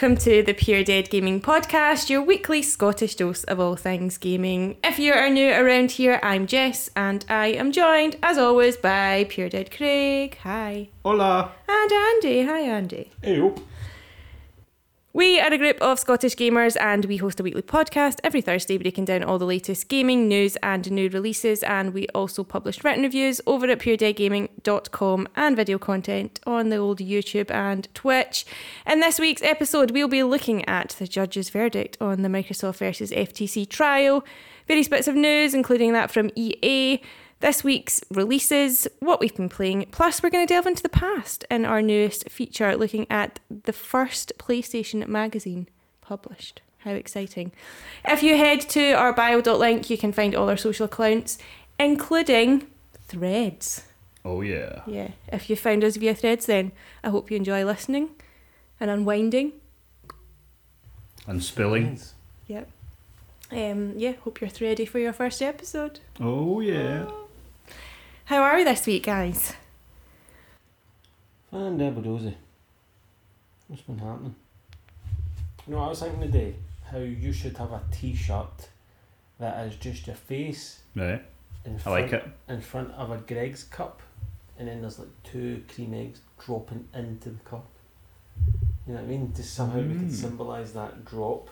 Welcome 0.00 0.16
to 0.16 0.44
the 0.44 0.54
Pure 0.54 0.84
Dead 0.84 1.10
Gaming 1.10 1.40
Podcast, 1.40 2.08
your 2.08 2.22
weekly 2.22 2.62
Scottish 2.62 3.16
dose 3.16 3.42
of 3.42 3.58
all 3.58 3.74
things 3.74 4.16
gaming. 4.16 4.76
If 4.84 5.00
you 5.00 5.12
are 5.12 5.28
new 5.28 5.50
around 5.50 5.90
here, 5.90 6.20
I'm 6.22 6.46
Jess 6.46 6.88
and 6.94 7.24
I 7.28 7.48
am 7.48 7.72
joined, 7.72 8.16
as 8.22 8.38
always, 8.38 8.76
by 8.76 9.26
Pure 9.28 9.48
Dead 9.48 9.72
Craig. 9.72 10.38
Hi. 10.44 10.88
Hola. 11.04 11.50
And 11.68 11.90
Andy. 11.90 12.44
Hi, 12.44 12.60
Andy. 12.60 13.10
Ew. 13.24 13.56
We 15.14 15.40
are 15.40 15.50
a 15.50 15.56
group 15.56 15.80
of 15.80 15.98
Scottish 15.98 16.36
gamers 16.36 16.76
and 16.78 17.06
we 17.06 17.16
host 17.16 17.40
a 17.40 17.42
weekly 17.42 17.62
podcast 17.62 18.18
every 18.22 18.42
Thursday 18.42 18.76
breaking 18.76 19.06
down 19.06 19.24
all 19.24 19.38
the 19.38 19.46
latest 19.46 19.88
gaming 19.88 20.28
news 20.28 20.56
and 20.62 20.88
new 20.90 21.08
releases. 21.08 21.62
And 21.62 21.94
we 21.94 22.06
also 22.08 22.44
publish 22.44 22.84
written 22.84 23.04
reviews 23.04 23.40
over 23.46 23.66
at 23.68 23.78
puredeadgaming.com 23.78 25.28
and 25.34 25.56
video 25.56 25.78
content 25.78 26.40
on 26.46 26.68
the 26.68 26.76
old 26.76 26.98
YouTube 26.98 27.50
and 27.50 27.88
Twitch. 27.94 28.44
In 28.86 29.00
this 29.00 29.18
week's 29.18 29.40
episode, 29.40 29.92
we'll 29.92 30.08
be 30.08 30.22
looking 30.22 30.62
at 30.68 30.90
the 30.98 31.08
judge's 31.08 31.48
verdict 31.48 31.96
on 32.02 32.20
the 32.20 32.28
Microsoft 32.28 32.76
versus 32.76 33.10
FTC 33.10 33.66
trial, 33.66 34.22
various 34.66 34.88
bits 34.88 35.08
of 35.08 35.14
news, 35.14 35.54
including 35.54 35.94
that 35.94 36.10
from 36.10 36.30
EA 36.36 37.00
this 37.40 37.62
week's 37.62 38.00
releases, 38.10 38.88
what 39.00 39.20
we've 39.20 39.34
been 39.34 39.48
playing, 39.48 39.86
plus 39.90 40.22
we're 40.22 40.30
going 40.30 40.46
to 40.46 40.52
delve 40.52 40.66
into 40.66 40.82
the 40.82 40.88
past 40.88 41.44
in 41.50 41.64
our 41.64 41.80
newest 41.80 42.28
feature 42.28 42.76
looking 42.76 43.06
at 43.08 43.38
the 43.48 43.72
first 43.72 44.32
PlayStation 44.38 45.06
magazine 45.06 45.68
published. 46.00 46.62
How 46.78 46.92
exciting. 46.92 47.52
If 48.04 48.22
you 48.22 48.36
head 48.36 48.60
to 48.70 48.92
our 48.92 49.12
bio.link, 49.12 49.90
you 49.90 49.98
can 49.98 50.12
find 50.12 50.34
all 50.34 50.48
our 50.48 50.56
social 50.56 50.86
accounts, 50.86 51.38
including 51.78 52.66
threads. 53.06 53.84
Oh 54.24 54.42
yeah. 54.42 54.82
Yeah, 54.86 55.10
if 55.32 55.48
you 55.48 55.56
found 55.56 55.84
us 55.84 55.96
via 55.96 56.14
threads, 56.14 56.46
then 56.46 56.72
I 57.02 57.10
hope 57.10 57.30
you 57.30 57.36
enjoy 57.36 57.64
listening 57.64 58.10
and 58.80 58.90
unwinding. 58.90 59.52
And 61.26 61.42
spilling. 61.42 62.00
Yep. 62.46 62.68
Um, 63.50 63.94
yeah, 63.96 64.12
hope 64.24 64.40
you're 64.40 64.50
ready 64.60 64.84
for 64.84 64.98
your 64.98 65.12
first 65.12 65.40
episode. 65.42 66.00
Oh 66.20 66.60
yeah. 66.60 67.06
How 68.28 68.42
are 68.42 68.56
we 68.56 68.64
this 68.64 68.86
week, 68.86 69.04
guys? 69.04 69.54
Fine, 71.50 71.78
Deborah 71.78 72.02
Dozy. 72.02 72.36
What's 73.68 73.82
been 73.82 73.98
happening? 73.98 74.34
You 75.66 75.74
know, 75.74 75.80
I 75.84 75.88
was 75.88 76.00
thinking 76.00 76.20
today 76.20 76.54
how 76.90 76.98
you 76.98 77.32
should 77.32 77.56
have 77.56 77.72
a 77.72 77.80
T-shirt 77.90 78.68
that 79.38 79.66
is 79.66 79.76
just 79.76 80.06
your 80.06 80.16
face 80.16 80.82
Right. 80.94 81.22
in 81.64 81.74
I 81.76 81.78
front, 81.78 82.02
like 82.02 82.12
it. 82.12 82.28
in 82.48 82.60
front 82.60 82.90
of 82.92 83.10
a 83.10 83.16
Greggs 83.18 83.64
cup, 83.64 84.02
and 84.58 84.68
then 84.68 84.82
there's 84.82 84.98
like 84.98 85.08
two 85.24 85.64
cream 85.74 85.94
eggs 85.94 86.20
dropping 86.44 86.86
into 86.94 87.30
the 87.30 87.38
cup. 87.40 87.64
You 88.86 88.94
know 88.94 89.00
what 89.00 89.04
I 89.04 89.06
mean? 89.06 89.32
Just 89.34 89.54
somehow 89.54 89.78
we 89.78 89.94
Mm. 89.94 90.00
could 90.00 90.14
symbolise 90.14 90.72
that 90.74 91.04
drop, 91.06 91.48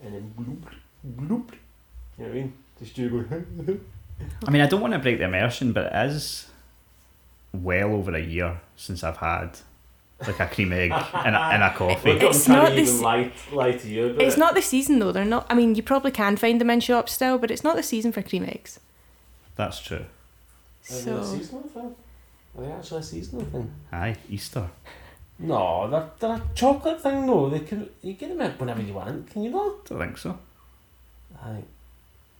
and 0.00 0.14
then 0.14 0.32
bloop, 0.36 0.62
bloop. 1.04 1.54
You 2.18 2.24
know 2.24 2.28
what 2.28 2.30
I 2.30 2.32
mean? 2.34 2.52
Just 2.78 2.96
you 2.98 3.08
going. 3.10 3.80
I 4.46 4.50
mean, 4.50 4.62
I 4.62 4.66
don't 4.66 4.80
want 4.80 4.92
to 4.92 4.98
break 4.98 5.18
the 5.18 5.24
immersion, 5.24 5.72
but 5.72 5.86
it 5.86 6.06
is 6.10 6.46
well 7.52 7.92
over 7.94 8.14
a 8.14 8.20
year 8.20 8.60
since 8.76 9.02
I've 9.04 9.16
had 9.18 9.58
like 10.26 10.38
a 10.40 10.46
cream 10.46 10.72
egg 10.72 10.90
and 10.92 11.34
a, 11.36 11.40
and 11.40 11.62
a 11.62 11.72
coffee. 11.74 12.12
Look, 12.14 12.22
It's 12.22 12.48
not 12.48 12.68
to 12.70 12.74
this- 12.74 12.90
even 12.90 13.02
lie, 13.02 13.32
lie 13.52 13.72
to 13.72 13.88
you 13.88 14.06
about 14.10 14.22
It's 14.22 14.36
it. 14.36 14.38
not 14.40 14.54
the 14.54 14.62
season 14.62 14.98
though. 14.98 15.12
They're 15.12 15.24
not. 15.24 15.46
I 15.50 15.54
mean, 15.54 15.74
you 15.74 15.82
probably 15.82 16.10
can 16.10 16.36
find 16.36 16.60
them 16.60 16.70
in 16.70 16.80
shops 16.80 17.12
still, 17.12 17.38
but 17.38 17.50
it's 17.50 17.64
not 17.64 17.76
the 17.76 17.82
season 17.82 18.12
for 18.12 18.22
cream 18.22 18.44
eggs. 18.44 18.80
That's 19.56 19.80
true. 19.80 20.04
Are 20.90 20.92
they 20.92 20.96
a 20.98 21.02
So 21.02 21.24
seasonal 21.24 21.62
thing? 21.62 21.94
Are 22.56 22.62
they 22.64 22.72
actually 22.72 23.00
a 23.00 23.02
seasonal 23.02 23.44
thing? 23.46 23.70
Aye, 23.92 24.16
Easter. 24.30 24.68
No, 25.38 25.88
they're, 25.90 26.10
they're 26.20 26.36
a 26.36 26.42
chocolate 26.54 27.00
thing 27.02 27.26
No, 27.26 27.48
They 27.50 27.58
can 27.60 27.88
you 28.02 28.12
get 28.12 28.28
them 28.28 28.40
out 28.40 28.58
whenever 28.60 28.80
you 28.82 28.94
want, 28.94 29.28
can 29.30 29.42
you 29.42 29.50
not? 29.50 29.84
Don't 29.86 29.98
think 29.98 30.18
so. 30.18 30.38
Aye. 31.42 31.64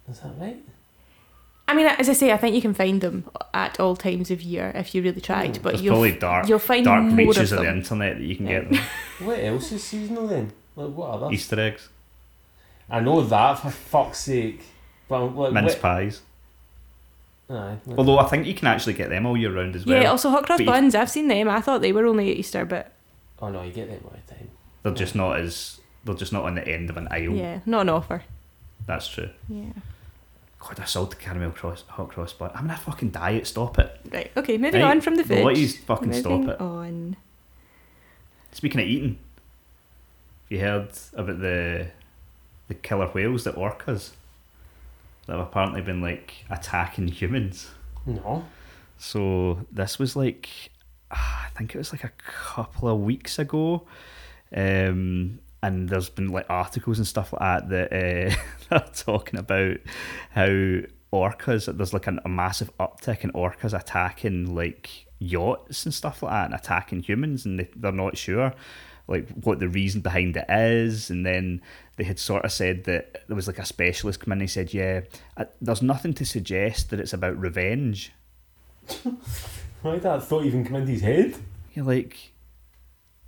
Is 0.09 0.21
that 0.21 0.33
right? 0.39 0.57
I 1.67 1.75
mean, 1.75 1.87
as 1.87 2.09
I 2.09 2.13
say, 2.13 2.31
I 2.31 2.37
think 2.37 2.55
you 2.55 2.61
can 2.61 2.75
find 2.75 3.01
them 3.01 3.25
at 3.55 3.81
all 3.81 3.97
times 3.97 4.31
of 4.31 4.43
year 4.43 4.71
if 4.75 4.95
you 4.95 5.03
really 5.03 5.21
tried. 5.21 5.57
Hmm. 5.57 5.63
But 5.63 5.71
There's 5.73 5.83
you'll 5.83 5.95
probably 5.95 6.13
dark, 6.13 6.49
you'll 6.49 6.59
find 6.59 6.85
dark 6.85 7.03
more 7.05 7.17
reaches 7.17 7.53
of 7.53 7.59
of, 7.59 7.65
the 7.65 7.71
internet 7.71 8.19
that 8.19 8.25
you 8.25 8.37
can 8.37 8.47
Yeah. 8.47 8.61
get 8.61 8.71
them. 8.71 8.81
What 9.27 9.39
else 9.41 9.73
is 9.73 9.83
seasonal 9.83 10.27
then? 10.27 10.53
Like 10.77 10.91
what 10.91 11.11
other? 11.11 11.33
Easter 11.33 11.59
eggs, 11.61 11.89
I 12.91 13.01
know 13.01 13.23
that 13.23 13.55
for 13.61 13.71
fuck's 13.71 14.19
sake. 14.21 14.61
But 15.09 15.25
like 15.29 15.53
mince 15.53 15.73
what- 15.73 15.83
pies. 15.83 16.21
Aye. 17.51 17.77
Although 17.99 18.19
I 18.19 18.25
think 18.29 18.47
you 18.47 18.55
can 18.55 18.69
actually 18.69 18.95
get 18.95 19.11
them 19.11 19.27
all 19.27 19.37
year 19.37 19.53
round 19.55 19.77
as 19.77 19.85
well. 19.85 20.01
yeah. 20.03 20.11
Also, 20.11 20.31
hot 20.31 20.45
cross 20.47 20.59
But 20.59 20.65
you- 20.65 20.71
buns. 20.71 20.95
I've 20.95 21.11
seen 21.11 21.29
them. 21.29 21.49
I 21.49 21.61
thought 21.61 21.83
they 21.83 21.93
were 21.93 22.07
only 22.07 22.31
at 22.31 22.37
Easter, 22.39 22.65
but 22.65 22.91
Oh 23.41 23.51
no, 23.51 23.63
you 23.63 23.73
get 23.73 23.89
them 23.91 24.01
all 24.05 24.13
the 24.27 24.35
time. 24.35 24.49
They're 24.83 24.93
just 24.95 25.15
not 25.15 25.39
as. 25.39 25.81
They're 26.05 26.15
just 26.15 26.33
not 26.33 26.45
on 26.45 26.55
the 26.57 26.67
end 26.67 26.91
of 26.91 26.97
an 26.97 27.09
aisle. 27.11 27.33
yeah, 27.35 27.61
not 27.67 27.83
an 27.83 27.89
offer. 27.91 28.23
That's 28.87 29.09
true. 29.09 29.31
Yeah. 29.49 29.65
God, 30.67 30.81
I 30.81 30.85
salted 30.87 31.21
caramel 31.21 31.51
cross, 31.51 31.85
hot 31.89 32.09
cross 32.09 32.33
bun. 32.33 32.51
I'm 32.55 32.65
on 32.65 32.71
a 32.71 32.77
fucking 32.77 33.11
diet. 33.11 33.47
Stop 33.47 33.79
it. 33.79 34.01
Right. 34.11 34.31
Okay. 34.37 34.57
Moving 34.59 34.81
Right, 34.83 34.91
on 34.91 35.01
from 35.01 35.17
the 35.17 35.23
the 35.23 35.37
food. 35.37 35.45
ladies 35.45 35.79
fucking 35.79 36.13
stop 36.15 36.33
Moving 36.33 36.49
it. 36.51 36.61
On. 36.61 37.17
Speaking 38.53 38.81
of 38.81 38.87
eating, 38.87 39.19
have 40.45 40.51
you 40.53 40.61
heard 40.61 40.89
about 41.15 41.41
the 41.41 41.89
the 42.69 42.75
killer 42.75 43.09
whales, 43.09 43.45
the 43.45 43.53
orcas, 43.53 44.13
that 45.27 45.37
have 45.37 45.41
apparently 45.49 45.83
been 45.83 46.01
like 46.01 46.45
attacking 46.49 47.09
humans? 47.09 47.71
No. 48.07 48.45
So 48.97 49.67
this 49.73 49.99
was 49.99 50.17
like, 50.17 50.49
ah, 51.11 51.47
I 51.47 51.59
think 51.59 51.75
it 51.75 51.79
was 51.79 51.93
like 51.93 52.05
a 52.05 52.13
couple 52.27 52.89
of 52.89 53.01
weeks 53.01 53.39
ago, 53.39 53.83
um, 54.57 55.41
and 55.65 55.89
there's 55.89 56.09
been 56.09 56.29
like 56.29 56.47
articles 56.49 56.99
and 56.99 57.07
stuff 57.07 57.33
like 57.33 57.41
that 57.41 57.69
that 57.69 58.37
uh, 58.71 58.75
are 58.77 58.89
talking 58.95 59.39
about 59.39 59.79
how 60.31 60.81
orcas. 61.13 61.77
There's 61.77 61.93
like 61.93 62.07
an, 62.07 62.21
a 62.25 62.29
massive 62.29 62.77
uptick 62.79 63.25
in 63.25 63.33
orcas 63.33 63.79
attacking 63.79 64.55
like 64.55 65.07
yachts 65.19 65.85
and 65.85 65.95
stuff 65.95 66.23
like 66.23 66.33
that, 66.33 66.45
and 66.47 66.55
attacking 66.55 67.03
humans, 67.03 67.45
and 67.45 67.61
they, 67.61 67.69
they're 67.77 67.93
not 67.93 68.17
sure 68.17 68.53
like 69.07 69.29
what 69.43 69.59
the 69.61 69.69
reason 69.69 70.01
behind 70.01 70.35
it 70.35 70.47
is 70.49 71.11
and 71.11 71.27
then 71.27 71.61
they 71.97 72.05
had 72.05 72.19
sort 72.19 72.43
of 72.43 72.51
said 72.51 72.85
that 72.85 73.23
there 73.27 73.37
was 73.37 73.47
like 73.47 73.59
a 73.59 73.65
specialist 73.67 74.19
come 74.19 74.33
in 74.33 74.37
and 74.37 74.41
he 74.41 74.47
said 74.47 74.73
yeah 74.73 75.03
there's 75.61 75.83
nothing 75.83 76.15
to 76.15 76.25
suggest 76.25 76.89
that 76.89 76.99
it's 76.99 77.13
about 77.13 77.39
revenge 77.39 78.15
Why 79.83 79.93
did 79.93 80.03
that 80.03 80.25
thought 80.25 80.45
even 80.45 80.65
come 80.65 80.77
into 80.77 80.93
his 80.93 81.03
head? 81.03 81.37
You're 81.75 81.85
like, 81.85 82.33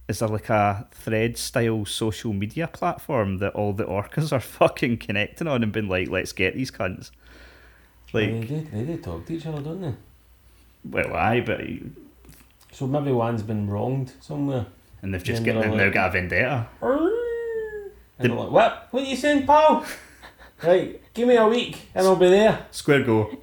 is 0.08 0.20
there 0.20 0.29
like 0.29 0.49
a 0.50 0.87
thread 0.93 1.37
style 1.37 1.85
social 1.85 2.32
media 2.32 2.69
platform 2.69 3.38
that 3.38 3.53
all 3.55 3.73
the 3.73 3.85
orcas 3.85 4.32
are 4.32 4.41
fucking 4.58 4.99
connecting 4.99 5.47
on 5.49 5.62
and 5.62 5.73
been 5.73 5.88
like, 5.88 6.08
let's 6.08 6.32
get 6.32 6.55
these 6.55 6.70
cunts? 6.70 7.11
they 8.12 8.32
Like, 8.32 8.49
do, 8.49 8.67
they 8.73 8.82
do 8.85 8.97
talk 8.99 9.26
to 9.26 9.35
each 9.35 9.47
other, 9.47 9.61
don't 9.61 9.81
they? 9.82 9.94
well, 10.88 11.14
aye, 11.17 11.41
but 11.41 11.61
So 12.70 12.87
maybe 12.87 13.11
one's 13.11 13.43
been 13.43 13.69
wronged 13.69 14.12
somewhere. 14.20 14.67
and 15.03 15.12
they've 15.12 15.23
just 15.25 15.43
Yeah, 15.44 15.55
get, 15.55 15.75
now 15.76 15.91
got 15.91 16.09
a 16.11 16.12
vendetta. 16.12 16.69
And 16.81 17.11
Did- 18.23 18.31
they're 18.31 18.38
like, 18.38 18.50
what? 18.50 18.88
What 18.93 19.02
are 19.02 19.06
you 19.06 19.17
saying, 19.17 19.44
pal? 19.47 19.85
right, 20.62 21.00
give 21.12 21.26
me 21.29 21.37
a 21.37 21.47
week 21.49 21.88
and 21.94 22.06
I'll 22.06 22.17
be 22.17 22.29
there. 22.29 22.67
Square 22.70 23.02
go. 23.05 23.37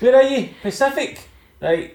Where 0.00 0.16
are 0.16 0.22
you? 0.22 0.48
Pacific? 0.62 1.20
Right, 1.62 1.94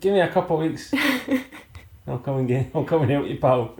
give 0.00 0.12
me 0.12 0.20
a 0.20 0.28
couple 0.28 0.60
of 0.60 0.68
weeks. 0.68 0.92
I'll 2.10 2.18
come 2.18 2.38
and 2.38 2.48
get. 2.48 2.70
I'll 2.74 2.84
come 2.84 3.02
and 3.02 3.10
help 3.10 3.26
you, 3.26 3.38
pal. 3.38 3.76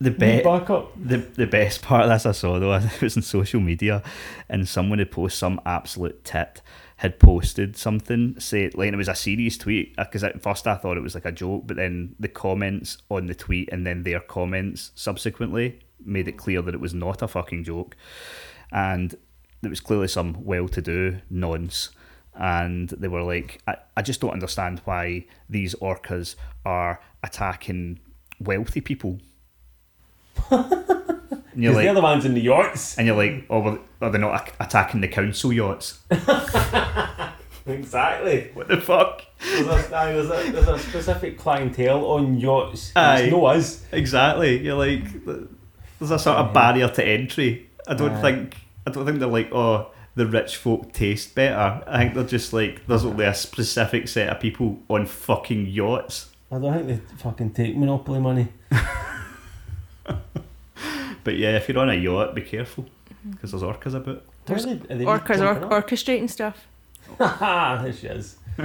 The 0.00 0.10
Need 0.10 0.18
bet. 0.18 0.44
backup. 0.44 0.92
The, 0.96 1.16
the 1.16 1.46
best 1.46 1.82
part 1.82 2.04
of 2.04 2.10
this 2.10 2.24
I 2.24 2.32
saw 2.32 2.58
though, 2.60 2.74
it 2.74 3.00
was 3.00 3.16
on 3.16 3.22
social 3.22 3.60
media, 3.60 4.02
and 4.48 4.68
someone 4.68 4.98
had 5.00 5.10
posted 5.10 5.38
some 5.38 5.60
absolute 5.64 6.24
tit 6.24 6.60
had 6.98 7.20
posted 7.20 7.76
something, 7.76 8.38
say 8.40 8.68
like 8.74 8.92
it 8.92 8.96
was 8.96 9.06
a 9.06 9.14
serious 9.14 9.56
tweet 9.56 9.94
uh, 9.98 10.04
because 10.04 10.24
at 10.24 10.42
first 10.42 10.66
I 10.66 10.74
thought 10.74 10.96
it 10.96 11.02
was 11.02 11.14
like 11.14 11.24
a 11.24 11.30
joke, 11.32 11.62
but 11.66 11.76
then 11.76 12.16
the 12.18 12.26
comments 12.26 12.98
on 13.08 13.26
the 13.26 13.36
tweet 13.36 13.68
and 13.70 13.86
then 13.86 14.02
their 14.02 14.18
comments 14.18 14.90
subsequently 14.96 15.78
made 16.04 16.26
it 16.26 16.36
clear 16.36 16.60
that 16.60 16.74
it 16.74 16.80
was 16.80 16.94
not 16.94 17.22
a 17.22 17.28
fucking 17.28 17.62
joke, 17.62 17.96
and 18.72 19.14
there 19.62 19.70
was 19.70 19.78
clearly 19.78 20.08
some 20.08 20.44
well-to-do 20.44 21.18
nonce. 21.30 21.90
And 22.40 22.88
they 22.90 23.08
were 23.08 23.22
like, 23.22 23.60
I, 23.66 23.76
I 23.96 24.02
just 24.02 24.20
don't 24.20 24.30
understand 24.32 24.80
why 24.84 25.26
these 25.50 25.74
orcas 25.76 26.36
are 26.64 27.00
attacking 27.24 27.98
wealthy 28.40 28.80
people. 28.80 29.18
and 30.50 30.62
you're 31.56 31.72
Because 31.72 31.74
like, 31.74 31.84
they're 31.84 31.94
the 31.94 32.00
ones 32.00 32.24
in 32.24 32.34
the 32.34 32.40
yachts. 32.40 32.96
and 32.96 33.08
you're 33.08 33.16
like, 33.16 33.44
oh, 33.50 33.80
are 34.00 34.10
they 34.10 34.18
not 34.18 34.52
attacking 34.60 35.00
the 35.00 35.08
council 35.08 35.52
yachts? 35.52 35.98
Exactly. 37.68 38.50
What 38.54 38.68
the 38.68 38.80
fuck? 38.80 39.22
There's 39.40 39.66
a, 39.66 39.88
there's, 39.90 40.30
a, 40.30 40.52
there's 40.52 40.68
a 40.68 40.78
specific 40.78 41.38
clientele 41.38 42.04
on 42.06 42.38
yachts. 42.40 42.92
Aye. 42.96 43.28
No 43.30 43.44
us. 43.44 43.84
Exactly. 43.92 44.58
You're 44.64 44.74
like, 44.76 45.04
there's 45.26 46.10
a 46.10 46.18
sort 46.18 46.38
of 46.38 46.54
barrier 46.54 46.88
to 46.88 47.04
entry. 47.06 47.68
I 47.86 47.92
don't 47.94 48.12
Aye. 48.12 48.22
think, 48.22 48.56
I 48.86 48.90
don't 48.90 49.04
think 49.04 49.18
they're 49.18 49.28
like, 49.28 49.52
oh, 49.52 49.90
the 50.18 50.26
rich 50.26 50.56
folk 50.56 50.92
taste 50.92 51.34
better. 51.34 51.82
I 51.86 51.98
think 51.98 52.14
they're 52.14 52.24
just 52.24 52.52
like, 52.52 52.86
there's 52.86 53.04
only 53.04 53.24
a 53.24 53.34
specific 53.34 54.08
set 54.08 54.28
of 54.28 54.40
people 54.40 54.78
on 54.88 55.06
fucking 55.06 55.66
yachts. 55.66 56.30
I 56.50 56.58
don't 56.58 56.86
think 56.86 56.86
they 56.86 57.16
fucking 57.16 57.52
take 57.52 57.76
monopoly 57.76 58.20
money. 58.20 58.48
But 61.28 61.36
yeah, 61.36 61.56
if 61.56 61.68
you're 61.68 61.78
on 61.78 61.90
a 61.90 61.94
yacht, 61.94 62.34
be 62.34 62.40
careful 62.40 62.84
mm-hmm. 62.84 63.32
because 63.32 63.50
there's 63.50 63.62
orcas 63.62 63.94
about. 63.94 64.22
There's 64.46 64.64
Are 64.64 64.76
they- 64.76 64.94
are 64.94 64.98
they 64.98 65.04
Orcas 65.04 65.40
or- 65.40 65.82
orchestrating 65.82 66.30
stuff. 66.30 66.66
Haha, 67.18 67.82
there 67.82 67.92
she 67.92 68.06
is. 68.06 68.36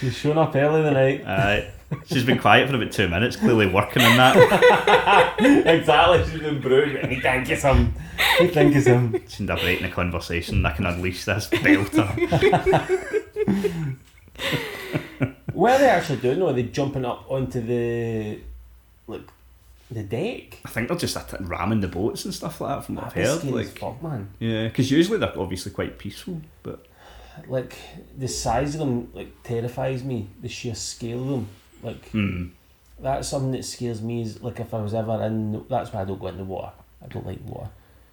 She's 0.00 0.16
shown 0.16 0.38
up 0.38 0.56
early 0.56 0.80
the 0.80 0.90
night. 0.92 1.26
Aye. 1.26 1.70
She's 2.06 2.24
been 2.24 2.38
quiet 2.38 2.68
for 2.68 2.76
about 2.76 2.92
two 2.92 3.08
minutes, 3.08 3.36
clearly 3.36 3.66
working 3.66 4.02
on 4.02 4.16
that. 4.16 5.34
exactly, 5.66 6.24
she's 6.30 6.40
been 6.40 6.60
brewing. 6.60 7.08
We 7.08 7.20
think 7.20 7.48
of 7.50 7.58
some. 7.58 7.94
We 8.40 8.48
think 8.48 8.76
of 8.76 8.82
some. 8.82 9.14
She's 9.28 9.40
end 9.40 9.50
up 9.50 9.62
writing 9.62 9.84
a 9.84 9.90
conversation. 9.90 10.64
I 10.66 10.72
can 10.72 10.86
unleash 10.86 11.24
this 11.24 11.48
belter. 11.48 12.08
What 15.52 15.74
are 15.74 15.78
they 15.78 15.88
actually 15.88 16.18
doing? 16.18 16.40
Though? 16.40 16.48
Are 16.48 16.52
they 16.52 16.64
jumping 16.64 17.04
up 17.04 17.24
onto 17.30 17.60
the 17.60 18.40
like 19.06 19.22
the 19.90 20.02
deck? 20.02 20.58
I 20.64 20.68
think 20.68 20.88
they're 20.88 20.96
just 20.96 21.16
at- 21.16 21.40
ramming 21.46 21.80
the 21.80 21.86
boats 21.88 22.24
and 22.24 22.34
stuff 22.34 22.60
like 22.60 22.76
that 22.76 22.84
from 22.84 22.96
what 22.96 23.04
I've 23.04 23.12
heard. 23.12 23.44
Like, 23.44 23.66
fuck, 23.78 24.02
man. 24.02 24.30
yeah, 24.40 24.66
because 24.66 24.90
usually 24.90 25.18
they're 25.18 25.38
obviously 25.38 25.70
quite 25.70 25.96
peaceful, 25.98 26.40
but 26.64 26.84
Like 27.46 27.76
the 28.18 28.26
size 28.26 28.74
of 28.74 28.80
them, 28.80 29.10
like 29.14 29.42
terrifies 29.44 30.02
me. 30.02 30.26
The 30.42 30.48
sheer 30.48 30.74
scale 30.74 31.20
of 31.22 31.28
them, 31.28 31.48
like 31.84 32.08
hmm. 32.08 32.46
that's 32.98 33.28
something 33.28 33.52
that 33.52 33.64
scares 33.64 34.02
me. 34.02 34.22
Is 34.22 34.42
like 34.42 34.58
if 34.60 34.72
I 34.74 34.80
was 34.80 34.94
ever 34.94 35.22
in. 35.24 35.64
That's 35.68 35.92
why 35.92 36.02
I 36.02 36.04
don't 36.04 36.20
go 36.20 36.28
in 36.28 36.38
the 36.38 36.44
water. 36.44 36.72
I 37.04 37.08
don't 37.08 37.26
like 37.26 37.38
water. 37.44 37.70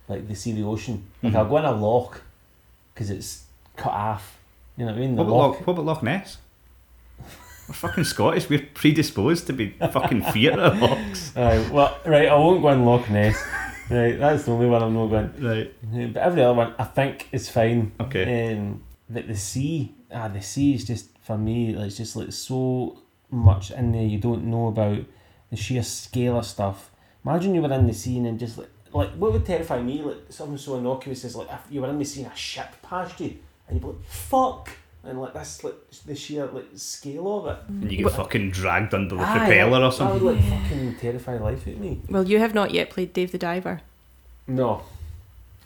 Like 0.08 0.28
they 0.28 0.34
see 0.36 0.52
the 0.52 0.64
ocean. 0.64 1.06
Like 1.24 1.34
Mhm. 1.34 1.38
I'll 1.38 1.50
go 1.50 1.58
in 1.58 1.66
a 1.66 1.72
loch 1.72 2.22
because 2.94 3.10
it's 3.10 3.46
cut 3.78 3.94
off. 3.94 4.38
You 4.78 4.86
know 4.86 4.92
what 4.92 4.98
I 4.98 5.02
mean? 5.02 5.16
The 5.16 5.24
What 5.24 5.28
about, 5.30 5.38
loch. 5.38 5.58
Loch, 5.60 5.68
what 5.68 5.74
about 5.74 5.86
Loch 5.86 6.04
Ness? 6.04 6.38
We're 7.68 7.76
fucking 7.76 8.04
Scottish. 8.04 8.50
We're 8.50 8.68
predisposed 8.74 9.48
to 9.48 9.54
be 9.54 9.70
fucking 9.80 10.24
fear 10.24 10.60
of 10.60 10.82
lochs. 10.82 11.32
Aye, 11.38 11.70
well, 11.72 11.98
right. 12.06 12.28
I 12.28 12.36
won't 12.36 12.62
go 12.62 12.70
in 12.70 12.84
Loch 12.84 13.10
Ness. 13.10 13.42
right, 13.90 14.20
that's 14.20 14.44
the 14.44 14.52
only 14.52 14.68
one 14.68 14.84
I'm 14.84 14.94
not 14.94 15.08
going. 15.08 15.34
Right. 15.40 16.14
But 16.14 16.22
every 16.22 16.44
other 16.44 16.54
one, 16.54 16.74
I 16.78 16.84
think 16.84 17.30
is 17.32 17.50
fine. 17.50 17.94
Okay. 18.00 18.58
Um, 18.58 18.84
but 19.10 19.28
the 19.28 19.38
sea, 19.38 19.94
ah, 20.12 20.28
the 20.28 20.42
sea 20.42 20.74
is 20.74 20.84
just 20.84 21.08
for 21.22 21.38
me. 21.38 21.74
Like, 21.76 21.88
it's 21.88 21.98
just 21.98 22.16
like 22.16 22.34
so 22.34 22.98
much 23.32 23.72
in 23.72 23.92
there 23.94 24.04
you 24.04 24.18
don't 24.20 24.44
know 24.46 24.68
about 24.68 25.00
the 25.50 25.56
sheer 25.58 25.84
scale 25.84 26.38
of 26.40 26.46
stuff. 26.46 26.92
Imagine 27.26 27.56
you 27.56 27.62
were 27.62 27.72
in 27.74 27.88
the 27.88 27.94
scene 27.94 28.26
and 28.26 28.40
just 28.40 28.58
like, 28.58 28.70
like 28.94 29.10
what 29.14 29.32
would 29.34 29.46
terrify 29.46 29.82
me, 29.82 30.02
like 30.02 30.18
something 30.30 30.58
so 30.58 30.78
innocuous 30.78 31.24
as 31.26 31.36
like 31.36 31.48
if 31.52 31.60
you 31.70 31.82
were 31.82 31.90
in 31.90 31.98
the 32.00 32.06
sea 32.06 32.24
and 32.24 32.32
a 32.32 32.36
ship 32.36 32.68
passed 32.82 33.20
you 33.20 33.38
and 33.68 33.76
you'd 33.76 33.82
be 33.82 33.88
like, 33.88 34.04
"Fuck," 34.06 34.70
and 35.04 35.22
like 35.22 35.34
that's 35.34 35.64
like 35.64 35.76
the 36.06 36.16
sheer 36.16 36.46
like 36.48 36.66
scale 36.76 37.40
of 37.40 37.48
it. 37.48 37.58
And 37.70 37.92
you 37.92 38.04
get 38.04 38.12
fucking 38.14 38.52
dragged 38.52 38.94
under 38.94 39.16
the 39.16 39.22
Aye, 39.22 39.38
propeller 39.38 39.86
or 39.86 39.92
something. 39.92 40.20
That 40.20 40.26
would 40.26 40.36
like 40.36 40.64
fucking 40.64 40.96
terrify 40.98 41.38
life 41.38 41.68
out 41.68 41.74
of 41.76 41.80
me. 41.80 42.02
Well, 42.10 42.28
you 42.28 42.40
have 42.40 42.54
not 42.54 42.72
yet 42.72 42.90
played 42.90 43.14
Dave 43.14 43.32
the 43.32 43.38
Diver, 43.38 43.82
No, 44.48 44.82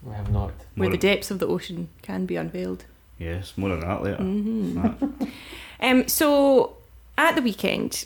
I 0.10 0.14
have 0.16 0.32
not. 0.32 0.52
where 0.76 0.90
More- 0.90 0.92
the 0.92 0.98
depths 0.98 1.32
of 1.32 1.40
the 1.40 1.48
ocean 1.48 1.90
can 2.02 2.26
be 2.26 2.36
unveiled. 2.36 2.86
Yes, 3.18 3.54
more 3.58 3.72
of 3.72 3.82
that 3.82 4.04
later. 4.04 4.18
hmm 4.18 4.76
That- 4.82 5.28
Um, 5.82 6.08
so 6.08 6.78
at 7.18 7.36
the 7.36 7.42
weekend, 7.42 8.06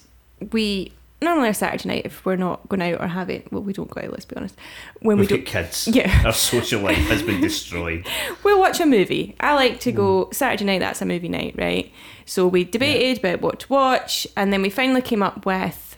we 0.52 0.92
normally 1.22 1.50
a 1.50 1.54
Saturday 1.54 1.90
night 1.90 2.06
if 2.06 2.26
we're 2.26 2.38
not 2.38 2.68
going 2.70 2.82
out 2.82 3.02
or 3.02 3.08
having 3.08 3.44
well, 3.52 3.62
we 3.62 3.74
don't 3.74 3.90
go 3.90 4.02
out. 4.02 4.12
Let's 4.12 4.26
be 4.26 4.36
honest. 4.38 4.56
When 5.02 5.18
We've 5.18 5.30
we 5.30 5.38
got 5.38 5.46
don't, 5.46 5.64
kids. 5.64 5.88
yeah, 5.88 6.22
Our 6.26 6.34
social 6.34 6.82
life 6.82 6.96
has 7.10 7.22
been 7.22 7.42
destroyed. 7.42 8.08
we'll 8.44 8.60
watch 8.60 8.80
a 8.80 8.86
movie. 8.86 9.36
I 9.40 9.54
like 9.56 9.80
to 9.82 9.92
go 9.92 10.30
Saturday 10.32 10.66
night. 10.66 10.80
That's 10.80 11.02
a 11.02 11.06
movie 11.06 11.30
night, 11.30 11.56
right? 11.58 11.92
So 12.26 12.48
we 12.48 12.64
debated 12.64 13.20
about 13.20 13.42
what 13.42 13.60
to 13.62 13.68
watch, 13.70 14.28
and 14.38 14.54
then 14.54 14.62
we 14.62 14.70
finally 14.70 15.02
came 15.02 15.22
up 15.24 15.46
with 15.46 15.98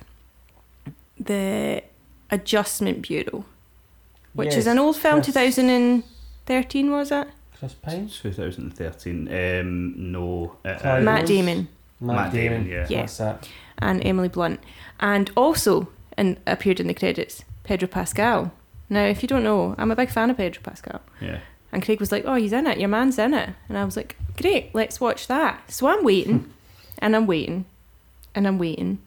the 1.20 1.84
Adjustment 2.32 3.08
Bureau, 3.08 3.46
which 4.34 4.56
is 4.56 4.66
an 4.66 4.80
old 4.80 4.96
film, 4.98 5.22
Chris- 5.22 5.36
2013 5.36 6.92
was 6.92 7.12
it? 7.12 7.28
Chris 7.60 7.74
Pine, 7.76 8.08
2013. 8.10 9.28
Um, 9.28 10.12
no. 10.12 10.56
It 10.66 10.84
Matt 10.84 11.20
Rose? 11.22 11.28
Damon 11.28 11.68
Matt, 12.02 12.16
Matt 12.16 12.32
Damon. 12.34 12.64
Damon, 12.64 12.72
yeah. 12.72 12.88
Yeah. 12.90 13.00
That's 13.02 13.18
that. 13.18 13.48
and 13.80 14.06
Emily 14.06 14.28
Blunt, 14.28 14.60
and 15.00 15.30
also 15.38 15.88
and 16.18 16.38
appeared 16.46 16.80
in 16.80 16.88
the 16.88 16.94
credits 16.94 17.44
Pedro 17.64 17.88
Pascal. 17.88 18.52
Now, 18.90 19.06
if 19.06 19.22
you 19.22 19.28
don't 19.28 19.44
know, 19.44 19.76
I'm 19.78 19.92
a 19.92 19.96
big 19.96 20.10
fan 20.10 20.30
of 20.30 20.38
Pedro 20.38 20.62
Pascal. 20.64 21.02
Yeah. 21.22 21.40
And 21.72 21.82
Craig 21.84 22.00
was 22.02 22.12
like, 22.12 22.26
"Oh, 22.26 22.36
he's 22.36 22.52
in 22.52 22.68
it. 22.68 22.80
Your 22.80 22.90
man's 22.90 23.18
in 23.18 23.34
it." 23.34 23.50
And 23.70 23.78
I 23.78 23.86
was 23.86 23.96
like, 23.96 24.18
"Great, 24.36 24.76
let's 24.76 25.00
watch 25.00 25.28
that." 25.28 25.72
So 25.72 25.88
I'm 25.88 26.04
waiting, 26.04 26.52
and 27.00 27.16
I'm 27.16 27.28
waiting, 27.28 27.64
and 28.36 28.46
I'm 28.48 28.58
waiting. 28.60 29.00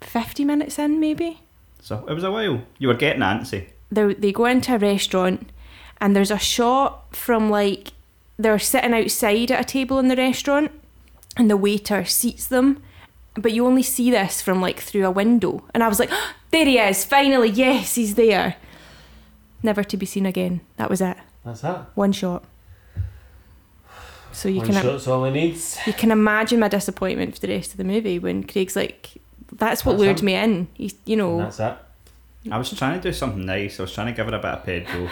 Fifty 0.00 0.44
minutes 0.44 0.78
in, 0.78 0.98
maybe. 1.00 1.40
So 1.80 2.04
it 2.08 2.12
was 2.14 2.24
a 2.24 2.30
while. 2.32 2.62
You 2.78 2.88
were 2.88 2.94
getting 2.94 3.22
antsy. 3.22 3.66
They 3.92 4.14
they 4.14 4.32
go 4.32 4.46
into 4.46 4.74
a 4.74 4.78
restaurant, 4.78 5.50
and 6.00 6.16
there's 6.16 6.32
a 6.32 6.38
shot 6.38 7.14
from 7.14 7.48
like 7.50 7.92
they're 8.38 8.58
sitting 8.58 8.92
outside 8.92 9.50
at 9.52 9.60
a 9.60 9.64
table 9.64 9.98
in 10.00 10.08
the 10.08 10.16
restaurant, 10.16 10.72
and 11.36 11.50
the 11.50 11.56
waiter 11.56 12.04
seats 12.04 12.46
them, 12.46 12.82
but 13.34 13.52
you 13.52 13.66
only 13.66 13.82
see 13.82 14.10
this 14.10 14.40
from 14.42 14.60
like 14.60 14.80
through 14.80 15.04
a 15.06 15.10
window. 15.10 15.64
And 15.74 15.82
I 15.82 15.88
was 15.88 15.98
like, 15.98 16.10
"There 16.50 16.64
he 16.66 16.78
is! 16.78 17.04
Finally, 17.04 17.50
yes, 17.50 17.94
he's 17.96 18.14
there." 18.14 18.56
Never 19.62 19.82
to 19.84 19.96
be 19.96 20.06
seen 20.06 20.26
again. 20.26 20.60
That 20.76 20.90
was 20.90 21.00
it. 21.00 21.16
That's 21.44 21.60
that. 21.62 21.90
One 21.94 22.12
shot. 22.12 22.44
So 24.32 24.48
you 24.50 24.58
One 24.58 24.66
can 24.66 24.82
shot's 24.82 25.06
all 25.08 25.24
he 25.24 25.30
needs. 25.30 25.78
you 25.86 25.92
can 25.94 26.10
imagine 26.10 26.60
my 26.60 26.68
disappointment 26.68 27.34
for 27.34 27.40
the 27.46 27.48
rest 27.54 27.70
of 27.70 27.78
the 27.78 27.84
movie 27.84 28.18
when 28.18 28.44
Craig's 28.44 28.76
like, 28.76 29.12
"That's 29.52 29.84
what 29.84 29.92
That's 29.92 30.02
lured 30.02 30.18
him. 30.20 30.26
me 30.26 30.34
in." 30.34 30.68
He's, 30.74 30.94
you 31.06 31.14
And 31.14 31.18
know, 31.18 31.38
that's 31.38 31.60
it. 31.60 31.74
I 32.52 32.58
was 32.58 32.70
trying 32.72 33.00
to 33.00 33.08
do 33.08 33.12
something 33.12 33.44
nice. 33.44 33.80
I 33.80 33.84
was 33.84 33.92
trying 33.94 34.06
to 34.08 34.12
give 34.12 34.26
her 34.26 34.34
a 34.36 34.38
bit 34.38 34.44
of 34.50 34.64
Pedro. 34.64 35.08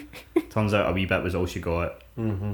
Turns 0.50 0.72
out 0.72 0.88
a 0.88 0.92
wee 0.92 1.04
bit 1.06 1.22
was 1.22 1.34
all 1.34 1.44
she 1.46 1.60
got. 1.60 2.02
Mm-hmm. 2.16 2.52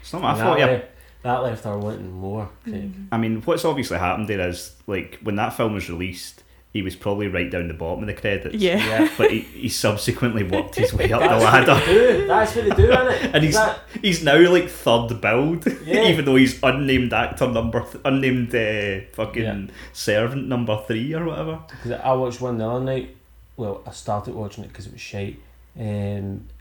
It's 0.00 0.12
not 0.12 0.22
my 0.22 0.34
that, 0.34 0.42
fault. 0.44 0.58
Yeah. 0.58 0.82
Left, 1.24 1.24
that 1.24 1.42
left 1.42 1.64
her 1.64 1.78
wanting 1.78 2.12
more. 2.12 2.48
Mm-hmm. 2.66 3.04
I 3.12 3.16
mean, 3.18 3.42
what's 3.42 3.64
obviously 3.64 3.98
happened 3.98 4.28
there 4.28 4.48
is 4.48 4.74
like 4.86 5.18
when 5.22 5.36
that 5.36 5.50
film 5.54 5.74
was 5.74 5.88
released, 5.88 6.42
he 6.72 6.80
was 6.82 6.96
probably 6.96 7.28
right 7.28 7.50
down 7.50 7.68
the 7.68 7.74
bottom 7.74 8.00
of 8.02 8.06
the 8.06 8.14
credits. 8.14 8.54
yeah. 8.54 8.76
Yeah. 8.78 9.08
But 9.18 9.30
he, 9.30 9.40
he 9.40 9.68
subsequently 9.68 10.42
worked 10.42 10.74
his 10.76 10.92
way 10.94 11.12
up 11.12 11.20
the 11.20 11.28
That's 11.28 11.44
ladder. 11.44 11.72
what 11.74 11.86
they 11.86 11.94
do. 11.94 12.26
That's 12.26 12.56
what 12.56 12.64
they 12.64 12.70
do, 12.76 12.88
innit? 12.90 13.30
And 13.34 13.44
he's 13.44 13.54
That- 13.54 13.78
he's 14.00 14.24
now 14.24 14.38
like 14.50 14.68
third 14.68 15.20
billed, 15.20 15.66
Yeah. 15.84 16.04
even 16.08 16.24
though 16.24 16.36
he's 16.36 16.62
unnamed 16.62 17.12
actor 17.12 17.46
number, 17.48 17.80
th- 17.82 18.02
unnamed 18.04 18.54
uh, 18.54 19.04
fucking 19.12 19.42
Yeah. 19.42 19.66
servant 19.92 20.48
number 20.48 20.82
three 20.86 21.12
or 21.14 21.26
whatever. 21.26 21.60
Because 21.68 21.92
I 22.00 22.12
watched 22.14 22.40
one 22.40 22.56
the 22.58 22.66
other 22.68 22.84
night. 22.84 23.16
Well, 23.56 23.82
I 23.86 23.90
started 23.92 24.34
watching 24.34 24.64
it 24.64 24.68
because 24.68 24.86
it 24.86 24.92
was 24.92 25.00
shite, 25.02 25.38
um, 25.78 25.84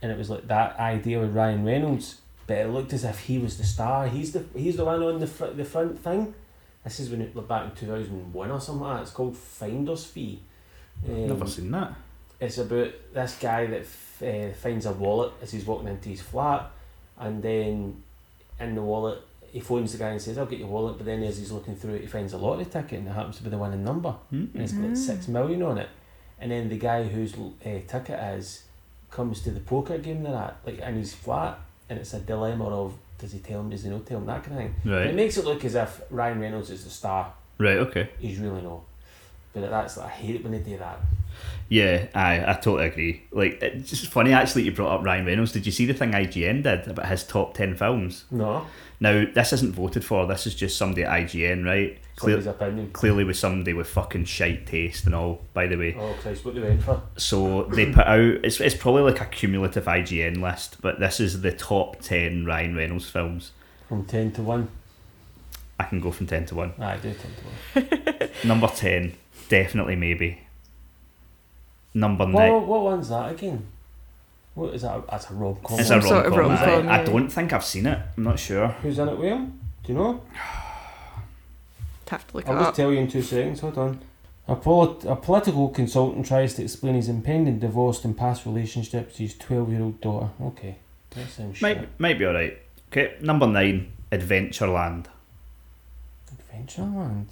and 0.02 0.12
it 0.12 0.18
was 0.18 0.30
like 0.30 0.46
that 0.50 0.78
idea 0.78 1.20
with 1.22 1.34
Ryan 1.34 1.64
Reynolds, 1.66 2.20
but 2.52 2.58
it 2.60 2.70
looked 2.70 2.92
as 2.92 3.04
if 3.06 3.20
he 3.20 3.40
was 3.40 3.58
the 3.58 3.64
star. 3.64 4.08
He's 4.08 4.34
the 4.34 4.44
he's 4.56 4.76
the 4.76 4.84
one 4.86 5.02
on 5.02 5.20
the 5.20 5.28
fr- 5.28 5.46
the 5.56 5.64
front 5.66 6.00
thing. 6.00 6.34
This 6.84 7.00
is 7.00 7.10
when 7.10 7.22
it 7.22 7.36
like 7.36 7.48
back 7.48 7.64
in 7.70 7.76
two 7.76 7.88
thousand 7.88 8.34
one 8.34 8.52
or 8.52 8.60
something 8.60 8.84
like 8.86 8.98
that. 8.98 9.02
It's 9.04 9.12
called 9.12 9.38
Finder's 9.38 10.06
Fee. 10.06 10.40
Um, 11.08 11.28
Never 11.28 11.48
seen 11.48 11.72
that. 11.72 11.94
It's 12.40 12.58
about 12.58 12.92
this 13.14 13.38
guy 13.40 13.68
that 13.68 13.82
f- 13.82 14.24
uh, 14.24 14.54
finds 14.54 14.86
a 14.86 14.92
wallet 14.92 15.32
as 15.42 15.52
he's 15.52 15.66
walking 15.66 15.88
into 15.88 16.10
his 16.10 16.22
flat, 16.22 16.70
and 17.20 17.42
then 17.42 18.02
in 18.60 18.76
the 18.76 18.82
wallet 18.82 19.20
he 19.54 19.60
phones 19.60 19.92
the 19.94 19.98
guy 20.00 20.10
and 20.10 20.22
says, 20.22 20.38
"I'll 20.38 20.46
get 20.46 20.60
your 20.60 20.68
wallet." 20.68 20.98
But 20.98 21.06
then 21.06 21.24
as 21.24 21.38
he's 21.38 21.52
looking 21.52 21.76
through 21.76 21.96
it, 21.96 22.02
he 22.02 22.08
finds 22.08 22.34
a 22.34 22.38
lottery 22.38 22.66
ticket, 22.66 23.00
and 23.00 23.08
it 23.08 23.12
happens 23.12 23.38
to 23.38 23.44
be 23.44 23.50
the 23.50 23.58
winning 23.58 23.84
number 23.84 24.12
Hmm? 24.30 24.46
and 24.54 24.62
it's 24.64 24.74
got 24.74 24.88
like 24.88 24.98
six 24.98 25.28
million 25.28 25.62
on 25.64 25.78
it. 25.78 25.90
And 26.40 26.52
then 26.52 26.68
the 26.70 26.78
guy 26.78 27.04
whose 27.04 27.34
uh, 27.36 27.80
ticket 27.88 28.20
is 28.38 28.64
comes 29.12 29.42
to 29.44 29.52
the 29.52 29.60
poker 29.60 29.98
game 30.00 30.24
they're 30.24 30.36
at, 30.36 30.56
like 30.66 30.80
in 30.80 30.96
his 30.96 31.14
flat, 31.14 31.60
and 31.92 32.00
it's 32.00 32.14
a 32.14 32.20
dilemma 32.20 32.66
of 32.70 32.94
does 33.20 33.34
he 33.34 33.40
tell 33.40 33.60
him? 33.60 33.70
Does 33.70 33.84
he 33.84 33.90
not 33.90 34.06
tell 34.06 34.18
him? 34.18 34.26
That 34.26 34.44
kind 34.44 34.54
of 34.54 34.64
thing. 34.64 34.92
Right. 34.92 35.08
It 35.08 35.16
makes 35.16 35.36
it 35.38 35.44
look 35.46 35.64
as 35.66 35.76
if 35.76 36.02
Ryan 36.10 36.40
Reynolds 36.40 36.70
is 36.70 36.86
the 36.86 36.90
star. 36.90 37.34
Right. 37.58 37.78
Okay. 37.78 38.10
He's 38.18 38.40
really 38.40 38.62
not. 38.62 38.80
But 39.54 39.70
that's 39.70 39.98
I 39.98 40.08
hate 40.08 40.36
it 40.36 40.44
when 40.44 40.54
they 40.54 40.60
do 40.60 40.78
that. 40.78 41.00
Yeah, 41.68 42.08
I 42.16 42.50
I 42.50 42.54
totally 42.54 42.88
agree. 42.88 43.24
Like 43.32 43.62
it's 43.62 43.90
just 43.90 44.08
funny 44.08 44.32
actually. 44.32 44.64
You 44.64 44.72
brought 44.72 45.00
up 45.00 45.06
Ryan 45.06 45.26
Reynolds. 45.26 45.52
Did 45.52 45.66
you 45.66 45.72
see 45.74 45.86
the 45.86 45.94
thing 45.94 46.14
IGN 46.14 46.64
did 46.64 46.88
about 46.88 47.08
his 47.08 47.26
top 47.26 47.54
ten 47.56 47.76
films? 47.76 48.24
No. 48.32 48.66
Now 49.02 49.26
this 49.34 49.52
isn't 49.52 49.76
voted 49.76 50.06
for. 50.06 50.26
This 50.26 50.48
is 50.48 50.56
just 50.56 50.78
somebody 50.78 51.04
at 51.04 51.12
IGN, 51.12 51.66
right? 51.66 52.00
Clear, 52.22 52.42
Somebody's 52.42 52.48
opinion. 52.62 52.92
clearly 52.94 53.24
with 53.24 53.38
somebody 53.38 53.74
with 53.74 53.88
fucking 53.88 54.26
shite 54.26 54.68
taste 54.68 55.06
and 55.06 55.16
all. 55.16 55.42
By 55.54 55.68
the 55.68 55.76
way, 55.78 55.96
Oh 56.00 56.14
Christ, 56.22 56.46
what 56.46 56.56
they 56.56 56.62
went 56.62 56.84
for? 56.84 57.02
so 57.18 57.64
they 57.64 57.88
put 57.92 58.06
out. 58.06 58.20
It's 58.44 58.60
it's 58.62 58.76
probably 58.76 59.02
like 59.04 59.20
a 59.22 59.26
cumulative 59.26 59.86
IGN 59.86 60.42
list, 60.42 60.78
but 60.82 61.00
this 61.00 61.20
is 61.20 61.42
the 61.42 61.52
top 61.52 62.00
ten 62.02 62.46
Ryan 62.46 62.76
Reynolds 62.76 63.10
films. 63.10 63.52
From 63.90 64.06
ten 64.06 64.32
to 64.34 64.42
one. 64.44 64.70
I 65.80 65.86
can 65.86 66.00
go 66.00 66.12
from 66.12 66.28
ten 66.28 66.46
to 66.46 66.56
one. 66.56 66.74
Aye, 66.80 66.98
do 67.02 67.14
ten 67.14 67.32
to 67.96 67.98
one. 68.20 68.30
Number 68.48 68.68
ten, 68.68 69.16
definitely 69.50 69.96
maybe. 69.96 70.42
Number 71.94 72.26
What, 72.26 72.34
nine. 72.34 72.68
what 72.68 72.82
one's 72.84 73.10
that 73.10 73.32
again? 73.34 73.66
What 74.54 74.74
is 74.76 74.82
that? 74.84 75.08
That's 75.10 75.30
a 75.30 75.34
rom 75.34 75.58
com. 75.64 75.80
It's 75.80 75.90
a 75.90 76.02
sort 76.02 76.26
rom-com. 76.28 76.40
rom-com, 76.40 76.90
I, 76.90 77.02
I 77.02 77.04
don't 77.04 77.30
think 77.30 77.52
I've 77.54 77.66
seen 77.66 77.86
it. 77.88 77.98
I'm 78.18 78.24
not 78.24 78.38
sure. 78.40 78.68
Who's 78.68 79.00
in 79.00 79.10
it 79.10 79.18
with 79.18 79.28
him? 79.30 79.60
Do 79.84 79.94
you 79.94 79.98
know? 79.98 80.22
Have 82.12 82.28
to 82.28 82.36
look 82.38 82.46
it 82.46 82.52
I'll 82.52 82.58
just 82.58 82.70
up. 82.70 82.76
tell 82.76 82.92
you 82.92 83.00
in 83.00 83.08
two 83.08 83.22
seconds. 83.22 83.62
Hold 83.62 83.78
on. 83.78 84.00
A, 84.50 84.56
polit- 84.58 85.06
a 85.06 85.16
political 85.16 85.70
consultant 85.70 86.26
tries 86.26 86.56
to 86.56 86.64
explain 86.64 86.96
his 86.96 87.08
impending 87.08 87.58
divorce 87.60 88.04
and 88.04 88.18
past 88.18 88.46
relationships 88.46 89.16
to 89.16 89.24
his 89.24 89.38
12 89.38 89.72
year 89.72 89.82
old 89.82 90.02
daughter. 90.02 90.30
Okay. 90.42 90.76
That 91.12 91.30
sounds 91.30 91.58
shit. 91.58 91.62
Might 91.62 92.00
might 92.00 92.20
be 92.20 92.26
alright. 92.26 92.58
Okay, 92.90 93.16
number 93.22 93.48
nine, 93.48 93.94
Adventureland. 94.12 95.06
Adventureland. 96.36 97.28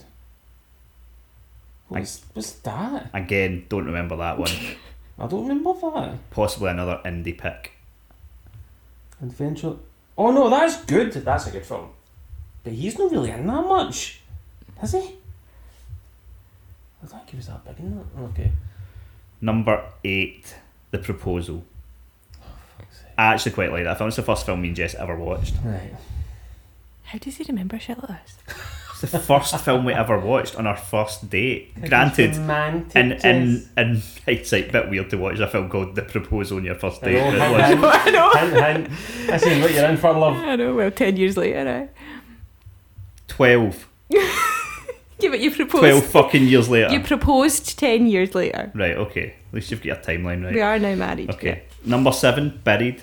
What's, 1.89 2.21
what's 2.33 2.51
that? 2.53 3.09
Again, 3.13 3.65
don't 3.67 3.85
remember 3.85 4.15
that 4.15 4.37
one. 4.39 4.51
I 5.19 5.27
don't 5.27 5.45
remember 5.45 5.73
that. 5.91 6.29
Possibly 6.29 6.69
another 6.69 7.01
indie 7.03 7.37
pick. 7.37 7.73
Adventure. 9.21 9.75
Oh 10.17 10.31
no, 10.31 10.49
that's 10.49 10.85
good. 10.85 11.11
That's 11.11 11.47
a 11.47 11.51
good 11.51 11.65
film. 11.65 11.89
But 12.63 12.73
he's 12.73 12.97
not 12.97 13.11
really 13.11 13.31
in 13.31 13.45
that 13.47 13.65
much. 13.65 14.18
Is 14.83 14.91
he? 14.93 15.15
I 17.03 17.05
think 17.07 17.29
he 17.29 17.37
was 17.37 17.47
that 17.47 17.63
big 17.65 17.79
in 17.79 17.97
that. 17.97 18.21
Okay. 18.31 18.51
Number 19.41 19.83
eight, 20.03 20.55
The 20.91 20.97
Proposal. 20.97 21.63
I 23.17 23.33
actually 23.33 23.51
quite 23.53 23.71
like 23.71 23.83
that 23.83 23.97
film. 23.97 24.07
It's 24.07 24.17
the 24.17 24.23
first 24.23 24.45
film 24.45 24.61
me 24.61 24.69
and 24.69 24.77
Jess 24.77 24.95
ever 24.95 25.15
watched. 25.17 25.55
Right. 25.63 25.93
How 27.03 27.17
does 27.19 27.37
he 27.37 27.43
remember 27.47 27.79
shit 27.79 27.97
like 27.97 28.23
this? 28.25 28.37
It's 29.01 29.13
the 29.13 29.19
first 29.19 29.57
film 29.59 29.85
we 29.85 29.93
ever 29.93 30.19
watched 30.19 30.57
on 30.57 30.67
our 30.67 30.75
first 30.75 31.29
date. 31.29 31.73
Granted, 31.87 32.35
Romantic, 32.35 32.95
in, 32.97 33.11
in, 33.13 33.17
Jess. 33.19 33.69
in 33.77 34.01
hindsight, 34.25 34.67
a 34.67 34.71
bit 34.73 34.89
weird 34.89 35.09
to 35.11 35.17
watch 35.17 35.39
a 35.39 35.47
film 35.47 35.69
called 35.69 35.95
The 35.95 36.01
Proposal 36.01 36.57
on 36.57 36.65
your 36.65 36.75
first 36.75 37.01
date. 37.01 37.17
I 37.17 37.31
date. 37.31 37.37
know, 37.37 37.51
but 37.53 37.65
hint, 37.69 37.79
hint, 37.79 37.85
I 38.05 38.11
know. 38.11 38.31
hint, 38.61 38.87
hint. 38.89 39.27
This 39.27 39.43
is 39.43 39.61
what 39.61 39.73
you're 39.73 39.85
in 39.85 39.95
for, 39.95 40.11
love. 40.11 40.35
I 40.35 40.57
know. 40.57 40.75
Well, 40.75 40.91
ten 40.91 41.15
years 41.15 41.37
later, 41.37 41.65
eh? 41.65 41.87
12. 43.29 43.87
Yeah, 45.19 45.29
but 45.31 45.39
you 45.39 45.51
proposed. 45.51 45.81
12 45.83 46.05
fucking 46.05 46.43
years 46.47 46.69
later. 46.69 46.91
You 46.93 47.01
proposed 47.01 47.77
ten 47.77 48.07
years 48.07 48.33
later. 48.35 48.71
Right, 48.73 48.95
okay. 48.97 49.35
At 49.49 49.53
least 49.53 49.71
you've 49.71 49.81
got 49.81 49.85
your 49.85 49.95
timeline 49.97 50.43
right. 50.43 50.53
We 50.53 50.61
are 50.61 50.79
now 50.79 50.95
married. 50.95 51.29
Okay. 51.31 51.63
Number 51.85 52.11
seven, 52.11 52.61
Buried. 52.63 53.01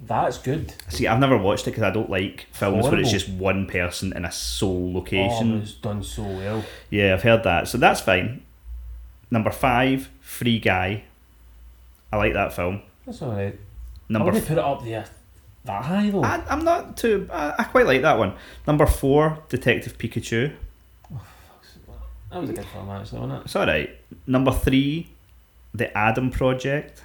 That's 0.00 0.36
good. 0.38 0.74
See, 0.88 1.06
I've 1.06 1.20
never 1.20 1.38
watched 1.38 1.66
it 1.66 1.70
because 1.70 1.84
I 1.84 1.90
don't 1.90 2.10
like 2.10 2.46
films 2.52 2.84
where 2.88 2.98
it's 3.00 3.10
just 3.10 3.28
one 3.28 3.66
person 3.66 4.12
in 4.14 4.24
a 4.24 4.32
sole 4.32 4.90
Oh, 4.94 4.98
location. 4.98 5.62
it's 5.62 5.72
done 5.74 6.02
so 6.02 6.22
well. 6.24 6.64
yeah, 6.90 7.14
I've 7.14 7.22
heard 7.22 7.42
that. 7.44 7.68
So 7.68 7.78
that's 7.78 8.00
fine. 8.02 8.42
Number 9.30 9.50
five, 9.50 10.10
Free 10.20 10.58
Guy. 10.58 11.04
I 12.12 12.16
like 12.16 12.34
that 12.34 12.52
film. 12.52 12.82
That's 13.06 13.22
alright. 13.22 13.58
Number 14.08 14.24
I 14.24 14.34
wouldn't 14.34 14.42
f- 14.44 14.48
put 14.48 14.58
it 14.58 14.64
up 14.64 14.84
there 14.84 15.04
that 15.64 15.84
high 15.84 16.10
though. 16.10 16.22
I, 16.22 16.42
I'm 16.50 16.64
not 16.64 16.96
too. 16.98 17.26
I, 17.32 17.54
I 17.60 17.64
quite 17.64 17.86
like 17.86 18.02
that 18.02 18.18
one. 18.18 18.34
Number 18.66 18.84
four, 18.86 19.38
Detective 19.48 19.96
Pikachu. 19.96 20.52
That 22.34 22.40
was 22.40 22.50
a 22.50 22.52
good 22.52 22.64
film 22.66 22.90
actually, 22.90 23.20
wasn't 23.20 23.38
it? 23.40 23.44
It's 23.44 23.56
alright. 23.56 23.90
Number 24.26 24.50
three, 24.52 25.08
The 25.72 25.96
Adam 25.96 26.30
Project. 26.30 27.02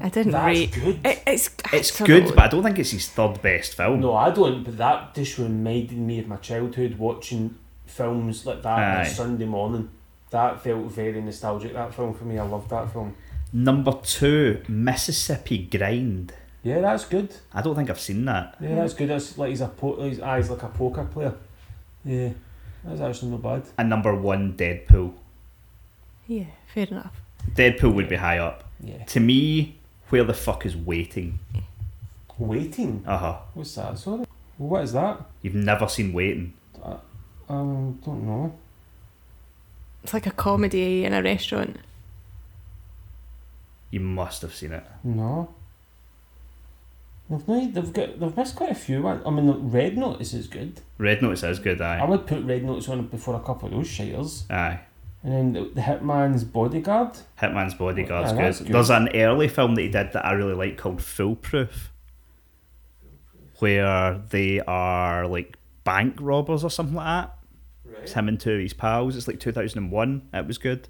I 0.00 0.08
didn't 0.08 0.32
That's 0.32 0.46
rate. 0.46 0.72
good. 0.72 1.00
It, 1.04 1.22
it's 1.26 1.50
It's 1.72 2.00
good, 2.00 2.24
know. 2.26 2.30
but 2.34 2.44
I 2.44 2.48
don't 2.48 2.62
think 2.62 2.78
it's 2.78 2.90
his 2.92 3.08
third 3.08 3.42
best 3.42 3.74
film. 3.74 4.00
No, 4.00 4.14
I 4.14 4.30
don't. 4.30 4.62
But 4.62 4.76
that 4.78 5.14
just 5.14 5.38
reminded 5.38 5.98
me 5.98 6.20
of 6.20 6.28
my 6.28 6.36
childhood 6.36 6.98
watching 6.98 7.56
films 7.86 8.46
like 8.46 8.62
that 8.62 8.78
on 8.98 9.00
a 9.02 9.08
Sunday 9.08 9.44
morning. 9.46 9.90
That 10.30 10.62
felt 10.62 10.90
very 10.92 11.20
nostalgic. 11.20 11.72
That 11.74 11.92
film 11.94 12.14
for 12.14 12.24
me, 12.24 12.38
I 12.38 12.44
loved 12.44 12.70
that 12.70 12.92
film. 12.92 13.14
Number 13.52 13.92
two, 14.02 14.62
Mississippi 14.68 15.58
Grind. 15.66 16.32
Yeah, 16.62 16.80
that's 16.80 17.04
good. 17.04 17.34
I 17.52 17.60
don't 17.60 17.74
think 17.74 17.90
I've 17.90 18.00
seen 18.00 18.24
that. 18.26 18.56
Yeah, 18.60 18.76
that's 18.76 18.94
good. 18.94 19.08
That's 19.10 19.36
like 19.36 19.50
he's 19.50 19.60
a 19.60 19.68
po- 19.68 20.00
his 20.00 20.20
eyes 20.20 20.48
ah, 20.48 20.54
like 20.54 20.62
a 20.62 20.68
poker 20.68 21.04
player. 21.04 21.34
Yeah, 22.04 22.30
that's 22.84 23.00
actually 23.00 23.30
not 23.32 23.42
bad. 23.42 23.62
And 23.78 23.88
number 23.88 24.14
one, 24.14 24.54
Deadpool. 24.54 25.14
Yeah, 26.26 26.44
fair 26.72 26.86
enough. 26.90 27.14
Deadpool 27.54 27.94
would 27.94 28.08
be 28.08 28.16
high 28.16 28.38
up. 28.38 28.64
Yeah. 28.80 29.04
To 29.04 29.20
me, 29.20 29.76
where 30.08 30.24
the 30.24 30.34
fuck 30.34 30.66
is 30.66 30.76
waiting? 30.76 31.38
Waiting. 32.38 33.04
Uh 33.06 33.18
huh. 33.18 33.38
What's 33.54 33.74
that? 33.74 33.98
Sorry. 33.98 34.24
What 34.58 34.82
is 34.84 34.92
that? 34.92 35.20
You've 35.42 35.54
never 35.54 35.88
seen 35.88 36.12
Waiting. 36.12 36.54
Um, 37.48 38.00
don't 38.04 38.24
know. 38.24 38.54
It's 40.02 40.14
like 40.14 40.26
a 40.26 40.30
comedy 40.30 41.04
in 41.04 41.12
a 41.12 41.22
restaurant. 41.22 41.76
You 43.90 44.00
must 44.00 44.42
have 44.42 44.54
seen 44.54 44.72
it. 44.72 44.84
No. 45.04 45.52
They've 47.32 47.48
not, 47.48 47.74
they've 47.74 47.92
got 47.92 48.20
they've 48.20 48.36
missed 48.36 48.56
quite 48.56 48.70
a 48.70 48.74
few. 48.74 49.02
ones. 49.02 49.22
I 49.24 49.30
mean, 49.30 49.46
the 49.46 49.54
Red 49.54 49.96
Notice 49.96 50.34
is 50.34 50.46
good. 50.46 50.80
Red 50.98 51.22
Notice 51.22 51.42
is 51.44 51.58
good, 51.58 51.80
Aye. 51.80 51.98
I 52.00 52.04
would 52.04 52.26
put 52.26 52.44
Red 52.44 52.62
Notice 52.64 52.88
on 52.88 53.06
before 53.06 53.34
a 53.36 53.40
couple 53.40 53.68
of 53.68 53.74
those 53.74 53.88
shiters. 53.88 54.50
Aye. 54.50 54.80
And 55.22 55.32
then 55.32 55.52
the, 55.52 55.70
the 55.74 55.80
Hitman's 55.80 56.44
Bodyguard. 56.44 57.16
Hitman's 57.40 57.74
Bodyguard's 57.74 58.32
Aye, 58.32 58.36
good. 58.50 58.58
good. 58.58 58.74
There's 58.74 58.90
an 58.90 59.08
early 59.14 59.48
film 59.48 59.74
that 59.76 59.82
he 59.82 59.88
did 59.88 60.12
that 60.12 60.26
I 60.26 60.32
really 60.32 60.54
like 60.54 60.76
called 60.76 61.00
Foolproof, 61.02 61.92
where 63.60 64.20
they 64.30 64.60
are 64.60 65.26
like 65.26 65.56
bank 65.84 66.16
robbers 66.20 66.64
or 66.64 66.70
something 66.70 66.96
like 66.96 67.06
that. 67.06 67.38
It's 68.02 68.12
him 68.14 68.28
and 68.28 68.38
two 68.40 68.52
of 68.54 68.60
his 68.60 68.72
pals. 68.72 69.16
It's 69.16 69.28
like 69.28 69.38
2001. 69.38 70.28
It 70.34 70.46
was 70.46 70.58
good. 70.58 70.88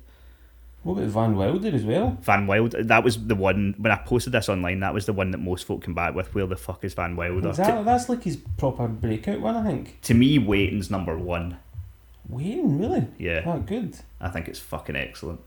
What 0.83 0.95
about 0.99 1.11
Van 1.11 1.37
Wilder 1.37 1.69
as 1.75 1.85
well? 1.85 2.19
Van 2.23 2.47
Wilder. 2.47 2.83
That 2.83 3.05
was 3.05 3.27
the 3.27 3.35
one 3.37 3.75
when 3.79 3.93
I 3.93 3.97
posted 3.97 4.33
this 4.33 4.49
online. 4.49 4.81
That 4.81 4.93
was 4.93 5.07
the 5.07 5.13
one 5.13 5.31
that 5.31 5.39
most 5.39 5.65
folk 5.67 5.85
came 5.85 5.95
back 5.95 6.15
with. 6.15 6.35
Where 6.35 6.47
the 6.47 6.57
fuck 6.57 6.85
is 6.85 6.95
Van 6.95 7.15
Wilder? 7.15 7.51
Exactly. 7.51 7.85
That's 7.85 8.09
like 8.09 8.25
his 8.25 8.37
proper 8.57 8.89
breakout 8.89 9.41
one, 9.41 9.55
I 9.57 9.63
think. 9.65 10.01
To, 10.03 10.09
to 10.09 10.15
me, 10.15 10.39
Waiting's 10.39 10.91
number 10.91 11.17
one. 11.17 11.59
Wayne, 12.29 12.79
really? 12.79 13.07
Yeah, 13.19 13.41
That 13.43 13.67
good. 13.67 13.97
I 14.21 14.29
think 14.29 14.49
it's 14.49 14.59
fucking 14.59 14.97
excellent. 14.97 15.41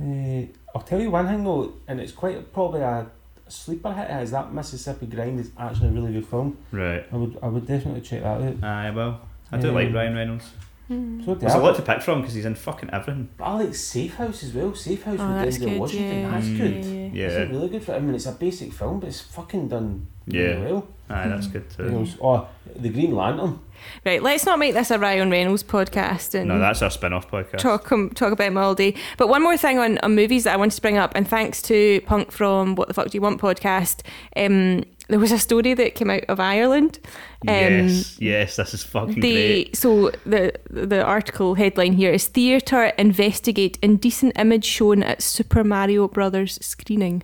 Uh, 0.00 0.42
I'll 0.74 0.82
tell 0.82 1.00
you 1.00 1.10
one 1.10 1.26
thing 1.26 1.42
though, 1.44 1.72
and 1.88 2.00
it's 2.00 2.12
quite 2.12 2.52
probably 2.52 2.80
a 2.82 3.06
sleeper 3.48 3.92
hit. 3.92 4.10
Is 4.22 4.30
that 4.32 4.52
Mississippi 4.52 5.06
Grind 5.06 5.40
is 5.40 5.50
actually 5.58 5.88
a 5.88 5.92
really 5.92 6.12
good 6.12 6.26
film. 6.26 6.58
Right. 6.72 7.06
I 7.10 7.16
would 7.16 7.38
I 7.42 7.46
would 7.48 7.66
definitely 7.66 8.02
check 8.02 8.22
that 8.22 8.42
out. 8.42 8.62
Aye, 8.64 8.90
well, 8.90 9.20
I 9.50 9.56
do 9.58 9.68
Um, 9.70 9.74
like 9.74 9.94
Ryan 9.94 10.14
Reynolds. 10.14 10.50
So 10.88 11.34
There's 11.34 11.52
I, 11.54 11.58
a 11.58 11.62
lot 11.62 11.74
to 11.76 11.82
pick 11.82 12.00
from 12.00 12.20
because 12.20 12.34
he's 12.34 12.44
in 12.44 12.54
fucking 12.54 12.90
everything. 12.92 13.28
But 13.36 13.44
I 13.44 13.54
like 13.64 13.74
Safe 13.74 14.14
House 14.14 14.44
as 14.44 14.52
well. 14.52 14.72
Safe 14.74 15.02
House 15.02 15.18
Oh, 15.20 15.44
with 15.44 15.54
Denzel 15.54 15.64
good. 15.70 15.78
Washington. 15.80 16.20
Yeah, 16.22 16.30
That's 16.30 16.46
Mm. 16.46 16.56
good. 16.58 16.84
yeah, 16.84 17.08
Yeah. 17.12 17.26
It's 17.38 17.50
really 17.52 17.68
good 17.68 17.82
for 17.82 17.94
I 17.94 17.98
mean, 17.98 18.14
it's 18.14 18.26
a 18.26 18.32
basic 18.32 18.72
film, 18.72 19.00
but 19.00 19.08
it's 19.08 19.20
fucking 19.20 19.66
done 19.68 20.06
really 20.28 20.44
Yeah. 20.48 20.60
well. 20.60 20.88
Aye, 21.10 21.28
that's 21.28 21.46
good 21.48 21.68
too. 21.70 21.90
know, 21.90 22.06
Oh, 22.22 22.48
the 22.76 22.88
Green 22.88 23.14
Lantern. 23.14 23.58
Right, 24.04 24.22
let's 24.22 24.46
not 24.46 24.58
make 24.58 24.74
this 24.74 24.90
a 24.90 24.98
Ryan 24.98 25.30
Reynolds 25.30 25.62
podcast 25.62 26.34
and 26.34 26.48
No, 26.48 26.58
that's 26.58 26.82
our 26.82 26.90
spin-off 26.90 27.30
podcast. 27.30 27.58
talk 27.58 27.90
um, 27.92 28.10
talk 28.10 28.32
about 28.32 28.46
him 28.48 28.56
all 28.58 28.74
day. 28.74 28.94
But 29.16 29.28
one 29.28 29.42
more 29.42 29.56
thing 29.56 29.78
on, 29.78 29.98
on 29.98 30.14
movies 30.14 30.44
that 30.44 30.54
I 30.54 30.56
wanted 30.56 30.74
to 30.76 30.82
bring 30.82 30.96
up, 30.98 31.12
and 31.14 31.26
thanks 31.28 31.62
to 31.62 32.00
Punk 32.06 32.32
from 32.32 32.74
What 32.76 32.88
the 32.88 32.94
Fuck 32.94 33.10
Do 33.10 33.16
You 33.18 33.22
Want 33.22 33.40
podcast, 33.40 34.00
um, 34.36 34.82
there 35.08 35.18
was 35.18 35.32
a 35.32 35.38
story 35.38 35.74
that 35.74 35.94
came 35.94 36.10
out 36.10 36.24
of 36.28 36.40
Ireland. 36.40 36.98
Um, 37.46 37.54
yes, 37.54 38.20
yes, 38.20 38.56
this 38.56 38.74
is 38.74 38.82
fucking 38.82 39.20
the 39.20 39.64
great. 39.64 39.76
so 39.76 40.10
the 40.24 40.52
the 40.68 41.02
article 41.04 41.54
headline 41.54 41.92
here 41.92 42.12
is 42.12 42.26
theatre 42.26 42.86
investigate 42.98 43.78
indecent 43.82 44.38
image 44.38 44.64
shown 44.64 45.02
at 45.02 45.22
Super 45.22 45.62
Mario 45.62 46.08
Brothers 46.08 46.58
screening. 46.60 47.22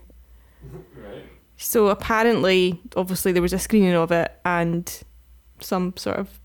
Right. 0.96 1.24
So 1.56 1.88
apparently, 1.88 2.80
obviously, 2.96 3.32
there 3.32 3.42
was 3.42 3.52
a 3.52 3.58
screening 3.58 3.94
of 3.94 4.12
it, 4.12 4.30
and 4.44 5.02
some 5.60 5.96
sort 5.96 6.18
of 6.18 6.40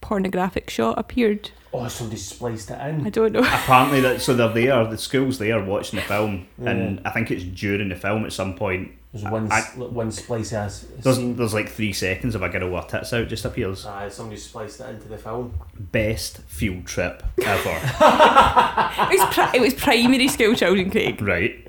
pornographic 0.00 0.70
shot 0.70 0.98
appeared. 0.98 1.50
Oh, 1.72 1.86
somebody 1.86 2.18
spliced 2.18 2.70
it 2.70 2.80
in. 2.80 3.06
I 3.06 3.10
don't 3.10 3.32
know. 3.32 3.40
Apparently, 3.42 4.00
that 4.00 4.20
so 4.20 4.34
they're 4.34 4.48
there. 4.48 4.84
The 4.86 4.98
school's 4.98 5.38
there 5.38 5.62
watching 5.62 5.98
the 6.00 6.04
film, 6.04 6.48
and 6.58 7.00
I 7.04 7.10
think 7.10 7.30
it's 7.30 7.44
during 7.44 7.90
the 7.90 7.94
film 7.94 8.24
at 8.24 8.32
some 8.32 8.56
point 8.56 8.97
There's 9.12 9.24
one 9.24 9.50
I- 9.50 9.60
s- 9.60 9.74
one 9.76 10.12
splice 10.12 10.52
as 10.52 10.82
There's, 11.02 11.18
there's 11.18 11.54
like 11.54 11.70
three 11.70 11.94
seconds 11.94 12.34
of 12.34 12.42
a 12.42 12.48
girl 12.50 12.70
with 12.70 12.84
her 12.84 12.98
tits 12.98 13.12
out 13.14 13.28
just 13.28 13.44
appears. 13.46 13.86
Aye, 13.86 14.10
somebody 14.10 14.38
spliced 14.38 14.80
it 14.80 14.90
into 14.90 15.08
the 15.08 15.16
film. 15.16 15.54
Best 15.78 16.38
field 16.42 16.84
trip 16.86 17.22
ever. 17.44 17.80
It 19.10 19.18
was, 19.20 19.34
pri- 19.34 19.50
it 19.54 19.60
was 19.60 19.74
primary 19.74 20.28
school 20.28 20.54
children, 20.54 20.90
Craig. 20.90 21.20
right. 21.22 21.64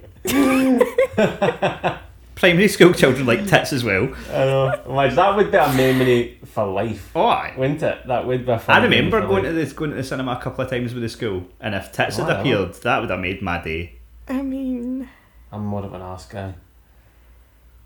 Primary 2.35 2.67
school 2.69 2.93
children 2.93 3.25
like 3.25 3.45
tits 3.47 3.73
as 3.73 3.83
well. 3.83 4.13
I 4.29 4.45
know. 4.45 4.81
Imagine 4.87 5.15
that 5.17 5.35
would 5.35 5.51
be 5.51 5.57
a 5.57 5.73
memory 5.73 6.39
for 6.45 6.65
life, 6.67 7.11
Oh, 7.13 7.25
aye. 7.25 7.53
wouldn't 7.57 7.83
it? 7.83 8.07
That 8.07 8.25
would 8.25 8.45
be. 8.45 8.51
A 8.53 8.59
fun 8.59 8.79
I 8.81 8.83
remember 8.85 9.19
memory 9.19 9.21
for 9.21 9.27
going 9.27 9.43
to 9.43 9.51
life. 9.59 9.69
the 9.69 9.75
going 9.75 9.89
to 9.91 9.95
the 9.97 10.03
cinema 10.03 10.31
a 10.33 10.37
couple 10.41 10.63
of 10.63 10.69
times 10.69 10.93
with 10.93 11.03
the 11.03 11.09
school, 11.09 11.45
and 11.59 11.75
if 11.75 11.91
tits 11.91 12.15
had 12.17 12.29
appeared, 12.29 12.73
that 12.75 12.99
would 13.01 13.09
have 13.09 13.19
made 13.19 13.41
my 13.41 13.61
day. 13.61 13.99
I 14.29 14.41
mean, 14.41 15.09
I'm 15.51 15.65
more 15.65 15.83
of 15.83 15.93
an 15.93 16.01
ass 16.01 16.25
guy. 16.27 16.53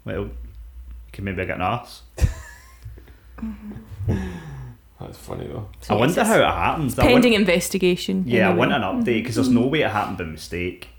Well, 0.06 0.24
you 0.24 0.32
can 1.12 1.24
maybe 1.26 1.46
get 1.46 1.56
an 1.56 1.62
ass. 1.62 2.02
That's 5.00 5.18
funny 5.18 5.48
though. 5.48 5.68
so 5.82 5.96
I 5.96 5.98
yes, 5.98 6.00
wonder 6.00 6.24
how 6.24 6.40
it 6.40 6.54
happens. 6.54 7.00
I 7.00 7.04
pending 7.04 7.34
want- 7.34 7.42
investigation. 7.42 8.24
yeah, 8.26 8.50
I 8.50 8.54
want 8.54 8.72
an 8.72 8.82
update 8.82 9.06
because 9.06 9.36
there's 9.36 9.50
mm-hmm. 9.50 9.62
no 9.62 9.68
way 9.68 9.82
it 9.82 9.92
happened 9.92 10.18
by 10.18 10.24
mistake. 10.26 10.90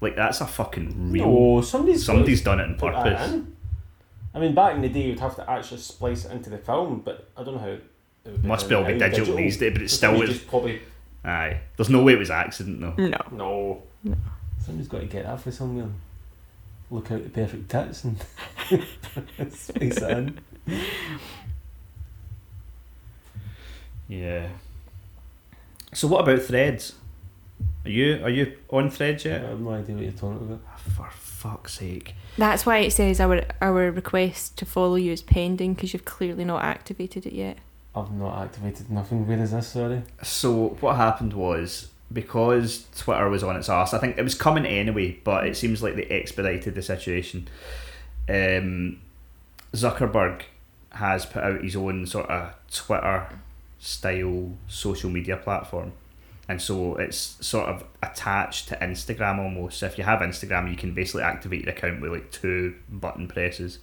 Like 0.00 0.16
that's 0.16 0.40
a 0.40 0.46
fucking 0.46 1.12
real. 1.12 1.24
Oh, 1.26 1.60
somebody's 1.60 2.04
Somebody's 2.04 2.42
done 2.42 2.58
it 2.60 2.64
on 2.64 2.74
put 2.76 2.92
that 2.92 3.04
purpose. 3.04 3.32
in. 3.32 3.56
I 4.34 4.40
mean, 4.40 4.54
back 4.54 4.74
in 4.74 4.80
the 4.80 4.88
day, 4.88 5.02
you'd 5.02 5.20
have 5.20 5.36
to 5.36 5.48
actually 5.48 5.80
splice 5.80 6.24
it 6.24 6.32
into 6.32 6.50
the 6.50 6.58
film, 6.58 7.02
but 7.04 7.28
I 7.36 7.44
don't 7.44 7.54
know 7.54 7.60
how. 7.60 7.68
It 7.68 7.82
would 8.24 8.44
Must 8.44 8.68
be 8.68 8.74
done 8.74 8.84
all 8.84 8.88
be 8.88 8.98
now, 8.98 9.08
digital 9.08 9.36
these 9.36 9.58
days, 9.58 9.72
but 9.72 9.82
it 9.82 9.90
still 9.90 10.12
somebody 10.12 10.30
is. 10.32 10.38
Just 10.38 10.48
probably 10.48 10.80
Aye, 11.24 11.60
there's 11.76 11.90
no 11.90 12.02
way 12.02 12.14
it 12.14 12.18
was 12.18 12.30
accident 12.30 12.80
though. 12.80 12.94
No. 12.96 13.18
no. 13.30 13.82
No. 14.02 14.16
Somebody's 14.64 14.88
got 14.88 15.00
to 15.00 15.06
get 15.06 15.24
that 15.24 15.40
for 15.40 15.52
somewhere. 15.52 15.88
Look 16.92 17.10
out 17.10 17.24
the 17.24 17.30
perfect 17.30 17.70
tits 17.70 18.04
and 18.04 18.18
space 19.52 19.96
it 19.96 20.10
in. 20.10 20.38
Yeah. 24.08 24.48
So 25.94 26.06
what 26.06 26.20
about 26.20 26.42
threads? 26.42 26.94
Are 27.86 27.90
you 27.90 28.22
are 28.22 28.28
you 28.28 28.58
on 28.68 28.90
threads 28.90 29.24
yet? 29.24 29.42
I 29.42 29.48
have 29.48 29.60
no 29.60 29.70
idea 29.70 29.94
what 29.94 30.04
you're 30.04 30.12
talking 30.12 30.36
about. 30.36 30.60
Ah, 30.68 30.76
for 30.76 31.08
fuck's 31.10 31.78
sake! 31.78 32.14
That's 32.36 32.66
why 32.66 32.78
it 32.78 32.92
says 32.92 33.20
our 33.20 33.42
our 33.62 33.90
request 33.90 34.58
to 34.58 34.66
follow 34.66 34.96
you 34.96 35.12
is 35.12 35.22
pending 35.22 35.72
because 35.72 35.94
you've 35.94 36.04
clearly 36.04 36.44
not 36.44 36.62
activated 36.62 37.24
it 37.24 37.32
yet. 37.32 37.56
I've 37.96 38.12
not 38.12 38.38
activated 38.44 38.90
nothing. 38.90 39.26
Where 39.26 39.38
is 39.38 39.52
this? 39.52 39.68
Sorry. 39.68 40.02
So 40.22 40.76
what 40.80 40.96
happened 40.96 41.32
was 41.32 41.88
because 42.12 42.86
Twitter 42.96 43.28
was 43.28 43.42
on 43.42 43.56
its 43.56 43.68
arse. 43.68 43.94
I 43.94 43.98
think 43.98 44.18
it 44.18 44.22
was 44.22 44.34
coming 44.34 44.66
anyway, 44.66 45.18
but 45.24 45.46
it 45.46 45.56
seems 45.56 45.82
like 45.82 45.96
they 45.96 46.04
expedited 46.04 46.74
the 46.74 46.82
situation. 46.82 47.48
Um, 48.28 49.00
Zuckerberg 49.72 50.42
has 50.90 51.26
put 51.26 51.42
out 51.42 51.62
his 51.62 51.76
own 51.76 52.06
sort 52.06 52.28
of 52.28 52.54
Twitter 52.72 53.28
style 53.78 54.52
social 54.68 55.10
media 55.10 55.36
platform. 55.36 55.92
And 56.48 56.60
so 56.60 56.96
it's 56.96 57.36
sort 57.40 57.68
of 57.68 57.84
attached 58.02 58.68
to 58.68 58.76
Instagram 58.76 59.38
almost. 59.38 59.78
So 59.78 59.86
if 59.86 59.96
you 59.96 60.04
have 60.04 60.20
Instagram, 60.20 60.70
you 60.70 60.76
can 60.76 60.92
basically 60.92 61.22
activate 61.22 61.64
your 61.64 61.72
account 61.72 62.00
with 62.00 62.12
like 62.12 62.30
two 62.30 62.74
button 62.90 63.28
presses. 63.28 63.78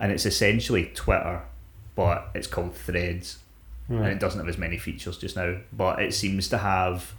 And 0.00 0.12
it's 0.12 0.24
essentially 0.24 0.90
Twitter, 0.94 1.42
but 1.96 2.30
it's 2.34 2.46
called 2.46 2.74
Threads 2.74 3.38
and 3.88 4.06
it 4.06 4.20
doesn't 4.20 4.38
have 4.38 4.48
as 4.48 4.58
many 4.58 4.76
features 4.76 5.16
just 5.16 5.36
now, 5.36 5.56
but 5.72 6.00
it 6.00 6.12
seems 6.12 6.48
to 6.48 6.58
have 6.58 7.14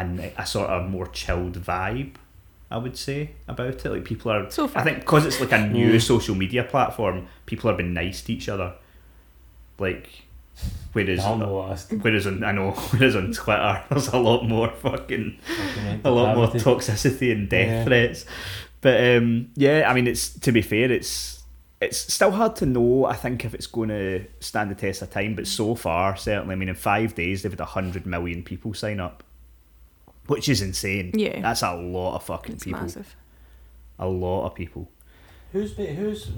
a, 0.00 0.04
ni- 0.06 0.32
a 0.36 0.46
sort 0.46 0.70
of 0.70 0.88
more 0.90 1.06
chilled 1.08 1.54
vibe. 1.62 2.14
I 2.70 2.76
would 2.76 2.96
say 2.96 3.30
about 3.48 3.84
it. 3.84 3.84
Like 3.86 4.04
people 4.04 4.30
are, 4.30 4.50
So 4.50 4.68
far. 4.68 4.82
I 4.82 4.84
think, 4.84 5.00
because 5.00 5.24
it's 5.26 5.40
like 5.40 5.52
a 5.52 5.66
new 5.66 5.92
Mm. 5.94 6.02
social 6.02 6.34
media 6.34 6.64
platform, 6.64 7.26
people 7.46 7.70
are 7.70 7.74
being 7.76 7.94
nice 7.94 8.20
to 8.22 8.32
each 8.32 8.48
other. 8.48 8.74
Like, 9.78 10.08
whereas, 10.92 11.20
I'll 11.20 11.36
know 11.38 11.56
last. 11.58 11.92
whereas 11.92 12.26
on, 12.26 12.42
I 12.44 12.52
know, 12.52 12.70
whereas 12.90 13.16
on 13.16 13.32
Twitter, 13.32 13.82
there's 13.90 14.08
a 14.08 14.18
lot 14.18 14.44
more 14.46 14.70
fucking 14.70 15.38
a 16.04 16.10
lot 16.10 16.36
more 16.36 16.48
toxicity 16.48 17.32
and 17.32 17.48
death 17.48 17.68
Yeah. 17.68 17.84
threats. 17.84 18.24
But 18.80 19.16
um, 19.16 19.50
yeah, 19.56 19.86
I 19.88 19.94
mean, 19.94 20.06
it's 20.06 20.28
to 20.40 20.52
be 20.52 20.62
fair, 20.62 20.90
it's 20.92 21.42
it's 21.80 22.12
still 22.12 22.32
hard 22.32 22.56
to 22.56 22.66
know. 22.66 23.04
I 23.06 23.14
think 23.14 23.44
if 23.44 23.54
it's 23.54 23.66
going 23.68 23.88
to 23.90 24.24
stand 24.40 24.70
the 24.70 24.74
test 24.74 25.00
of 25.02 25.10
time, 25.10 25.36
but 25.36 25.46
so 25.46 25.74
far, 25.76 26.16
certainly, 26.16 26.52
I 26.52 26.56
mean, 26.56 26.68
in 26.68 26.74
five 26.74 27.14
days 27.14 27.42
they've 27.42 27.52
had 27.52 27.60
hundred 27.60 28.04
million 28.04 28.42
people 28.42 28.74
sign 28.74 28.98
up, 29.00 29.22
which 30.28 30.48
is 30.48 30.62
insane. 30.62 31.10
Yeah. 31.14 31.40
that's 31.40 31.62
a 31.62 31.74
lot 31.74 32.14
of 32.14 32.22
fucking 32.22 32.54
It's 32.54 32.64
people. 32.64 32.80
massive. 32.82 33.16
A 33.98 34.06
lot 34.06 34.46
of 34.46 34.54
people. 34.54 34.88
Who's 35.52 35.72
who's 35.76 36.30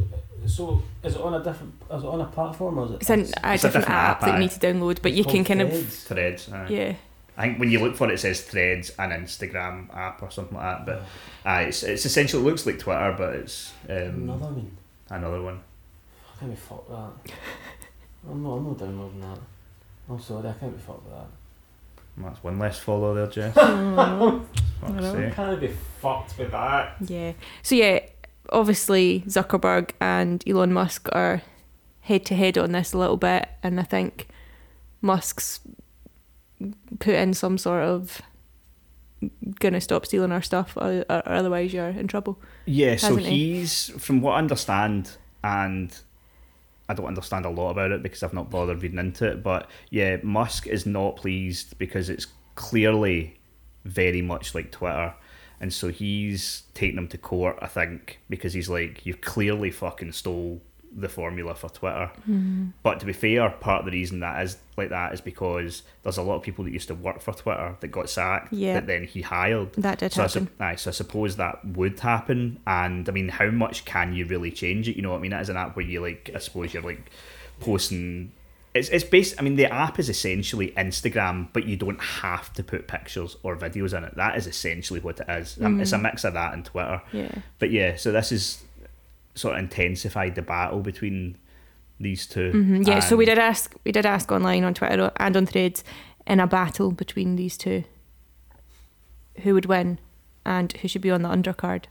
so? 0.47 0.83
Is 1.03 1.17
it 1.17 1.21
on 1.21 1.35
a 1.35 1.43
different? 1.45 1.75
Is 1.93 2.03
it 2.03 2.07
on 2.07 2.21
a 2.21 2.27
platform 2.27 2.79
or 2.79 2.87
is 2.87 2.91
it? 2.93 2.97
It's, 3.03 3.11
an, 3.11 3.21
a, 3.21 3.23
It's 3.25 3.65
a 3.65 3.67
different, 3.69 3.73
different 3.73 3.89
app, 3.91 4.17
app, 4.17 4.21
that 4.23 4.33
you 4.35 4.39
need 4.41 4.51
to 4.53 4.61
download, 4.61 5.03
but 5.03 5.13
you 5.13 5.25
can 5.25 5.45
called 5.45 5.47
kind 5.47 5.61
of 5.63 5.71
Threads. 5.71 6.05
Threads. 6.05 6.53
aye. 6.53 6.67
yeah. 6.71 6.95
I 7.37 7.43
think 7.47 7.59
when 7.59 7.71
you 7.71 7.81
look 7.81 7.97
for 7.97 8.09
it, 8.11 8.15
it 8.15 8.19
says 8.19 8.43
Threads 8.43 8.91
and 8.99 9.13
Instagram 9.13 9.93
app 9.97 10.23
or 10.23 10.31
something 10.31 10.57
like 10.57 10.79
that. 10.79 10.87
But 10.87 11.03
aye, 11.45 11.63
it's 11.63 11.83
it's 11.83 12.07
essentially 12.07 12.43
it 12.43 12.47
looks 12.47 12.65
like 12.67 12.79
Twitter, 12.79 13.15
but 13.19 13.35
it's 13.35 13.73
um, 13.89 13.97
Another 13.97 14.45
one. 14.47 14.71
another 15.11 15.43
one. 15.43 15.61
I 16.37 16.39
can't 16.39 16.53
be 16.53 16.57
fucked 16.57 16.89
with 16.89 16.99
that. 16.99 17.35
I'm 18.31 18.43
not. 18.43 18.53
I'm 18.57 18.65
not 18.65 18.79
downloading 18.79 19.21
that. 19.23 19.39
I'm 20.09 20.21
sorry. 20.21 20.49
I 20.49 20.53
can't 20.53 20.77
be 20.77 20.83
fucked 20.83 21.05
with 21.05 21.15
that. 21.15 21.27
That's 22.23 22.43
one 22.43 22.59
less 22.59 22.79
follow 22.79 23.15
there, 23.15 23.27
Jess. 23.27 23.55
Fuck's 23.55 24.93
know. 24.93 25.13
sake. 25.13 25.27
I 25.27 25.31
can't 25.31 25.61
be 25.61 25.75
fucked 26.01 26.39
with 26.39 26.51
that. 26.53 26.97
yeah. 27.01 27.33
So 27.63 27.75
yeah, 27.75 28.01
obviously 28.51 29.23
Zuckerberg 29.27 29.91
and 30.01 30.43
Elon 30.47 30.73
Musk 30.73 31.09
are 31.13 31.43
head 32.03 32.25
to 32.27 32.35
head 32.35 32.57
on 32.59 32.73
this 32.73 32.93
a 32.93 32.99
little 32.99 33.17
bit, 33.17 33.49
and 33.63 33.79
I 33.79 33.85
think 33.85 34.29
Musk's 35.01 35.61
put 36.99 37.15
in 37.15 37.35
some 37.35 37.57
sort 37.59 37.85
of 37.85 38.21
gonna 39.61 39.81
stop 39.81 40.07
stealing 40.07 40.33
our 40.33 40.43
stuff, 40.43 40.77
or, 40.77 41.05
or 41.09 41.29
otherwise 41.29 41.73
you're 41.73 41.89
in 41.89 42.07
trouble. 42.07 42.41
Yeah, 42.65 42.97
so 42.97 43.09
hasn't 43.09 43.27
he? 43.27 43.57
he's 43.57 43.91
from 43.99 44.21
what 44.21 44.33
I 44.33 44.39
understand, 44.39 45.17
and 45.45 45.97
I 46.91 46.95
don't 46.95 47.07
understand 47.07 47.47
a 47.47 47.51
lot 47.51 47.71
about 47.71 47.93
it 47.93 48.03
because 48.03 48.25
I've 48.25 48.35
not 48.35 48.51
bothered 48.51 48.83
reading 48.83 48.99
into 48.99 49.31
it. 49.31 49.45
But 49.45 49.71
yeah, 49.91 50.17
Musk 50.25 50.67
is 50.67 50.87
not 50.87 51.15
pleased 51.15 51.79
because 51.79 52.11
it's 52.11 52.27
clearly 52.57 53.39
very 53.85 54.23
much 54.23 54.57
like 54.57 54.73
Twitter, 54.73 55.15
and 55.61 55.73
so 55.73 55.89
he's 55.89 56.65
taking 56.75 56.99
him 56.99 57.07
to 57.09 57.19
court. 57.19 57.59
I 57.63 57.69
think 57.69 58.19
because 58.29 58.55
he's 58.55 58.69
like, 58.69 59.07
you 59.07 59.15
clearly 59.15 59.71
fucking 59.71 60.13
stole 60.13 60.63
the 60.97 61.09
formula 61.09 61.55
for 61.55 61.69
Twitter. 61.71 62.11
But 62.83 63.01
to 63.01 63.07
be 63.07 63.13
fair, 63.13 63.49
part 63.51 63.81
of 63.81 63.85
the 63.87 63.93
reason 63.93 64.21
that 64.21 64.43
is 64.43 64.57
like 64.77 64.89
that 64.89 65.13
is 65.15 65.21
because 65.21 65.83
there's 66.03 66.17
a 66.19 66.23
lot 66.23 66.37
of 66.37 66.43
people 66.43 66.65
that 66.65 66.73
used 66.73 66.89
to 66.89 66.95
work 66.95 67.21
for 67.21 67.33
Twitter 67.33 67.77
that 67.81 67.89
got 67.89 68.11
sacked 68.11 68.53
Yeah. 68.53 68.75
that 68.75 68.87
then 68.87 69.05
he 69.05 69.23
hired. 69.23 69.73
That 69.75 69.99
did 69.99 70.13
so 70.13 70.23
I, 70.25 70.27
happen. 70.27 70.49
aye, 70.59 70.75
so 70.77 70.91
I 70.91 70.93
suppose 70.93 71.37
that 71.37 71.65
would 71.65 72.01
happen. 72.01 72.59
And 72.67 73.09
I 73.09 73.13
mean, 73.13 73.29
how 73.29 73.51
much 73.51 73.85
can 73.85 74.15
you 74.15 74.25
really 74.27 74.51
change 74.51 74.89
it? 74.89 74.97
You 74.97 75.03
know 75.03 75.11
what 75.11 75.19
I 75.19 75.21
mean? 75.21 75.31
That 75.31 75.43
is 75.43 75.49
an 75.49 75.57
app 75.57 75.77
where 75.77 75.85
you 75.85 76.01
like, 76.01 76.31
I 76.35 76.39
suppose 76.39 76.75
you're 76.75 76.83
like 76.83 77.11
posting. 77.61 78.33
It's 78.73 78.89
it's 78.89 79.03
based. 79.05 79.35
I 79.39 79.43
mean, 79.43 79.57
the 79.57 79.67
app 79.67 79.99
is 79.99 80.09
essentially 80.09 80.71
Instagram, 80.77 81.49
but 81.53 81.67
you 81.67 81.77
don't 81.77 82.01
have 82.01 82.53
to 82.55 82.63
put 82.63 82.87
pictures 82.87 83.37
or 83.43 83.57
videos 83.57 83.97
in 83.97 84.05
it. 84.05 84.15
That 84.15 84.37
is 84.37 84.47
essentially 84.47 85.01
what 85.01 85.19
it 85.21 85.29
is. 85.29 85.59
Um, 85.61 85.81
It's 85.81 85.91
a 85.93 85.99
mix 85.99 86.23
of 86.25 86.35
that 86.35 86.55
and 86.55 86.65
Twitter. 86.65 87.03
Yeah. 87.13 87.33
But 87.59 87.73
yeah, 87.73 87.97
so 87.97 88.13
this 88.13 88.31
is 88.31 88.63
sort 89.35 89.55
of 89.55 89.61
intensified 89.61 90.35
the 90.35 90.43
battle 90.43 90.81
between 90.81 91.37
these 91.99 92.27
2 92.27 92.53
Mhm, 92.53 92.87
Yeah, 92.87 93.01
so 93.01 93.17
we 93.17 93.25
did 93.27 93.39
ask 93.39 93.75
we 93.85 93.93
did 93.93 94.07
ask 94.07 94.33
online 94.33 94.65
on 94.65 94.75
Twitter 94.75 95.13
and 95.17 95.37
on 95.37 95.47
Threads 95.47 95.85
in 96.27 96.41
a 96.41 96.47
battle 96.47 96.91
between 96.93 97.37
these 97.37 97.57
two, 97.57 97.85
who 99.43 99.55
would 99.55 99.67
win, 99.67 99.99
and 100.45 100.73
who 100.73 100.89
should 100.89 101.03
be 101.03 101.11
on 101.11 101.23
the 101.23 101.29
undercard. 101.29 101.85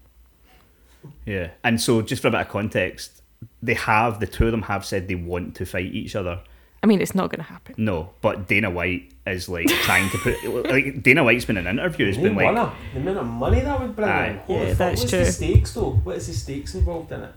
Yeah, 1.25 1.51
and 1.63 1.79
so 1.79 2.01
just 2.01 2.21
for 2.21 2.27
a 2.27 2.31
bit 2.31 2.41
of 2.41 2.49
context, 2.49 3.21
they 3.61 3.73
have 3.73 4.19
the 4.19 4.27
two 4.27 4.45
of 4.45 4.51
them 4.51 4.63
have 4.63 4.85
said 4.85 5.07
they 5.07 5.15
want 5.15 5.55
to 5.55 5.65
fight 5.65 5.93
each 5.93 6.15
other. 6.15 6.41
I 6.81 6.87
mean, 6.87 7.01
it's 7.01 7.13
not 7.15 7.29
going 7.29 7.43
to 7.43 7.49
happen. 7.51 7.75
No, 7.77 8.11
but 8.21 8.47
Dana 8.47 8.69
White 8.69 9.11
is 9.27 9.49
like 9.49 9.67
trying 9.67 10.09
to 10.11 10.17
put 10.17 10.65
like 10.71 11.03
Dana 11.03 11.23
White's 11.23 11.45
been 11.45 11.57
in 11.57 11.67
an 11.67 11.77
interviews, 11.79 12.15
The 12.15 12.21
oh, 12.21 12.23
been 12.25 12.35
like, 12.35 12.53
money, 12.53 12.71
the 12.93 12.99
amount 12.99 13.17
of 13.17 13.25
money 13.27 13.59
that 13.61 13.79
would 13.79 13.95
bring 13.95 14.07
Aye. 14.09 14.27
in. 14.47 14.55
Yeah, 14.55 14.65
fuck, 14.69 14.77
that's 14.77 15.01
what's 15.01 15.11
true. 15.11 15.19
the 15.25 15.31
stakes 15.31 15.73
though? 15.73 15.91
What 15.91 16.15
is 16.17 16.27
the 16.27 16.33
stakes 16.33 16.75
involved 16.75 17.11
in 17.11 17.21
it? 17.23 17.31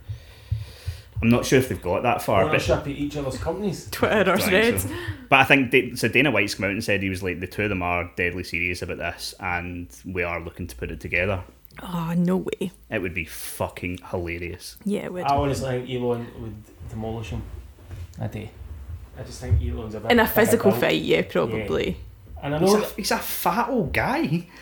I'm 1.20 1.30
not 1.30 1.46
sure 1.46 1.58
if 1.60 1.68
they've 1.68 1.80
got 1.80 2.02
that 2.02 2.20
far, 2.20 2.42
but 2.46 2.50
Ownership 2.50 2.80
of 2.80 2.88
each 2.88 3.16
other's 3.16 3.38
companies. 3.38 3.88
Twitter 3.92 4.28
or 4.30 4.34
I 4.34 4.38
Threads. 4.40 4.82
so. 4.84 4.90
But 5.28 5.38
I 5.40 5.44
think 5.44 5.70
Da- 5.70 5.94
so. 5.94 6.08
Dana 6.08 6.32
White's 6.32 6.54
come 6.56 6.64
out 6.64 6.72
and 6.72 6.82
said 6.82 7.00
he 7.00 7.08
was 7.08 7.22
like 7.22 7.38
the 7.38 7.46
two 7.46 7.62
of 7.62 7.68
them 7.68 7.82
are 7.82 8.10
deadly 8.16 8.42
serious 8.44 8.82
about 8.82 8.98
this, 8.98 9.32
and 9.38 9.88
we 10.04 10.22
are 10.24 10.40
looking 10.40 10.66
to 10.66 10.74
put 10.76 10.90
it 10.90 10.98
together. 11.00 11.42
Oh 11.80 12.12
no 12.16 12.38
way! 12.38 12.72
It 12.90 13.00
would 13.00 13.14
be 13.14 13.24
fucking 13.24 13.98
hilarious. 14.10 14.76
Yeah, 14.84 15.02
it 15.04 15.12
would. 15.12 15.22
I 15.24 15.34
honestly 15.36 15.84
think 15.86 15.90
Elon 15.90 16.26
would 16.40 16.54
demolish 16.90 17.30
him. 17.30 17.42
I 18.20 18.26
do. 18.26 18.48
I 19.18 19.22
just 19.22 19.40
think 19.40 19.60
Elon's 19.62 19.94
a 19.94 20.00
bit 20.00 20.10
in 20.12 20.20
a 20.20 20.26
physical 20.26 20.70
built. 20.70 20.82
fight, 20.82 21.02
yeah, 21.02 21.22
probably. 21.22 21.96
And 22.42 22.54
I 22.54 22.58
He's 22.58 22.72
know 22.72 22.82
a, 22.82 22.86
he's 22.96 23.10
a 23.10 23.18
fat 23.18 23.68
old 23.68 23.92
guy. 23.92 24.46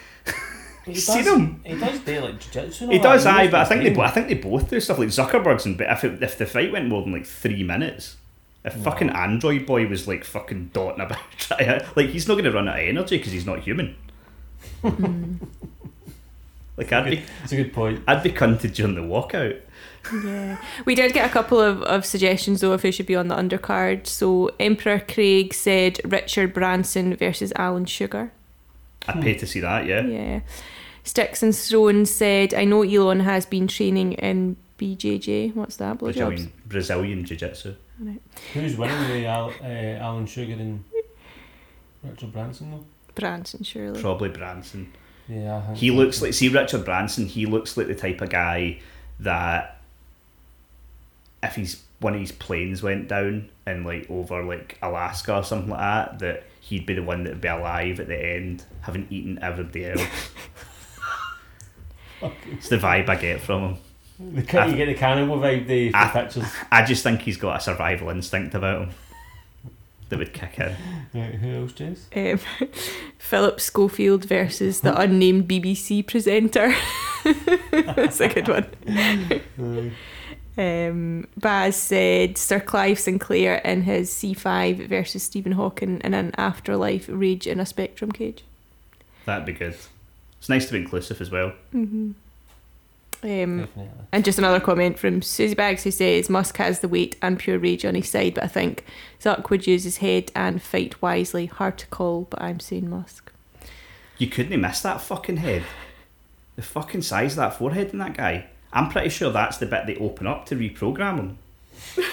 He 0.87 0.95
Seen 0.95 1.25
does, 1.25 1.37
him? 1.37 1.61
He 1.63 1.79
does 1.79 1.99
do 2.01 2.21
like 2.21 2.41
jiu-jitsu. 2.41 2.89
He 2.89 2.99
does, 2.99 3.27
aye, 3.27 3.49
but 3.49 3.61
I 3.61 3.65
think 3.67 3.83
he's 3.83 3.95
they. 3.95 4.03
I 4.03 4.11
think 4.11 4.29
they 4.29 4.35
both 4.35 4.71
do 4.71 4.81
stuff 4.81 4.99
like 4.99 5.09
Zuckerberg's. 5.09 5.67
And 5.67 5.77
but 5.77 5.87
if 5.91 6.03
it, 6.05 6.23
if 6.23 6.39
the 6.39 6.47
fight 6.47 6.73
went 6.73 6.89
more 6.89 7.03
than 7.03 7.13
like 7.13 7.27
three 7.27 7.63
minutes, 7.63 8.17
if 8.65 8.75
No. 8.77 8.83
fucking 8.85 9.11
Android 9.11 9.67
boy 9.67 9.87
was 9.87 10.09
like 10.09 10.25
fucking 10.25 10.71
dotting 10.73 11.03
about, 11.03 11.19
trying, 11.37 11.83
like 11.97 12.09
he's 12.09 12.27
not 12.27 12.35
going 12.35 12.47
to 12.47 12.51
run 12.53 12.67
out 12.67 12.81
of 12.81 12.89
energy 12.89 13.19
because 13.19 13.31
he's 13.31 13.45
not 13.47 13.61
human. 13.61 13.95
Hmm. 14.81 15.35
like 16.79 16.91
I'd 16.93 17.05
be, 17.11 17.23
It's 17.45 17.53
a 17.53 17.57
good 17.57 17.73
point. 17.75 18.03
I'd 18.09 18.23
be 18.23 18.33
cunted 18.33 18.75
during 18.75 18.95
the 18.95 19.03
walkout. 19.03 19.61
Yeah. 20.25 20.57
We 20.87 20.95
did 20.95 21.13
get 21.13 21.29
a 21.29 21.33
couple 21.33 21.61
of, 21.61 21.83
of 21.83 22.05
suggestions 22.05 22.61
though 22.61 22.73
of 22.73 22.83
who 22.83 22.91
should 22.93 23.07
be 23.07 23.17
on 23.17 23.29
the 23.29 23.37
undercard. 23.37 24.07
So 24.07 24.51
Emperor 24.59 25.01
Craig 25.01 25.53
said 25.55 26.01
Richard 26.05 26.53
Branson 26.55 27.15
versus 27.17 27.53
Alan 27.57 27.85
Sugar. 27.85 28.33
I'd 29.09 29.23
pay 29.23 29.35
to 29.35 29.47
see 29.47 29.61
that. 29.61 29.87
Yeah, 29.87 30.07
Yeah. 30.07 30.41
Sticks 31.03 31.43
and 31.43 31.55
Stones 31.55 32.11
said, 32.11 32.53
I 32.53 32.65
know 32.65 32.83
Elon 32.83 33.21
has 33.21 33.47
been 33.47 33.67
training 33.67 34.13
in 34.15 34.57
BJJ. 34.79 35.55
What's 35.55 35.77
that? 35.77 35.99
Blowjobs? 35.99 36.15
Brazilian 36.15 36.53
Brazilian 36.67 37.25
jiu 37.25 37.37
jitsu. 37.37 37.75
Who's 38.55 38.77
winning 38.77 39.09
the 39.09 39.27
Al, 39.27 39.53
uh, 39.63 39.65
Alan 39.65 40.27
Sugar 40.27 40.53
and 40.55 40.85
Richard 42.03 42.33
Branson 42.33 42.71
though? 42.71 42.85
Branson, 43.15 43.63
surely. 43.65 44.01
Probably 44.01 44.29
Branson. 44.29 44.93
Yeah, 45.29 45.57
I 45.59 45.61
think 45.67 45.79
He 45.79 45.91
looks 45.91 46.21
like 46.23 46.35
see 46.35 46.49
Richard 46.49 46.85
Branson. 46.85 47.27
He 47.27 47.47
looks 47.47 47.77
like 47.77 47.87
the 47.87 47.95
type 47.95 48.21
of 48.21 48.31
guy 48.31 48.81
that 49.21 49.80
if 51.42 51.55
he's 51.57 51.83
one 52.00 52.14
of 52.14 52.20
his 52.20 52.33
planes 52.33 52.83
went 52.83 53.09
down 53.09 53.48
and 53.66 53.85
like 53.85 54.09
over 54.11 54.42
like 54.42 54.79
Alaska 54.83 55.37
or 55.37 55.44
something 55.44 55.70
like 55.70 55.79
that, 55.81 56.18
that 56.20 56.44
he'd 56.61 56.87
be 56.87 56.94
the 56.94 57.03
one 57.03 57.24
that 57.24 57.31
would 57.31 57.40
be 57.40 57.48
alive 57.48 58.00
at 58.00 58.09
the 58.09 58.18
end, 58.18 58.64
having 58.83 59.07
eaten 59.11 59.38
everybody 59.42 59.87
else. 59.87 60.03
it's 62.53 62.68
the 62.68 62.76
vibe 62.79 63.09
I 63.09 63.16
get 63.16 63.40
from 63.40 63.62
him. 63.62 64.35
The, 64.35 64.42
ca- 64.42 64.66
you 64.66 64.76
get 64.76 64.87
the 64.87 64.94
cannibal 64.94 65.38
vibe 65.38 65.66
the, 65.66 65.90
the 65.90 65.96
I- 65.96 66.09
pictures. 66.11 66.44
I 66.70 66.85
just 66.85 67.03
think 67.03 67.22
he's 67.22 67.37
got 67.38 67.57
a 67.59 67.61
survival 67.61 68.11
instinct 68.11 68.55
about 68.55 68.83
him 68.83 68.90
that 70.11 70.18
would 70.18 70.33
kick 70.35 70.59
in. 70.59 70.76
Right, 71.14 71.35
who 71.35 71.62
else, 71.62 71.72
James? 71.72 72.07
Um, 72.14 72.38
Philip 73.18 73.61
Schofield 73.61 74.24
versus 74.24 74.81
the 74.81 74.98
unnamed 74.98 75.48
BBC 75.48 76.07
presenter. 76.07 76.74
That's 77.70 78.20
a 78.20 78.29
good 78.29 78.48
one. 78.48 79.92
Um, 80.61 81.27
Baz 81.38 81.75
said 81.75 82.37
Sir 82.37 82.61
Clive 82.61 82.99
Sinclair 82.99 83.57
in 83.64 83.83
his 83.83 84.11
C5 84.11 84.88
versus 84.88 85.23
Stephen 85.23 85.53
Hawking 85.53 86.03
in 86.05 86.12
an 86.12 86.33
afterlife 86.37 87.07
rage 87.09 87.46
in 87.46 87.59
a 87.59 87.64
spectrum 87.64 88.12
cage. 88.12 88.44
That'd 89.25 89.46
be 89.46 89.55
good. 89.55 89.77
It's 90.38 90.51
nice 90.51 90.66
to 90.66 90.73
be 90.73 90.81
inclusive 90.81 91.23
as 91.23 91.31
well. 91.31 91.55
Mm-hmm. 91.75 92.11
Um, 93.23 93.68
and 94.12 94.25
just 94.25 94.38
another 94.38 94.61
comment 94.61 94.99
from 94.99 95.23
Susie 95.23 95.55
Bags 95.55 95.85
who 95.85 95.90
says 95.90 96.29
Musk 96.29 96.59
has 96.59 96.81
the 96.81 96.88
weight 96.88 97.16
and 97.23 97.38
pure 97.38 97.59
rage 97.59 97.87
on 97.87 97.94
his 97.94 98.11
side, 98.11 98.35
but 98.35 98.44
I 98.44 98.49
think 98.49 98.85
Zuck 99.18 99.49
would 99.49 99.66
use 99.66 99.85
his 99.85 99.99
head 99.99 100.31
and 100.37 100.61
fight 100.61 101.01
wisely. 101.01 101.46
Hard 101.46 101.79
to 101.79 101.87
call, 101.87 102.27
but 102.29 102.40
I'm 102.42 102.61
saying 102.61 102.90
Musk. 102.90 103.33
You 104.18 104.27
couldn't 104.27 104.53
have 104.53 104.61
missed 104.61 104.83
that 104.83 105.01
fucking 105.01 105.38
head. 105.38 105.62
The 106.57 106.62
fucking 106.62 107.03
size 107.03 107.33
of 107.33 107.37
that 107.37 107.57
forehead 107.57 107.90
in 107.94 107.99
that 108.01 108.16
guy. 108.18 108.49
I'm 108.72 108.88
pretty 108.88 109.09
sure 109.09 109.30
that's 109.30 109.59
the 109.59 109.66
bit 109.66 109.87
they 109.87 109.96
open 109.96 110.26
up 110.26 110.46
to 110.46 110.56
reprogram 110.56 111.16
them. 111.16 111.38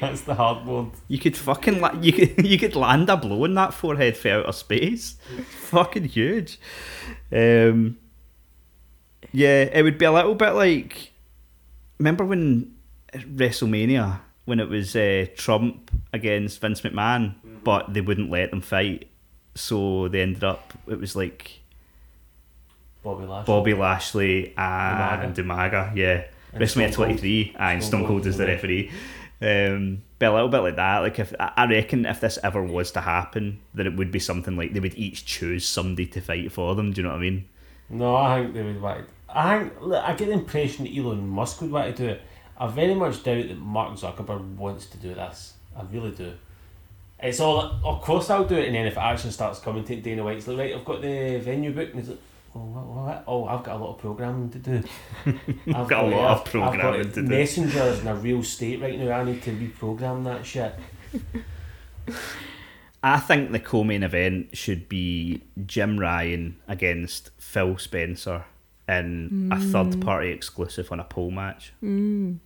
That's 0.00 0.22
the 0.22 0.34
hard 0.34 0.66
one. 0.66 0.92
You 1.08 1.18
could 1.18 1.36
fucking 1.36 1.80
la- 1.80 2.00
you 2.00 2.12
could 2.12 2.46
you 2.46 2.58
could 2.58 2.74
land 2.76 3.08
a 3.08 3.16
blow 3.16 3.44
in 3.44 3.54
that 3.54 3.74
forehead 3.74 4.16
for 4.16 4.28
outer 4.30 4.52
space. 4.52 5.16
fucking 5.48 6.04
huge. 6.04 6.58
Um, 7.32 7.98
yeah, 9.32 9.62
it 9.72 9.82
would 9.82 9.98
be 9.98 10.04
a 10.04 10.12
little 10.12 10.34
bit 10.34 10.50
like. 10.50 11.12
Remember 11.98 12.24
when 12.24 12.74
WrestleMania 13.12 14.20
when 14.46 14.58
it 14.58 14.68
was 14.68 14.96
uh, 14.96 15.26
Trump 15.36 15.90
against 16.12 16.60
Vince 16.60 16.80
McMahon, 16.80 17.34
but 17.62 17.92
they 17.92 18.00
wouldn't 18.00 18.30
let 18.30 18.50
them 18.50 18.62
fight, 18.62 19.08
so 19.54 20.08
they 20.08 20.22
ended 20.22 20.42
up. 20.42 20.72
It 20.88 20.98
was 20.98 21.14
like 21.14 21.59
Bobby 23.02 23.26
Lashley. 23.26 23.54
Bobby 23.54 23.74
Lashley 23.74 24.54
and 24.56 25.34
Umaga, 25.36 25.94
yeah. 25.96 26.24
And 26.52 26.62
WrestleMania 26.62 26.92
Stone 26.92 27.06
23, 27.06 27.56
and 27.58 27.82
Stone 27.82 28.00
Stone 28.00 28.06
Cold 28.06 28.26
is 28.26 28.36
the 28.36 28.46
referee. 28.46 28.90
Um, 29.42 30.02
but 30.18 30.30
a 30.30 30.34
little 30.34 30.48
bit 30.48 30.58
like 30.58 30.76
that. 30.76 30.98
Like 30.98 31.18
if 31.18 31.34
I 31.38 31.66
reckon 31.66 32.04
if 32.04 32.20
this 32.20 32.38
ever 32.42 32.62
was 32.62 32.90
to 32.92 33.00
happen, 33.00 33.60
then 33.72 33.86
it 33.86 33.96
would 33.96 34.10
be 34.10 34.18
something 34.18 34.56
like 34.56 34.74
they 34.74 34.80
would 34.80 34.98
each 34.98 35.24
choose 35.24 35.66
somebody 35.66 36.06
to 36.08 36.20
fight 36.20 36.52
for 36.52 36.74
them. 36.74 36.92
Do 36.92 37.00
you 37.00 37.06
know 37.06 37.14
what 37.14 37.20
I 37.20 37.22
mean? 37.22 37.48
No, 37.88 38.16
I 38.16 38.42
think 38.42 38.54
they 38.54 38.62
would 38.62 38.82
want. 38.82 39.06
I 39.28 39.58
think 39.58 39.80
look, 39.80 40.04
I 40.04 40.14
get 40.14 40.26
the 40.26 40.32
impression 40.32 40.84
that 40.84 40.96
Elon 40.96 41.26
Musk 41.26 41.62
would 41.62 41.70
want 41.70 41.96
to 41.96 42.02
do 42.02 42.08
it. 42.10 42.22
I 42.58 42.66
very 42.66 42.94
much 42.94 43.22
doubt 43.22 43.48
that 43.48 43.58
Mark 43.58 43.94
Zuckerberg 43.94 44.56
wants 44.56 44.86
to 44.86 44.98
do 44.98 45.14
this. 45.14 45.54
I 45.74 45.82
really 45.90 46.10
do. 46.10 46.34
It's 47.18 47.40
all. 47.40 47.80
Of 47.82 48.02
course, 48.02 48.28
I'll 48.28 48.44
do 48.44 48.56
it, 48.56 48.66
and 48.66 48.74
then 48.74 48.86
if 48.86 48.98
action 48.98 49.30
starts 49.30 49.58
coming, 49.58 49.84
to 49.84 49.96
Dana 49.96 50.22
White's 50.22 50.46
like, 50.46 50.58
right, 50.58 50.74
I've 50.74 50.84
got 50.84 51.00
the 51.00 51.38
venue 51.38 51.72
booked, 51.72 51.94
and 51.94 52.00
he's 52.00 52.10
like, 52.10 52.20
oh, 52.54 52.58
what, 52.58 52.86
what? 52.86 53.24
oh, 53.26 53.44
I've 53.46 53.62
got 53.64 53.76
a 53.76 53.84
lot 53.84 53.94
of 53.94 53.98
programming 53.98 54.50
to 54.50 54.58
do. 54.58 54.82
I've 55.74 55.88
got 55.88 56.04
a 56.04 56.08
lot 56.08 56.12
of 56.12 56.38
I've- 56.40 56.40
I've 56.40 56.44
programming 56.44 57.02
got 57.04 57.14
to 57.14 57.22
do. 57.22 57.28
Messenger 57.28 57.82
is 57.82 58.00
in 58.00 58.08
a 58.08 58.14
real 58.14 58.42
state 58.42 58.80
right 58.80 58.98
now. 58.98 59.12
I 59.12 59.24
need 59.24 59.42
to 59.42 59.50
reprogram 59.52 60.24
that 60.24 60.44
shit. 60.46 60.74
I 63.02 63.18
think 63.18 63.52
the 63.52 63.58
co-main 63.60 64.02
event 64.02 64.56
should 64.56 64.88
be 64.88 65.42
Jim 65.66 65.98
Ryan 65.98 66.56
against 66.68 67.30
Phil 67.38 67.78
Spencer 67.78 68.44
in 68.86 69.48
a 69.52 69.58
third-party 69.60 70.28
exclusive 70.30 70.90
on 70.92 71.00
a 71.00 71.04
pole 71.04 71.30
match. 71.30 71.72
Mm. 71.82 72.38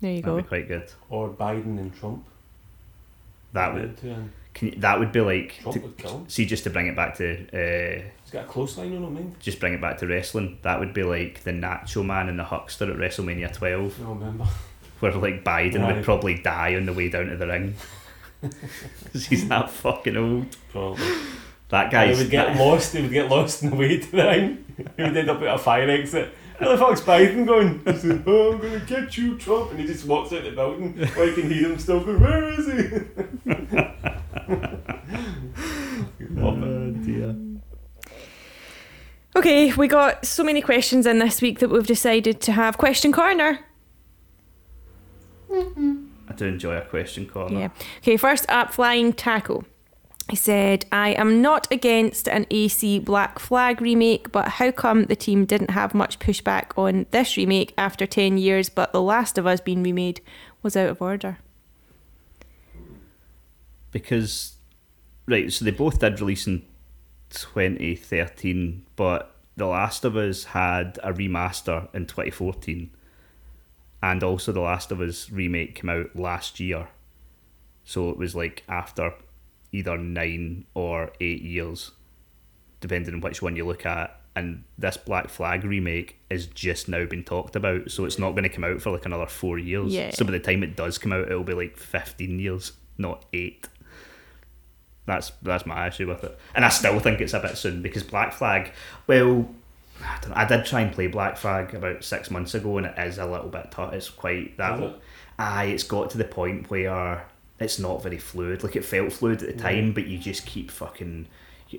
There 0.00 0.10
you 0.10 0.22
That'd 0.22 0.24
go. 0.24 0.36
be 0.38 0.42
quite 0.48 0.68
good. 0.68 0.90
Or 1.10 1.28
Biden 1.28 1.78
and 1.78 1.94
Trump. 1.96 2.24
That 3.52 3.72
would 3.74 3.98
And 4.02 4.32
can 4.56 4.68
you, 4.68 4.74
that 4.78 4.98
would 4.98 5.12
be 5.12 5.20
like 5.20 5.58
Trump 5.62 5.74
to- 5.76 5.82
would 5.82 5.96
kill 5.98 6.18
him. 6.18 6.28
see 6.28 6.46
just 6.46 6.64
to 6.64 6.70
bring 6.70 6.86
it 6.88 6.96
back 6.96 7.16
to 7.18 7.32
uh, 7.52 8.02
He's 8.24 8.32
got 8.32 8.44
a 8.46 8.48
close 8.48 8.76
line 8.76 8.88
on 8.96 9.04
him, 9.04 9.14
mind. 9.14 9.36
just 9.38 9.60
bring 9.60 9.74
it 9.74 9.80
back 9.80 9.98
to 9.98 10.06
wrestling. 10.08 10.58
That 10.62 10.80
would 10.80 10.92
be 10.92 11.04
like 11.04 11.44
the 11.44 11.52
Macho 11.52 12.02
Man 12.02 12.28
and 12.28 12.38
the 12.38 12.42
Hulkster 12.44 12.90
at 12.90 12.96
WrestleMania 12.96 13.52
12, 13.52 14.02
I 14.04 14.08
remember. 14.08 14.46
where 15.00 15.12
like 15.12 15.44
Biden 15.44 15.82
Right. 15.82 15.94
would 15.96 16.04
probably 16.04 16.38
die 16.38 16.74
on 16.74 16.86
the 16.86 16.92
way 16.94 17.08
down 17.10 17.26
to 17.26 17.36
the 17.36 17.46
ring 17.46 17.74
because 18.40 19.26
he's 19.26 19.46
that 19.48 19.70
fucking 19.70 20.16
old. 20.16 20.56
Probably. 20.72 21.06
That 21.68 21.92
He 21.92 22.22
would 22.22 22.30
get 22.30 22.56
lost. 22.56 22.94
He 22.94 23.02
would 23.02 23.10
get 23.10 23.28
lost 23.30 23.62
in 23.62 23.70
the 23.70 23.76
way 23.76 23.98
to 23.98 24.10
the 24.10 24.16
ring. 24.24 24.64
He 24.96 25.02
would 25.02 25.16
end 25.16 25.28
up 25.30 25.40
at 25.42 25.54
a 25.54 25.58
fire 25.58 25.88
exit. 25.90 26.32
Where 26.58 26.70
the 26.70 26.78
fuck's 26.78 27.00
Biden 27.02 27.44
going? 27.46 27.80
He 27.84 28.22
"Oh, 28.26 28.52
I'm 28.52 28.58
gonna 28.60 28.80
get 28.86 29.16
you, 29.18 29.36
Trump," 29.36 29.72
and 29.72 29.80
he 29.80 29.86
just 29.86 30.06
walks 30.06 30.32
out 30.32 30.44
the 30.44 30.52
building. 30.52 30.96
Or 31.18 31.24
you 31.24 31.34
can 31.34 31.50
hear 31.50 31.68
him 31.70 31.78
still 31.78 32.00
going, 32.04 32.20
"Where 32.20 32.48
is 32.48 32.66
he?" 32.66 34.12
Oh 36.38 36.90
dear. 37.02 37.36
Okay, 39.36 39.72
we 39.74 39.86
got 39.86 40.24
so 40.24 40.42
many 40.42 40.62
questions 40.62 41.04
in 41.06 41.18
this 41.18 41.42
week 41.42 41.58
that 41.58 41.68
we've 41.68 41.86
decided 41.86 42.40
to 42.42 42.52
have 42.52 42.78
question 42.78 43.12
corner. 43.12 43.60
I 45.50 46.32
do 46.34 46.46
enjoy 46.46 46.76
a 46.76 46.82
question 46.82 47.26
corner. 47.26 47.58
Yeah. 47.58 47.68
Okay, 47.98 48.16
first 48.16 48.46
up, 48.48 48.72
Flying 48.72 49.12
Taco. 49.12 49.64
He 50.28 50.36
said, 50.36 50.86
I 50.90 51.10
am 51.10 51.40
not 51.40 51.70
against 51.70 52.28
an 52.28 52.46
AC 52.50 52.98
Black 52.98 53.38
Flag 53.38 53.80
remake, 53.80 54.32
but 54.32 54.48
how 54.48 54.72
come 54.72 55.04
the 55.04 55.14
team 55.14 55.44
didn't 55.44 55.70
have 55.70 55.94
much 55.94 56.18
pushback 56.18 56.76
on 56.76 57.06
this 57.12 57.36
remake 57.36 57.74
after 57.78 58.06
10 58.06 58.38
years, 58.38 58.68
but 58.68 58.92
The 58.92 59.02
Last 59.02 59.38
of 59.38 59.46
Us 59.46 59.60
being 59.60 59.84
remade 59.84 60.20
was 60.62 60.76
out 60.76 60.88
of 60.88 61.00
order? 61.00 61.38
Because 63.92 64.54
right, 65.26 65.52
so 65.52 65.64
they 65.64 65.70
both 65.70 65.98
did 66.00 66.20
release 66.20 66.46
in 66.46 66.62
2013, 67.30 68.86
but 68.96 69.34
The 69.56 69.66
Last 69.66 70.04
of 70.04 70.16
Us 70.16 70.44
had 70.44 70.98
a 71.02 71.12
remaster 71.12 71.88
in 71.94 72.06
2014, 72.06 72.90
and 74.02 74.22
also 74.22 74.52
The 74.52 74.60
Last 74.60 74.92
of 74.92 75.00
Us 75.00 75.30
remake 75.30 75.76
came 75.76 75.90
out 75.90 76.14
last 76.16 76.60
year, 76.60 76.88
so 77.84 78.10
it 78.10 78.16
was 78.16 78.34
like 78.34 78.62
after 78.68 79.14
either 79.72 79.96
nine 79.98 80.64
or 80.74 81.12
eight 81.20 81.42
years, 81.42 81.92
depending 82.80 83.14
on 83.14 83.20
which 83.20 83.42
one 83.42 83.56
you 83.56 83.66
look 83.66 83.86
at. 83.86 84.20
And 84.34 84.64
this 84.76 84.98
Black 84.98 85.30
Flag 85.30 85.64
remake 85.64 86.18
is 86.28 86.46
just 86.46 86.88
now 86.88 87.06
been 87.06 87.24
talked 87.24 87.56
about, 87.56 87.90
so 87.90 88.04
it's 88.04 88.18
not 88.18 88.32
going 88.32 88.42
to 88.42 88.50
come 88.50 88.64
out 88.64 88.82
for 88.82 88.90
like 88.90 89.06
another 89.06 89.26
four 89.26 89.58
years. 89.58 89.94
Yeah. 89.94 90.10
So 90.10 90.26
by 90.26 90.32
the 90.32 90.40
time 90.40 90.62
it 90.62 90.76
does 90.76 90.98
come 90.98 91.12
out, 91.12 91.30
it'll 91.30 91.42
be 91.42 91.54
like 91.54 91.78
15 91.78 92.38
years, 92.38 92.72
not 92.98 93.24
eight. 93.32 93.66
That's 95.06 95.32
that's 95.42 95.66
my 95.66 95.86
issue 95.86 96.08
with 96.08 96.24
it, 96.24 96.38
and 96.54 96.64
I 96.64 96.68
still 96.68 96.98
think 96.98 97.20
it's 97.20 97.32
a 97.32 97.40
bit 97.40 97.56
soon 97.56 97.80
because 97.80 98.02
Black 98.02 98.32
Flag. 98.32 98.72
Well, 99.06 99.48
I, 100.02 100.18
don't 100.20 100.30
know, 100.30 100.36
I 100.36 100.44
did 100.44 100.66
try 100.66 100.80
and 100.80 100.92
play 100.92 101.06
Black 101.06 101.36
Flag 101.36 101.74
about 101.74 102.04
six 102.04 102.30
months 102.30 102.54
ago, 102.54 102.78
and 102.78 102.86
it 102.86 102.98
is 102.98 103.18
a 103.18 103.26
little 103.26 103.48
bit 103.48 103.70
tough. 103.70 103.92
It's 103.92 104.10
quite 104.10 104.56
that. 104.56 104.80
it? 104.80 105.00
Aye, 105.38 105.66
it's 105.66 105.84
got 105.84 106.10
to 106.10 106.18
the 106.18 106.24
point 106.24 106.70
where 106.70 107.24
it's 107.60 107.78
not 107.78 108.02
very 108.02 108.18
fluid. 108.18 108.62
Like 108.64 108.76
it 108.76 108.84
felt 108.84 109.12
fluid 109.12 109.42
at 109.42 109.56
the 109.56 109.62
time, 109.62 109.92
but 109.92 110.06
you 110.06 110.18
just 110.18 110.44
keep 110.44 110.70
fucking. 110.70 111.28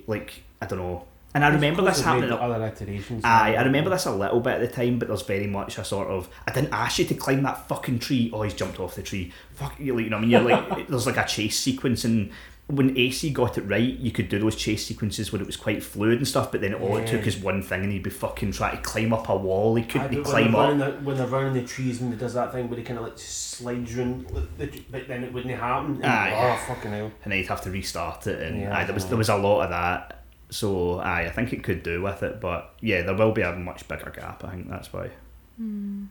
like 0.06 0.42
I 0.60 0.66
don't 0.66 0.78
know. 0.78 1.04
And 1.34 1.44
I 1.44 1.48
remember 1.48 1.82
this 1.82 2.00
happening. 2.00 2.32
Other 2.32 2.66
iterations. 2.66 3.22
Aye, 3.24 3.56
I 3.56 3.62
remember 3.62 3.90
this 3.90 4.06
a 4.06 4.10
little 4.10 4.40
bit 4.40 4.54
at 4.54 4.60
the 4.60 4.68
time, 4.68 4.98
but 4.98 5.08
there's 5.08 5.22
very 5.22 5.46
much 5.46 5.76
a 5.76 5.84
sort 5.84 6.08
of 6.08 6.28
I 6.46 6.52
didn't 6.52 6.72
ask 6.72 6.98
you 6.98 7.04
to 7.04 7.14
climb 7.14 7.42
that 7.42 7.68
fucking 7.68 7.98
tree. 7.98 8.30
Oh, 8.32 8.42
he's 8.42 8.54
jumped 8.54 8.80
off 8.80 8.94
the 8.94 9.02
tree. 9.02 9.32
Fuck 9.54 9.78
you, 9.78 9.94
like, 9.94 10.04
you 10.04 10.10
know. 10.10 10.16
I 10.16 10.20
mean, 10.20 10.30
you're 10.30 10.40
like 10.40 10.88
there's 10.88 11.06
like 11.06 11.18
a 11.18 11.26
chase 11.26 11.58
sequence, 11.58 12.04
and 12.04 12.30
when 12.68 12.96
AC 12.98 13.30
got 13.30 13.56
it 13.56 13.62
right, 13.62 13.80
you 13.98 14.10
could 14.10 14.28
do 14.28 14.38
those 14.38 14.54
chase 14.54 14.86
sequences 14.86 15.32
where 15.32 15.40
it 15.40 15.46
was 15.46 15.56
quite 15.56 15.82
fluid 15.82 16.18
and 16.18 16.28
stuff. 16.28 16.52
But 16.52 16.60
then 16.60 16.74
all 16.74 16.98
it 16.98 17.06
took 17.06 17.26
is 17.26 17.38
one 17.38 17.62
thing, 17.62 17.82
and 17.82 17.90
he'd 17.90 18.02
be 18.02 18.10
fucking 18.10 18.52
trying 18.52 18.76
to 18.76 18.82
climb 18.82 19.12
up 19.14 19.28
a 19.30 19.36
wall. 19.36 19.74
He 19.74 19.84
couldn't 19.84 20.14
but 20.14 20.24
climb 20.24 20.52
they're 20.52 20.60
up. 20.88 20.98
the, 20.98 21.04
when 21.04 21.16
they're 21.16 21.26
running 21.26 21.54
the 21.54 21.66
trees 21.66 22.02
and 22.02 22.12
he 22.12 22.18
does 22.18 22.34
that 22.34 22.52
thing 22.52 22.68
where 22.68 22.78
he 22.78 22.84
kind 22.84 22.98
of 22.98 23.06
like 23.06 23.18
slides 23.18 23.94
round, 23.96 24.28
the, 24.28 24.66
the, 24.66 24.82
but 24.90 25.08
then 25.08 25.24
it 25.24 25.32
wouldn't 25.32 25.54
happen. 25.58 25.94
And, 25.96 26.06
Aye. 26.06 26.32
Oh 26.60 26.74
fucking 26.74 26.90
hell! 26.90 27.10
and 27.24 27.32
then 27.32 27.38
you'd 27.38 27.48
have 27.48 27.62
to 27.62 27.70
restart 27.70 28.26
it. 28.26 28.40
And 28.42 28.60
Yeah, 28.60 28.76
aye, 28.76 28.84
there 28.84 28.94
was 28.94 29.06
there 29.06 29.16
was 29.18 29.30
a 29.30 29.36
lot 29.36 29.62
of 29.62 29.70
that. 29.70 30.24
So 30.50 30.98
aye, 30.98 31.24
I 31.26 31.30
think 31.30 31.54
it 31.54 31.64
could 31.64 31.82
do 31.82 32.02
with 32.02 32.22
it, 32.22 32.38
but 32.38 32.74
yeah, 32.80 33.00
there 33.02 33.14
will 33.14 33.32
be 33.32 33.42
a 33.42 33.54
much 33.56 33.88
bigger 33.88 34.12
gap. 34.14 34.44
I 34.44 34.50
think 34.50 34.68
that's 34.68 34.92
why. 34.92 35.10
Hmm. 35.56 36.04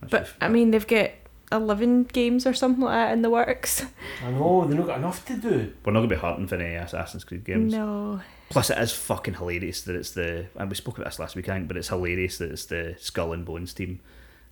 That's 0.00 0.10
But 0.12 0.24
just- 0.26 0.36
I 0.40 0.48
mean, 0.48 0.70
they've 0.70 0.86
got 0.86 1.10
eleven 1.52 2.04
games 2.04 2.46
or 2.46 2.54
something 2.54 2.82
like 2.84 2.94
that 2.94 3.12
in 3.12 3.22
the 3.22 3.30
works. 3.30 3.84
I 4.24 4.30
know 4.30 4.64
they've 4.66 4.76
not 4.78 4.86
got 4.86 4.98
enough 4.98 5.24
to 5.26 5.36
do. 5.36 5.72
we're 5.84 5.92
not 5.92 6.00
gonna 6.00 6.08
be 6.08 6.16
hunting 6.16 6.46
for 6.46 6.56
any 6.56 6.74
Assassin's 6.74 7.24
Creed 7.24 7.44
games. 7.44 7.72
No. 7.72 8.20
Plus, 8.50 8.70
it 8.70 8.78
is 8.78 8.92
fucking 8.92 9.34
hilarious 9.34 9.82
that 9.82 9.96
it's 9.96 10.10
the 10.12 10.46
and 10.56 10.68
we 10.68 10.76
spoke 10.76 10.96
about 10.98 11.06
this 11.10 11.18
last 11.18 11.34
week, 11.36 11.48
I 11.48 11.54
think, 11.54 11.68
but 11.68 11.76
it's 11.76 11.88
hilarious 11.88 12.38
that 12.38 12.50
it's 12.52 12.66
the 12.66 12.94
Skull 12.98 13.32
and 13.32 13.44
Bones 13.44 13.72
team. 13.74 14.00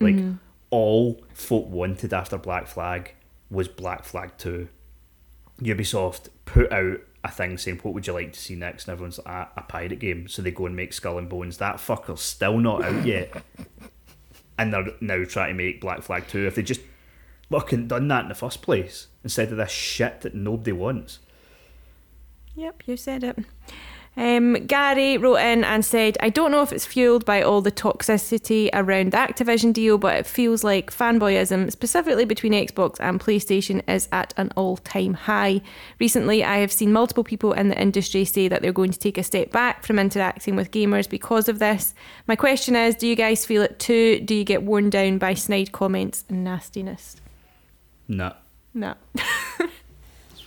Like 0.00 0.16
Mhm. 0.16 0.38
all 0.70 1.22
folk 1.35 1.68
wanted 1.68 2.12
after 2.12 2.37
Black 2.38 2.66
Flag 2.66 3.14
was 3.50 3.68
Black 3.68 4.05
Flag 4.05 4.33
Two. 4.38 4.68
Ubisoft 5.61 6.28
put 6.44 6.72
out 6.72 6.98
a 7.24 7.31
thing 7.31 7.57
saying, 7.59 7.78
"What 7.83 7.94
would 7.94 8.07
you 8.07 8.12
like 8.14 8.33
to 8.33 8.40
see 8.40 8.57
next?" 8.57 8.88
And 8.88 8.92
everyone's 8.94 9.18
like, 9.18 9.28
"Ah, 9.28 9.50
"A 9.57 9.62
pirate 9.62 10.00
game." 10.00 10.26
So 10.26 10.42
they 10.42 10.50
go 10.50 10.66
and 10.66 10.74
make 10.74 10.92
Skull 10.92 11.18
and 11.18 11.28
Bones. 11.28 11.59
That 11.59 11.76
fucker's 11.76 12.20
still 12.20 12.59
not 12.59 12.83
out 12.83 13.05
yet, 13.07 13.31
and 14.62 14.72
they're 14.72 14.94
now 15.01 15.25
trying 15.25 15.57
to 15.57 15.62
make 15.62 15.81
Black 15.81 16.03
Flag 16.03 16.29
Two. 16.29 16.46
If 16.46 16.55
they 16.55 16.62
just 16.62 16.81
fucking 17.51 17.88
done 17.88 18.09
that 18.09 18.22
in 18.22 18.29
the 18.29 18.35
first 18.35 18.62
place 18.62 19.09
instead 19.25 19.51
of 19.51 19.59
this 19.59 19.70
shit 19.70 20.22
that 20.22 20.35
nobody 20.35 20.72
wants. 20.72 21.18
Yep, 22.55 22.83
you 22.87 22.96
said 22.96 23.25
it. 23.25 23.38
Um, 24.14 24.66
Gary 24.66 25.16
wrote 25.16 25.37
in 25.37 25.64
and 25.64 25.85
said, 25.85 26.18
I 26.20 26.29
don't 26.29 26.51
know 26.51 26.61
if 26.61 26.70
it's 26.70 26.85
fueled 26.85 27.25
by 27.25 27.40
all 27.40 27.62
the 27.62 27.72
toxicity 27.72 28.68
around 28.75 29.12
the 29.12 29.16
Activision 29.16 29.72
deal, 29.72 29.96
but 29.96 30.16
it 30.16 30.27
feels 30.27 30.62
like 30.62 30.90
fanboyism, 30.90 31.72
specifically 31.72 32.27
between 32.27 32.53
Xbox 32.53 32.96
and 33.01 33.18
PlayStation, 33.18 33.83
is 33.88 34.09
at 34.12 34.35
an 34.37 34.51
all 34.55 34.77
time 34.77 35.14
high. 35.14 35.62
Recently, 35.98 36.44
I 36.44 36.59
have 36.59 36.70
seen 36.70 36.92
multiple 36.92 37.25
people 37.25 37.55
in 37.55 37.68
the 37.68 37.81
industry 37.81 38.27
say 38.27 38.48
that 38.48 38.61
they're 38.61 38.72
going 38.72 38.92
to 38.92 38.98
take 38.98 39.16
a 39.16 39.22
step 39.22 39.51
back 39.51 39.83
from 39.83 39.98
interacting 39.98 40.57
with 40.57 40.70
gamers 40.70 41.09
because 41.09 41.48
of 41.48 41.59
this. 41.59 41.94
My 42.27 42.37
question 42.37 42.77
is 42.77 42.94
do 42.94 43.07
you 43.07 43.16
guys 43.16 43.46
feel 43.46 43.62
it 43.62 43.79
too? 43.79 44.20
Do 44.20 44.35
you 44.35 44.44
get 44.44 44.62
worn 44.62 44.90
down 44.90 45.16
by 45.16 45.33
snide 45.33 45.72
comments 45.72 46.25
and 46.29 46.44
nastiness? 46.44 47.16
No. 48.09 48.35
No. 48.75 48.94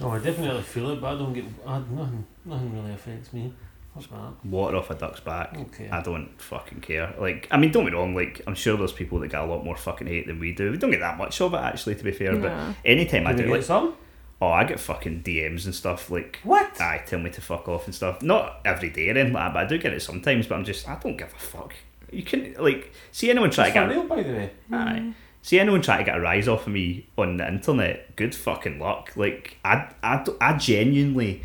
Oh, 0.01 0.09
I 0.09 0.19
definitely 0.19 0.61
feel 0.63 0.89
it, 0.91 0.99
but 0.99 1.15
I 1.15 1.17
don't 1.17 1.33
get. 1.33 1.45
I, 1.65 1.79
nothing, 1.89 2.25
nothing 2.45 2.73
really 2.73 2.93
affects 2.93 3.33
me. 3.33 3.53
What's 3.93 4.07
that? 4.07 4.33
Water 4.43 4.75
off 4.77 4.89
a 4.89 4.95
duck's 4.95 5.21
back. 5.21 5.55
Okay. 5.57 5.89
I 5.89 6.01
don't 6.01 6.29
fucking 6.41 6.81
care. 6.81 7.13
Like, 7.17 7.47
I 7.49 7.55
mean, 7.57 7.71
don't 7.71 7.85
get 7.85 7.93
me 7.93 7.97
wrong. 7.97 8.13
Like, 8.13 8.41
I'm 8.45 8.53
sure 8.55 8.75
there's 8.75 8.91
people 8.91 9.19
that 9.19 9.29
get 9.29 9.39
a 9.41 9.45
lot 9.45 9.63
more 9.63 9.77
fucking 9.77 10.07
hate 10.07 10.27
than 10.27 10.37
we 10.39 10.51
do. 10.53 10.71
We 10.71 10.77
don't 10.77 10.91
get 10.91 10.99
that 10.99 11.17
much 11.17 11.39
of 11.39 11.53
it, 11.53 11.57
actually. 11.57 11.95
To 11.95 12.03
be 12.03 12.11
fair, 12.11 12.33
No. 12.33 12.41
but 12.41 12.75
anytime 12.83 13.25
I 13.25 13.31
do, 13.31 13.43
get 13.43 13.51
like, 13.51 13.63
some? 13.63 13.95
oh, 14.41 14.47
I 14.49 14.65
get 14.65 14.81
fucking 14.81 15.23
DMs 15.23 15.63
and 15.63 15.73
stuff. 15.73 16.09
Like, 16.11 16.39
What? 16.43 16.79
aye, 16.81 17.03
tell 17.05 17.19
me 17.19 17.29
to 17.29 17.39
fuck 17.41 17.69
off 17.69 17.85
and 17.85 17.95
stuff. 17.95 18.21
Not 18.21 18.59
every 18.65 18.89
day 18.89 19.07
or 19.07 19.11
anything 19.11 19.31
like 19.31 19.43
that, 19.45 19.53
but 19.53 19.63
I 19.63 19.67
do 19.67 19.77
get 19.77 19.93
it 19.93 20.01
sometimes. 20.01 20.47
But 20.47 20.55
I'm 20.55 20.65
just, 20.65 20.89
I 20.89 20.95
don't 20.99 21.15
give 21.15 21.33
a 21.33 21.39
fuck. 21.39 21.73
You 22.11 22.23
can 22.23 22.53
like 22.59 22.91
see 23.13 23.29
anyone 23.29 23.49
try 23.49 23.69
to 23.69 23.69
It's 23.69 23.77
for 23.77 23.87
get. 23.87 23.95
real, 23.95 24.07
by 24.07 24.23
the 24.23 24.33
way. 24.33 24.51
Aye. 24.73 25.13
See 25.41 25.57
anyone 25.59 25.81
try 25.81 25.99
to 25.99 26.03
get 26.03 26.17
a 26.17 26.19
rise 26.21 26.47
off 26.49 26.67
of 26.67 26.73
me 26.73 27.07
on 27.17 27.37
the 27.37 27.47
internet? 27.47 28.15
Good 28.17 28.35
fucking 28.35 28.77
luck. 28.79 29.13
Like 29.15 29.57
I, 29.63 29.89
I, 30.03 30.25
I 30.41 30.57
genuinely 30.57 31.43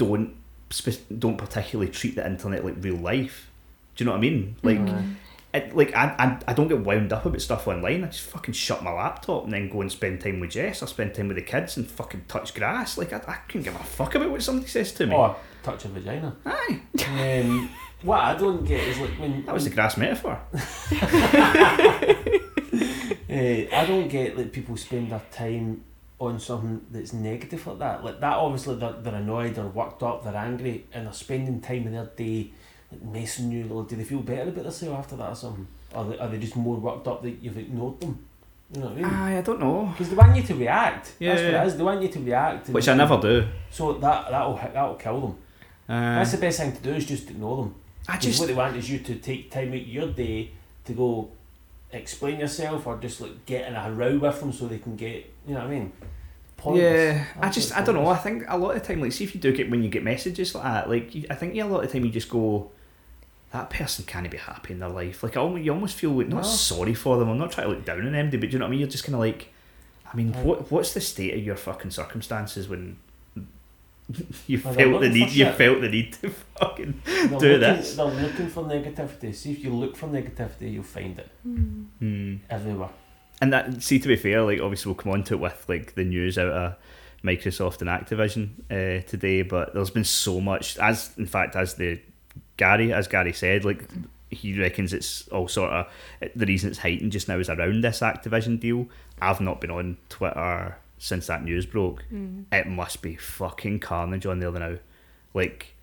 don't 0.00 0.34
spe- 0.70 1.06
don't 1.18 1.36
particularly 1.36 1.90
treat 1.92 2.14
the 2.16 2.26
internet 2.26 2.64
like 2.64 2.76
real 2.80 2.96
life. 2.96 3.50
Do 3.94 4.02
you 4.02 4.06
know 4.06 4.12
what 4.12 4.18
I 4.18 4.20
mean? 4.20 4.56
Like, 4.62 4.80
it, 5.52 5.76
like 5.76 5.94
I, 5.94 6.14
I, 6.18 6.38
I 6.48 6.52
don't 6.54 6.68
get 6.68 6.80
wound 6.80 7.12
up 7.12 7.26
about 7.26 7.40
stuff 7.40 7.68
online. 7.68 8.04
I 8.04 8.06
just 8.06 8.22
fucking 8.22 8.54
shut 8.54 8.82
my 8.82 8.92
laptop 8.92 9.44
and 9.44 9.52
then 9.52 9.68
go 9.68 9.80
and 9.82 9.92
spend 9.92 10.20
time 10.20 10.40
with 10.40 10.50
Jess. 10.50 10.82
I 10.82 10.86
spend 10.86 11.14
time 11.14 11.28
with 11.28 11.36
the 11.36 11.42
kids 11.42 11.76
and 11.76 11.86
fucking 11.86 12.24
touch 12.28 12.54
grass. 12.54 12.96
Like 12.96 13.12
I, 13.12 13.20
I 13.28 13.34
couldn't 13.46 13.64
give 13.64 13.74
a 13.74 13.84
fuck 13.84 14.14
about 14.14 14.30
what 14.30 14.42
somebody 14.42 14.68
says 14.68 14.92
to 14.92 15.06
me. 15.06 15.14
Oh, 15.14 15.36
touch 15.62 15.84
a 15.84 15.88
vagina. 15.88 16.34
Aye, 16.46 16.80
Um, 17.08 17.68
what 18.02 18.20
I 18.20 18.34
don't 18.38 18.64
get 18.64 18.80
is 18.88 18.98
like 18.98 19.10
when 19.20 19.44
that 19.44 19.52
was 19.54 19.64
the 19.64 19.70
grass 19.70 19.96
metaphor. 19.96 20.40
Uh, 23.30 23.64
I 23.72 23.84
don't 23.86 24.08
get 24.08 24.36
like 24.36 24.50
people 24.50 24.76
spend 24.76 25.12
their 25.12 25.22
time 25.30 25.84
on 26.20 26.38
something 26.38 26.84
that's 26.90 27.12
negative 27.14 27.66
like 27.66 27.78
that. 27.78 28.04
Like 28.04 28.20
that, 28.20 28.34
obviously 28.36 28.76
they're, 28.76 28.92
they're 28.92 29.14
annoyed 29.14 29.58
or 29.58 29.66
worked 29.68 30.02
up, 30.02 30.22
they're 30.22 30.36
angry, 30.36 30.84
and 30.92 31.06
they're 31.06 31.12
spending 31.14 31.60
time 31.60 31.86
in 31.86 31.92
their 31.92 32.04
day 32.14 32.50
like 32.92 33.02
messing 33.02 33.50
you. 33.50 33.66
Or 33.72 33.84
do 33.84 33.96
they 33.96 34.04
feel 34.04 34.20
better 34.20 34.42
about 34.50 34.64
themselves 34.64 34.98
after 34.98 35.16
that 35.16 35.30
or 35.30 35.34
something? 35.34 35.66
Or 35.94 36.04
they, 36.04 36.18
are 36.18 36.28
they 36.28 36.38
just 36.38 36.56
more 36.56 36.76
worked 36.76 37.08
up 37.08 37.22
that 37.22 37.30
you've 37.42 37.56
ignored 37.56 38.00
them? 38.00 38.24
You 38.72 38.80
know 38.80 38.86
what 38.88 38.92
I 38.92 38.96
mean? 38.96 39.04
Aye, 39.06 39.38
I 39.38 39.40
don't 39.40 39.58
know. 39.60 39.86
Because 39.92 40.10
they 40.10 40.14
want 40.14 40.36
you 40.36 40.42
to 40.42 40.54
react. 40.54 41.14
Yeah, 41.18 41.30
That's 41.30 41.42
what 41.42 41.52
yeah. 41.52 41.62
it 41.62 41.66
is. 41.66 41.76
They 41.78 41.82
want 41.82 42.02
you 42.02 42.08
to 42.08 42.20
react. 42.20 42.68
Which 42.68 42.88
I 42.88 42.94
never 42.94 43.18
do. 43.20 43.46
So 43.70 43.94
that 43.94 44.30
that'll 44.30 44.54
that'll 44.56 44.94
kill 44.96 45.20
them. 45.20 45.30
Uh, 45.88 46.16
That's 46.16 46.32
the 46.32 46.38
best 46.38 46.60
thing 46.60 46.72
to 46.76 46.82
do 46.82 46.92
is 46.92 47.04
just 47.06 47.30
ignore 47.30 47.64
them. 47.64 47.74
I 48.08 48.12
'Cause 48.12 48.24
just 48.26 48.38
what 48.40 48.46
they 48.48 48.54
want 48.54 48.76
is 48.76 48.88
you 48.90 48.98
to 49.00 49.14
take 49.16 49.50
time 49.50 49.72
out 49.72 49.86
your 49.86 50.08
day 50.08 50.50
to 50.84 50.92
go 50.92 51.30
explain 51.92 52.38
yourself 52.40 52.86
or 52.86 52.96
just 52.98 53.20
like 53.20 53.44
get 53.46 53.66
in 53.68 53.74
a 53.74 53.90
row 53.90 54.18
with 54.18 54.38
them 54.38 54.52
so 54.52 54.66
they 54.68 54.78
can 54.78 54.94
get 54.96 55.29
you 55.46 55.54
know 55.54 55.60
what 55.60 55.66
I 55.68 55.70
mean. 55.70 55.92
Pointless. 56.56 56.82
Yeah, 57.16 57.24
I 57.40 57.48
just 57.50 57.76
I 57.76 57.82
don't 57.82 57.94
know. 57.94 58.06
I 58.08 58.16
think 58.16 58.44
a 58.48 58.56
lot 58.58 58.76
of 58.76 58.82
the 58.82 58.86
time, 58.86 59.00
like, 59.00 59.12
see 59.12 59.24
if 59.24 59.34
you 59.34 59.40
do 59.40 59.52
get 59.52 59.70
when 59.70 59.82
you 59.82 59.88
get 59.88 60.02
messages 60.04 60.54
like 60.54 60.64
that, 60.64 60.88
like 60.90 61.14
you, 61.14 61.24
I 61.30 61.34
think 61.34 61.54
yeah, 61.54 61.64
a 61.64 61.66
lot 61.66 61.82
of 61.84 61.90
the 61.90 61.92
time 61.98 62.04
you 62.04 62.12
just 62.12 62.28
go, 62.28 62.70
that 63.52 63.70
person 63.70 64.04
can't 64.04 64.30
be 64.30 64.36
happy 64.36 64.74
in 64.74 64.78
their 64.80 64.90
life. 64.90 65.22
Like, 65.22 65.36
I 65.36 65.40
almost, 65.40 65.64
you 65.64 65.72
almost 65.72 65.96
feel 65.96 66.10
like 66.10 66.28
not 66.28 66.42
No. 66.42 66.48
sorry 66.48 66.94
for 66.94 67.16
them. 67.18 67.28
I'm 67.30 67.38
not 67.38 67.52
trying 67.52 67.68
to 67.68 67.72
look 67.74 67.84
down 67.86 68.04
on 68.06 68.12
them, 68.12 68.28
but 68.30 68.40
do 68.40 68.46
you 68.46 68.58
know 68.58 68.64
what 68.64 68.68
I 68.68 68.70
mean? 68.72 68.80
You're 68.80 68.88
just 68.88 69.04
kind 69.04 69.14
of 69.14 69.20
like, 69.20 69.52
I 70.12 70.16
mean, 70.16 70.34
Aye. 70.34 70.42
what 70.42 70.70
what's 70.70 70.92
the 70.92 71.00
state 71.00 71.32
of 71.34 71.40
your 71.42 71.56
fucking 71.56 71.92
circumstances 71.92 72.68
when 72.68 72.98
you 74.46 74.60
Well, 74.62 74.74
they're 74.74 74.86
felt 74.86 75.00
the 75.00 75.06
looking 75.08 75.12
need 75.14 75.30
you 75.32 75.44
shit. 75.46 75.54
felt 75.54 75.80
the 75.80 75.88
need 75.88 76.12
to 76.14 76.30
fucking 76.58 77.02
They're 77.06 77.26
do 77.28 77.34
looking, 77.34 77.60
this. 77.60 77.94
They're 77.96 78.04
looking 78.04 78.48
for 78.48 78.64
negativity. 78.64 79.34
See 79.34 79.52
if 79.52 79.64
you 79.64 79.70
look 79.72 79.96
for 79.96 80.08
negativity, 80.08 80.72
you'll 80.74 80.82
find 80.82 81.18
it 81.18 81.28
Hmm. 81.42 82.34
everywhere. 82.50 82.90
And 83.40 83.52
that, 83.52 83.82
see, 83.82 83.98
to 83.98 84.08
be 84.08 84.16
fair, 84.16 84.42
like 84.42 84.60
obviously 84.60 84.90
we'll 84.90 85.02
come 85.02 85.12
on 85.12 85.24
to 85.24 85.34
it 85.34 85.40
with 85.40 85.64
like 85.68 85.94
the 85.94 86.04
news 86.04 86.36
out 86.36 86.52
of 86.52 86.76
Microsoft 87.24 87.80
and 87.80 87.88
Activision 87.90 88.50
uh, 88.70 89.02
today, 89.06 89.42
but 89.42 89.74
there's 89.74 89.90
been 89.90 90.04
so 90.04 90.40
much. 90.40 90.78
As 90.78 91.16
in 91.16 91.26
fact, 91.26 91.56
as 91.56 91.74
the 91.74 92.00
Gary, 92.56 92.92
as 92.92 93.08
Gary 93.08 93.32
said, 93.32 93.64
like 93.64 93.88
he 94.30 94.58
reckons 94.60 94.92
it's 94.92 95.26
all 95.28 95.48
sort 95.48 95.72
of 95.72 95.86
the 96.36 96.46
reason 96.46 96.70
it's 96.70 96.78
heightened 96.78 97.12
just 97.12 97.28
now 97.28 97.38
is 97.38 97.48
around 97.48 97.82
this 97.82 98.00
Activision 98.00 98.60
deal. 98.60 98.86
I've 99.20 99.40
not 99.40 99.60
been 99.60 99.70
on 99.70 99.96
Twitter 100.08 100.76
since 100.98 101.26
that 101.26 101.42
news 101.42 101.66
broke. 101.66 102.04
It 102.52 102.66
must 102.66 103.00
be 103.02 103.16
fucking 103.16 103.80
carnage 103.80 104.26
on 104.26 104.38
there 104.40 104.52
now. 104.52 104.76
Like, 105.34 105.74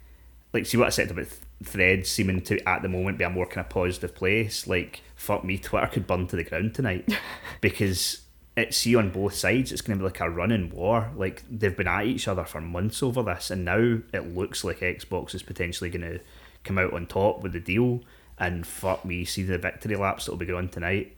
like 0.54 0.66
see 0.66 0.78
what 0.78 0.88
I 0.88 0.92
said 0.92 1.10
about 1.12 1.26
th- 1.26 1.42
threads 1.64 2.10
seeming 2.10 2.42
to 2.42 2.70
at 2.70 2.84
the 2.84 2.90
moment 2.90 3.18
be 3.18 3.24
a 3.24 3.30
more 3.30 3.48
kind 3.48 3.66
of 3.66 3.70
positive 3.70 4.14
place. 4.14 4.68
Like, 4.68 5.02
fuck 5.18 5.44
me, 5.44 5.58
Twitter 5.58 5.88
could 5.88 6.08
burn 6.08 6.28
to 6.28 6.38
the 6.38 6.44
ground 6.46 6.74
tonight 6.74 7.12
because 7.62 8.22
it's 8.56 8.78
see 8.78 8.96
on 8.96 9.12
both 9.12 9.34
sides 9.36 9.72
it's 9.72 9.82
going 9.82 9.98
to 9.98 10.02
be 10.02 10.06
like 10.08 10.22
a 10.22 10.30
running 10.30 10.70
war. 10.70 11.12
Like 11.16 11.44
they've 11.52 11.76
been 11.76 11.88
at 11.88 12.06
each 12.06 12.28
other 12.30 12.46
for 12.46 12.62
months 12.62 13.04
over 13.04 13.22
this, 13.24 13.52
and 13.52 13.66
now 13.66 14.00
it 14.14 14.34
looks 14.34 14.64
like 14.64 14.80
Xbox 14.80 15.36
is 15.36 15.44
potentially 15.44 15.90
going 15.90 16.02
to 16.10 16.20
come 16.64 16.78
out 16.78 16.94
on 16.94 17.06
top 17.08 17.44
with 17.44 17.52
the 17.52 17.60
deal. 17.60 18.02
And 18.40 18.66
fuck 18.66 19.04
me, 19.04 19.26
see 19.26 19.44
the 19.44 19.58
victory 19.58 19.96
laps 19.96 20.26
that'll 20.26 20.38
be 20.38 20.46
going 20.46 20.70
tonight. 20.70 21.18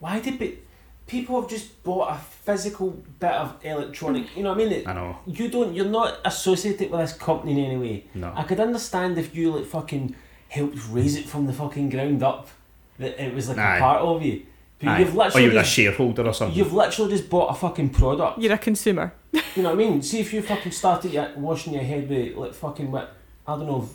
Why 0.00 0.20
did 0.20 0.38
be, 0.38 0.58
people 1.06 1.38
have 1.40 1.50
just 1.50 1.82
bought 1.84 2.12
a 2.12 2.18
physical 2.18 2.90
bit 3.20 3.32
of 3.32 3.56
electronic? 3.62 4.34
You 4.36 4.42
know 4.42 4.50
what 4.54 4.60
I 4.60 4.64
mean? 4.64 4.72
It- 4.72 4.88
I 4.88 4.94
know. 4.94 5.18
You 5.26 5.48
don't. 5.50 5.74
You're 5.74 5.84
not 5.84 6.18
associated 6.24 6.90
with 6.90 7.00
this 7.00 7.12
company 7.12 7.52
in 7.52 7.64
any 7.72 7.76
way. 7.76 8.04
No. 8.14 8.32
I 8.34 8.42
could 8.44 8.58
understand 8.60 9.18
if 9.18 9.34
you 9.34 9.52
like 9.52 9.66
fucking 9.66 10.14
helped 10.48 10.78
raise 10.88 11.16
it 11.16 11.26
from 11.26 11.46
the 11.46 11.52
fucking 11.52 11.90
ground 11.90 12.22
up, 12.22 12.48
that 12.98 13.22
it 13.22 13.34
was 13.34 13.48
like 13.48 13.58
Aye. 13.58 13.76
a 13.76 13.80
part 13.80 14.00
of 14.02 14.22
you. 14.22 14.46
But 14.78 14.88
Aye. 14.88 14.98
you've 15.00 15.14
literally 15.14 15.18
or 15.18 15.24
literally 15.24 15.44
you 15.44 15.50
were 15.50 15.58
a 15.58 15.62
just, 15.62 15.74
shareholder 15.74 16.26
or 16.26 16.34
something. 16.34 16.58
you've 16.58 16.72
literally 16.72 17.10
just 17.12 17.30
bought 17.30 17.50
a 17.50 17.54
fucking 17.54 17.90
product. 17.90 18.38
You're 18.38 18.54
a 18.54 18.58
consumer. 18.58 19.12
You 19.32 19.62
know 19.62 19.70
what 19.70 19.72
I 19.72 19.88
mean? 19.88 20.02
See 20.02 20.20
if 20.20 20.32
you 20.32 20.42
fucking 20.42 20.72
started 20.72 21.12
your, 21.12 21.30
washing 21.36 21.74
your 21.74 21.82
head 21.82 22.08
with 22.08 22.36
like 22.36 22.54
fucking 22.54 22.90
what 22.90 23.14
I 23.46 23.56
don't 23.56 23.66
know 23.66 23.88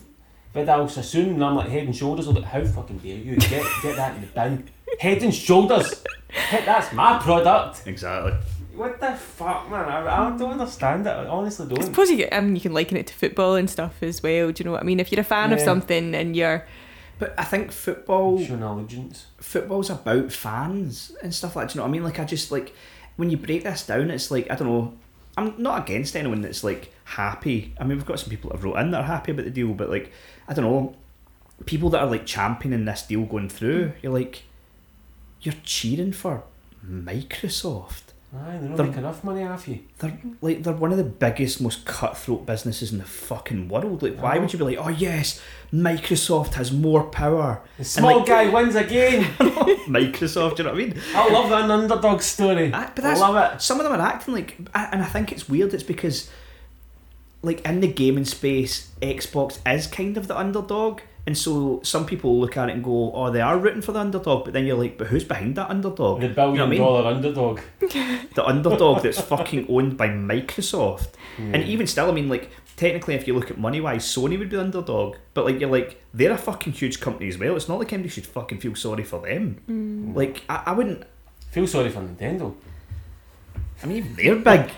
Vidal 0.54 0.88
Sassoon 0.88 1.36
and 1.36 1.44
I'm 1.44 1.56
like 1.56 1.70
head 1.70 1.84
and 1.84 1.96
shoulders. 1.96 2.28
I'm 2.28 2.36
like, 2.36 2.46
how 2.46 2.64
fucking 2.64 3.00
dare 3.00 3.18
you 3.18 3.36
get 3.36 3.64
get 3.84 3.96
that 3.98 4.16
in 4.16 4.22
the 4.22 4.28
bin? 4.28 4.70
Head 5.00 5.22
and 5.22 5.34
shoulders. 5.34 6.04
Heck, 6.30 6.66
that's 6.66 6.94
my 6.94 7.20
product. 7.20 7.84
Exactly. 7.86 8.34
what 8.76 9.00
the 9.00 9.12
fuck, 9.12 9.70
man? 9.70 9.86
I, 9.86 10.28
I 10.34 10.38
don't 10.38 10.52
understand 10.52 11.06
it. 11.06 11.12
I 11.12 11.28
honestly 11.28 11.66
I 11.66 11.70
don't. 11.70 11.84
suppose 11.84 12.10
you 12.10 12.18
get, 12.18 12.34
I 12.34 12.40
mean, 12.42 12.56
you 12.56 12.62
can 12.62 12.74
liken 12.74 12.98
it 12.98 13.08
to 13.08 13.14
football 13.14 13.56
and 13.56 13.70
stuff 13.70 14.02
as 14.02 14.24
well. 14.24 14.52
Do 14.52 14.62
you 14.62 14.66
know 14.66 14.72
what 14.72 14.82
I 14.82 14.86
mean? 14.86 15.00
If 15.00 15.12
you're 15.12 15.22
a 15.22 15.24
fan 15.24 15.54
of 15.54 15.60
something 15.60 16.16
and 16.16 16.36
you're, 16.36 16.66
But 17.20 17.36
I 17.38 17.44
think 17.44 17.72
football 17.72 18.42
Showing 18.44 18.64
allegiance. 18.64 19.28
football's 19.38 19.90
about 19.90 20.32
fans 20.32 21.12
and 21.22 21.36
stuff 21.36 21.56
like. 21.56 21.68
Do 21.68 21.74
you 21.74 21.78
know 21.78 21.84
what 21.84 21.90
I 21.90 21.92
mean? 21.92 22.04
Like 22.04 22.20
I 22.20 22.24
just 22.26 22.52
like 22.52 22.74
when 23.18 23.30
you 23.30 23.38
break 23.38 23.64
this 23.64 23.86
down, 23.86 24.10
it's 24.10 24.32
like 24.32 24.50
I 24.50 24.56
don't 24.56 24.68
know. 24.70 24.94
I'm 25.38 25.54
not 25.62 25.84
against 25.84 26.16
anyone 26.16 26.42
that's 26.42 26.64
like 26.64 26.94
happy. 27.04 27.74
I 27.80 27.84
mean, 27.84 27.98
we've 27.98 28.06
got 28.06 28.20
some 28.20 28.30
people 28.30 28.50
that 28.50 28.58
have 28.58 28.64
wrote 28.64 28.78
in 28.78 28.92
that 28.92 29.02
are 29.02 29.04
happy 29.04 29.32
about 29.34 29.46
the 29.46 29.52
deal, 29.52 29.74
but 29.74 29.90
like 29.90 30.12
I 30.48 30.54
don't 30.54 30.66
know, 30.66 30.96
people 31.66 31.90
that 31.92 32.00
are 32.02 32.08
like 32.08 32.26
championing 32.26 32.86
this 32.86 33.04
deal 33.04 33.24
going 33.26 33.50
through. 33.50 33.90
Mm. 33.90 33.94
You're 34.02 34.14
like, 34.14 34.44
you're 35.42 35.56
cheering 35.64 36.14
for 36.14 36.44
Microsoft. 36.86 38.09
Aye, 38.32 38.58
they 38.62 38.68
don't 38.68 38.76
They're- 38.78 38.86
make 38.86 38.98
enough 38.98 39.24
money 39.24 39.44
off 39.44 39.68
you. 39.68 39.80
They're 39.98 40.15
like 40.42 40.62
they're 40.62 40.74
one 40.74 40.92
of 40.92 40.98
the 41.00 41.04
biggest, 41.04 41.60
most 41.62 41.84
cutthroat 41.86 42.46
businesses 42.46 42.92
in 42.92 43.00
the 43.00 43.04
fucking 43.06 43.70
world. 43.70 44.04
Like, 44.04 44.22
why 44.22 44.38
would 44.38 44.54
you 44.54 44.60
be 44.60 44.65
like, 44.65 44.78
oh 44.80 44.89
yes, 44.89 45.42
Microsoft 45.74 46.54
has 46.54 46.72
more 46.72 47.06
power? 47.06 47.62
The 47.80 47.86
small 47.86 48.18
like- 48.18 48.28
guy 48.28 48.50
wins 48.50 48.76
again. 48.76 49.24
Microsoft, 49.89 50.58
do 50.58 50.63
you 50.63 50.70
know 50.70 50.76
what 50.76 50.82
I 50.84 50.86
mean? 50.86 51.02
I 51.15 51.30
love 51.34 51.50
that 51.50 51.72
underdog 51.72 52.22
story. 52.22 52.70
Ah, 52.72 52.92
but 52.96 53.04
I 53.04 53.15
love 53.15 53.54
it. 53.56 53.62
Some 53.63 53.80
of 53.80 53.84
them 53.86 54.00
are 54.00 54.06
acting 54.06 54.36
like, 54.36 54.58
and 54.76 55.02
I 55.02 55.06
think 55.06 55.32
it's 55.32 55.50
weird. 55.50 55.74
It's 55.74 55.82
because, 55.82 56.30
like 57.42 57.65
in 57.65 57.80
the 57.80 57.88
gaming 57.88 58.26
space, 58.26 58.92
Xbox 59.02 59.58
is 59.68 59.88
kind 59.88 60.18
of 60.18 60.28
the 60.28 60.38
underdog, 60.38 61.02
and 61.26 61.38
so 61.38 61.80
some 61.84 62.06
people 62.06 62.40
look 62.40 62.58
at 62.58 62.70
it 62.70 62.74
and 62.74 62.84
go, 62.84 63.12
"Oh, 63.14 63.30
they 63.32 63.42
are 63.42 63.58
rooting 63.58 63.82
for 63.82 63.92
the 63.92 64.00
underdog," 64.00 64.46
but 64.46 64.54
then 64.54 64.66
you're 64.66 64.78
like, 64.78 64.98
"But 64.98 65.08
who's 65.08 65.24
behind 65.24 65.56
that 65.56 65.70
underdog?" 65.70 66.22
The 66.22 66.28
You 66.28 66.34
know 66.34 66.36
billion 66.36 66.60
what 66.60 66.66
I 66.66 66.70
mean? 66.70 66.80
dollar 66.80 67.06
underdog. 67.14 67.60
The 68.36 68.46
underdog 68.46 69.04
that's 69.04 69.20
fucking 69.22 69.66
owned 69.70 69.98
by 69.98 70.08
Microsoft, 70.08 71.10
hmm. 71.38 71.54
and 71.54 71.64
even 71.64 71.88
still, 71.88 72.10
I 72.10 72.12
mean, 72.14 72.30
like 72.30 72.50
technically, 72.78 73.16
if 73.16 73.28
you 73.28 73.34
look 73.36 73.52
at 73.52 73.58
money 73.58 73.82
wise, 73.82 74.06
Sony 74.06 74.40
would 74.40 74.50
be 74.50 74.56
the 74.56 74.62
underdog, 74.62 75.18
but 75.34 75.46
like 75.46 75.60
you're 75.60 75.70
like 75.70 76.02
they're 76.14 76.32
a 76.32 76.38
fucking 76.38 76.74
huge 76.74 77.00
company 77.00 77.28
as 77.28 77.38
well. 77.38 77.56
It's 77.56 77.68
not 77.68 77.80
like 77.80 77.92
anybody 77.94 78.10
should 78.10 78.26
fucking 78.26 78.60
feel 78.60 78.76
sorry 78.76 79.04
for 79.04 79.20
them. 79.22 79.62
Hmm. 79.66 80.14
Like 80.16 80.44
I, 80.50 80.64
I 80.68 80.72
wouldn't. 80.72 81.04
Feel 81.52 81.66
sorry 81.66 81.90
for 81.90 82.02
Nintendo. 82.02 82.54
I 83.82 83.88
mean, 83.88 84.16
they're 84.16 84.36
big. 84.36 84.70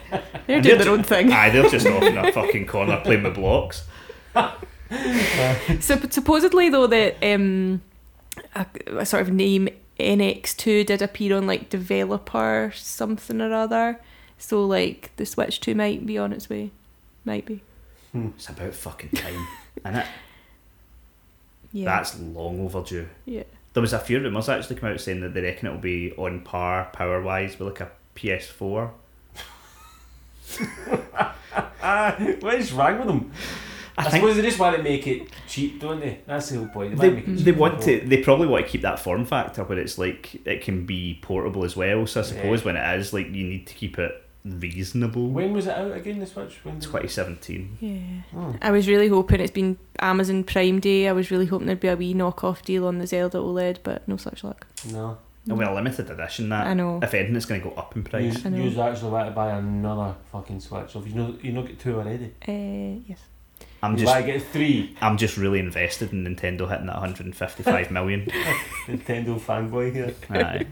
they're 0.48 0.62
doing 0.62 0.62
they're 0.64 0.78
their 0.78 0.90
own 0.90 1.04
thing. 1.04 1.32
Aye, 1.32 1.50
they're 1.50 1.70
just 1.70 1.86
off 1.86 2.04
in 2.04 2.18
a 2.18 2.32
fucking 2.32 2.66
corner 2.66 3.02
playing 3.04 3.24
with 3.24 3.36
blocks. 3.36 3.84
So 5.80 5.98
supposedly 6.10 6.70
though 6.70 6.88
that 6.88 7.16
um, 7.24 7.82
a, 8.56 8.66
a 8.98 9.06
sort 9.06 9.22
of 9.24 9.32
name 9.34 9.70
NX2 10.00 10.86
did 10.86 11.02
appear 11.02 11.36
on 11.38 11.48
like 11.48 11.70
developer 11.70 12.72
something 12.76 13.40
or 13.42 13.54
other. 13.54 14.00
So 14.38 14.66
like 14.66 15.12
the 15.18 15.26
Switch 15.26 15.60
2 15.60 15.76
might 15.76 16.06
be 16.06 16.18
on 16.18 16.34
its 16.34 16.50
way. 16.50 16.72
Might 17.26 17.46
be. 17.46 17.62
It's 18.14 18.50
about 18.50 18.74
fucking 18.74 19.12
time, 19.12 19.48
and 19.86 19.98
it 19.98 20.06
Yeah. 21.72 21.86
that's 21.86 22.20
long 22.20 22.60
overdue. 22.60 23.08
yeah. 23.26 23.44
There 23.74 23.80
was 23.82 23.94
a 23.94 24.00
few 24.00 24.20
rumours 24.20 24.50
actually 24.50 24.76
come 24.76 24.90
out 24.92 25.00
saying 25.00 25.22
that 25.22 25.34
they 25.34 25.42
reckon 25.42 25.68
it'll 25.68 25.80
be 25.80 26.12
on 26.18 26.42
par 26.42 26.90
power 26.92 27.22
wise 27.22 27.58
with 27.58 27.70
like 27.70 27.80
a 27.80 27.92
PS4. 28.16 28.92
Ah, 31.82 32.16
what 32.42 32.56
is 32.56 32.74
wrong 32.74 32.98
with 32.98 33.08
them? 33.08 33.32
I 33.98 34.02
I, 34.02 34.10
think 34.10 34.22
suppose 34.22 34.36
they 34.38 34.42
just 34.44 34.60
want 34.60 34.76
to 34.78 34.84
make 34.84 35.06
it 35.08 35.30
cheap, 35.48 35.80
don't 35.80 36.00
they? 36.00 36.20
That's 36.26 36.50
the 36.50 36.58
whole 36.58 36.68
point. 36.68 36.98
they, 36.98 37.10
wanna 37.10 37.22
they 37.36 37.52
want 37.52 37.82
to 37.84 38.00
they 38.06 38.24
probably 38.24 38.48
want 38.48 38.66
to 38.66 38.72
keep 38.72 38.82
that 38.82 39.00
form 39.00 39.26
factor 39.26 39.64
where 39.64 39.78
it's 39.80 39.98
like 39.98 40.36
it 40.46 40.62
can 40.62 40.86
be 40.86 41.20
portable 41.22 41.64
as 41.66 41.76
well. 41.76 42.08
So 42.08 42.22
I 42.22 42.24
suppose 42.24 42.62
Yeah. 42.62 42.66
when 42.66 42.76
it 42.78 43.00
is 43.00 43.14
like 43.14 43.28
you 43.28 43.46
need 43.48 43.68
to 43.68 43.74
keep 43.74 44.00
it 44.00 44.24
reasonable. 44.44 45.28
When 45.30 45.54
was 45.54 45.68
it 45.68 45.78
out 45.78 45.92
again? 45.96 46.20
The 46.20 46.26
Switch. 46.26 46.60
When 46.64 46.80
2017. 46.80 47.78
Yeah. 47.80 48.40
Oh. 48.40 48.56
I 48.62 48.72
was 48.72 48.88
really 48.88 49.08
hoping 49.08 49.40
it's 49.40 49.52
been 49.52 49.78
Amazon 50.00 50.44
Prime 50.44 50.80
Day. 50.80 51.08
I 51.08 51.12
was 51.12 51.30
really 51.32 51.46
hoping 51.46 51.68
there'd 51.68 51.80
be 51.80 51.88
a 51.90 51.96
wee 51.96 52.14
knockoff 52.14 52.62
deal 52.64 52.88
on 52.88 52.98
the 52.98 53.08
Zelda 53.08 53.38
OLED, 53.38 53.78
but 53.84 54.08
no 54.08 54.18
such 54.18 54.44
luck. 54.44 54.66
No. 54.92 55.18
Oh, 55.50 55.56
well, 55.56 55.74
limited 55.74 56.08
edition 56.10 56.50
that. 56.50 56.68
I 56.68 56.74
know. 56.76 57.00
If 57.02 57.14
anything, 57.16 57.36
it's 57.36 57.46
going 57.48 57.62
to 57.62 57.70
go 57.70 57.76
up 57.76 57.96
in 57.96 58.04
price. 58.04 58.36
You, 58.36 58.42
I 58.46 58.50
know. 58.50 58.64
you 58.64 58.82
actually 58.82 59.12
want 59.12 59.28
to 59.28 59.32
buy 59.32 59.52
another 59.58 60.16
fucking 60.32 60.60
Switch. 60.60 60.92
So 60.92 61.00
if 61.00 61.08
you 61.08 61.16
know 61.16 61.36
you 61.42 61.52
not 61.52 61.66
get 61.68 61.80
two 61.80 61.96
already, 61.96 62.34
Uh, 62.48 63.02
yes. 63.08 63.20
I'm 63.84 63.98
just 63.98 64.06
want 64.06 64.26
to 64.26 64.32
get 64.32 64.44
three. 64.44 64.96
I'm 65.02 65.18
just 65.18 65.38
really 65.38 65.60
invested 65.60 66.14
in 66.14 66.24
Nintendo 66.24 66.70
hitting 66.70 66.86
that 66.86 66.96
155 66.96 67.92
million. 67.92 68.26
Nintendo 68.86 69.40
fanboy 69.40 69.94
here. 69.94 70.14
Aye. 70.30 70.66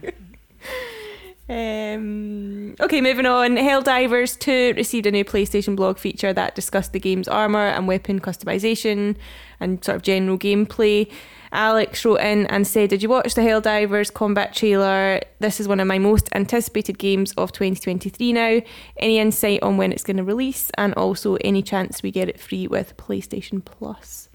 Um, 1.49 2.75
okay, 2.79 3.01
moving 3.01 3.25
on. 3.25 3.55
Helldivers 3.55 4.37
2 4.37 4.75
received 4.77 5.07
a 5.07 5.11
new 5.11 5.25
PlayStation 5.25 5.75
blog 5.75 5.97
feature 5.97 6.31
that 6.31 6.53
discussed 6.53 6.93
the 6.93 6.99
game's 6.99 7.27
armour 7.27 7.67
and 7.67 7.87
weapon 7.87 8.19
customization 8.19 9.15
and 9.59 9.83
sort 9.83 9.95
of 9.95 10.03
general 10.03 10.37
gameplay. 10.37 11.11
Alex 11.51 12.05
wrote 12.05 12.19
in 12.19 12.45
and 12.47 12.67
said, 12.67 12.89
Did 12.89 13.01
you 13.01 13.09
watch 13.09 13.33
the 13.33 13.41
Helldivers 13.41 14.13
combat 14.13 14.53
trailer? 14.53 15.21
This 15.39 15.59
is 15.59 15.67
one 15.67 15.79
of 15.79 15.87
my 15.87 15.97
most 15.97 16.29
anticipated 16.33 16.97
games 16.97 17.31
of 17.33 17.51
2023 17.51 18.33
now. 18.33 18.61
Any 18.97 19.17
insight 19.19 19.63
on 19.63 19.77
when 19.77 19.91
it's 19.91 20.03
going 20.03 20.17
to 20.17 20.23
release? 20.23 20.69
And 20.77 20.93
also, 20.93 21.35
any 21.37 21.61
chance 21.61 22.03
we 22.03 22.11
get 22.11 22.29
it 22.29 22.39
free 22.39 22.67
with 22.67 22.95
PlayStation 22.97 23.63
Plus? 23.63 24.29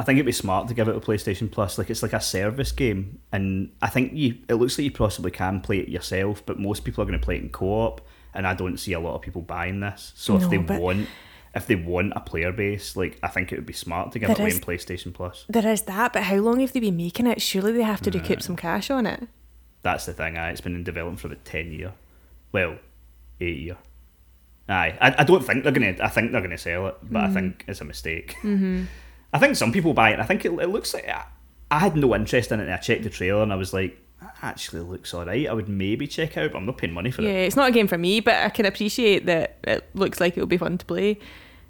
I 0.00 0.04
think 0.04 0.16
it'd 0.16 0.26
be 0.26 0.32
smart 0.32 0.68
to 0.68 0.74
give 0.74 0.86
it 0.86 0.94
a 0.96 1.00
PlayStation 1.00 1.50
Plus. 1.50 1.76
Like 1.76 1.90
it's 1.90 2.02
like 2.02 2.12
a 2.12 2.20
service 2.20 2.70
game, 2.70 3.20
and 3.32 3.70
I 3.82 3.88
think 3.88 4.12
you. 4.12 4.38
It 4.48 4.54
looks 4.54 4.78
like 4.78 4.84
you 4.84 4.92
possibly 4.92 5.30
can 5.30 5.60
play 5.60 5.78
it 5.78 5.88
yourself, 5.88 6.42
but 6.46 6.58
most 6.58 6.84
people 6.84 7.02
are 7.02 7.06
going 7.06 7.18
to 7.18 7.24
play 7.24 7.36
it 7.36 7.42
in 7.42 7.48
co-op, 7.50 8.00
and 8.32 8.46
I 8.46 8.54
don't 8.54 8.76
see 8.78 8.92
a 8.92 9.00
lot 9.00 9.16
of 9.16 9.22
people 9.22 9.42
buying 9.42 9.80
this. 9.80 10.12
So 10.14 10.36
if 10.36 10.48
they 10.50 10.58
but- 10.58 10.80
want, 10.80 11.08
if 11.58 11.66
they 11.66 11.74
want 11.74 12.14
a 12.16 12.20
player 12.20 12.52
base, 12.52 12.96
like 12.96 13.18
I 13.22 13.28
think 13.28 13.52
it 13.52 13.56
would 13.56 13.66
be 13.66 13.72
smart 13.74 14.12
to 14.12 14.18
give 14.18 14.28
There 14.28 14.36
it 14.36 14.40
away 14.40 14.48
is- 14.48 14.56
in 14.58 14.62
PlayStation 14.64 15.12
Plus. 15.12 15.44
There 15.48 15.66
is 15.66 15.82
that, 15.82 16.14
but 16.14 16.22
how 16.22 16.36
long 16.36 16.60
have 16.60 16.72
they 16.72 16.80
been 16.80 16.96
making 16.96 17.26
it? 17.26 17.42
Surely 17.42 17.72
they 17.72 17.82
have 17.82 18.00
to 18.02 18.10
recoup 18.10 18.40
some 18.42 18.56
cash 18.56 18.90
on 18.90 19.04
it. 19.06 19.28
That's 19.82 20.06
the 20.06 20.12
thing. 20.14 20.36
Aye, 20.38 20.50
it's 20.50 20.60
been 20.60 20.74
in 20.74 20.84
development 20.84 21.20
for 21.20 21.26
about 21.28 21.44
ten 21.44 21.70
year, 21.72 21.92
well, 22.52 22.78
eight 23.40 23.58
year. 23.58 23.76
Aye, 24.68 24.98
I, 25.00 25.14
I 25.18 25.24
don't 25.24 25.44
think 25.44 25.62
they're 25.62 25.72
gonna. 25.72 25.96
I 26.00 26.08
think 26.08 26.32
they're 26.32 26.40
gonna 26.42 26.58
sell 26.58 26.88
it, 26.88 26.96
but 27.02 27.24
I 27.24 27.28
think 27.30 27.64
it's 27.68 27.80
a 27.80 27.84
mistake. 27.84 28.36
Mm-hmm. 28.42 28.84
I 29.32 29.38
think 29.38 29.56
some 29.56 29.72
people 29.72 29.94
buy 29.94 30.12
it. 30.12 30.20
I 30.20 30.24
think 30.24 30.44
it, 30.44 30.52
it 30.52 30.68
looks 30.68 30.92
like 30.94 31.08
I, 31.08 31.24
I 31.70 31.78
had 31.78 31.96
no 31.96 32.14
interest 32.14 32.50
in 32.52 32.60
it. 32.60 32.72
I 32.72 32.76
checked 32.78 33.02
the 33.04 33.10
trailer 33.10 33.42
and 33.42 33.52
I 33.52 33.56
was 33.56 33.72
like, 33.74 33.98
that 34.20 34.34
actually 34.42 34.80
looks 34.82 35.12
alright. 35.14 35.46
I 35.48 35.52
would 35.52 35.68
maybe 35.68 36.06
check 36.06 36.36
it 36.36 36.40
out, 36.44 36.52
but 36.52 36.58
I'm 36.58 36.66
not 36.66 36.78
paying 36.78 36.92
money 36.94 37.10
for 37.10 37.22
Yeah, 37.22 37.28
it. 37.28 37.32
Yeah, 37.32 37.38
it's 37.40 37.56
not 37.56 37.68
a 37.68 37.72
game 37.72 37.88
for 37.88 37.98
me, 37.98 38.20
but 38.20 38.34
I 38.34 38.48
can 38.48 38.64
appreciate 38.66 39.26
that 39.26 39.58
it 39.64 39.88
looks 39.94 40.18
like 40.20 40.36
it'll 40.36 40.46
be 40.46 40.56
fun 40.56 40.76
to 40.78 40.84
play. 40.86 41.18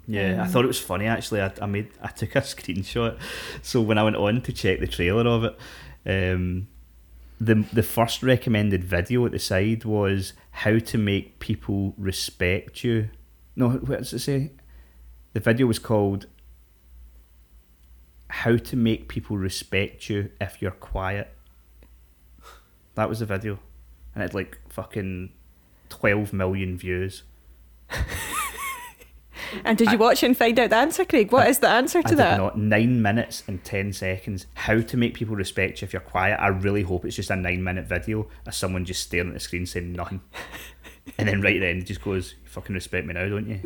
Yeah, 0.09 0.41
I 0.41 0.47
thought 0.47 0.63
it 0.63 0.69
was 0.69 0.79
funny 0.79 1.05
actually. 1.05 1.39
I, 1.39 1.53
I 1.61 1.67
made 1.67 1.91
I 2.01 2.07
took 2.07 2.35
a 2.35 2.39
screenshot, 2.41 3.19
so 3.61 3.79
when 3.79 3.99
I 3.99 4.03
went 4.03 4.15
on 4.15 4.41
to 4.41 4.51
check 4.51 4.79
the 4.79 4.87
trailer 4.87 5.27
of 5.27 5.43
it, 5.43 5.55
um, 6.07 6.67
the 7.39 7.63
the 7.71 7.83
first 7.83 8.23
recommended 8.23 8.83
video 8.83 9.23
at 9.27 9.33
the 9.33 9.37
side 9.37 9.85
was 9.85 10.33
how 10.49 10.79
to 10.79 10.97
make 10.97 11.37
people 11.37 11.93
respect 11.95 12.83
you. 12.83 13.11
No, 13.55 13.69
what 13.69 13.99
does 13.99 14.13
it 14.13 14.19
say? 14.19 14.51
The 15.33 15.41
video 15.41 15.67
was 15.67 15.77
called 15.77 16.25
"How 18.29 18.57
to 18.57 18.75
Make 18.75 19.09
People 19.09 19.37
Respect 19.37 20.09
You 20.09 20.31
If 20.41 20.59
You're 20.59 20.71
Quiet." 20.71 21.31
That 22.95 23.09
was 23.09 23.19
the 23.19 23.27
video, 23.27 23.59
and 24.15 24.23
it 24.23 24.29
had 24.29 24.33
like 24.33 24.57
fucking 24.69 25.33
twelve 25.87 26.33
million 26.33 26.79
views. 26.79 27.21
And 29.63 29.77
did 29.77 29.91
you 29.91 29.97
watch 29.97 30.23
it 30.23 30.27
and 30.27 30.37
find 30.37 30.59
out 30.59 30.69
the 30.69 30.75
answer, 30.75 31.05
Craig? 31.05 31.31
What 31.31 31.47
is 31.47 31.59
the 31.59 31.69
answer 31.69 32.01
to 32.01 32.09
did 32.09 32.17
that? 32.17 32.37
not. 32.37 32.57
Nine 32.57 33.01
minutes 33.01 33.43
and 33.47 33.63
ten 33.63 33.93
seconds. 33.93 34.45
How 34.55 34.81
to 34.81 34.97
make 34.97 35.13
people 35.13 35.35
respect 35.35 35.81
you 35.81 35.85
if 35.85 35.93
you're 35.93 36.01
quiet. 36.01 36.39
I 36.39 36.47
really 36.47 36.83
hope 36.83 37.05
it's 37.05 37.15
just 37.15 37.29
a 37.29 37.35
nine 37.35 37.63
minute 37.63 37.85
video 37.85 38.27
of 38.45 38.53
someone 38.53 38.85
just 38.85 39.03
staring 39.03 39.29
at 39.29 39.33
the 39.33 39.39
screen 39.39 39.65
saying 39.65 39.93
nothing. 39.93 40.21
and 41.17 41.27
then 41.27 41.41
right 41.41 41.59
then 41.59 41.77
it 41.79 41.85
just 41.85 42.01
goes, 42.03 42.35
You 42.43 42.49
fucking 42.49 42.75
respect 42.75 43.07
me 43.07 43.13
now, 43.13 43.27
don't 43.27 43.47
you? 43.47 43.61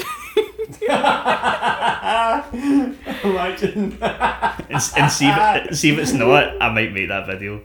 Imagine. 3.24 3.98
And, 4.02 4.92
and 4.98 5.12
see, 5.12 5.28
if 5.30 5.76
see 5.78 5.92
if 5.92 6.00
it's 6.00 6.14
not, 6.14 6.62
I 6.62 6.70
might 6.74 6.94
make 6.94 7.10
that 7.10 7.28
video. 7.28 7.60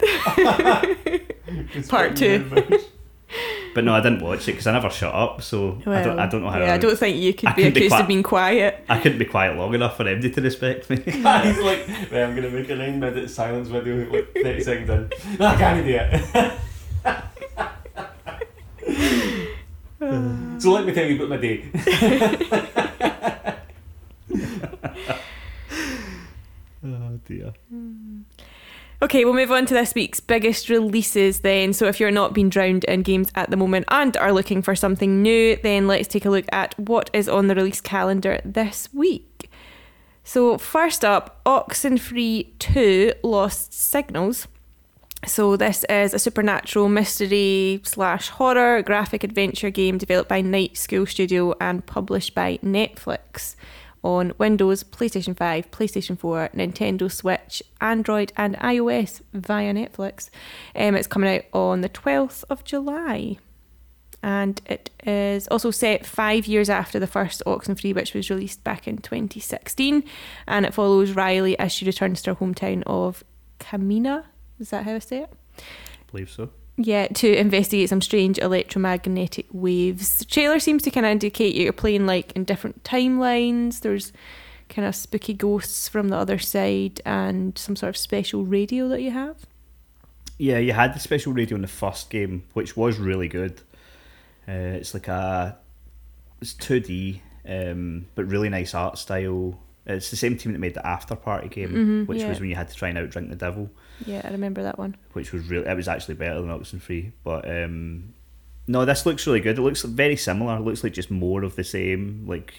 Part 1.88 2.16
two. 2.16 2.80
But 3.74 3.84
no, 3.84 3.92
I 3.94 4.00
didn't 4.00 4.20
watch 4.22 4.42
it 4.48 4.52
because 4.52 4.66
I 4.66 4.72
never 4.72 4.90
shut 4.90 5.14
up, 5.14 5.42
so 5.42 5.78
I, 5.86 6.02
don't, 6.02 6.18
I 6.18 6.26
don't 6.26 6.42
know 6.42 6.50
how. 6.50 6.58
Yeah, 6.58 6.72
I, 6.72 6.74
I 6.74 6.78
don't 6.78 6.98
think 6.98 7.16
you 7.18 7.32
could 7.34 7.48
I 7.48 7.52
be 7.52 7.62
couldn't 7.62 7.74
be 7.74 7.80
accused 7.80 7.94
qui- 7.94 8.02
of 8.02 8.08
being 8.08 8.22
quiet. 8.22 8.84
I 8.88 8.98
couldn't 9.00 9.18
be 9.18 9.24
quiet 9.24 9.56
long 9.56 9.74
enough 9.74 9.96
for 9.96 10.06
anybody 10.06 10.30
to 10.30 10.40
respect 10.40 10.88
me. 10.90 10.96
He's 11.04 11.22
like, 11.24 11.86
right, 12.10 12.22
I'm 12.22 12.34
gonna 12.34 12.50
make 12.50 12.68
a 12.70 12.74
nine 12.76 12.98
minute 13.00 13.30
silence 13.30 13.68
video 13.68 14.10
like 14.10 14.32
30 14.34 14.60
seconds 14.62 14.90
in. 14.90 15.10
No, 15.38 15.46
I 15.46 15.56
can't 15.56 15.84
do 15.84 15.98
it. 16.00 16.60
so 20.60 20.70
let 20.72 20.86
me 20.86 20.92
tell 20.92 21.04
you 21.06 21.16
about 21.16 21.28
my 21.28 21.36
day. 21.36 21.64
oh 26.84 27.18
dear. 27.26 27.52
Hmm. 27.68 28.20
Okay, 29.00 29.24
we'll 29.24 29.32
move 29.32 29.52
on 29.52 29.64
to 29.66 29.74
this 29.74 29.94
week's 29.94 30.18
biggest 30.18 30.68
releases 30.68 31.40
then. 31.40 31.72
So, 31.72 31.86
if 31.86 32.00
you're 32.00 32.10
not 32.10 32.34
being 32.34 32.48
drowned 32.48 32.82
in 32.84 33.02
games 33.02 33.30
at 33.36 33.48
the 33.48 33.56
moment 33.56 33.84
and 33.92 34.16
are 34.16 34.32
looking 34.32 34.60
for 34.60 34.74
something 34.74 35.22
new, 35.22 35.54
then 35.54 35.86
let's 35.86 36.08
take 36.08 36.24
a 36.24 36.30
look 36.30 36.46
at 36.50 36.76
what 36.76 37.08
is 37.12 37.28
on 37.28 37.46
the 37.46 37.54
release 37.54 37.80
calendar 37.80 38.40
this 38.44 38.88
week. 38.92 39.48
So, 40.24 40.58
first 40.58 41.04
up, 41.04 41.40
Oxenfree 41.46 42.58
2 42.58 43.12
Lost 43.22 43.72
Signals. 43.72 44.48
So, 45.24 45.56
this 45.56 45.84
is 45.84 46.12
a 46.12 46.18
supernatural 46.18 46.88
mystery 46.88 47.80
slash 47.84 48.30
horror 48.30 48.82
graphic 48.82 49.22
adventure 49.22 49.70
game 49.70 49.98
developed 49.98 50.28
by 50.28 50.40
Night 50.40 50.76
School 50.76 51.06
Studio 51.06 51.54
and 51.60 51.86
published 51.86 52.34
by 52.34 52.58
Netflix 52.64 53.54
on 54.02 54.32
Windows, 54.38 54.84
PlayStation 54.84 55.36
5, 55.36 55.70
PlayStation 55.70 56.18
4, 56.18 56.50
Nintendo 56.54 57.10
Switch, 57.10 57.62
Android, 57.80 58.32
and 58.36 58.56
iOS 58.58 59.22
via 59.32 59.72
Netflix. 59.72 60.30
Um, 60.74 60.94
it's 60.94 61.06
coming 61.06 61.36
out 61.36 61.42
on 61.52 61.80
the 61.80 61.88
12th 61.88 62.44
of 62.50 62.64
July. 62.64 63.38
And 64.22 64.60
it 64.66 64.90
is 65.04 65.46
also 65.48 65.70
set 65.70 66.04
five 66.04 66.46
years 66.46 66.68
after 66.68 66.98
the 66.98 67.06
first 67.06 67.42
Oxenfree, 67.46 67.94
which 67.94 68.14
was 68.14 68.30
released 68.30 68.64
back 68.64 68.88
in 68.88 68.98
2016. 68.98 70.02
And 70.46 70.66
it 70.66 70.74
follows 70.74 71.12
Riley 71.12 71.58
as 71.58 71.72
she 71.72 71.86
returns 71.86 72.22
to 72.22 72.34
her 72.34 72.44
hometown 72.44 72.82
of 72.86 73.22
Camena. 73.60 74.26
Is 74.58 74.70
that 74.70 74.84
how 74.84 74.94
I 74.94 74.98
say 74.98 75.18
it? 75.22 75.32
I 75.58 76.10
believe 76.10 76.30
so. 76.30 76.50
Yeah, 76.80 77.08
to 77.08 77.36
investigate 77.36 77.88
some 77.88 78.00
strange 78.00 78.38
electromagnetic 78.38 79.46
waves. 79.50 80.18
The 80.20 80.24
trailer 80.24 80.60
seems 80.60 80.82
to 80.84 80.92
kind 80.92 81.04
of 81.04 81.10
indicate 81.10 81.56
you're 81.56 81.72
playing 81.72 82.06
like 82.06 82.30
in 82.32 82.44
different 82.44 82.84
timelines. 82.84 83.80
There's 83.80 84.12
kind 84.68 84.86
of 84.86 84.94
spooky 84.94 85.34
ghosts 85.34 85.88
from 85.88 86.08
the 86.08 86.16
other 86.16 86.38
side 86.38 87.00
and 87.04 87.58
some 87.58 87.74
sort 87.74 87.88
of 87.90 87.96
special 87.96 88.44
radio 88.44 88.86
that 88.88 89.02
you 89.02 89.10
have. 89.10 89.36
Yeah, 90.38 90.58
you 90.58 90.72
had 90.72 90.94
the 90.94 91.00
special 91.00 91.32
radio 91.32 91.56
in 91.56 91.62
the 91.62 91.68
first 91.68 92.10
game, 92.10 92.44
which 92.52 92.76
was 92.76 92.96
really 92.98 93.26
good. 93.26 93.60
Uh, 94.46 94.78
it's 94.78 94.94
like 94.94 95.08
a 95.08 95.58
it's 96.40 96.54
two 96.54 96.78
D, 96.78 97.22
um, 97.48 98.06
but 98.14 98.26
really 98.26 98.48
nice 98.48 98.72
art 98.72 98.98
style. 98.98 99.58
It's 99.84 100.10
the 100.10 100.16
same 100.16 100.36
team 100.36 100.52
that 100.52 100.58
made 100.60 100.74
the 100.74 100.80
Afterparty 100.82 101.50
game, 101.50 101.72
Mhm, 101.72 102.06
which 102.06 102.20
yeah. 102.20 102.28
was 102.28 102.38
when 102.38 102.48
you 102.50 102.54
had 102.54 102.68
to 102.68 102.74
try 102.76 102.88
and 102.90 102.98
outdrink 102.98 103.30
the 103.30 103.36
devil, 103.36 103.68
Yeah, 104.06 104.22
I 104.24 104.30
remember 104.30 104.62
that 104.62 104.78
one. 104.78 104.96
which 105.12 105.32
was 105.32 105.48
really 105.48 105.66
it 105.66 105.74
was 105.76 105.88
actually 105.88 106.14
better 106.14 106.40
than 106.40 106.50
Oxenfree. 106.50 107.12
But 107.24 107.48
um, 107.50 108.14
no, 108.66 108.84
this 108.84 109.04
looks 109.06 109.26
really 109.26 109.40
good. 109.40 109.58
It 109.58 109.62
looks 109.62 109.82
very 109.82 110.16
similar. 110.16 110.56
It 110.56 110.60
looks 110.60 110.84
like 110.84 110.92
just 110.92 111.10
more 111.10 111.42
of 111.42 111.56
the 111.56 111.64
same. 111.64 112.24
Like 112.26 112.54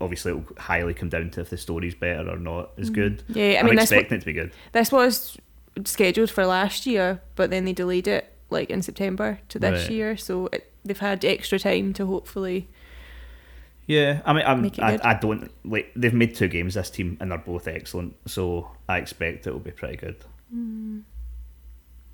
obviously, 0.00 0.32
it'll 0.32 0.44
highly 0.58 0.94
come 0.94 1.08
down 1.08 1.30
to 1.30 1.40
if 1.40 1.50
the 1.50 1.56
story's 1.56 1.94
better 1.94 2.28
or 2.30 2.38
not 2.38 2.70
as 2.78 2.88
good. 2.90 3.22
Yeah, 3.28 3.54
I 3.56 3.58
I'm 3.60 3.66
mean, 3.66 3.74
this, 3.76 3.90
expecting 3.90 4.16
it 4.18 4.20
to 4.20 4.26
be 4.26 4.32
good. 4.32 4.52
this 4.72 4.92
was 4.92 5.36
scheduled 5.84 6.30
for 6.30 6.46
last 6.46 6.86
year, 6.86 7.20
but 7.36 7.50
then 7.50 7.64
they 7.64 7.72
delayed 7.72 8.06
it 8.08 8.32
like 8.50 8.70
in 8.70 8.82
September 8.82 9.40
to 9.48 9.58
this 9.58 9.82
Right. 9.84 9.90
year. 9.90 10.16
So 10.16 10.46
it, 10.52 10.70
they've 10.84 10.98
had 10.98 11.24
extra 11.24 11.58
time 11.58 11.92
to 11.94 12.06
hopefully. 12.06 12.68
Yeah, 13.86 14.22
I 14.24 14.32
mean, 14.32 14.44
I'm, 14.46 14.64
I. 14.78 15.00
I 15.02 15.14
don't 15.14 15.50
like. 15.64 15.90
They've 15.96 16.14
made 16.14 16.36
two 16.36 16.46
games 16.46 16.74
this 16.74 16.90
team, 16.90 17.16
and 17.20 17.32
they're 17.32 17.38
both 17.38 17.66
excellent. 17.66 18.14
So 18.26 18.70
I 18.88 18.98
expect 18.98 19.48
it 19.48 19.52
will 19.52 19.58
be 19.58 19.72
pretty 19.72 19.96
good. 19.96 20.16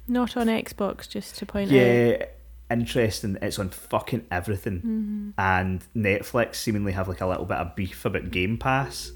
Not 0.08 0.36
on 0.36 0.46
Xbox, 0.46 1.08
just 1.08 1.36
to 1.38 1.46
point 1.46 1.70
out. 1.70 1.74
Yeah, 1.76 2.26
interesting. 2.70 3.38
It's 3.42 3.58
on 3.58 3.70
fucking 3.70 4.26
everything, 4.30 4.78
Mm-hmm. 4.78 5.30
and 5.38 5.84
Netflix 5.96 6.56
seemingly 6.56 6.92
have 6.92 7.08
like 7.08 7.20
a 7.20 7.26
little 7.26 7.44
bit 7.44 7.56
of 7.56 7.74
beef 7.74 8.04
about 8.04 8.30
Game 8.30 8.56
Pass, 8.56 9.10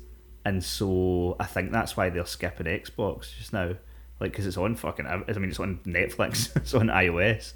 and 0.44 0.64
so 0.64 1.36
I 1.38 1.44
think 1.46 1.70
that's 1.70 1.96
why 1.96 2.10
they're 2.10 2.26
skipping 2.26 2.66
Xbox 2.66 3.36
just 3.38 3.52
now, 3.52 3.74
like 4.18 4.32
because 4.32 4.46
it's 4.46 4.56
on 4.56 4.74
fucking. 4.74 5.06
I 5.06 5.16
mean, 5.18 5.50
it's 5.50 5.60
on 5.60 5.78
Netflix, 5.86 6.54
it's 6.56 6.74
on 6.74 6.88
iOS, 6.88 7.52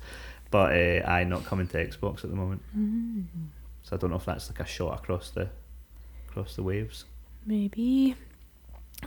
but 0.50 0.72
uh, 0.72 1.04
I 1.08 1.24
not 1.24 1.44
coming 1.44 1.66
to 1.68 1.84
Xbox 1.86 2.22
at 2.22 2.30
the 2.30 2.36
moment. 2.36 2.62
So 3.82 3.96
I 3.96 3.98
don't 3.98 4.10
know 4.10 4.16
if 4.16 4.24
that's 4.24 4.48
like 4.48 4.60
a 4.60 4.66
shot 4.66 4.98
across 5.00 5.30
the 5.30 5.48
across 6.28 6.54
the 6.54 6.62
waves. 6.62 7.04
Maybe. 7.46 8.14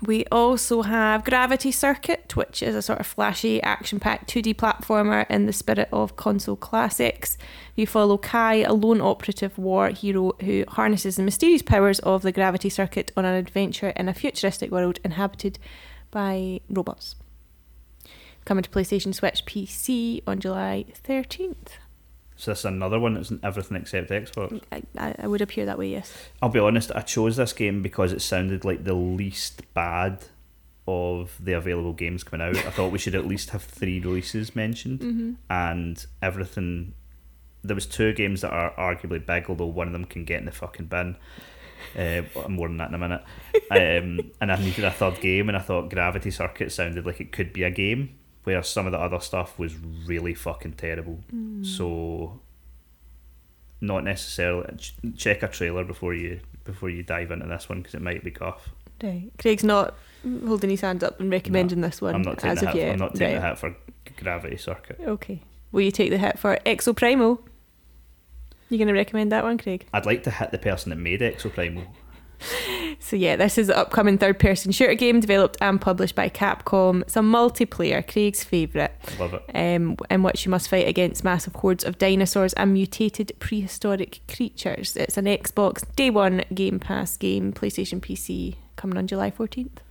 We 0.02 0.26
also 0.26 0.84
have 0.84 1.24
Gravity 1.24 1.72
Circuit, 1.72 2.36
which 2.36 2.62
is 2.62 2.76
a 2.76 2.82
sort 2.82 3.00
of 3.00 3.08
flashy, 3.08 3.62
action 3.64 4.00
packed 4.00 4.30
2D 4.30 4.56
platformer 4.56 5.26
in 5.30 5.48
the 5.48 5.54
spirit 5.54 5.90
of 5.92 6.16
console 6.16 6.56
classics. 6.56 7.38
You 7.76 7.88
follow 7.88 8.18
Kai, 8.18 8.58
a 8.58 8.74
lone 8.74 9.02
operative 9.02 9.58
war 9.58 9.90
hero 9.90 10.34
who 10.42 10.66
harnesses 10.68 11.16
the 11.16 11.24
mysterious 11.24 11.64
powers 11.64 12.00
of 12.00 12.22
the 12.22 12.32
gravity 12.32 12.70
circuit 12.70 13.12
on 13.18 13.26
an 13.26 13.34
adventure 13.34 13.90
in 13.90 14.08
a 14.08 14.14
futuristic 14.14 14.70
world 14.70 15.00
inhabited 15.04 15.58
by 16.12 16.62
robots. 16.70 17.16
Coming 18.46 18.64
to 18.64 18.70
PlayStation 18.70 19.16
Switch 19.16 19.46
PC 19.46 20.22
on 20.28 20.40
July 20.40 20.86
13th. 21.04 21.80
So 22.38 22.52
this 22.52 22.60
is 22.60 22.66
another 22.66 23.00
one 23.00 23.16
that's 23.16 23.32
in 23.32 23.40
everything 23.44 23.78
except 23.78 24.12
Xbox. 24.12 24.62
I, 24.72 25.16
I, 25.18 25.28
would 25.28 25.42
appear 25.42 25.66
that 25.66 25.80
way, 25.80 25.90
yes. 25.90 26.14
I'll 26.42 26.50
be 26.50 26.60
honest, 26.60 26.92
I 26.94 27.02
chose 27.02 27.36
this 27.36 27.52
game 27.52 27.82
because 27.82 28.14
it 28.14 28.22
sounded 28.22 28.64
like 28.64 28.84
the 28.84 28.94
least 28.94 29.62
bad 29.74 30.26
of 30.88 31.36
the 31.44 31.54
available 31.54 31.94
games 31.94 32.24
coming 32.24 32.48
out. 32.48 32.56
I 32.58 32.70
thought 32.70 32.92
we 32.92 33.00
should 33.00 33.16
at 33.16 33.28
least 33.28 33.50
have 33.50 33.64
three 33.64 34.00
releases 34.00 34.56
mentioned, 34.56 35.38
and 35.50 36.06
everything. 36.22 36.94
There 37.64 37.76
was 37.76 37.86
two 37.86 38.14
games 38.14 38.42
that 38.42 38.52
are 38.52 38.72
arguably 38.78 39.26
big, 39.26 39.50
although 39.50 39.66
one 39.66 39.88
of 39.88 39.94
them 39.94 40.06
can 40.06 40.24
get 40.24 40.40
in 40.40 40.46
the 40.46 40.52
fucking 40.52 40.86
bin. 40.86 41.18
Uh, 41.98 42.22
more 42.48 42.68
than 42.68 42.78
that 42.78 42.90
in 42.90 42.96
a 42.96 42.98
minute. 42.98 43.24
Um, 43.70 44.32
and 44.40 44.50
I 44.50 44.56
needed 44.56 44.86
a 44.86 44.92
third 44.92 45.20
game, 45.20 45.50
and 45.50 45.58
I 45.58 45.60
thought 45.60 45.90
Gravity 45.90 46.32
Circuit 46.32 46.72
sounded 46.72 47.06
like 47.06 47.20
it 47.20 47.34
could 47.34 47.52
be 47.52 47.64
a 47.64 47.70
game, 47.70 48.16
where 48.48 48.64
some 48.64 48.86
of 48.86 48.94
the 48.94 48.98
other 48.98 49.20
stuff 49.20 49.60
was 49.60 49.76
really 50.06 50.34
fucking 50.34 50.72
terrible. 50.72 51.20
Mm. 51.36 51.66
So 51.66 52.40
not 53.82 54.06
necessarily 54.06 54.74
ch- 54.78 54.96
check 55.18 55.44
a 55.44 55.50
trailer 55.50 55.84
before 55.84 56.14
you 56.14 56.40
before 56.64 56.90
you 56.90 57.04
dive 57.04 57.30
into 57.32 57.46
this 57.46 57.68
one 57.68 57.80
because 57.82 57.94
it 57.94 58.02
might 58.02 58.24
be 58.24 58.32
guff. 58.32 58.70
Right. 59.04 59.30
Craig's 59.38 59.66
not 59.66 59.96
holding 60.46 60.70
his 60.70 60.80
hand 60.80 61.04
up 61.04 61.20
and 61.20 61.30
recommending 61.30 61.82
this 61.82 62.02
one 62.02 62.16
I'm 62.16 62.22
not 62.22 62.36
taking 62.38 62.52
as 62.52 62.60
the 62.62 62.68
hit. 62.68 62.76
yet. 62.78 62.92
I'm 62.94 63.00
not 63.00 63.16
taking 63.16 63.36
Right. 63.36 63.42
the 63.42 63.48
hit 63.50 63.58
for 63.58 63.76
Gravity 64.24 64.56
Circuit. 64.58 64.98
Okay. 65.06 65.42
Will 65.74 65.82
you 65.82 65.92
take 65.92 66.10
the 66.10 66.18
hit 66.18 66.40
for 66.40 66.58
Exoprimal? 66.66 67.40
You 68.70 68.78
going 68.78 68.88
to 68.88 68.94
recommend 68.94 69.32
that 69.34 69.44
one, 69.44 69.58
Craig? 69.58 69.86
I'd 69.94 70.06
like 70.06 70.24
to 70.24 70.32
hit 70.32 70.52
the 70.52 70.58
person 70.58 70.90
that 70.92 70.96
made 70.96 71.20
Exoprimal. 71.20 71.86
So 73.00 73.16
yeah, 73.16 73.36
this 73.36 73.58
is 73.58 73.68
the 73.68 73.78
upcoming 73.78 74.18
third-person 74.18 74.72
shooter 74.72 74.94
game 74.94 75.20
developed 75.20 75.58
and 75.62 75.80
published 75.80 76.16
by 76.16 76.30
Capcom. 76.30 77.02
It's 77.02 77.16
a 77.16 77.20
multiplayer, 77.22 78.06
Craig's 78.06 78.44
favourite, 78.44 78.92
Love 79.20 79.34
it. 79.34 79.44
um, 79.56 79.98
in 80.10 80.24
which 80.24 80.46
you 80.46 80.50
must 80.52 80.70
fight 80.70 80.88
against 80.88 81.24
massive 81.24 81.56
hordes 81.56 81.84
of 81.84 81.98
dinosaurs 81.98 82.54
and 82.54 82.74
mutated 82.74 83.32
prehistoric 83.40 84.22
creatures. 84.28 84.96
It's 84.96 85.18
an 85.18 85.26
Xbox 85.26 85.84
Day 85.96 86.10
One 86.10 86.44
Game 86.54 86.80
Pass 86.80 87.18
game, 87.18 87.54
PlayStation 87.54 88.00
PC, 88.02 88.56
coming 88.76 88.98
on 88.98 89.08
July 89.08 89.32
fourteenth. 89.32 89.82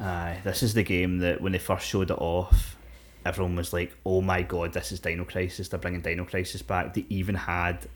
Aye, 0.00 0.38
this 0.44 0.62
is 0.62 0.74
the 0.74 0.82
game 0.82 1.18
that 1.18 1.40
when 1.40 1.52
they 1.52 1.58
first 1.58 1.86
showed 1.86 2.10
it 2.10 2.18
off, 2.18 2.76
everyone 3.24 3.56
was 3.56 3.72
like, 3.72 3.96
"Oh 4.04 4.20
my 4.20 4.42
god, 4.42 4.72
this 4.72 4.92
is 4.92 5.00
Dino 5.00 5.24
Crisis! 5.24 5.68
They're 5.68 5.78
bringing 5.80 6.00
Dino 6.00 6.24
Crisis 6.24 6.62
back." 6.62 6.94
They 6.94 7.04
even 7.08 7.34
had 7.34 7.86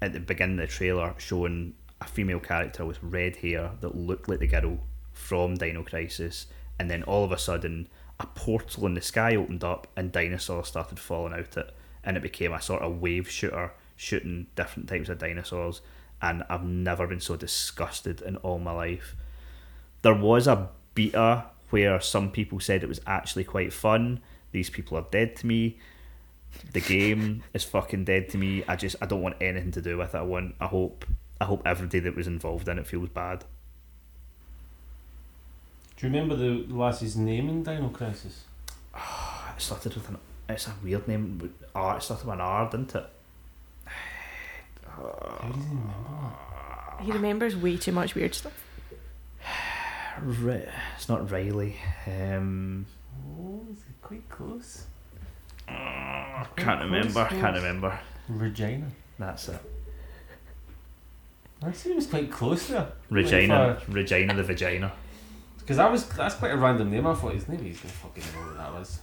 at 0.00 0.12
the 0.12 0.20
beginning 0.20 0.58
of 0.60 0.68
the 0.68 0.72
trailer 0.72 1.14
showing 1.18 1.74
a 2.00 2.06
female 2.06 2.40
character 2.40 2.84
with 2.84 3.02
red 3.02 3.36
hair 3.36 3.72
that 3.80 3.96
looked 3.96 4.28
like 4.28 4.38
the 4.38 4.46
girl 4.46 4.78
from 5.12 5.54
Dino 5.54 5.82
Crisis, 5.82 6.46
and 6.78 6.90
then 6.90 7.02
all 7.02 7.24
of 7.24 7.32
a 7.32 7.38
sudden, 7.38 7.88
a 8.20 8.26
portal 8.26 8.86
in 8.86 8.94
the 8.94 9.00
sky 9.00 9.34
opened 9.36 9.64
up 9.64 9.86
and 9.96 10.12
dinosaurs 10.12 10.68
started 10.68 10.98
falling 10.98 11.32
out 11.32 11.56
it, 11.56 11.74
and 12.04 12.16
it 12.16 12.22
became 12.22 12.52
a 12.52 12.62
sort 12.62 12.82
of 12.82 13.00
wave 13.00 13.28
shooter 13.28 13.72
shooting 13.96 14.46
different 14.54 14.88
types 14.88 15.08
of 15.08 15.18
dinosaurs. 15.18 15.80
And 16.22 16.44
I've 16.48 16.64
never 16.64 17.06
been 17.06 17.20
so 17.20 17.36
disgusted 17.36 18.20
in 18.20 18.36
all 18.38 18.58
my 18.58 18.72
life 18.72 19.16
there 20.02 20.14
was 20.14 20.46
a 20.46 20.68
beta 20.94 21.44
where 21.70 22.00
some 22.00 22.30
people 22.30 22.60
said 22.60 22.82
it 22.82 22.88
was 22.88 23.00
actually 23.06 23.44
quite 23.44 23.72
fun. 23.72 24.20
These 24.52 24.70
people 24.70 24.96
are 24.96 25.06
dead 25.10 25.36
to 25.36 25.46
me. 25.46 25.78
The 26.72 26.80
game 26.80 27.42
is 27.54 27.64
fucking 27.64 28.04
dead 28.04 28.28
to 28.30 28.38
me. 28.38 28.64
I 28.68 28.76
just 28.76 28.96
I 29.00 29.06
don't 29.06 29.22
want 29.22 29.36
anything 29.40 29.72
to 29.72 29.82
do 29.82 29.96
with 29.98 30.14
it. 30.14 30.18
I 30.18 30.22
want 30.22 30.54
I 30.60 30.66
hope 30.66 31.04
I 31.40 31.44
hope 31.44 31.62
everybody 31.64 32.00
that 32.00 32.16
was 32.16 32.26
involved 32.26 32.68
in 32.68 32.78
it 32.78 32.86
feels 32.86 33.08
bad. 33.08 33.44
Do 35.96 36.06
you 36.06 36.12
remember 36.12 36.36
the 36.36 36.64
lass's 36.72 37.16
name 37.16 37.48
in 37.48 37.62
Dino 37.62 37.88
Crisis? 37.88 38.44
It 38.94 39.60
started 39.60 39.94
with 39.94 40.08
an 40.08 40.18
it's 40.48 40.66
a 40.66 40.74
weird 40.82 41.06
name. 41.08 41.38
with 41.38 41.52
R 41.74 41.96
it 41.98 42.02
started 42.02 42.26
with 42.26 42.34
an 42.34 42.40
R, 42.40 42.70
didn't 42.70 42.94
it? 42.94 43.04
How 44.86 45.50
does 45.52 45.56
he 45.56 45.68
remember 45.70 45.92
that? 46.10 47.04
He 47.04 47.12
remembers 47.12 47.56
way 47.56 47.76
too 47.76 47.92
much 47.92 48.14
weird 48.14 48.34
stuff. 48.34 48.64
Ri- 50.22 50.68
it's 50.96 51.08
not 51.08 51.30
Riley. 51.30 51.76
Um 52.06 52.86
Oh, 53.40 53.62
is 53.72 53.78
it 53.78 54.00
quite 54.02 54.28
close? 54.28 54.86
I 55.70 56.46
can't 56.56 56.80
remember. 56.82 57.26
Can't 57.26 57.56
remember. 57.56 57.98
Regina. 58.28 58.86
That's 59.18 59.48
it. 59.48 59.60
That 61.60 61.76
seems 61.76 62.06
quite 62.06 62.30
close 62.30 62.68
there. 62.68 62.88
Regina. 63.10 63.68
Like 63.68 63.88
Regina 63.88 64.34
the 64.34 64.42
vagina. 64.42 64.92
Because 65.58 65.76
that 65.76 65.90
was 65.90 66.08
that's 66.08 66.36
quite 66.36 66.52
a 66.52 66.56
random 66.56 66.90
name. 66.90 67.06
I 67.06 67.14
thought 67.14 67.34
his 67.34 67.48
name. 67.48 67.62
He's 67.62 67.80
gonna 67.80 67.92
fucking 67.92 68.22
know 68.34 68.46
what 68.46 68.56
that 68.56 68.72
was. 68.72 69.00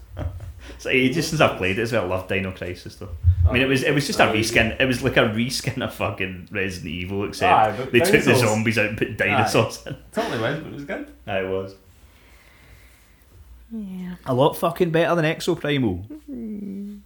It's 0.74 0.86
ages 0.88 1.28
since 1.28 1.42
I've 1.42 1.58
played 1.58 1.78
it 1.78 1.84
as 1.84 1.92
well. 1.92 2.06
I 2.06 2.08
love 2.08 2.28
Dino 2.28 2.52
Crisis 2.52 2.96
though. 2.96 3.10
I 3.48 3.52
mean, 3.54 3.62
it 3.62 3.68
was 3.68 3.84
it 3.84 3.94
was 3.94 4.08
just 4.08 4.20
a 4.20 4.28
Oh, 4.30 4.34
reskin. 4.34 4.80
It 4.80 4.86
was 4.86 5.04
like 5.04 5.18
a 5.18 5.26
reskin 5.26 5.84
of 5.84 5.94
fucking 5.94 6.48
Resident 6.52 6.92
Evil, 6.92 7.26
except 7.26 7.80
Aye, 7.80 7.86
they 7.92 8.00
took 8.00 8.24
the 8.24 8.34
zombies 8.36 8.80
out 8.80 8.88
and 8.88 8.98
put 8.98 9.16
dinosaurs 9.16 9.86
in. 9.86 9.96
Totally 10.12 10.40
was, 10.40 10.60
but 10.60 10.68
it 10.68 10.74
was 10.74 10.86
good. 10.86 11.14
Aye, 11.28 11.40
it 11.42 11.50
was 11.50 11.76
Yeah. 13.72 14.16
a 14.26 14.34
lot 14.34 14.58
fucking 14.58 14.92
better 14.92 15.16
than 15.16 15.26
Exoprimal. 15.26 16.06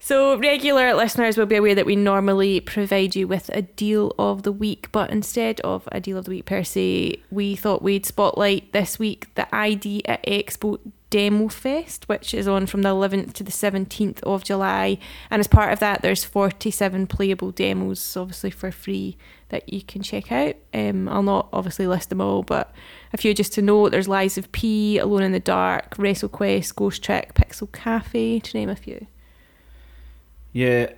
So, 0.00 0.38
regular 0.38 0.94
listeners 0.94 1.36
will 1.36 1.44
be 1.44 1.56
aware 1.56 1.74
that 1.74 1.84
we 1.84 1.94
normally 1.94 2.60
provide 2.60 3.14
you 3.14 3.28
with 3.28 3.50
a 3.52 3.60
deal 3.60 4.14
of 4.18 4.42
the 4.42 4.52
week, 4.52 4.90
but 4.90 5.10
instead 5.10 5.60
of 5.60 5.86
a 5.92 6.00
deal 6.00 6.16
of 6.16 6.24
the 6.24 6.30
week 6.30 6.46
per 6.46 6.64
se, 6.64 7.20
we 7.30 7.54
thought 7.54 7.82
we'd 7.82 8.06
spotlight 8.06 8.72
this 8.72 8.98
week 8.98 9.26
the 9.34 9.54
ID@Xbox 9.54 10.78
Demo 11.10 11.48
Fest, 11.48 12.08
which 12.08 12.32
is 12.32 12.48
on 12.48 12.66
from 12.66 12.80
the 12.82 12.88
11th 12.88 13.34
to 13.34 13.44
the 13.44 13.52
17th 13.52 14.22
of 14.22 14.44
July. 14.44 14.96
And 15.30 15.40
as 15.40 15.46
part 15.46 15.74
of 15.74 15.78
that, 15.80 16.00
there's 16.00 16.24
47 16.24 17.06
playable 17.06 17.50
demos, 17.50 18.16
obviously 18.16 18.50
for 18.50 18.70
free, 18.70 19.18
that 19.50 19.72
you 19.72 19.82
can 19.82 20.02
check 20.02 20.30
out. 20.30 20.56
Um, 20.74 21.08
I'll 21.08 21.22
not 21.22 21.48
obviously 21.52 21.86
list 21.86 22.10
them 22.10 22.20
all, 22.20 22.42
but 22.42 22.72
a 23.12 23.16
few 23.16 23.32
just 23.34 23.52
to 23.54 23.62
note 23.62 23.90
there's 23.90 24.08
Lies 24.08 24.36
of 24.36 24.50
P, 24.52 24.98
Alone 24.98 25.22
in 25.22 25.32
the 25.32 25.40
Dark, 25.40 25.96
WrestleQuest, 25.96 26.74
Ghost 26.76 27.02
Trick, 27.02 27.34
Pixel 27.34 27.70
Cafe, 27.72 28.40
to 28.40 28.56
name 28.56 28.68
a 28.68 28.76
few. 28.76 29.06
Yeah. 30.52 30.92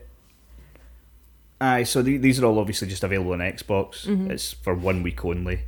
Aye, 1.60 1.84
so 1.84 2.02
the, 2.02 2.16
these 2.16 2.40
are 2.40 2.46
all 2.46 2.58
obviously 2.58 2.88
just 2.88 3.04
available 3.04 3.32
on 3.32 3.40
Xbox. 3.40 4.06
It's 4.30 4.52
for 4.52 4.74
one 4.74 5.02
week 5.02 5.24
only. 5.24 5.60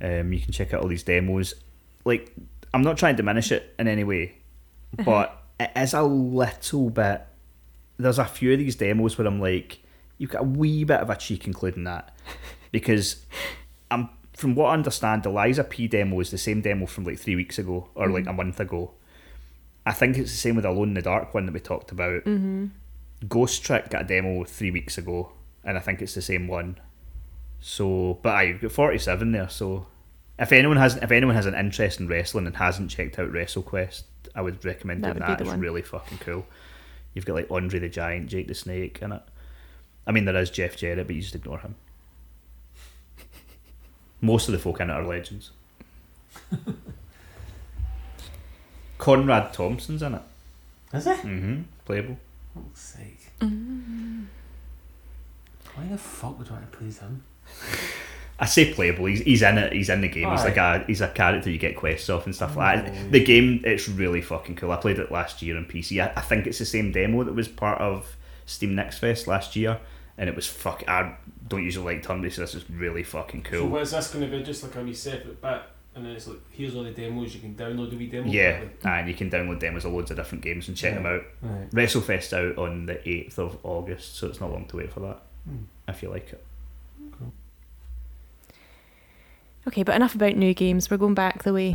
Um, 0.00 0.32
you 0.32 0.40
can 0.40 0.52
check 0.52 0.72
out 0.74 0.82
all 0.82 0.88
these 0.88 1.02
demos. 1.02 1.54
Like, 2.04 2.34
I'm 2.72 2.82
not 2.82 2.96
trying 2.96 3.14
to 3.14 3.22
diminish 3.22 3.52
it 3.52 3.74
in 3.78 3.86
any 3.86 4.04
way, 4.04 4.38
but 5.04 5.42
it 5.60 5.70
is 5.76 5.94
a 5.94 6.02
little 6.02 6.90
bit. 6.90 7.22
There's 7.98 8.18
a 8.18 8.24
few 8.24 8.52
of 8.52 8.58
these 8.58 8.74
demos 8.74 9.16
where 9.16 9.26
I'm 9.28 9.40
like, 9.40 9.78
you've 10.18 10.30
got 10.30 10.42
a 10.42 10.44
wee 10.44 10.84
bit 10.84 11.00
of 11.00 11.10
a 11.10 11.16
cheek 11.16 11.46
including 11.46 11.84
that, 11.84 12.14
because 12.72 13.24
I'm 13.90 14.10
from 14.34 14.54
what 14.54 14.70
I 14.70 14.74
understand, 14.74 15.22
the 15.22 15.30
Lies 15.30 15.58
of 15.58 15.70
P 15.70 15.86
demo 15.86 16.18
is 16.20 16.30
the 16.30 16.38
same 16.38 16.60
demo 16.60 16.86
from 16.86 17.04
like 17.04 17.18
three 17.18 17.36
weeks 17.36 17.58
ago 17.58 17.88
or 17.94 18.08
like 18.10 18.24
a 18.24 18.28
mm-hmm. 18.28 18.36
month 18.36 18.60
ago. 18.60 18.92
I 19.86 19.92
think 19.92 20.16
it's 20.16 20.32
the 20.32 20.38
same 20.38 20.56
with 20.56 20.64
Alone 20.64 20.88
in 20.88 20.94
the 20.94 21.02
Dark 21.02 21.34
one 21.34 21.46
that 21.46 21.52
we 21.52 21.60
talked 21.60 21.92
about. 21.92 22.24
Mm-hmm. 22.24 22.66
Ghost 23.28 23.64
Trick 23.64 23.90
got 23.90 24.02
a 24.02 24.04
demo 24.04 24.44
three 24.44 24.70
weeks 24.70 24.98
ago, 24.98 25.32
and 25.62 25.76
I 25.76 25.80
think 25.80 26.02
it's 26.02 26.14
the 26.14 26.22
same 26.22 26.48
one. 26.48 26.78
So, 27.60 28.18
but 28.22 28.34
I 28.34 28.52
got 28.52 28.72
forty 28.72 28.98
seven 28.98 29.32
there. 29.32 29.48
So, 29.48 29.86
if 30.38 30.52
anyone 30.52 30.76
has 30.78 30.96
if 30.96 31.10
anyone 31.10 31.36
has 31.36 31.46
an 31.46 31.54
interest 31.54 32.00
in 32.00 32.08
wrestling 32.08 32.46
and 32.46 32.56
hasn't 32.56 32.90
checked 32.90 33.18
out 33.18 33.30
WrestleQuest, 33.30 34.02
I 34.34 34.42
would 34.42 34.64
recommend 34.64 35.04
That 35.04 35.14
doing 35.14 35.20
that. 35.20 35.40
It's 35.40 35.48
one. 35.48 35.60
really 35.60 35.82
fucking 35.82 36.18
cool. 36.18 36.46
You've 37.14 37.24
got 37.24 37.34
like 37.34 37.50
Andre 37.50 37.78
the 37.78 37.88
Giant, 37.88 38.26
Jake 38.28 38.48
the 38.48 38.54
Snake 38.54 38.98
in 39.00 39.12
it. 39.12 39.22
I 40.06 40.12
mean, 40.12 40.24
there 40.26 40.36
is 40.36 40.50
Jeff 40.50 40.76
Jarrett, 40.76 41.06
but 41.06 41.16
you 41.16 41.22
just 41.22 41.34
ignore 41.34 41.58
him. 41.58 41.74
Most 44.20 44.48
of 44.48 44.52
the 44.52 44.58
folk 44.58 44.80
in 44.80 44.90
it 44.90 44.92
are 44.92 45.02
legends. 45.04 45.50
Conrad 48.98 49.52
Thompson's 49.52 50.02
in 50.02 50.14
it. 50.14 50.22
Is 50.92 51.06
it? 51.06 51.16
Mm-hmm. 51.18 51.62
Playable. 51.84 52.16
Fuck's 52.54 52.80
sake. 52.80 53.30
Why 53.40 53.48
the 55.90 55.98
fuck 55.98 56.38
would 56.38 56.48
I 56.48 56.52
want 56.52 56.70
to 56.70 56.78
please 56.78 56.98
him? 56.98 57.22
I 58.38 58.46
say 58.46 58.72
playable. 58.72 59.04
He's, 59.06 59.20
he's 59.20 59.42
in 59.42 59.58
it. 59.58 59.72
He's 59.72 59.88
in 59.88 60.00
the 60.00 60.08
game. 60.08 60.28
He's 60.30 60.40
Aye. 60.40 60.44
like 60.44 60.56
a 60.56 60.84
he's 60.86 61.00
a 61.00 61.08
character 61.08 61.50
you 61.50 61.58
get 61.58 61.76
quests 61.76 62.10
off 62.10 62.26
and 62.26 62.34
stuff 62.34 62.56
like 62.56 62.80
Oh. 62.80 62.82
that. 62.90 63.12
The 63.12 63.22
game 63.24 63.60
it's 63.64 63.88
really 63.88 64.20
fucking 64.20 64.56
cool. 64.56 64.72
I 64.72 64.76
played 64.76 64.98
it 64.98 65.12
last 65.12 65.40
year 65.42 65.56
on 65.56 65.64
PC. 65.66 66.02
I, 66.04 66.12
I 66.16 66.20
think 66.20 66.46
it's 66.46 66.58
the 66.58 66.64
same 66.64 66.90
demo 66.90 67.22
that 67.24 67.34
was 67.34 67.46
part 67.48 67.80
of 67.80 68.16
Steam 68.46 68.74
Next 68.74 68.98
Fest 68.98 69.28
last 69.28 69.54
year, 69.56 69.78
and 70.18 70.28
it 70.28 70.36
was 70.36 70.46
fuck. 70.46 70.84
I 70.88 71.16
don't 71.48 71.62
usually 71.64 71.94
like 71.96 72.04
turn 72.04 72.28
so 72.30 72.40
this 72.40 72.54
is 72.54 72.68
really 72.70 73.02
fucking 73.02 73.42
cool. 73.42 73.52
So 73.52 73.60
cool. 73.62 73.70
what 73.70 73.82
is 73.82 73.90
this 73.90 74.10
going 74.12 74.30
to 74.30 74.36
be? 74.36 74.42
Just 74.42 74.62
like 74.62 74.76
a 74.76 74.82
wee 74.82 74.94
separate 74.94 75.40
bit, 75.42 75.62
and 75.94 76.04
then 76.04 76.12
it's 76.12 76.26
like 76.26 76.38
here's 76.50 76.74
all 76.74 76.84
the 76.84 76.90
demos 76.90 77.34
you 77.34 77.40
can 77.40 77.54
download 77.54 77.90
the 77.90 77.96
wee 77.96 78.06
demo. 78.06 78.26
yeah, 78.30 78.58
quickly. 78.58 78.90
and 78.90 79.08
you 79.08 79.14
can 79.14 79.30
download 79.30 79.60
demos 79.60 79.84
of 79.84 79.92
loads 79.92 80.10
of 80.10 80.16
different 80.16 80.42
games 80.44 80.68
and 80.68 80.76
check 80.76 80.94
Yeah. 80.94 81.02
them 81.02 81.06
out. 81.06 81.22
Right. 81.42 81.70
WrestleFest 81.70 82.32
out 82.32 82.58
on 82.58 82.86
the 82.86 83.06
eighth 83.08 83.38
of 83.38 83.58
August, 83.62 84.16
so 84.16 84.26
it's 84.28 84.40
not 84.40 84.50
long 84.52 84.66
to 84.66 84.76
wait 84.76 84.92
for 84.92 85.00
that. 85.00 85.22
Hmm. 85.48 85.64
If 85.88 86.02
you 86.02 86.08
like 86.10 86.32
it. 86.32 86.44
Okay, 89.66 89.82
but 89.82 89.94
enough 89.96 90.14
about 90.14 90.36
new 90.36 90.52
games. 90.52 90.90
We're 90.90 90.98
going 90.98 91.14
back 91.14 91.42
the 91.42 91.52
way. 91.54 91.74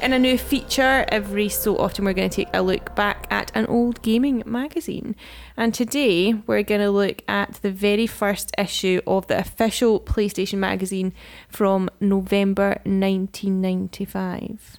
In 0.00 0.12
a 0.12 0.18
new 0.18 0.38
feature, 0.38 1.04
every 1.08 1.48
so 1.48 1.76
often 1.76 2.04
we're 2.04 2.12
going 2.12 2.30
to 2.30 2.36
take 2.36 2.48
a 2.54 2.62
look 2.62 2.94
back 2.94 3.26
at 3.30 3.50
an 3.56 3.66
old 3.66 4.00
gaming 4.00 4.44
magazine. 4.46 5.16
And 5.56 5.74
today 5.74 6.34
we're 6.46 6.62
going 6.62 6.82
to 6.82 6.90
look 6.90 7.22
at 7.26 7.54
the 7.62 7.72
very 7.72 8.06
first 8.06 8.52
issue 8.56 9.00
of 9.08 9.26
the 9.26 9.36
official 9.36 9.98
PlayStation 9.98 10.58
magazine 10.58 11.12
from 11.48 11.90
November 11.98 12.80
1995. 12.84 14.76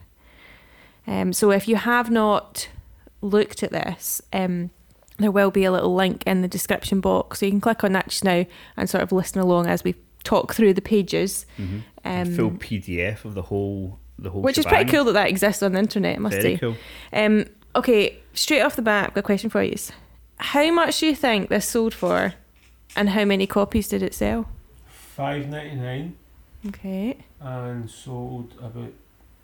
Um, 1.05 1.33
so 1.33 1.51
if 1.51 1.67
you 1.67 1.75
have 1.75 2.09
not 2.09 2.69
looked 3.21 3.61
at 3.61 3.71
this, 3.71 4.21
um, 4.31 4.69
there 5.17 5.31
will 5.31 5.51
be 5.51 5.65
a 5.65 5.71
little 5.71 5.93
link 5.93 6.23
in 6.25 6.41
the 6.41 6.47
description 6.47 7.01
box. 7.01 7.39
So 7.39 7.45
you 7.45 7.51
can 7.51 7.59
click 7.59 7.83
on 7.83 7.91
that 7.91 8.07
just 8.07 8.23
now 8.23 8.45
and 8.77 8.89
sort 8.89 9.03
of 9.03 9.11
listen 9.11 9.41
along 9.41 9.67
as 9.67 9.83
we 9.83 9.95
talk 10.23 10.53
through 10.53 10.75
the 10.75 10.81
pages. 10.81 11.45
Mm-hmm. 11.57 11.79
Um, 12.05 12.35
Full 12.35 12.51
PDF 12.51 13.25
of 13.25 13.33
the 13.33 13.41
whole 13.43 13.99
the 14.21 14.29
whole. 14.29 14.41
which 14.41 14.57
is 14.57 14.65
pretty 14.65 14.89
cool 14.89 15.03
that 15.05 15.13
that 15.13 15.29
exists 15.29 15.63
on 15.63 15.73
the 15.73 15.79
internet, 15.79 16.15
I 16.17 16.19
must 16.19 16.35
Very 16.37 16.55
say. 16.55 16.59
cool. 16.59 16.75
Um, 17.13 17.45
okay, 17.75 18.17
straight 18.33 18.61
off 18.61 18.75
the 18.75 18.81
bat, 18.81 19.07
I've 19.09 19.13
got 19.13 19.19
a 19.21 19.23
question 19.23 19.49
for 19.49 19.63
you. 19.63 19.75
How 20.37 20.71
much 20.71 20.99
do 20.99 21.07
you 21.07 21.15
think 21.15 21.49
this 21.49 21.67
sold 21.67 21.93
for, 21.93 22.33
and 22.95 23.09
how 23.09 23.25
many 23.25 23.47
copies 23.47 23.87
did 23.89 24.01
it 24.03 24.13
sell? 24.13 24.47
Five 24.87 25.47
ninety 25.49 25.75
nine 25.75 26.15
Okay. 26.67 27.17
and 27.41 27.89
sold 27.89 28.53
about 28.61 28.93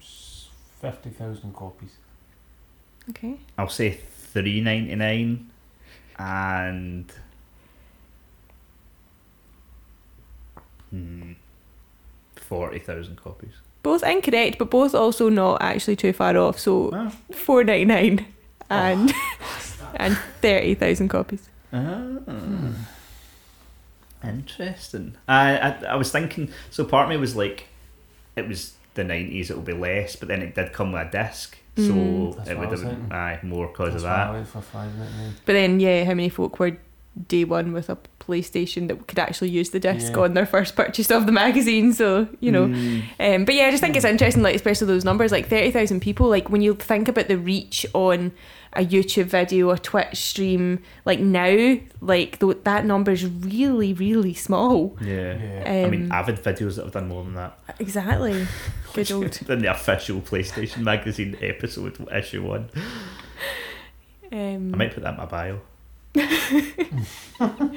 s- 0.02 0.48
fifty 0.82 1.10
thousand 1.10 1.54
copies. 1.54 1.92
Okay. 3.10 3.38
I'll 3.58 3.70
say 3.70 3.92
three 3.92 4.62
ninety 4.62 4.96
nine, 4.96 5.50
and 6.18 7.12
hmm, 10.90 11.34
forty 12.36 12.80
thousand 12.80 13.18
copies. 13.18 13.54
Both 13.86 14.04
incorrect, 14.04 14.58
but 14.58 14.70
both 14.72 14.96
also 14.96 15.30
not 15.30 15.62
actually 15.62 15.96
too 15.96 16.12
far 16.14 16.36
off. 16.38 16.58
So 16.60 16.90
Ah. 16.94 17.12
four 17.32 17.64
ninety 17.64 17.86
nine 17.86 18.26
and 18.70 19.14
and 20.02 20.18
thirty 20.42 20.74
thousand 20.76 21.10
copies. 21.10 21.48
Ah, 21.72 22.02
interesting. 24.24 25.16
I, 25.28 25.58
I 25.58 25.70
I 25.90 25.96
was 25.96 26.12
thinking. 26.12 26.50
So 26.72 26.84
part 26.84 27.06
of 27.06 27.10
me 27.10 27.18
was 27.18 27.36
like, 27.36 27.68
it 28.36 28.48
was 28.48 28.74
the 28.96 29.04
nineties. 29.04 29.50
It 29.50 29.56
will 29.56 29.64
be 29.64 29.74
less, 29.74 30.16
but 30.16 30.28
then 30.30 30.42
it 30.42 30.56
did 30.56 30.74
come 30.74 30.92
with 30.92 31.08
a 31.08 31.12
disc, 31.12 31.58
so 31.78 31.84
Mm. 31.84 32.48
It 32.48 32.58
would 32.58 32.70
have 32.72 32.82
been 32.82 33.12
aye 33.12 33.40
more 33.44 33.68
because 33.68 33.94
That's 34.02 34.04
of 34.04 34.34
that. 34.36 34.48
for 34.48 34.62
five 34.62 34.92
ninety 34.98 35.14
nine. 35.18 35.34
But 35.46 35.54
then, 35.54 35.80
yeah, 35.80 36.06
how 36.06 36.14
many 36.14 36.30
folk 36.30 36.58
were 36.60 36.78
day 37.28 37.44
one 37.46 37.72
with 37.74 37.90
a 37.90 37.98
PlayStation 38.20 38.88
that 38.88 39.08
could 39.08 39.20
actually 39.20 39.50
use 39.50 39.70
the 39.70 39.80
disc 39.80 40.14
Yeah. 40.14 40.22
on 40.24 40.34
their 40.34 40.46
first 40.46 40.76
purchase 40.76 41.10
of 41.12 41.26
the 41.26 41.32
magazine? 41.32 41.94
So 41.94 42.28
you 42.40 42.52
know. 42.52 42.68
Mm. 42.68 43.04
Um, 43.20 43.46
but 43.46 43.56
yeah, 43.56 43.68
I 43.68 43.72
just 43.72 43.82
think 43.82 43.96
it's 43.96 44.06
interesting, 44.06 44.44
like 44.44 44.56
especially 44.56 44.88
those 44.88 45.06
numbers, 45.06 45.32
like 45.32 45.48
thirty 45.48 45.72
thousand 45.72 46.02
people. 46.02 46.28
Like 46.28 46.50
when 46.50 46.62
you 46.62 46.76
think 46.76 47.08
about 47.08 47.28
the 47.28 47.38
reach 47.38 47.86
on 47.94 48.32
a 48.78 48.86
YouTube 48.86 49.26
video 49.28 49.70
or 49.70 49.78
Twitch 49.78 50.18
stream, 50.18 50.80
like 51.06 51.20
now, 51.22 51.78
like 52.02 52.40
th- 52.42 52.58
that 52.66 52.84
number 52.86 53.12
is 53.12 53.26
really, 53.26 53.94
really 53.94 54.34
small. 54.34 54.98
Yeah. 55.02 55.38
Yeah. 55.42 55.64
Um, 55.82 55.86
I 55.86 55.90
mean, 55.90 56.12
avid 56.12 56.44
videos 56.44 56.76
that 56.76 56.84
have 56.84 56.92
done 56.94 57.08
more 57.08 57.24
than 57.24 57.36
that. 57.36 57.58
exactly. 57.80 58.46
Good 58.94 59.12
old. 59.14 59.32
than 59.46 59.60
the 59.60 59.72
official 59.72 60.20
PlayStation 60.20 60.80
magazine 60.84 61.38
episode 61.42 62.06
issue 62.12 62.44
one. 62.44 62.70
Um, 64.32 64.74
I 64.74 64.78
might 64.78 64.94
put 64.94 65.04
that 65.04 65.12
in 65.14 65.18
my 65.18 65.26
bio. 65.26 65.62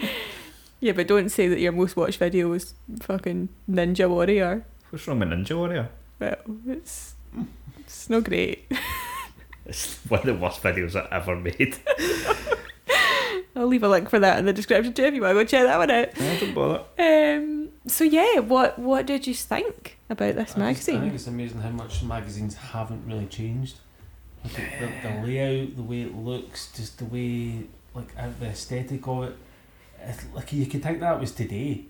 yeah, 0.81 0.93
but 0.93 1.07
don't 1.09 1.29
say 1.31 1.49
that 1.49 1.59
your 1.59 1.73
most 1.73 1.97
watched 1.97 2.19
video 2.19 2.49
was 2.49 2.75
fucking 3.01 3.49
Ninja 3.71 4.09
Warrior. 4.09 4.65
What's 4.91 5.07
wrong 5.07 5.19
with 5.21 5.29
Ninja 5.29 5.57
Warrior? 5.57 5.89
Well, 6.19 6.37
it's 6.67 7.15
it's 7.79 8.11
not 8.11 8.25
great. 8.25 8.71
It's 9.67 9.97
one 10.09 10.21
of 10.21 10.25
the 10.27 10.35
worst 10.35 10.63
videos 10.63 10.97
I 10.97 11.07
ever 11.15 11.37
made. 11.37 11.77
I'll 13.55 13.67
leave 13.67 13.83
a 13.83 13.89
link 13.89 14.09
for 14.09 14.19
that 14.19 14.39
in 14.39 14.47
the 14.47 14.53
description 14.55 14.95
too 14.95 15.05
if 15.05 15.13
you 15.13 15.21
want 15.21 15.33
to 15.37 15.45
go 15.45 15.47
check 15.47 15.65
that 15.65 15.77
one 15.77 15.91
out. 15.91 16.19
Yeah, 16.19 16.41
don't 16.41 16.55
bother. 16.55 16.85
Um. 16.99 17.69
So 17.87 18.05
yeah, 18.05 18.39
what 18.39 18.79
what 18.79 19.05
did 19.05 19.27
you 19.27 19.35
think 19.35 19.99
about 20.09 20.37
this 20.37 20.53
I 20.53 20.55
just- 20.55 20.59
I 20.59 20.73
think 20.73 21.01
magazine? 21.03 21.15
it's 21.15 21.27
amazing 21.27 21.61
how 21.61 21.69
much 21.69 22.03
magazines 22.03 22.55
haven't 22.55 23.07
really 23.07 23.27
changed. 23.27 23.77
Like 24.43 24.55
the, 24.55 24.91
the 25.07 25.27
layout, 25.27 25.77
the 25.77 25.83
way 25.83 26.01
it 26.01 26.17
looks, 26.17 26.73
just 26.75 26.97
the 26.97 27.05
way 27.05 27.67
like 27.99 28.09
uh, 28.19 28.29
the 28.41 28.47
aesthetic 28.47 29.07
of 29.07 29.25
it. 29.25 29.37
It's 30.01 30.25
like 30.35 30.53
you 30.53 30.67
could 30.67 30.83
think 30.83 31.01
that 31.01 31.21
was 31.21 31.33
today. 31.33 31.85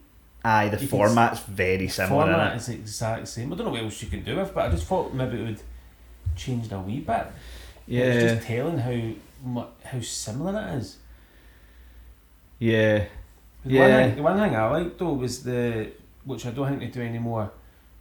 Aye, 0.44 0.68
the 0.68 0.80
You 0.80 0.88
format's 0.88 1.40
very 1.40 1.88
similar. 1.88 2.24
Format 2.26 2.56
is 2.56 2.66
the 2.66 2.74
exact 2.74 3.28
same. 3.28 3.52
I 3.52 3.56
don't 3.56 3.66
know 3.66 3.72
what 3.72 3.82
else 3.82 4.02
you 4.02 4.08
can 4.08 4.22
do 4.24 4.36
with, 4.36 4.54
but 4.54 4.66
I 4.66 4.70
just 4.70 4.86
thought 4.86 5.12
maybe 5.12 5.40
it 5.40 5.44
would 5.44 5.60
change 6.36 6.66
it 6.66 6.72
a 6.72 6.78
wee 6.80 7.00
bit. 7.00 7.26
It's 7.26 7.32
Yeah, 7.86 8.34
just 8.36 8.46
telling 8.46 8.78
how 8.78 9.64
how 9.84 10.00
similar 10.00 10.60
it 10.60 10.74
is. 10.78 10.96
yeah, 12.58 13.04
The 13.64 13.70
Yeah. 13.74 13.80
One 13.80 14.06
thing, 14.08 14.16
the 14.16 14.22
one 14.22 14.38
thing 14.40 14.56
I 14.56 14.70
liked 14.70 14.98
though 14.98 15.12
was 15.12 15.42
the 15.42 15.90
which 16.24 16.46
I 16.46 16.50
don't 16.50 16.68
think 16.68 16.80
they 16.80 16.86
do 16.88 17.02
anymore 17.02 17.50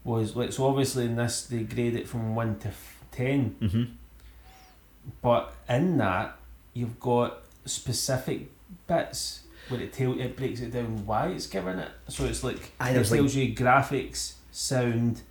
was 0.04 0.36
like 0.36 0.52
so 0.52 0.68
obviously 0.68 1.06
in 1.06 1.16
this 1.16 1.46
they 1.48 1.64
grade 1.64 1.96
it 1.96 2.08
from 2.08 2.36
one 2.36 2.58
to 2.60 2.70
f- 2.70 3.04
ten, 3.12 3.56
hmm 3.60 3.84
but 5.22 5.54
in 5.70 5.98
that 5.98 6.38
you've 6.74 7.00
got 7.00 7.42
specific 7.68 8.50
bits 8.88 9.42
where 9.70 9.82
it 9.82 9.94
tell 9.94 10.20
it 10.20 10.36
breaks 10.38 10.60
it 10.62 10.72
down 10.72 11.06
why 11.06 11.28
it's 11.28 11.48
given 11.48 11.80
it. 11.80 11.90
So 12.08 12.26
it's 12.26 12.44
like 12.44 12.72
Aye, 12.80 12.90
it 12.90 12.94
there 12.94 13.00
was, 13.00 13.12
like- 13.12 13.20
tells 13.20 13.36
you 13.36 13.54
graphics, 13.56 14.34
sound, 14.52 15.22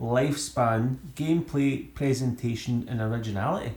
lifespan, 0.00 0.96
gameplay, 1.14 1.92
presentation, 1.94 2.86
and 2.88 3.00
originality. 3.00 3.72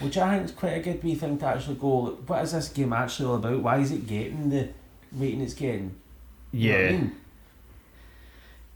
Which 0.00 0.18
I 0.18 0.34
think 0.36 0.44
is 0.50 0.52
quite 0.54 0.74
a 0.74 0.80
good 0.80 1.02
wee 1.02 1.14
thing 1.14 1.38
to 1.38 1.46
actually 1.46 1.76
go. 1.76 1.88
Like, 1.98 2.28
what 2.28 2.44
is 2.44 2.52
this 2.52 2.68
game 2.68 2.92
actually 2.92 3.26
all 3.28 3.36
about? 3.36 3.62
Why 3.62 3.78
is 3.78 3.92
it 3.92 4.06
getting 4.06 4.50
the 4.50 4.68
rating 5.12 5.40
it's 5.40 5.54
getting? 5.54 5.94
You 6.52 6.72
know 6.72 6.78
what 6.78 6.84
I 6.84 7.10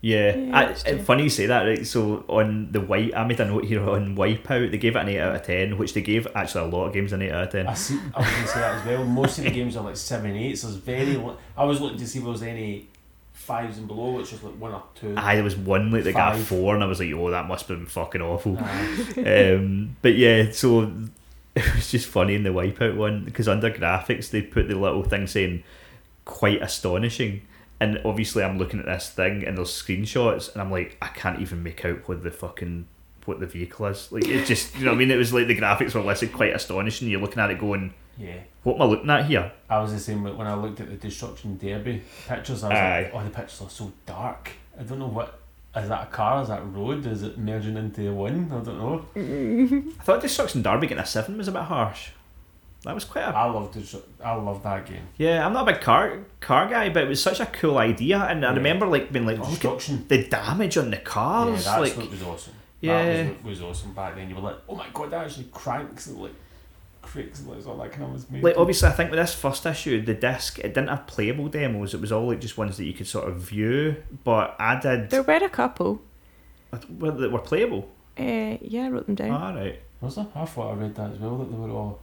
yeah. 0.03 0.35
mean? 0.37 0.49
Yeah, 0.49 0.49
Yeah, 0.51 0.59
I, 0.59 0.65
that's 0.67 0.83
it- 0.85 0.95
true. 0.97 1.03
funny 1.05 1.23
you 1.25 1.31
say 1.31 1.47
that, 1.47 1.63
right? 1.63 1.87
So 1.87 2.25
on 2.29 2.73
the 2.73 2.81
white, 2.81 3.15
I 3.15 3.25
made 3.27 3.41
a 3.41 3.45
note 3.45 3.65
here 3.65 3.89
on 3.89 4.17
Wipeout. 4.17 4.71
They 4.71 4.79
gave 4.79 4.97
it 4.97 5.01
an 5.01 5.09
eight 5.09 5.21
out 5.21 5.37
of 5.37 5.43
ten, 5.43 5.77
which 5.79 5.95
they 5.95 6.03
gave 6.03 6.27
actually 6.35 6.65
a 6.65 6.75
lot 6.75 6.87
of 6.87 6.93
games 6.93 7.13
an 7.13 7.23
eight 7.23 7.33
out 7.33 7.45
of 7.45 7.53
ten. 7.53 7.67
I 7.67 7.75
see. 7.75 7.99
I 8.15 8.19
was 8.21 8.29
going 8.31 8.43
to 8.43 8.49
say 8.49 8.61
that 8.61 8.75
as 8.81 8.87
well. 8.87 9.05
Most 9.05 9.39
of 9.39 9.45
the 9.45 9.51
games 9.51 9.77
are 9.77 9.85
like 9.85 9.97
seven, 9.97 10.35
eight. 10.37 10.57
So 10.59 10.69
it's 10.69 10.77
very. 10.79 11.17
li- 11.17 11.35
I 11.57 11.65
was 11.65 11.81
looking 11.81 11.99
to 11.99 12.07
see 12.07 12.19
if 12.19 12.25
there 12.25 12.33
was 12.33 12.43
any 12.43 12.89
fives 13.33 13.79
and 13.79 13.89
below, 13.89 14.13
which 14.13 14.33
was 14.33 14.43
like 14.43 14.55
one 14.55 14.73
or 14.73 14.83
two. 14.95 15.15
Aye, 15.17 15.35
there 15.35 15.45
was 15.45 15.57
one 15.57 15.91
like 15.91 16.05
that 16.05 16.13
got 16.15 16.39
four, 16.39 16.75
and 16.75 16.85
I 16.85 16.87
was 16.87 17.01
like, 17.01 17.13
oh, 17.13 17.31
that 17.31 17.47
must 17.49 17.67
have 17.69 17.79
been 17.79 17.87
fucking 17.87 18.23
awful. 18.23 18.59
Um, 19.19 19.97
but 20.03 20.15
yeah, 20.15 20.51
so 20.53 20.83
it 21.55 21.75
was 21.75 21.91
just 21.91 22.07
funny 22.07 22.35
in 22.35 22.43
the 22.43 22.51
Wipeout 22.51 22.97
one 22.97 23.25
because 23.25 23.49
under 23.49 23.71
graphics 23.71 24.31
they 24.31 24.41
put 24.43 24.69
the 24.69 24.77
little 24.77 25.03
thing 25.03 25.27
saying 25.27 25.63
quite 26.25 26.63
astonishing, 26.63 27.43
and 27.81 28.01
obviously 28.05 28.45
I'm 28.45 28.59
looking 28.59 28.79
at 28.79 28.87
this 28.87 29.11
thing 29.11 29.45
and 29.45 29.57
there's 29.57 29.71
screenshots, 29.71 30.53
and 30.53 30.61
I'm 30.61 30.71
like, 30.71 30.99
I 31.01 31.09
can't 31.09 31.41
even 31.41 31.63
make 31.63 31.85
out 31.85 32.07
what 32.09 32.23
the 32.23 32.31
fucking 32.31 32.87
what 33.25 33.41
the 33.41 33.47
vehicle 33.47 33.87
is. 33.87 34.13
Like 34.13 34.27
it 34.27 34.47
just, 34.47 34.77
you 34.77 34.85
know, 34.85 34.91
what 34.91 34.97
I 34.97 34.99
mean, 34.99 35.11
it 35.11 35.17
was 35.17 35.33
like 35.33 35.47
the 35.47 35.57
graphics 35.57 35.95
were 35.95 36.03
listed 36.03 36.33
quite 36.33 36.55
astonishing. 36.55 37.09
You're 37.09 37.21
looking 37.21 37.41
at 37.41 37.51
it 37.51 37.59
going, 37.59 37.95
yeah. 38.19 38.41
what 38.63 38.77
am 38.77 38.83
I 38.83 38.85
looking 38.85 39.11
at 39.11 39.27
here? 39.27 39.51
I 39.69 39.81
was 39.81 39.93
the 39.93 39.99
same 39.99 40.23
when 40.23 40.47
I 40.47 40.55
looked 40.55 40.81
at 40.81 40.89
the 40.89 40.97
Destruction 40.97 41.57
Derby 41.57 42.03
pictures. 42.29 42.63
I 42.65 42.69
was 42.69 42.79
Aye. 42.79 43.03
like, 43.03 43.15
oh, 43.15 43.25
the 43.25 43.31
pictures 43.31 43.63
are 43.63 43.71
so 43.71 43.93
dark. 44.05 44.51
I 44.79 44.83
don't 44.83 44.99
know 44.99 45.09
what. 45.09 45.39
Is 45.77 45.89
that 45.89 46.09
a 46.09 46.11
car? 46.11 46.43
Is 46.43 46.49
that 46.49 46.63
a 46.63 46.65
road? 46.65 47.07
Is 47.07 47.23
it 47.23 47.39
merging 47.39 47.77
into 47.77 48.11
a 48.11 48.13
one? 48.13 48.51
I 48.51 48.65
don't 48.65 48.79
know. 48.79 49.05
I 50.01 50.03
thought 50.03 50.21
Destruction 50.21 50.63
Derby 50.63 50.89
getting 50.89 51.03
a 51.03 51.07
seven 51.07 51.39
was 51.39 51.47
a 51.47 51.53
bit 51.53 51.63
harsh. 51.63 52.11
That 52.85 52.95
was 52.95 53.05
quite 53.05 53.23
a 53.23 53.29
I 53.37 53.45
love 53.51 53.73
Destru- 53.75 54.03
I 54.25 54.35
love 54.35 54.63
that 54.63 54.87
game. 54.87 55.03
yeah. 55.19 55.45
I'm 55.47 55.53
not 55.53 55.69
a 55.69 55.73
big 55.73 55.83
car 55.83 56.19
car 56.41 56.67
guy, 56.69 56.89
but 56.89 57.03
it 57.05 57.09
was 57.09 57.23
such 57.23 57.39
a 57.41 57.47
cool 57.47 57.77
idea, 57.79 58.19
and 58.19 58.45
I 58.45 58.49
Yeah. 58.51 58.57
remember 58.57 58.87
like 58.87 59.13
being 59.13 59.27
like, 59.27 59.39
look 59.39 59.65
at 59.65 60.09
the 60.09 60.25
damage 60.25 60.79
on 60.79 60.91
the 60.91 60.97
Yeah, 60.97 61.03
cars, 61.03 61.65
that's 61.67 61.79
like 61.81 61.97
what 61.97 62.11
was 62.11 62.23
awesome. 62.23 62.55
Yeah. 62.81 63.03
that 63.25 63.45
was, 63.45 63.61
was 63.61 63.63
awesome 63.63 63.93
back 63.93 64.15
then. 64.17 64.29
You 64.31 64.37
were 64.37 64.41
like, 64.43 64.57
oh 64.69 64.75
my 64.77 64.87
god, 64.95 65.11
that 65.11 65.27
actually 65.27 65.49
cranks 65.53 66.07
and 66.07 66.19
like 66.23 66.33
creaks 67.03 67.41
and 67.41 67.49
like 67.49 67.67
all 67.67 67.77
that 67.79 67.91
kind 67.93 68.05
of 68.05 68.13
was 68.13 68.31
made. 68.31 68.43
like 68.43 68.57
obviously 68.57 68.89
I 68.89 68.93
think 68.93 69.11
with 69.11 69.19
this 69.19 69.35
first 69.35 69.67
issue, 69.67 70.01
the 70.03 70.15
disc 70.15 70.59
it 70.59 70.73
didn't 70.75 70.89
have 70.89 71.07
playable 71.07 71.49
demos. 71.49 71.93
It 71.93 72.01
was 72.01 72.13
all 72.13 72.29
like 72.29 72.41
just 72.41 72.57
ones 72.57 72.79
that 72.79 72.85
you 72.87 72.93
could 72.95 73.07
sort 73.07 73.29
of 73.29 73.37
view. 73.37 73.97
But 74.25 74.57
I 74.59 74.79
did 74.81 75.11
There 75.11 75.23
were 75.23 75.35
a 75.35 75.49
couple. 75.51 76.01
were, 76.99 77.11
that 77.11 77.31
were 77.31 77.41
playable. 77.41 77.89
Uh, 78.19 78.57
yeah, 78.63 78.87
I 78.87 78.89
wrote 78.89 79.05
them 79.07 79.15
down. 79.17 79.31
All 79.33 79.55
right. 79.55 79.79
was 80.01 80.15
there? 80.17 80.27
I 80.35 80.45
thought 80.47 80.73
I 80.73 80.75
read 80.77 80.95
that 80.95 81.11
as 81.13 81.19
well. 81.19 81.37
That 81.39 81.51
they 81.51 81.57
were 81.59 81.71
all 81.71 82.01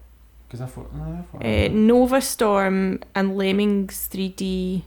because 0.48 0.62
I 0.62 0.66
thought, 0.66 0.94
no, 0.94 1.04
I 1.04 1.22
thought 1.32 1.42
Uh, 1.44 1.48
read 1.48 1.72
Novastorm 1.72 3.02
and 3.16 3.38
Lemmings 3.38 4.08
3D 4.12 4.84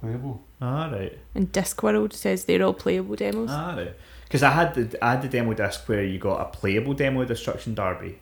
playable. 0.00 0.42
All 0.62 0.90
right. 0.90 1.18
and 1.34 1.50
Discworld 1.52 2.12
says 2.12 2.44
they're 2.44 2.62
all 2.62 2.74
playable 2.74 3.16
demos. 3.16 3.50
All 3.50 3.76
right. 3.76 3.94
Because 4.24 4.42
I 4.42 4.50
had 4.50 4.74
the 4.74 5.04
I 5.04 5.12
had 5.12 5.22
the 5.22 5.28
demo 5.28 5.54
disc 5.54 5.88
where 5.88 6.04
you 6.04 6.18
got 6.18 6.40
a 6.40 6.44
playable 6.56 6.94
demo 6.94 7.22
of 7.22 7.28
Destruction 7.28 7.74
Derby, 7.74 8.18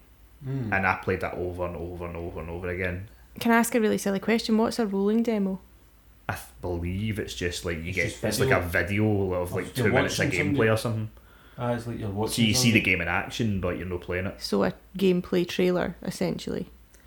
Mm. 0.46 0.72
and 0.72 0.86
I 0.86 0.94
played 1.02 1.20
that 1.22 1.34
over 1.34 1.66
and 1.66 1.74
over 1.76 2.06
and 2.06 2.16
over 2.16 2.40
and 2.40 2.48
over 2.48 2.68
again. 2.68 3.08
Can 3.40 3.50
I 3.52 3.56
ask 3.56 3.74
a 3.74 3.80
really 3.80 3.98
silly 3.98 4.20
question? 4.20 4.56
What's 4.56 4.78
a 4.78 4.86
rolling 4.86 5.22
demo? 5.24 5.58
I 6.28 6.34
th- 6.34 6.44
believe 6.62 7.18
it's 7.18 7.34
just 7.34 7.64
like 7.64 7.78
you 7.78 7.88
It's 7.88 7.96
get 8.20 8.24
it's 8.28 8.38
like 8.40 8.50
a 8.50 8.60
video 8.60 9.32
of 9.32 9.52
like 9.52 9.74
two 9.74 9.88
minutes 9.90 10.18
of 10.20 10.26
gameplay 10.30 10.36
somebody. 10.36 10.68
or 10.68 10.76
something. 10.76 11.10
Ah, 11.58 11.72
it's 11.72 11.86
like 11.86 11.98
you're 11.98 12.08
watching. 12.10 12.44
So 12.44 12.48
you 12.48 12.54
see 12.54 12.70
the 12.70 12.80
game 12.80 13.00
in 13.00 13.08
action, 13.08 13.60
but 13.60 13.76
you're 13.76 13.86
not 13.86 14.00
playing 14.02 14.26
it. 14.26 14.40
So 14.40 14.62
a 14.64 14.72
gameplay 14.96 15.46
trailer, 15.48 15.96
essentially. 16.02 16.66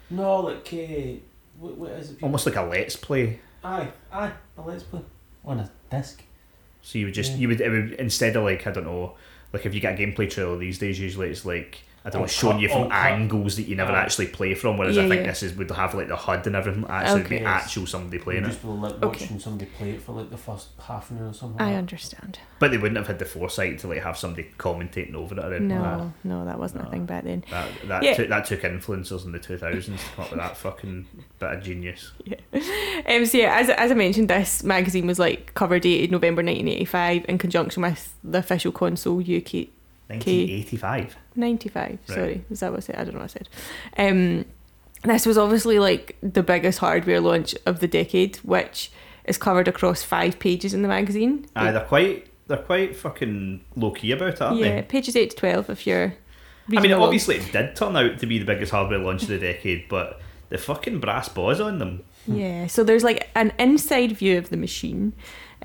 No, 0.10 0.42
like 0.42 0.70
uh, 0.74 1.20
what, 1.60 1.78
what 1.78 1.92
is 1.92 2.10
it? 2.12 2.14
people- 2.16 2.28
Almost 2.28 2.46
like 2.46 2.56
a 2.58 2.62
let's 2.64 2.96
play. 2.98 3.40
Aye, 3.64 3.88
aye, 4.12 4.34
a 4.58 4.62
let's 4.62 4.84
play 4.84 5.02
on 5.46 5.60
a 5.60 5.72
disc. 5.90 6.22
So 6.82 6.98
you 7.00 7.06
would 7.06 7.14
just 7.14 7.32
Yeah. 7.34 7.38
you 7.38 7.48
would 7.48 7.62
it 7.62 7.70
would 7.70 7.92
instead 7.94 8.36
of 8.36 8.44
like 8.44 8.66
I 8.68 8.72
don't 8.72 8.86
know 8.86 9.14
like 9.54 9.66
if 9.66 9.74
you 9.74 9.80
get 9.80 9.98
a 10.00 10.04
gameplay 10.04 10.30
trailer 10.30 10.58
these 10.58 10.80
days 10.80 11.00
usually 11.00 11.30
it's 11.30 11.46
like 11.46 11.84
I 12.04 12.10
don't 12.10 12.22
know 12.22 12.24
All 12.24 12.28
showing 12.28 12.54
cut- 12.54 12.62
you 12.62 12.70
all 12.72 12.82
from 12.84 12.90
cut. 12.90 12.98
angles 13.12 13.56
that 13.58 13.64
you 13.68 13.76
never 13.76 13.92
Aye. 13.92 14.02
actually 14.02 14.28
play 14.28 14.56
from. 14.56 14.78
Whereas 14.78 14.96
Yeah, 14.96 15.04
I 15.04 15.10
think 15.10 15.22
yeah. 15.22 15.28
this 15.28 15.44
is 15.44 15.54
would 15.56 15.70
have 15.70 15.94
like 15.94 16.08
the 16.08 16.16
HUD 16.16 16.48
and 16.48 16.56
everything. 16.56 16.86
Actually, 16.90 17.22
Okay. 17.22 17.30
be 17.38 17.44
Yes. 17.44 17.64
actual 17.64 17.86
somebody 17.86 18.18
You 18.18 18.24
playing 18.24 18.44
it. 18.44 18.48
just 18.48 18.62
be 18.64 18.68
like 18.70 18.94
Okay. 18.94 19.06
watching 19.26 19.40
somebody 19.40 19.70
play 19.78 19.92
it 19.92 20.02
for 20.02 20.14
like 20.14 20.32
the 20.32 20.38
first 20.38 20.70
half 20.88 21.12
an 21.12 21.20
hour 21.20 21.28
or 21.30 21.34
something. 21.34 21.62
I 21.62 21.70
like 21.72 21.78
understand. 21.78 22.40
But 22.58 22.72
they 22.72 22.78
wouldn't 22.78 22.98
have 22.98 23.06
had 23.08 23.20
the 23.20 23.26
foresight 23.26 23.78
to 23.80 23.88
like 23.88 24.02
have 24.04 24.18
somebody 24.18 24.50
commentating 24.58 25.14
over 25.14 25.36
it. 25.38 25.44
Or 25.44 25.54
anything 25.54 25.70
like 25.80 25.98
that. 25.98 25.98
No, 26.00 26.14
no, 26.40 26.46
that 26.46 26.58
wasn't 26.58 26.88
a 26.88 26.90
thing 26.90 27.06
back 27.06 27.24
then. 27.24 27.44
That 27.52 27.68
that, 27.88 28.04
Yeah. 28.04 28.14
took, 28.16 28.30
that 28.30 28.46
took 28.46 28.62
influencers 28.62 29.24
in 29.26 29.32
the 29.32 29.40
two 29.40 29.58
thousands 29.58 30.02
to 30.04 30.10
come 30.16 30.26
up 30.26 30.32
with 30.32 30.40
that 30.40 30.58
fucking 30.58 31.06
bit 31.40 31.52
of 31.54 31.64
genius. 31.64 32.12
Yeah. 32.26 32.36
Um, 33.08 33.26
so 33.26 33.38
yeah, 33.40 33.58
as, 33.58 33.70
as 33.70 33.92
I 33.92 33.94
mentioned, 33.96 34.30
this 34.30 34.64
magazine 34.64 35.08
was 35.08 35.18
like 35.18 35.54
cover 35.56 35.80
dated 35.80 36.12
November 36.12 36.42
1985 36.44 37.26
in 37.28 37.38
conjunction 37.40 37.82
with 37.84 38.14
the 38.24 38.38
official 38.40 38.72
console 38.72 39.20
UK 39.22 39.68
Nineteen 40.12 40.50
eighty 40.50 40.78
five. 40.78 41.16
95 41.36 41.76
Right. 41.90 42.00
sorry 42.08 42.46
is 42.52 42.60
that 42.60 42.72
what 42.72 42.78
I 42.78 42.82
said 42.82 42.96
I 42.98 43.04
don't 43.06 43.14
know 43.14 43.20
what 43.22 43.24
I 43.24 43.28
said 43.28 43.50
um 43.98 44.46
this 45.04 45.26
was 45.26 45.38
obviously 45.38 45.80
like 45.80 46.18
the 46.22 46.44
biggest 46.44 46.80
hardware 46.80 47.20
launch 47.22 47.56
of 47.66 47.80
the 47.80 47.88
decade 47.88 48.36
which 48.38 48.92
is 49.26 49.38
covered 49.38 49.68
across 49.68 50.04
five 50.04 50.40
pages 50.40 50.74
in 50.74 50.82
the 50.82 50.88
magazine 50.88 51.48
Aye, 51.56 51.72
they're 51.72 51.86
quite 51.86 52.28
they're 52.48 52.58
quite 52.58 52.96
fucking 52.98 53.62
low 53.78 53.92
key 53.92 54.12
about 54.12 54.34
it, 54.34 54.42
aren't 54.42 54.60
yeah 54.60 54.76
they? 54.76 54.82
pages 54.84 55.16
8 55.16 55.30
to 55.30 55.36
12 55.38 55.70
if 55.70 55.88
you're 55.88 56.14
I 56.76 56.80
mean, 56.80 56.92
obviously 56.94 57.38
it 57.38 57.52
did 57.52 57.76
turn 57.76 57.96
out 57.98 58.20
to 58.20 58.26
be 58.26 58.38
the 58.40 58.46
biggest 58.46 58.72
hardware 58.72 59.00
launch 59.00 59.24
of 59.24 59.30
the 59.30 59.40
decade, 59.40 59.90
but 59.90 60.22
the 60.50 60.58
fucking 60.58 61.00
brass 61.00 61.28
balls 61.30 61.60
on 61.60 61.80
them. 61.80 62.04
yeah 62.28 62.68
so 62.68 62.84
there's 62.84 63.04
like 63.04 63.30
an 63.36 63.52
inside 63.58 64.12
view 64.12 64.38
of 64.38 64.50
the 64.50 64.58
machine 64.58 65.14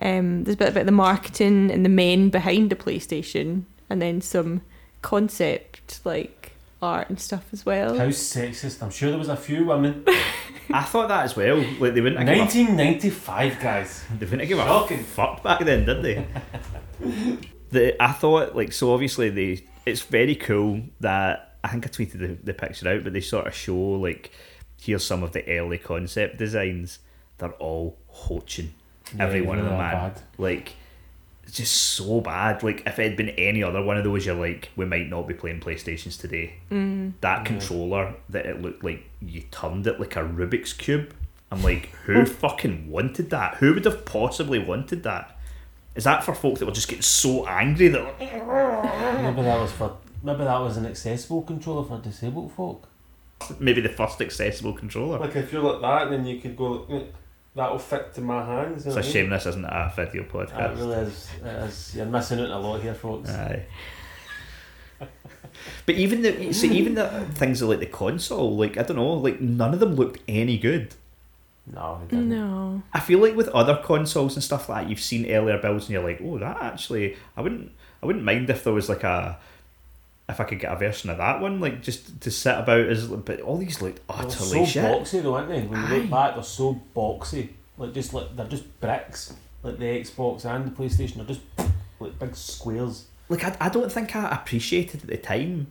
um 0.01 0.45
there's 0.45 0.55
a 0.55 0.59
bit 0.59 0.69
about 0.71 0.87
the 0.87 0.93
marketing 0.93 1.71
and 1.71 1.85
the 1.85 1.89
men 1.91 2.29
behind 2.31 2.71
the 2.71 2.77
PlayStation 2.77 3.65
and 3.89 4.01
then 4.03 4.21
some 4.21 4.63
concept 5.03 6.01
like 6.05 6.53
art 6.83 7.09
and 7.09 7.21
stuff 7.21 7.45
as 7.53 7.65
well. 7.65 7.97
How 7.97 8.09
sexist! 8.09 8.83
I'm 8.83 8.91
sure 8.91 9.11
there 9.11 9.19
was 9.19 9.29
a 9.29 9.37
few 9.37 9.65
women. 9.65 10.05
I 10.71 10.83
thought 10.83 11.09
that 11.09 11.25
as 11.25 11.37
well. 11.37 11.59
Like 11.59 11.95
they 11.95 12.01
wouldn't 12.01 12.19
have 12.19 12.27
given 12.27 12.39
a 12.39 12.43
1995, 12.43 13.61
guys. 13.61 14.05
They 14.19 14.27
wouldn't 14.27 14.49
give 14.49 14.59
a 14.59 14.63
Shocking. 14.65 15.05
fuck 15.05 15.43
back 15.43 15.61
then, 15.65 15.85
did 15.85 16.03
they? 16.03 16.27
the 17.71 18.03
I 18.03 18.13
thought 18.13 18.57
like 18.57 18.73
so 18.73 18.93
obviously 18.93 19.31
they 19.31 19.65
it's 19.85 20.03
very 20.03 20.35
cool 20.35 20.83
that 21.01 21.59
I 21.63 21.69
think 21.69 21.87
I 21.87 21.89
tweeted 21.91 22.19
the, 22.19 22.39
the 22.43 22.55
picture 22.55 22.89
out, 22.89 23.05
but 23.05 23.13
they 23.13 23.21
sort 23.21 23.47
of 23.47 23.55
show 23.55 23.77
like 23.77 24.33
here's 24.81 25.05
some 25.05 25.23
of 25.23 25.33
the 25.33 25.47
early 25.49 25.79
concept 25.79 26.37
designs. 26.39 26.99
They're 27.39 27.53
all 27.53 27.99
hoaching. 28.09 28.75
Every 29.19 29.41
one 29.41 29.59
of 29.59 29.65
them, 29.65 29.75
really 29.75 29.85
man. 29.85 30.11
bad. 30.11 30.23
Like 30.39 30.69
it's 30.69 30.75
just 31.51 31.75
so 31.75 32.21
bad. 32.21 32.63
Like 32.63 32.83
if 32.87 32.99
it 32.99 33.03
had 33.05 33.17
been 33.17 33.31
any 33.31 33.63
other 33.63 33.83
one 33.83 33.97
of 33.97 34.05
those, 34.05 34.27
you're 34.27 34.35
like, 34.35 34.71
we 34.77 34.85
might 34.85 35.09
not 35.09 35.27
be 35.29 35.35
playing 35.35 35.61
PlayStations 35.61 36.19
today. 36.21 36.55
mm. 36.71 37.13
That 37.21 37.39
Yeah. 37.39 37.45
controller 37.45 38.15
that 38.29 38.47
it 38.47 38.61
looked 38.63 38.83
like 38.85 39.05
you 39.21 39.43
turned 39.51 39.87
it 39.87 39.99
like 40.01 40.17
a 40.17 40.21
Rubik's 40.21 40.73
cube. 40.73 41.15
I'm 41.53 41.63
like, 41.63 41.87
who 42.05 42.25
fucking 42.27 42.91
wanted 42.91 43.31
that? 43.31 43.57
Who 43.57 43.75
would 43.75 43.85
have 43.85 44.05
possibly 44.05 44.59
wanted 44.59 45.03
that? 45.05 45.39
Is 45.95 46.05
that 46.05 46.25
for 46.25 46.35
folk 46.35 46.59
that 46.59 46.67
were 46.67 46.73
just 46.73 46.89
getting 46.89 47.03
so 47.03 47.47
angry 47.47 47.89
that 47.89 48.03
like, 48.03 48.19
Maybe 48.21 49.43
that 49.43 49.61
was 49.61 49.73
for. 49.73 49.97
Maybe 50.23 50.45
that 50.45 50.59
was 50.59 50.77
an 50.77 50.87
accessible 50.87 51.43
controller 51.43 51.85
for 51.87 51.99
disabled 52.03 52.53
folk. 52.53 52.89
maybe 53.61 53.81
the 53.81 53.89
first 53.89 54.21
accessible 54.21 54.73
controller? 54.73 55.19
Like 55.21 55.37
if 55.37 55.53
you're 55.53 55.63
like 55.63 55.81
that, 55.81 56.11
then 56.11 56.27
you 56.27 56.41
could 56.41 56.57
go. 56.57 56.87
Like, 57.57 57.65
that'll 57.65 57.79
fit 57.79 58.15
to 58.15 58.21
my 58.21 58.45
hands. 58.45 58.87
It's 58.87 58.95
a 58.95 58.99
what 58.99 58.99
I 58.99 59.03
mean? 59.03 59.13
shame 59.13 59.31
this 59.31 59.47
isn't 59.47 59.65
a 59.65 59.93
video 59.97 60.25
podcast. 60.25 60.73
It 60.73 60.79
really 60.79 60.97
is, 60.97 61.29
it 61.43 61.47
is. 61.47 61.95
You're 61.97 62.07
missing 62.07 62.41
out 62.41 62.51
a 62.51 62.59
lot 62.59 62.83
here, 62.83 62.95
folks. 62.95 63.31
Aye. 63.31 63.65
But 65.87 65.95
even 65.95 66.21
the 66.21 66.53
see, 66.53 66.69
even 66.77 66.95
the 66.95 67.27
things 67.35 67.63
like 67.63 67.81
the 67.81 67.87
console, 67.87 68.57
like 68.57 68.77
I 68.77 68.83
don't 68.83 68.97
know, 68.97 69.15
like 69.15 69.41
none 69.41 69.73
of 69.73 69.81
them 69.81 69.95
looked 69.95 70.21
any 70.29 70.59
good. 70.59 70.95
No, 71.73 72.03
didn't. 72.09 72.29
No. 72.29 72.83
I 72.93 73.01
feel 73.01 73.19
like 73.21 73.35
with 73.35 73.49
other 73.49 73.81
consoles 73.83 74.35
and 74.35 74.45
stuff 74.45 74.69
like 74.69 74.85
that, 74.85 74.91
you've 74.91 75.01
seen 75.01 75.29
earlier 75.31 75.59
builds 75.59 75.87
and 75.87 75.95
you're 75.95 76.03
like, 76.03 76.21
oh, 76.23 76.39
that 76.39 76.59
actually, 76.61 77.17
I 77.37 77.41
wouldn't, 77.41 77.73
I 78.03 78.07
wouldn't 78.07 78.25
mind 78.25 78.51
if 78.51 78.63
there 78.65 78.73
was 78.73 78.89
like 78.89 79.03
a, 79.03 79.39
if 80.29 80.41
I 80.41 80.45
could 80.45 80.59
get 80.59 80.73
a 80.73 80.77
version 80.77 81.11
of 81.11 81.19
that 81.19 81.41
one, 81.41 81.61
like 81.61 81.83
just 81.83 82.21
to 82.21 82.31
sit 82.31 82.57
about 82.59 82.81
as. 82.81 83.07
But 83.07 83.41
all 83.41 83.59
these 83.59 83.81
looked 83.81 84.07
They're 84.09 84.31
so 84.31 84.65
shit. 84.65 84.85
boxy 84.85 85.23
though, 85.23 85.35
aren't 85.35 85.49
they? 85.49 85.63
When 85.63 85.81
you 85.81 85.99
look 85.99 86.11
back, 86.11 86.35
they're 86.35 86.43
so 86.43 86.81
boxy. 86.95 87.51
Like 87.79 87.93
just 87.93 88.13
like 88.13 88.35
they're 88.37 88.49
just 88.49 88.81
bricks. 88.81 89.35
Like 89.63 89.79
the 89.79 89.85
Xbox 89.85 90.45
and 90.45 90.67
the 90.67 90.71
PlayStation 90.71 91.21
are 91.21 91.27
just 91.27 91.41
like 92.01 92.19
big 92.19 92.35
squares. 92.35 93.07
Like 93.29 93.45
I, 93.45 93.57
I 93.61 93.69
don't 93.69 93.91
think 93.91 94.15
I 94.17 94.31
appreciated 94.31 95.03
at 95.03 95.09
the 95.09 95.17
time. 95.17 95.69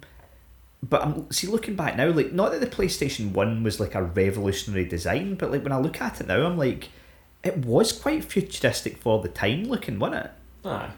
But 0.83 1.01
I'm 1.01 1.31
see 1.31 1.47
looking 1.47 1.75
back 1.75 1.97
now, 1.97 2.09
like 2.11 2.31
not 2.31 2.51
that 2.51 2.61
the 2.61 2.67
PlayStation 2.67 3.31
One 3.31 3.63
was 3.63 3.79
like 3.79 3.95
a 3.95 4.03
revolutionary 4.03 4.85
design, 4.85 5.35
but 5.35 5.51
like 5.51 5.63
when 5.63 5.71
I 5.71 5.79
look 5.79 5.99
at 5.99 6.21
it 6.21 6.27
now, 6.27 6.45
I'm 6.45 6.57
like, 6.57 6.89
it 7.43 7.57
was 7.57 7.91
quite 7.91 8.23
futuristic 8.23 8.97
for 8.97 9.21
the 9.21 9.29
time 9.29 9.63
looking, 9.65 9.99
wasn't 9.99 10.25
it? 10.25 10.31
Aye. 10.65 10.89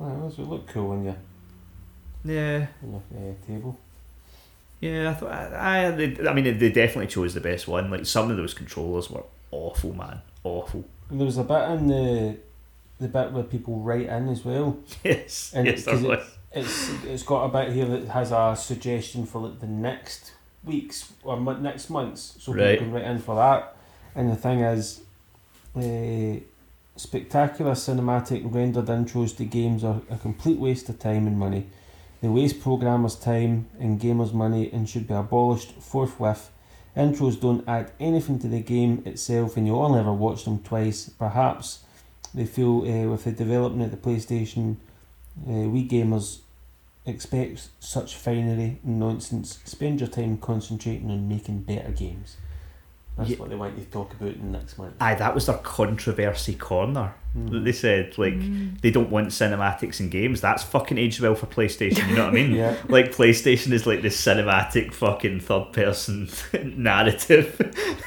Aye, 0.00 0.14
those 0.20 0.38
would 0.38 0.48
look 0.48 0.66
cool 0.68 0.90
on 0.90 1.04
your 1.04 1.16
Yeah. 2.24 2.66
uh, 2.84 3.46
table. 3.46 3.78
Yeah, 4.80 5.10
I 5.10 5.14
thought 5.14 5.30
I, 5.32 5.86
I, 5.86 5.90
they, 5.92 6.28
I 6.28 6.32
mean 6.34 6.44
they 6.58 6.70
definitely 6.70 7.06
chose 7.06 7.34
the 7.34 7.40
best 7.40 7.68
one. 7.68 7.90
Like 7.90 8.04
some 8.06 8.30
of 8.30 8.36
those 8.36 8.52
controllers 8.54 9.10
were 9.10 9.22
awful, 9.50 9.92
man, 9.94 10.20
awful. 10.42 10.84
And 11.08 11.20
there 11.20 11.26
was 11.26 11.38
a 11.38 11.44
bit 11.44 11.70
in 11.70 11.86
the 11.88 12.36
the 12.98 13.08
bit 13.08 13.32
where 13.32 13.44
people 13.44 13.76
write 13.80 14.06
in 14.06 14.28
as 14.28 14.44
well. 14.44 14.76
Yes, 15.04 15.52
And 15.54 15.66
yes, 15.66 15.84
'cause 15.84 16.02
it, 16.02 16.20
it's 16.52 17.04
it's 17.04 17.22
got 17.22 17.44
a 17.44 17.48
bit 17.48 17.72
here 17.72 17.86
that 17.86 18.08
has 18.08 18.32
a 18.32 18.56
suggestion 18.58 19.24
for 19.26 19.42
like 19.42 19.60
the 19.60 19.66
next 19.68 20.32
week's 20.64 21.12
or 21.24 21.38
next 21.40 21.88
month's, 21.90 22.36
so 22.40 22.52
Right. 22.52 22.72
people 22.78 22.86
can 22.86 22.92
write 22.94 23.04
in 23.04 23.18
for 23.20 23.36
that. 23.36 23.76
And 24.14 24.30
the 24.30 24.36
thing 24.36 24.60
is, 24.60 25.00
uh, 25.76 26.40
spectacular 26.96 27.72
cinematic 27.72 28.52
rendered 28.52 28.86
intros 28.86 29.36
to 29.38 29.44
games 29.44 29.82
are 29.84 30.00
a 30.10 30.16
complete 30.16 30.58
waste 30.58 30.88
of 30.88 30.98
time 30.98 31.26
and 31.26 31.38
money. 31.38 31.66
They 32.22 32.28
waste 32.28 32.60
programmers' 32.60 33.16
time 33.16 33.66
and 33.78 34.00
gamers' 34.00 34.32
money 34.32 34.70
and 34.72 34.88
should 34.88 35.06
be 35.08 35.14
abolished 35.14 35.72
forthwith. 35.72 36.50
Intros 36.96 37.40
don't 37.40 37.68
add 37.68 37.90
anything 37.98 38.38
to 38.38 38.48
the 38.48 38.60
game 38.60 39.02
itself, 39.04 39.56
and 39.56 39.66
you'll 39.66 39.82
only 39.82 39.98
ever 40.00 40.12
watch 40.12 40.44
them 40.44 40.60
twice. 40.60 41.08
Perhaps 41.08 41.80
they 42.32 42.46
feel 42.46 42.82
uh, 42.82 43.10
with 43.10 43.24
the 43.24 43.32
development 43.32 43.92
of 43.92 44.02
the 44.02 44.08
PlayStation 44.10 44.76
uh, 45.48 45.68
we 45.68 45.86
gamers 45.88 46.40
expect 47.06 47.68
such 47.80 48.14
finery 48.14 48.78
and 48.84 49.00
nonsense. 49.00 49.58
Spend 49.64 50.00
your 50.00 50.08
time 50.08 50.38
concentrating 50.38 51.10
on 51.10 51.28
making 51.28 51.62
better 51.62 51.90
games. 51.90 52.36
That's 53.16 53.30
Ye- 53.30 53.36
what 53.36 53.48
they 53.48 53.56
want 53.56 53.76
you 53.76 53.84
to 53.84 53.90
talk 53.90 54.12
about 54.14 54.34
in 54.34 54.52
next 54.52 54.78
month. 54.78 54.94
Aye, 55.00 55.16
that 55.16 55.34
was 55.34 55.46
their 55.46 55.58
controversy 55.58 56.54
corner. 56.54 57.14
Mm. 57.36 57.64
They 57.64 57.72
said 57.72 58.18
like 58.18 58.34
they 58.82 58.90
don't 58.90 59.08
want 59.08 59.28
cinematics 59.28 60.00
in 60.00 60.10
games. 60.10 60.42
That's 60.42 60.62
fucking 60.62 60.98
aged 60.98 61.20
well 61.20 61.34
for 61.34 61.46
PlayStation. 61.46 62.06
You 62.10 62.16
know 62.16 62.24
what 62.26 62.32
I 62.32 62.34
mean? 62.34 62.52
Yeah. 62.56 62.76
Like 62.88 63.12
PlayStation 63.12 63.72
is 63.72 63.86
like 63.86 64.02
this 64.02 64.20
cinematic 64.22 64.92
fucking 64.92 65.40
third 65.40 65.72
person 65.72 66.28
narrative, 66.76 67.58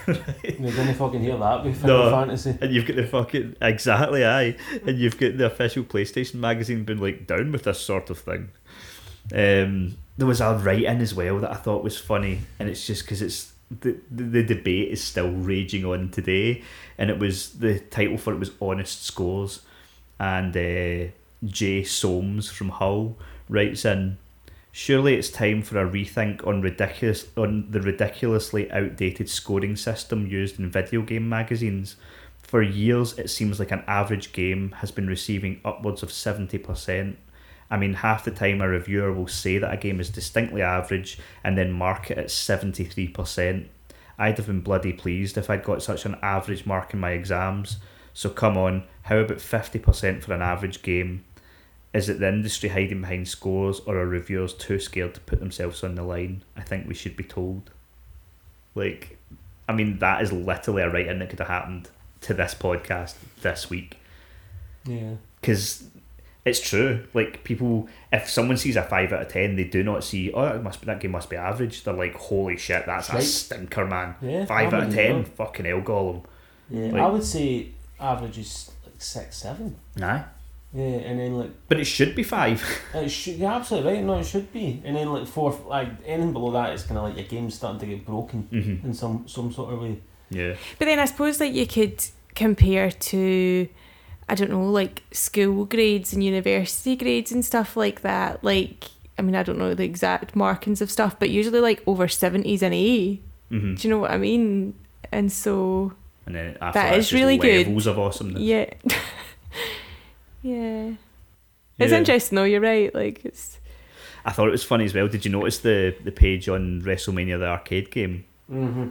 You're 0.59 0.71
gonna 0.75 0.93
fucking 0.93 1.21
hear 1.21 1.37
that 1.37 1.65
with 1.65 1.81
Final 1.81 2.03
No. 2.03 2.11
Fantasy. 2.11 2.55
and 2.61 2.71
you've 2.71 2.85
got 2.85 2.97
the 2.97 3.07
fucking 3.07 3.55
exactly 3.61 4.23
aye, 4.23 4.55
and 4.85 4.99
you've 4.99 5.17
got 5.17 5.37
the 5.37 5.47
official 5.47 5.83
PlayStation 5.83 6.35
magazine 6.35 6.83
been 6.83 6.99
like 6.99 7.25
down 7.25 7.51
with 7.51 7.63
this 7.63 7.79
sort 7.79 8.11
of 8.11 8.19
thing. 8.19 8.49
Um, 9.33 9.97
there 10.17 10.27
was 10.27 10.39
a 10.39 10.53
write 10.55 10.83
in 10.83 11.01
as 11.01 11.15
well 11.15 11.39
that 11.39 11.51
I 11.51 11.55
thought 11.55 11.83
was 11.83 11.97
funny, 11.99 12.41
and 12.59 12.69
it's 12.69 12.85
just 12.85 13.03
because 13.03 13.23
it's 13.23 13.53
the, 13.71 13.97
the 14.11 14.43
debate 14.43 14.91
is 14.91 15.03
still 15.03 15.31
raging 15.31 15.85
on 15.85 16.09
today, 16.09 16.61
and 16.97 17.09
it 17.09 17.19
was 17.19 17.53
the 17.53 17.79
title 17.79 18.17
for 18.17 18.33
it 18.33 18.39
was 18.39 18.51
honest 18.61 19.03
scores, 19.03 19.61
and 20.19 20.55
uh, 20.55 21.11
Jay 21.43 21.83
Soames 21.83 22.49
from 22.49 22.69
Hull 22.69 23.17
writes 23.49 23.85
in. 23.85 24.17
Surely 24.71 25.15
it's 25.15 25.29
time 25.29 25.61
for 25.61 25.79
a 25.79 25.89
rethink 25.89 26.45
on 26.45 26.61
ridiculous 26.61 27.27
on 27.37 27.71
the 27.71 27.79
ridiculously 27.79 28.69
outdated 28.71 29.29
scoring 29.29 29.77
system 29.77 30.27
used 30.27 30.59
in 30.59 30.69
video 30.69 31.01
game 31.01 31.29
magazines. 31.29 31.95
For 32.41 32.61
years, 32.61 33.17
it 33.17 33.29
seems 33.29 33.57
like 33.57 33.71
an 33.71 33.83
average 33.87 34.33
game 34.33 34.73
has 34.79 34.91
been 34.91 35.07
receiving 35.07 35.61
upwards 35.63 36.03
of 36.03 36.09
70%. 36.09 37.15
I 37.69 37.77
mean, 37.77 37.95
half 37.95 38.23
the 38.23 38.31
time 38.31 38.61
a 38.61 38.67
reviewer 38.67 39.11
will 39.11 39.27
say 39.27 39.57
that 39.57 39.73
a 39.73 39.77
game 39.77 39.99
is 39.99 40.09
distinctly 40.09 40.61
average 40.61 41.17
and 41.43 41.57
then 41.57 41.71
mark 41.71 42.11
it 42.11 42.17
at 42.17 42.27
73%. 42.27 43.65
I'd 44.17 44.37
have 44.37 44.47
been 44.47 44.61
bloody 44.61 44.93
pleased 44.93 45.37
if 45.37 45.49
I'd 45.49 45.63
got 45.63 45.83
such 45.83 46.05
an 46.05 46.15
average 46.21 46.65
mark 46.65 46.93
in 46.93 46.99
my 46.99 47.11
exams. 47.11 47.77
So 48.13 48.29
come 48.29 48.57
on, 48.57 48.83
how 49.03 49.17
about 49.17 49.39
50% 49.39 50.21
for 50.21 50.33
an 50.33 50.41
average 50.41 50.81
game? 50.81 51.25
Is 51.93 52.07
it 52.07 52.19
the 52.19 52.29
industry 52.29 52.69
hiding 52.69 53.01
behind 53.01 53.27
scores 53.27 53.79
or 53.81 53.97
are 53.97 54.07
reviewers 54.07 54.53
too 54.53 54.79
scared 54.79 55.15
to 55.15 55.21
put 55.21 55.39
themselves 55.39 55.83
on 55.83 55.95
the 55.95 56.03
line? 56.03 56.43
I 56.55 56.61
think 56.61 56.87
we 56.87 56.93
should 56.93 57.15
be 57.15 57.23
told. 57.23 57.71
Like, 58.73 59.17
I 59.67 59.73
mean, 59.73 59.99
that 59.99 60.21
is 60.21 60.31
literally 60.31 60.83
a 60.83 60.89
write 60.89 61.07
in 61.07 61.19
that 61.19 61.29
could 61.29 61.39
have 61.39 61.47
happened 61.47 61.89
to 62.21 62.33
this 62.33 62.53
podcast 62.53 63.15
this 63.41 63.69
week. 63.69 63.97
Yeah. 64.85 65.15
Because 65.39 65.87
it's 66.45 66.59
true. 66.59 67.05
Like, 67.13 67.43
people, 67.43 67.89
if 68.13 68.29
someone 68.29 68.57
sees 68.57 68.75
a 68.75 68.83
5 68.83 69.11
out 69.11 69.21
of 69.23 69.27
10, 69.29 69.55
they 69.55 69.63
do 69.63 69.83
not 69.83 70.03
see, 70.03 70.31
oh, 70.31 70.45
it 70.45 70.61
must 70.63 70.79
be, 70.79 70.85
that 70.85 70.99
game 70.99 71.11
must 71.11 71.29
be 71.29 71.35
average. 71.35 71.83
They're 71.83 71.93
like, 71.93 72.15
holy 72.15 72.55
shit, 72.55 72.85
that's 72.85 73.09
a 73.09 73.21
stinker, 73.21 73.85
man. 73.85 74.15
Yeah. 74.21 74.45
5 74.45 74.73
out 74.73 74.83
of 74.83 74.93
10, 74.93 75.17
yeah. 75.17 75.23
fucking 75.35 75.65
hell, 75.65 75.81
Gollum. 75.81 76.23
Yeah. 76.69 76.87
Like- 76.91 77.01
I 77.01 77.07
would 77.07 77.23
say 77.23 77.69
average 77.99 78.37
is 78.37 78.71
like 78.85 79.01
six, 79.01 79.37
seven. 79.37 79.75
Nah. 79.95 80.23
Yeah, 80.73 80.83
and 80.83 81.19
then 81.19 81.37
like 81.37 81.51
But 81.69 81.79
it 81.79 81.85
should 81.85 82.15
be 82.15 82.23
5. 82.23 82.81
it 82.95 83.09
should, 83.09 83.35
you're 83.35 83.51
absolutely 83.51 83.93
right. 83.93 84.03
No, 84.03 84.19
it 84.19 84.25
should 84.25 84.51
be. 84.51 84.81
And 84.83 84.95
then 84.95 85.11
like 85.11 85.25
four, 85.25 85.57
like 85.67 85.87
anything 86.05 86.33
below 86.33 86.51
that 86.51 86.73
is 86.73 86.83
kind 86.83 86.97
of 86.97 87.05
like 87.05 87.15
your 87.15 87.25
game's 87.25 87.55
starting 87.55 87.79
to 87.79 87.85
get 87.85 88.05
broken 88.05 88.41
hmm 88.43 88.85
in 88.85 88.93
some 88.93 89.25
some 89.27 89.53
sort 89.53 89.73
of 89.73 89.81
way. 89.81 90.01
Yeah. 90.29 90.55
But 90.77 90.85
then 90.85 90.99
I 90.99 91.05
suppose 91.05 91.39
like 91.39 91.53
you 91.53 91.65
could 91.65 92.03
compare 92.35 92.91
to 92.91 93.69
I 94.27 94.35
don't 94.35 94.49
know, 94.49 94.65
like 94.69 95.03
school 95.11 95.65
grades 95.65 96.13
and 96.13 96.23
university 96.23 96.95
grades 96.95 97.31
and 97.31 97.43
stuff 97.45 97.77
like 97.77 98.01
that. 98.01 98.43
Like 98.43 98.85
I 99.17 99.21
mean, 99.21 99.35
I 99.35 99.43
don't 99.43 99.57
know 99.57 99.73
the 99.73 99.83
exact 99.85 100.35
markings 100.35 100.81
of 100.81 100.89
stuff, 100.91 101.17
but 101.19 101.29
usually 101.29 101.59
like 101.59 101.81
over 101.87 102.07
seventies 102.07 102.61
and 102.63 102.73
A. 102.73 103.19
hmm 103.49 103.75
Do 103.75 103.87
you 103.87 103.93
know 103.93 103.99
what 103.99 104.11
I 104.11 104.17
mean? 104.17 104.73
And 105.11 105.31
so 105.31 105.93
And 106.25 106.35
then 106.35 106.57
after 106.61 106.79
That 106.79 106.91
that, 106.91 106.97
is 106.99 107.13
really 107.13 107.37
good. 107.37 107.67
levels 107.67 107.87
of 107.87 107.99
awesomeness. 107.99 108.41
yeah. 108.41 108.65
yeah. 110.41 110.91
It's 111.77 111.91
Yeah. 111.91 111.97
interesting 111.97 112.35
though, 112.35 112.43
you're 112.43 112.61
right. 112.61 112.93
Like 112.93 113.23
it's 113.25 113.59
I 114.25 114.31
thought 114.31 114.47
it 114.47 114.51
was 114.51 114.63
funny 114.63 114.85
as 114.85 114.93
well. 114.95 115.07
Did 115.07 115.23
you 115.23 115.31
notice 115.31 115.59
the, 115.59 115.95
the 116.03 116.11
page 116.11 116.49
on 116.49 116.81
WrestleMania, 116.81 117.37
the 117.37 117.45
arcade 117.45 117.91
game? 117.91 118.25
Mm-hmm. 118.51 118.89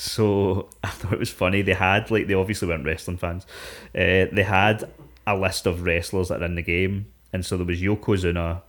So 0.00 0.70
I 0.82 0.88
thought 0.88 1.12
it 1.12 1.18
was 1.18 1.30
funny. 1.30 1.60
They 1.60 1.74
had 1.74 2.10
like 2.10 2.26
they 2.26 2.34
obviously 2.34 2.66
weren't 2.68 2.86
wrestling 2.86 3.18
fans. 3.18 3.44
Uh, 3.94 4.32
they 4.32 4.44
had 4.46 4.90
a 5.26 5.36
list 5.36 5.66
of 5.66 5.82
wrestlers 5.82 6.28
that 6.28 6.40
are 6.40 6.46
in 6.46 6.54
the 6.54 6.62
game, 6.62 7.12
and 7.34 7.44
so 7.44 7.58
there 7.58 7.66
was 7.66 7.82
Yokozuna, 7.82 8.62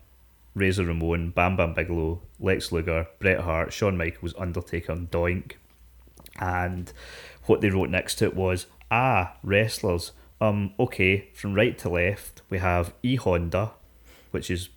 Razor 0.56 0.86
Ramon, 0.86 1.30
Bam 1.30 1.56
Bam 1.56 1.74
Bigelow, 1.74 2.22
Lex 2.40 2.74
Luger, 2.74 3.08
Bret 3.20 3.40
Hart, 3.40 3.72
Shawn 3.72 3.98
Michaels, 3.98 4.34
Undertaker, 4.38 4.92
and 4.92 5.10
Doink. 5.10 5.54
And 6.38 6.92
what 7.46 7.62
they 7.62 7.70
wrote 7.70 7.90
next 7.90 8.16
to 8.16 8.26
it 8.26 8.36
was 8.36 8.66
ah 8.92 9.38
wrestlers. 9.42 10.12
Um 10.42 10.74
okay, 10.78 11.30
from 11.34 11.54
right 11.54 11.78
to 11.78 11.90
left 11.90 12.42
we 12.50 12.58
have 12.58 12.94
E 13.04 13.16
Honda, 13.16 13.72
which 14.32 14.52
is 14.52 14.68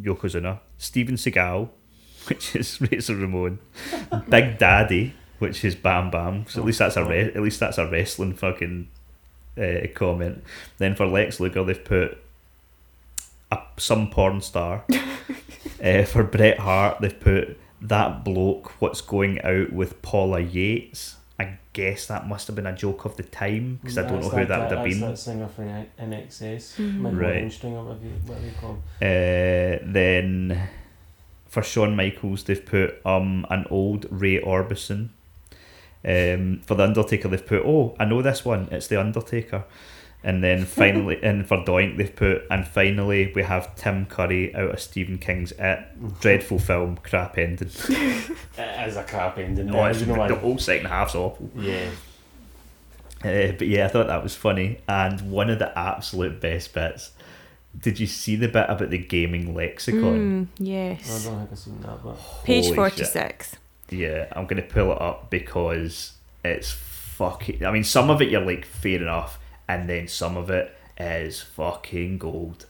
Yokozuna, 0.00 0.60
Steven 0.78 1.16
Seagal, 1.16 1.70
which 2.28 2.54
is 2.54 2.80
Razor 2.80 3.16
Ramon, 3.16 3.58
Big 4.28 4.58
Daddy, 4.58 5.14
which 5.44 5.64
is 5.64 5.74
Bam 5.74 6.10
Bam. 6.10 6.46
So 6.48 6.60
at 6.60 6.66
least 6.66 6.78
that's 6.78 6.96
a 6.96 7.04
re- 7.04 7.32
at 7.34 7.40
least 7.42 7.60
that's 7.60 7.78
a 7.78 7.86
wrestling 7.86 8.34
fucking 8.34 8.88
uh, 9.58 9.86
comment. 9.94 10.42
Then 10.78 10.94
for 10.96 11.06
Lex 11.06 11.38
Luger, 11.40 11.62
they've 11.64 11.84
put 11.84 12.18
a, 13.52 13.58
some 13.76 14.10
porn 14.10 14.40
star. 14.40 14.84
uh, 15.82 16.02
for 16.06 16.24
Bret 16.24 16.58
Hart, 16.58 17.00
they've 17.00 17.18
put 17.20 17.58
that 17.82 18.24
bloke. 18.24 18.80
What's 18.80 19.00
going 19.00 19.40
out 19.42 19.72
with 19.72 20.00
Paula 20.02 20.40
Yates? 20.40 21.16
I 21.38 21.58
guess 21.72 22.06
that 22.06 22.28
must 22.28 22.46
have 22.46 22.54
been 22.56 22.66
a 22.66 22.74
joke 22.76 23.04
of 23.04 23.16
the 23.16 23.24
time 23.24 23.80
because 23.82 23.98
I 23.98 24.02
don't 24.02 24.20
know 24.20 24.28
who 24.28 24.44
that 24.46 24.60
would 24.70 24.78
have 24.78 24.88
been. 24.88 25.00
That 25.00 25.18
singer 25.18 25.48
for 25.48 25.62
N- 25.62 25.88
INXS, 26.00 26.76
Mhm. 26.78 27.20
Right. 27.20 27.42
Armstrong, 27.42 27.74
whatever, 27.74 28.04
you- 28.04 28.10
whatever 28.24 28.46
you 28.46 28.52
call 28.60 28.70
him. 28.70 28.82
Uh, 29.02 29.92
then 29.92 30.68
for 31.48 31.62
Shawn 31.64 31.96
Michaels, 31.96 32.44
they've 32.44 32.64
put 32.64 33.04
um 33.04 33.44
an 33.50 33.66
old 33.70 34.06
Roy 34.10 34.38
Orbison. 34.40 35.08
Um, 36.04 36.60
for 36.66 36.74
the 36.74 36.84
Undertaker, 36.84 37.28
they've 37.28 37.44
put 37.44 37.62
oh 37.64 37.96
I 37.98 38.04
know 38.04 38.22
this 38.22 38.44
one. 38.44 38.68
It's 38.70 38.88
the 38.88 39.00
Undertaker. 39.00 39.64
And 40.24 40.42
then 40.42 40.64
finally, 40.64 41.22
and 41.22 41.46
for 41.46 41.58
Doink, 41.58 41.98
they've 41.98 42.16
put, 42.16 42.44
and 42.50 42.66
finally, 42.66 43.30
we 43.34 43.42
have 43.42 43.76
Tim 43.76 44.06
Curry 44.06 44.54
out 44.54 44.70
of 44.70 44.80
Stephen 44.80 45.18
King's 45.18 45.52
It. 45.52 46.20
Dreadful 46.20 46.58
film, 46.58 46.96
crap 47.02 47.36
ending. 47.38 47.70
It 48.56 48.88
is 48.88 48.96
a 48.96 49.02
crap 49.02 49.36
ending. 49.36 49.66
No, 49.66 49.84
it's, 49.84 50.00
you 50.00 50.06
know 50.06 50.14
the 50.14 50.34
what? 50.34 50.42
whole 50.42 50.58
second 50.58 50.86
half's 50.86 51.14
awful. 51.14 51.50
Yeah. 51.56 51.90
Uh, 53.22 53.52
but 53.52 53.66
yeah, 53.66 53.86
I 53.86 53.88
thought 53.88 54.06
that 54.06 54.22
was 54.22 54.34
funny. 54.36 54.80
And 54.88 55.30
one 55.30 55.50
of 55.50 55.58
the 55.58 55.76
absolute 55.78 56.40
best 56.40 56.72
bits. 56.72 57.10
Did 57.78 57.98
you 57.98 58.06
see 58.06 58.36
the 58.36 58.46
bit 58.46 58.66
about 58.68 58.90
the 58.90 58.98
gaming 58.98 59.54
lexicon? 59.54 60.48
Mm, 60.60 60.64
yes. 60.64 61.26
I 61.26 61.28
don't 61.28 61.38
think 61.40 61.52
I've 61.52 61.58
seen 61.58 61.80
that, 61.80 62.02
but 62.04 62.16
Page 62.44 62.74
Holy 62.74 62.90
shit. 62.90 63.54
46. 63.94 64.00
Yeah, 64.00 64.26
I'm 64.38 64.46
gonna 64.46 64.62
pull 64.62 64.92
it 64.92 65.00
up 65.00 65.30
because 65.30 66.12
it's 66.44 66.72
fucking. 66.72 67.64
I 67.64 67.70
mean, 67.70 67.84
some 67.84 68.10
of 68.10 68.20
it 68.20 68.30
you're 68.30 68.44
like 68.44 68.64
fair 68.64 69.00
enough, 69.02 69.38
and 69.68 69.88
then 69.88 70.08
some 70.08 70.36
of 70.36 70.50
it 70.50 70.74
is 70.98 71.40
fucking 71.40 72.18
gold. 72.18 72.66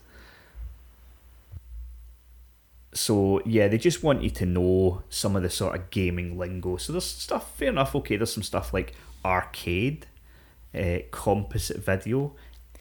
So 2.93 3.41
yeah, 3.45 3.67
they 3.67 3.77
just 3.77 4.03
want 4.03 4.23
you 4.23 4.29
to 4.31 4.45
know 4.45 5.03
some 5.09 5.35
of 5.35 5.43
the 5.43 5.49
sort 5.49 5.75
of 5.75 5.89
gaming 5.89 6.37
lingo. 6.37 6.77
So 6.77 6.93
there's 6.93 7.05
stuff 7.05 7.55
fair 7.57 7.69
enough. 7.69 7.95
Okay, 7.95 8.15
there's 8.15 8.33
some 8.33 8.43
stuff 8.43 8.73
like 8.73 8.93
arcade, 9.23 10.05
uh, 10.73 10.99
composite 11.11 11.83
video, 11.83 12.33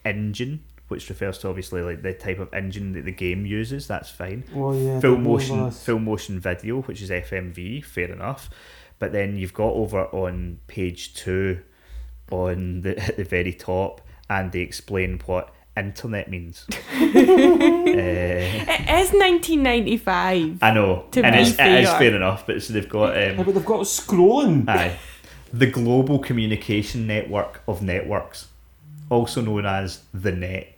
engine, 0.05 0.63
which 0.95 1.09
refers 1.09 1.37
to 1.39 1.49
obviously 1.49 1.83
like 1.83 2.01
the 2.03 2.13
type 2.15 2.39
of 2.39 2.49
engine 2.55 2.93
that 2.93 3.05
the 3.05 3.13
game 3.13 3.45
uses. 3.45 3.87
That's 3.87 4.11
fine 4.11 4.45
well, 4.53 4.75
yeah. 4.75 4.97
I 4.99 5.01
full 5.01 5.19
motion 5.19 5.65
this. 5.65 5.85
full 5.85 5.99
motion 5.99 6.41
video, 6.41 6.83
which 6.83 7.03
is 7.03 7.11
FMV, 7.11 7.85
fair 7.85 8.11
enough. 8.13 8.49
But 9.01 9.13
then 9.13 9.37
you've 9.39 9.55
got 9.55 9.73
over 9.83 10.03
on 10.07 10.59
page 10.69 11.15
two, 11.15 11.61
on 12.31 12.81
the 12.83 12.93
at 13.09 13.17
the 13.17 13.25
very 13.25 13.53
top, 13.53 14.01
and 14.31 14.53
they 14.53 14.61
explain 14.61 15.21
what 15.27 15.53
internet 15.77 16.31
means. 16.31 16.65
uh, 16.71 16.75
It 17.05 19.01
is 19.03 19.11
1995. 19.13 20.59
I 20.63 20.71
know, 20.73 21.07
To 21.13 21.23
and 21.25 21.35
be 21.35 21.41
it's, 21.43 21.51
it 21.59 21.67
is 21.83 21.89
fair. 21.91 21.99
fair 21.99 22.15
enough. 22.17 22.47
But 22.47 22.63
so 22.63 22.73
they've 22.73 22.89
got 22.89 23.17
Yeah, 23.17 23.31
um, 23.39 23.45
but 23.45 23.55
they've 23.55 23.65
got 23.65 23.81
scrolling. 23.81 24.69
aye, 24.69 24.97
the 25.53 25.67
global 25.67 26.19
communication 26.19 27.07
network 27.07 27.63
of 27.67 27.83
networks, 27.83 28.49
also 29.11 29.41
known 29.43 29.67
as 29.67 29.89
the 30.13 30.33
net. 30.33 30.74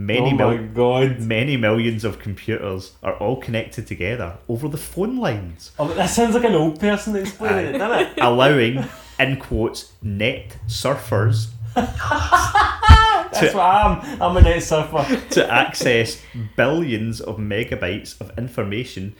Many 0.00 0.32
oh 0.32 0.36
my 0.36 0.56
mil- 0.56 0.68
god. 0.72 1.20
many 1.20 1.56
millions 1.56 2.04
of 2.04 2.18
computers 2.18 2.92
are 3.02 3.14
all 3.16 3.36
connected 3.36 3.86
together 3.86 4.38
over 4.48 4.66
the 4.68 4.78
phone 4.78 5.18
lines. 5.18 5.72
Oh, 5.78 5.88
that 5.94 6.06
sounds 6.06 6.34
like 6.34 6.44
an 6.44 6.54
old 6.54 6.80
person 6.80 7.16
explaining 7.16 7.74
it, 7.74 7.78
doesn't 7.78 8.08
it? 8.12 8.18
allowing, 8.22 8.84
in 9.18 9.36
quotes, 9.38 9.92
net 10.02 10.56
surfers 10.66 11.48
That's 11.74 13.40
To- 13.40 13.56
what 13.56 13.62
I 13.64 13.92
am. 14.16 14.22
I'm 14.22 14.36
a 14.36 14.40
net 14.42 14.62
surfer. 14.62 15.04
to 15.30 15.52
access 15.52 16.20
billions 16.56 17.20
of 17.20 17.36
megabytes 17.36 18.20
of 18.20 18.36
information. 18.38 19.14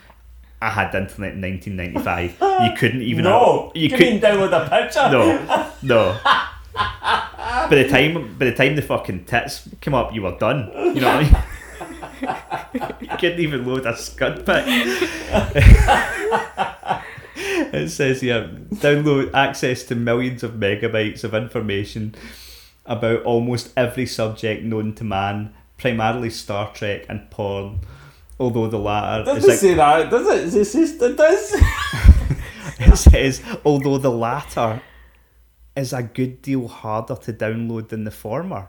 I 0.62 0.70
had 0.70 0.92
the 0.92 0.98
internet 1.02 1.34
in 1.34 1.40
1995. 1.42 2.64
You 2.66 2.76
couldn't 2.76 3.02
even. 3.02 3.24
no, 3.24 3.70
you 3.74 3.88
couldn't 3.88 4.20
download 4.20 4.52
a 4.52 4.68
picture. 4.68 5.08
No, 5.10 5.70
no. 5.82 6.18
By 7.68 7.68
the 7.68 7.88
time, 7.88 8.36
by 8.38 8.44
the 8.46 8.54
time 8.54 8.76
the 8.76 8.82
fucking 8.82 9.24
tits 9.24 9.68
came 9.80 9.94
up, 9.94 10.14
you 10.14 10.22
were 10.22 10.38
done. 10.38 10.70
You 10.94 11.00
know 11.00 11.16
what 11.16 11.16
I 11.16 11.22
mean? 11.22 11.36
you 13.00 13.08
couldn't 13.16 13.40
even 13.40 13.66
load 13.66 13.86
a 13.86 13.96
scud 13.96 14.46
pic. 14.46 14.64
it 17.36 17.90
says 17.90 18.20
here, 18.20 18.50
download 18.74 19.32
access 19.34 19.82
to 19.84 19.94
millions 19.94 20.42
of 20.42 20.52
megabytes 20.52 21.24
of 21.24 21.34
information 21.34 22.14
about 22.86 23.22
almost 23.22 23.72
every 23.76 24.06
subject 24.06 24.64
known 24.64 24.94
to 24.94 25.04
man, 25.04 25.54
primarily 25.78 26.30
Star 26.30 26.72
Trek 26.72 27.06
and 27.08 27.30
porn. 27.30 27.80
Although 28.38 28.68
the 28.68 28.78
latter 28.78 29.24
doesn't 29.24 29.50
like, 29.50 29.58
say 29.58 29.74
that, 29.74 30.10
does 30.10 30.54
it? 30.54 30.60
It 30.60 30.64
says 30.64 31.02
it 31.02 31.16
does. 31.16 31.54
it 32.78 32.96
says, 32.96 33.42
although 33.64 33.98
the 33.98 34.10
latter 34.10 34.80
is 35.76 35.92
a 35.92 36.02
good 36.02 36.42
deal 36.42 36.68
harder 36.68 37.16
to 37.16 37.32
download 37.32 37.88
than 37.88 38.04
the 38.04 38.10
former. 38.10 38.68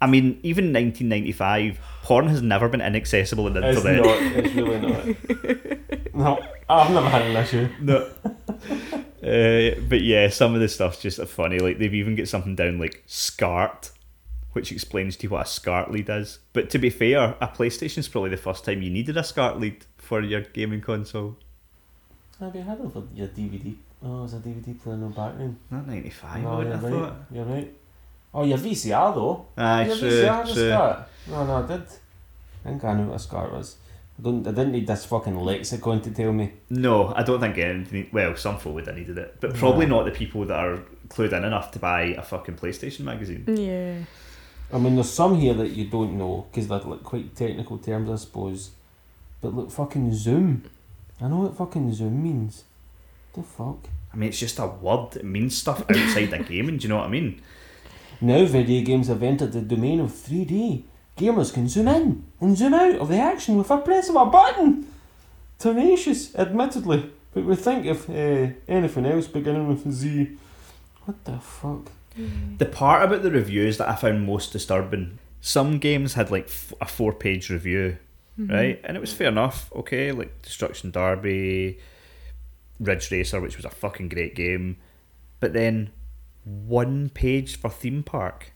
I 0.00 0.06
mean, 0.06 0.40
even 0.42 0.66
in 0.66 0.72
1995, 0.72 1.78
porn 2.02 2.26
has 2.28 2.42
never 2.42 2.68
been 2.68 2.80
inaccessible 2.80 3.46
on 3.46 3.54
the 3.54 3.68
It's 3.68 3.78
internet. 3.84 4.04
not. 4.04 4.44
It's 4.44 4.54
really 4.54 4.80
not. 4.80 5.78
No, 6.14 6.38
I've 6.68 6.90
never 6.90 7.08
had 7.08 7.22
an 7.22 7.36
issue. 7.36 7.68
No. 7.80 8.10
Uh, 9.22 9.78
but 9.88 10.00
yeah, 10.02 10.28
some 10.28 10.52
of 10.52 10.60
the 10.60 10.68
stuff's 10.68 11.00
just 11.00 11.24
funny. 11.26 11.60
Like 11.60 11.78
they've 11.78 11.94
even 11.94 12.16
got 12.16 12.26
something 12.26 12.56
down 12.56 12.80
like 12.80 13.04
SCART, 13.06 13.92
which 14.50 14.72
explains 14.72 15.16
to 15.18 15.22
you 15.22 15.30
what 15.30 15.46
a 15.46 15.48
SCART 15.48 15.92
lead 15.92 16.10
is. 16.10 16.40
But 16.52 16.70
to 16.70 16.78
be 16.80 16.90
fair, 16.90 17.36
a 17.40 17.46
PlayStation's 17.46 18.08
probably 18.08 18.30
the 18.30 18.36
first 18.36 18.64
time 18.64 18.82
you 18.82 18.90
needed 18.90 19.16
a 19.16 19.22
SCART 19.22 19.60
lead 19.60 19.86
for 19.96 20.20
your 20.22 20.40
gaming 20.40 20.80
console. 20.80 21.36
Have 22.40 22.56
you 22.56 22.62
had 22.62 22.80
it 22.80 22.92
for 22.92 23.04
your 23.14 23.28
DVD? 23.28 23.76
Oh, 24.04 24.20
there's 24.26 24.34
a 24.34 24.38
DVD 24.38 24.80
player 24.80 24.94
in 24.96 25.00
the 25.02 25.06
background. 25.08 25.56
Not 25.70 25.86
95, 25.86 26.42
no, 26.42 26.48
I 26.48 26.62
you're 26.62 26.72
have 26.72 26.82
right. 26.82 26.92
thought. 26.92 27.16
You're 27.30 27.44
right. 27.44 27.72
Oh, 28.34 28.44
your 28.44 28.58
VCR 28.58 29.14
though. 29.14 29.46
Aye, 29.56 29.86
your 29.86 29.96
true, 29.96 30.10
VCR 30.10 30.44
true. 30.52 30.68
SCART. 30.68 31.08
No, 31.28 31.46
no, 31.46 31.54
I 31.56 31.66
did. 31.66 31.82
I 32.64 32.68
think 32.68 32.84
I 32.84 32.94
knew 32.94 33.06
what 33.06 33.16
a 33.16 33.18
SCART 33.18 33.52
was. 33.52 33.76
I 34.18 34.22
don't. 34.22 34.46
I 34.46 34.50
didn't 34.50 34.72
need 34.72 34.86
this 34.86 35.04
fucking 35.04 35.36
lexicon 35.36 36.00
to 36.02 36.10
tell 36.10 36.32
me. 36.32 36.52
No, 36.70 37.12
I 37.14 37.22
don't 37.22 37.40
think 37.40 37.58
anything. 37.58 38.08
Well, 38.12 38.34
some 38.36 38.58
folk 38.58 38.74
would 38.74 38.86
have 38.86 38.96
needed 38.96 39.18
it, 39.18 39.36
but 39.40 39.54
probably 39.54 39.86
No. 39.86 39.98
not 39.98 40.04
the 40.06 40.10
people 40.10 40.44
that 40.46 40.58
are 40.58 40.78
clued 41.08 41.32
in 41.32 41.44
enough 41.44 41.70
to 41.72 41.78
buy 41.78 42.02
a 42.16 42.22
fucking 42.22 42.56
PlayStation 42.56 43.00
magazine. 43.00 43.44
Yeah. 43.46 43.98
I 44.72 44.78
mean, 44.78 44.94
there's 44.94 45.10
some 45.10 45.38
here 45.38 45.54
that 45.54 45.70
you 45.70 45.84
don't 45.86 46.16
know 46.16 46.46
because 46.50 46.66
they're 46.68 46.78
like 46.80 47.02
quite 47.04 47.36
technical 47.36 47.78
terms, 47.78 48.08
I 48.10 48.16
suppose. 48.16 48.70
But 49.42 49.54
look, 49.54 49.70
fucking 49.70 50.14
Zoom. 50.14 50.64
I 51.20 51.28
know 51.28 51.40
what 51.40 51.56
fucking 51.56 51.92
Zoom 51.92 52.22
means. 52.22 52.64
The 53.34 53.42
fuck. 53.42 53.88
I 54.12 54.16
mean, 54.16 54.28
it's 54.28 54.38
just 54.38 54.58
a 54.58 54.66
word. 54.66 55.16
It 55.16 55.24
means 55.24 55.56
stuff 55.56 55.80
outside 55.90 56.30
the 56.30 56.38
gaming. 56.38 56.76
Do 56.78 56.82
you 56.82 56.88
know 56.90 56.98
what 56.98 57.06
I 57.06 57.10
mean? 57.10 57.40
Now 58.20 58.44
video 58.44 58.84
games 58.84 59.08
have 59.08 59.22
entered 59.22 59.52
the 59.52 59.62
domain 59.62 60.00
of 60.00 60.10
3D. 60.12 60.82
Gamers 61.16 61.52
can 61.52 61.68
zoom 61.68 61.88
in 61.88 62.24
and 62.40 62.56
zoom 62.56 62.74
out 62.74 62.96
of 62.96 63.08
the 63.08 63.18
action 63.18 63.56
with 63.56 63.70
a 63.70 63.78
press 63.78 64.08
of 64.08 64.16
a 64.16 64.26
button. 64.26 64.86
Tenacious, 65.58 66.34
admittedly, 66.34 67.10
but 67.34 67.44
we 67.44 67.54
think 67.56 67.86
of 67.86 68.08
uh, 68.10 68.48
anything 68.68 69.06
else 69.06 69.26
beginning 69.28 69.68
with 69.68 69.86
a 69.86 69.92
Z. 69.92 70.36
What 71.04 71.24
the 71.24 71.38
fuck? 71.38 71.90
The 72.58 72.66
part 72.66 73.04
about 73.04 73.22
the 73.22 73.30
reviews 73.30 73.78
that 73.78 73.88
I 73.88 73.96
found 73.96 74.26
most 74.26 74.52
disturbing. 74.52 75.18
Some 75.40 75.78
games 75.78 76.14
had 76.14 76.30
like 76.30 76.46
f- 76.46 76.72
a 76.80 76.84
four-page 76.86 77.48
review, 77.50 77.96
right, 78.38 78.80
and 78.84 78.96
it 78.96 79.00
was 79.00 79.12
fair 79.12 79.28
enough. 79.28 79.72
Okay, 79.74 80.12
like 80.12 80.42
Destruction 80.42 80.90
Derby, 80.90 81.78
Ridge 82.82 83.10
Racer, 83.10 83.40
which 83.40 83.56
was 83.56 83.64
a 83.64 83.70
fucking 83.70 84.08
great 84.08 84.34
game, 84.34 84.76
but 85.40 85.52
then 85.52 85.90
one 86.44 87.08
page 87.10 87.56
for 87.58 87.70
theme 87.70 88.02
park. 88.02 88.52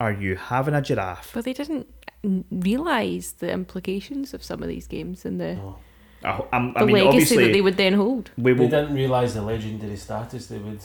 Are 0.00 0.12
you 0.12 0.36
having 0.36 0.74
a 0.74 0.82
giraffe? 0.82 1.32
But 1.32 1.44
they 1.44 1.52
didn't 1.52 1.86
realise 2.50 3.32
the 3.32 3.50
implications 3.50 4.34
of 4.34 4.42
some 4.42 4.62
of 4.62 4.68
these 4.68 4.86
games 4.86 5.24
and 5.24 5.40
the, 5.40 5.54
No. 5.54 5.78
I, 6.24 6.42
I'm, 6.52 6.72
the 6.72 6.80
I 6.80 6.84
mean, 6.84 6.94
legacy 6.94 7.08
obviously 7.08 7.44
that 7.46 7.52
they 7.52 7.60
would 7.60 7.76
then 7.76 7.92
hold. 7.94 8.30
we 8.36 8.54
They 8.54 8.66
didn't 8.68 8.94
realise 8.94 9.34
the 9.34 9.42
legendary 9.42 9.96
status 9.96 10.46
they 10.46 10.58
would. 10.58 10.80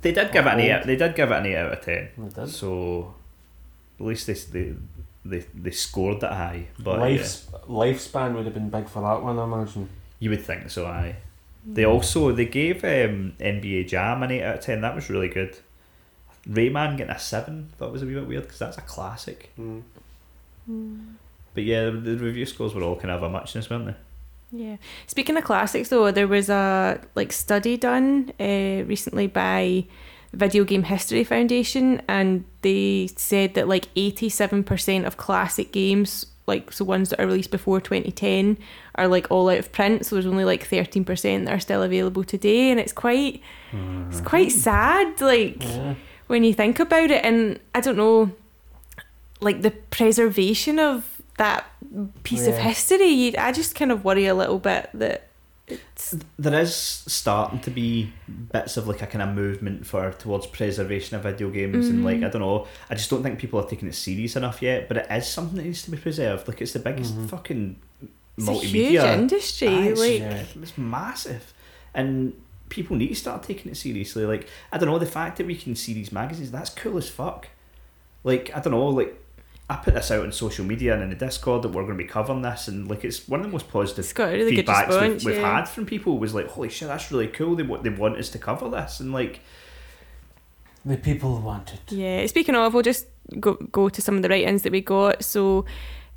They 0.00 0.12
did 0.12 0.32
give 0.32 0.46
it 0.46 0.52
an 0.52 0.60
eight. 0.60 0.86
They 0.86 0.96
did 0.96 1.14
give 1.14 1.30
it 1.30 1.34
an 1.34 1.46
eight 1.46 1.56
out 1.56 1.72
of 1.72 1.80
ten. 1.84 2.08
They 2.16 2.28
did. 2.42 2.48
So 2.48 3.14
at 4.00 4.06
least 4.06 4.26
they 4.26 4.34
they 4.34 4.74
they, 5.24 5.44
they 5.54 5.70
scored 5.70 6.22
it 6.22 6.30
high. 6.32 6.68
But 6.78 6.98
Life, 7.00 7.46
yeah, 7.52 7.58
Lifespan 7.68 8.34
would 8.34 8.46
have 8.46 8.54
been 8.54 8.70
big 8.70 8.88
for 8.88 9.02
that 9.02 9.22
one, 9.22 9.38
I 9.38 9.44
imagine. 9.44 9.88
you 10.18 10.30
would 10.30 10.44
think 10.44 10.70
so. 10.70 10.86
Aye. 10.86 11.16
They 11.66 11.84
also 11.84 12.32
they 12.32 12.46
gave 12.46 12.82
um, 12.84 13.34
NBA 13.40 13.88
Jam 13.88 14.22
an 14.22 14.30
eight 14.30 14.42
out 14.42 14.56
of 14.56 14.60
ten. 14.62 14.80
That 14.80 14.94
was 14.94 15.10
really 15.10 15.28
good. 15.28 15.58
Rayman 16.48 16.96
getting 16.96 17.14
a 17.14 17.18
seven 17.18 17.70
thought 17.78 17.92
was 17.92 18.02
a 18.02 18.06
wee 18.06 18.14
bit 18.14 18.26
weird 18.26 18.44
because 18.44 18.58
that's 18.58 18.78
a 18.78 18.82
classic. 18.82 19.50
But 21.54 21.64
yeah, 21.64 21.86
the, 21.86 21.92
the 21.92 22.16
review 22.16 22.46
scores 22.46 22.74
were 22.74 22.82
all 22.82 22.96
kind 22.96 23.10
of 23.10 23.22
a 23.22 23.28
muchness, 23.28 23.68
weren't 23.68 23.86
they? 23.86 23.94
Yeah. 24.50 24.76
Speaking 25.06 25.36
of 25.36 25.44
classics, 25.44 25.90
though, 25.90 26.10
there 26.10 26.28
was 26.28 26.48
a 26.48 27.00
like 27.14 27.32
study 27.32 27.76
done 27.76 28.32
uh, 28.40 28.84
recently 28.86 29.26
by 29.26 29.84
Video 30.32 30.64
Game 30.64 30.84
History 30.84 31.24
Foundation, 31.24 32.00
and 32.08 32.44
they 32.62 33.08
said 33.16 33.54
that 33.54 33.68
like 33.68 33.88
eighty-seven 33.96 34.64
percent 34.64 35.04
of 35.04 35.16
classic 35.16 35.72
games, 35.72 36.26
like 36.48 36.72
so 36.72 36.84
ones 36.84 37.10
that 37.10 37.20
are 37.20 37.26
released 37.26 37.52
before 37.52 37.80
twenty 37.80 38.10
ten, 38.10 38.58
are 38.96 39.06
like 39.06 39.30
all 39.30 39.48
out 39.48 39.58
of 39.58 39.70
print. 39.70 40.04
So 40.04 40.16
there's 40.16 40.26
only 40.26 40.44
like 40.44 40.64
thirteen 40.66 41.04
percent 41.04 41.44
that 41.44 41.54
are 41.54 41.60
still 41.60 41.82
available 41.84 42.24
today, 42.24 42.70
and 42.72 42.80
it's 42.80 42.92
quite 42.92 43.40
it's 43.70 43.76
mm-hmm. 43.76 44.24
quite 44.24 44.50
sad. 44.50 45.20
Like 45.20 45.62
Yeah. 45.62 45.94
when 46.26 46.42
you 46.42 46.52
think 46.52 46.78
about 46.78 47.10
it 47.10 47.24
and 47.24 47.58
i 47.74 47.80
don't 47.80 47.96
know 47.96 48.30
like 49.40 49.62
the 49.62 49.70
preservation 49.70 50.78
of 50.78 51.22
that 51.38 51.64
piece 52.22 52.46
of 52.46 52.56
history 52.56 53.36
i 53.38 53.52
just 53.52 53.74
kind 53.74 53.90
of 53.92 54.04
worry 54.04 54.26
a 54.26 54.34
little 54.34 54.58
bit 54.58 54.90
that 54.92 55.27
It's, 55.70 56.16
there 56.38 56.60
is 56.60 56.74
starting 56.74 57.60
to 57.60 57.70
be 57.70 58.12
bits 58.52 58.76
of 58.76 58.88
like 58.88 59.02
a 59.02 59.06
kind 59.06 59.22
of 59.22 59.34
movement 59.34 59.86
for 59.86 60.10
towards 60.12 60.46
preservation 60.46 61.16
of 61.16 61.22
video 61.22 61.50
games 61.50 61.88
and 61.88 62.04
like. 62.04 62.22
I 62.22 62.28
don't 62.28 62.40
know 62.40 62.66
I 62.90 62.94
just 62.94 63.10
don't 63.10 63.22
think 63.22 63.38
people 63.38 63.60
are 63.60 63.68
taking 63.68 63.88
it 63.88 63.94
serious 63.94 64.36
enough 64.36 64.62
yet 64.62 64.88
but 64.88 64.96
it 64.98 65.06
is 65.10 65.26
something 65.28 65.56
that 65.56 65.64
needs 65.64 65.82
to 65.82 65.90
be 65.90 65.96
preserved 65.96 66.48
like 66.48 66.60
it's 66.62 66.72
the 66.72 66.78
biggest 66.78 67.16
Mhm. 67.16 67.28
fucking 67.28 67.76
it's 68.36 68.48
a 68.48 68.52
huge 68.52 68.72
multimedia 69.00 69.14
industry. 69.18 69.68
Aye, 69.68 69.86
it's, 69.88 70.00
like, 70.00 70.18
yeah. 70.20 70.44
it's 70.62 70.78
massive 70.78 71.52
and 71.94 72.32
people 72.68 72.96
need 72.96 73.08
to 73.08 73.14
start 73.14 73.42
taking 73.42 73.70
it 73.72 73.76
seriously 73.76 74.24
like 74.26 74.46
I 74.72 74.78
don't 74.78 74.88
know 74.88 74.98
the 74.98 75.06
fact 75.06 75.38
that 75.38 75.46
we 75.46 75.56
can 75.56 75.74
see 75.74 75.92
these 75.94 76.12
magazines 76.12 76.50
that's 76.50 76.70
cool 76.70 76.96
as 76.98 77.08
fuck 77.08 77.48
like 78.24 78.50
I 78.54 78.60
don't 78.60 78.72
know 78.72 78.86
like 78.88 79.18
I 79.70 79.76
put 79.76 79.94
this 79.94 80.10
out 80.10 80.22
on 80.22 80.32
social 80.32 80.64
media 80.64 80.94
and 80.94 81.02
in 81.02 81.10
the 81.10 81.14
Discord 81.14 81.62
that 81.62 81.68
we're 81.68 81.82
going 81.82 81.98
to 81.98 82.02
be 82.02 82.08
covering 82.08 82.40
this 82.40 82.68
and 82.68 82.88
like 82.88 83.04
it's 83.04 83.28
one 83.28 83.40
of 83.40 83.46
the 83.46 83.52
most 83.52 83.68
positive 83.68 84.04
it's 84.04 84.14
got 84.14 84.30
a 84.30 84.32
really 84.32 84.56
feedbacks 84.56 84.86
response. 84.86 85.24
we've, 85.24 85.34
we've 85.34 85.44
had 85.44 85.64
from 85.68 85.84
people 85.84 86.18
was 86.18 86.34
like, 86.34 86.48
"Holy 86.48 86.70
shit, 86.70 86.88
that's 86.88 87.12
really 87.12 87.28
cool! 87.28 87.54
They 87.54 87.62
want 87.62 87.82
they 87.82 87.90
want 87.90 88.16
us 88.16 88.30
to 88.30 88.38
cover 88.38 88.68
this," 88.70 89.00
and 89.00 89.12
like, 89.12 89.40
The 90.86 90.96
people 90.96 91.38
want 91.40 91.74
it. 91.74 91.92
Yeah, 91.92 92.24
speaking 92.26 92.54
of, 92.54 92.72
we'll 92.72 92.82
just 92.82 93.06
go 93.38 93.54
go 93.54 93.90
to 93.90 94.00
some 94.00 94.16
of 94.16 94.22
the 94.22 94.30
write-ins 94.30 94.62
that 94.62 94.72
we 94.72 94.80
got. 94.80 95.22
So, 95.22 95.66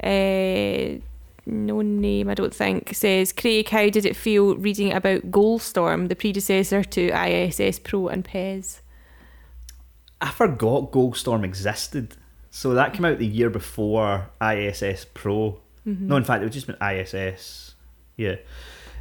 uh, 0.01 1.01
no 1.45 1.81
name, 1.81 2.29
I 2.29 2.33
don't 2.35 2.53
think, 2.53 2.93
says 2.95 3.33
Craig, 3.33 3.67
how 3.67 3.89
did 3.89 4.05
it 4.05 4.15
feel 4.15 4.55
reading 4.55 4.93
about 4.93 5.29
Goalstorm, 5.31 6.07
the 6.07 6.15
predecessor 6.15 6.83
to 6.83 7.09
ISS 7.09 7.79
Pro 7.79 8.07
and 8.07 8.23
PES? 8.23 8.81
I 10.21 10.29
forgot 10.29 10.91
Goalstorm 10.91 11.43
existed. 11.43 12.15
So 12.51 12.73
that 12.73 12.93
came 12.93 13.05
out 13.05 13.17
the 13.17 13.25
year 13.25 13.49
before 13.49 14.29
ISS 14.41 15.05
Pro. 15.13 15.61
Mm-hmm. 15.87 16.07
No, 16.07 16.17
in 16.17 16.25
fact, 16.25 16.43
it 16.43 16.45
was 16.45 16.53
just 16.53 16.67
been 16.67 16.75
ISS. 16.81 17.75
Yeah, 18.17 18.35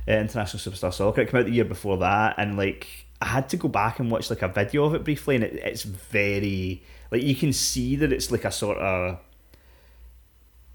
uh, 0.09 0.13
International 0.13 0.61
Superstar 0.61 0.95
Soccer. 0.95 1.23
It 1.23 1.31
came 1.31 1.41
out 1.41 1.47
the 1.47 1.53
year 1.53 1.65
before 1.65 1.99
that, 1.99 2.37
and 2.39 2.57
like 2.57 2.87
I 3.21 3.27
had 3.27 3.49
to 3.51 3.57
go 3.57 3.69
back 3.69 3.99
and 3.99 4.11
watch 4.11 4.31
like 4.31 4.43
a 4.43 4.49
video 4.49 4.85
of 4.85 4.95
it 4.95 5.03
briefly, 5.03 5.35
and 5.35 5.45
it, 5.45 5.55
it's 5.55 5.83
very 5.83 6.83
like 7.11 7.23
you 7.23 7.35
can 7.35 7.53
see 7.53 7.97
that 7.97 8.13
it's 8.13 8.31
like 8.31 8.45
a 8.45 8.53
sort 8.53 8.79
of 8.79 9.19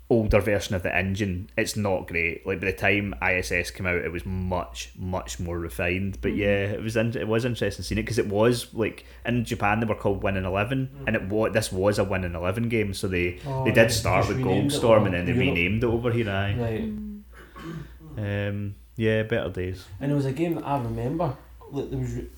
older 0.10 0.40
version 0.40 0.76
of 0.76 0.84
the 0.84 0.96
engine. 0.96 1.50
It's 1.58 1.76
not 1.76 2.08
great. 2.08 2.46
Like 2.46 2.60
by 2.60 2.68
the 2.68 2.74
time 2.74 3.16
ISS 3.28 3.72
came 3.72 3.88
out, 3.88 3.96
it 4.06 4.12
was 4.12 4.26
much 4.26 4.92
much 4.98 5.40
more 5.40 5.58
refined. 5.58 6.20
But 6.22 6.36
yeah, 6.36 6.66
it 6.74 6.82
was 6.84 6.96
in, 6.96 7.18
it 7.18 7.28
was 7.28 7.44
interesting 7.46 7.84
seeing 7.84 7.98
it 8.00 8.04
because 8.04 8.20
it 8.20 8.28
was 8.28 8.74
like 8.74 9.06
in 9.26 9.46
Japan 9.46 9.80
they 9.80 9.86
were 9.88 9.96
called 9.96 10.22
Winning 10.22 10.46
Eleven, 10.46 10.90
and 11.08 11.16
it 11.16 11.28
was 11.28 11.54
this 11.54 11.72
was 11.72 11.98
a 11.98 12.04
Win 12.04 12.24
Eleven 12.24 12.70
game. 12.70 12.94
So 12.94 13.08
they 13.08 13.40
Oh, 13.46 13.64
they 13.64 13.72
yeah, 13.72 13.76
did 13.84 13.92
start 13.92 14.28
with 14.28 14.38
renamed 14.38 14.72
it 14.72 14.76
Goalstorm 14.82 15.06
and 15.06 15.14
then 15.16 15.26
they 15.26 15.32
Europe. 15.34 15.48
renamed 15.56 15.84
it 15.84 15.88
over 15.88 16.12
here. 16.12 16.30
Aye. 16.30 16.56
Right. 16.58 16.92
Um, 18.18 18.76
yeah, 18.96 19.24
better 19.24 19.50
days. 19.50 19.86
And 20.00 20.12
it 20.12 20.16
was 20.16 20.26
a 20.26 20.32
game 20.32 20.56
that 20.56 20.66
I 20.66 20.78
remember. 20.82 21.36
Like 21.72 21.90
there 21.90 22.00
was, 22.00 22.14
re- 22.14 22.30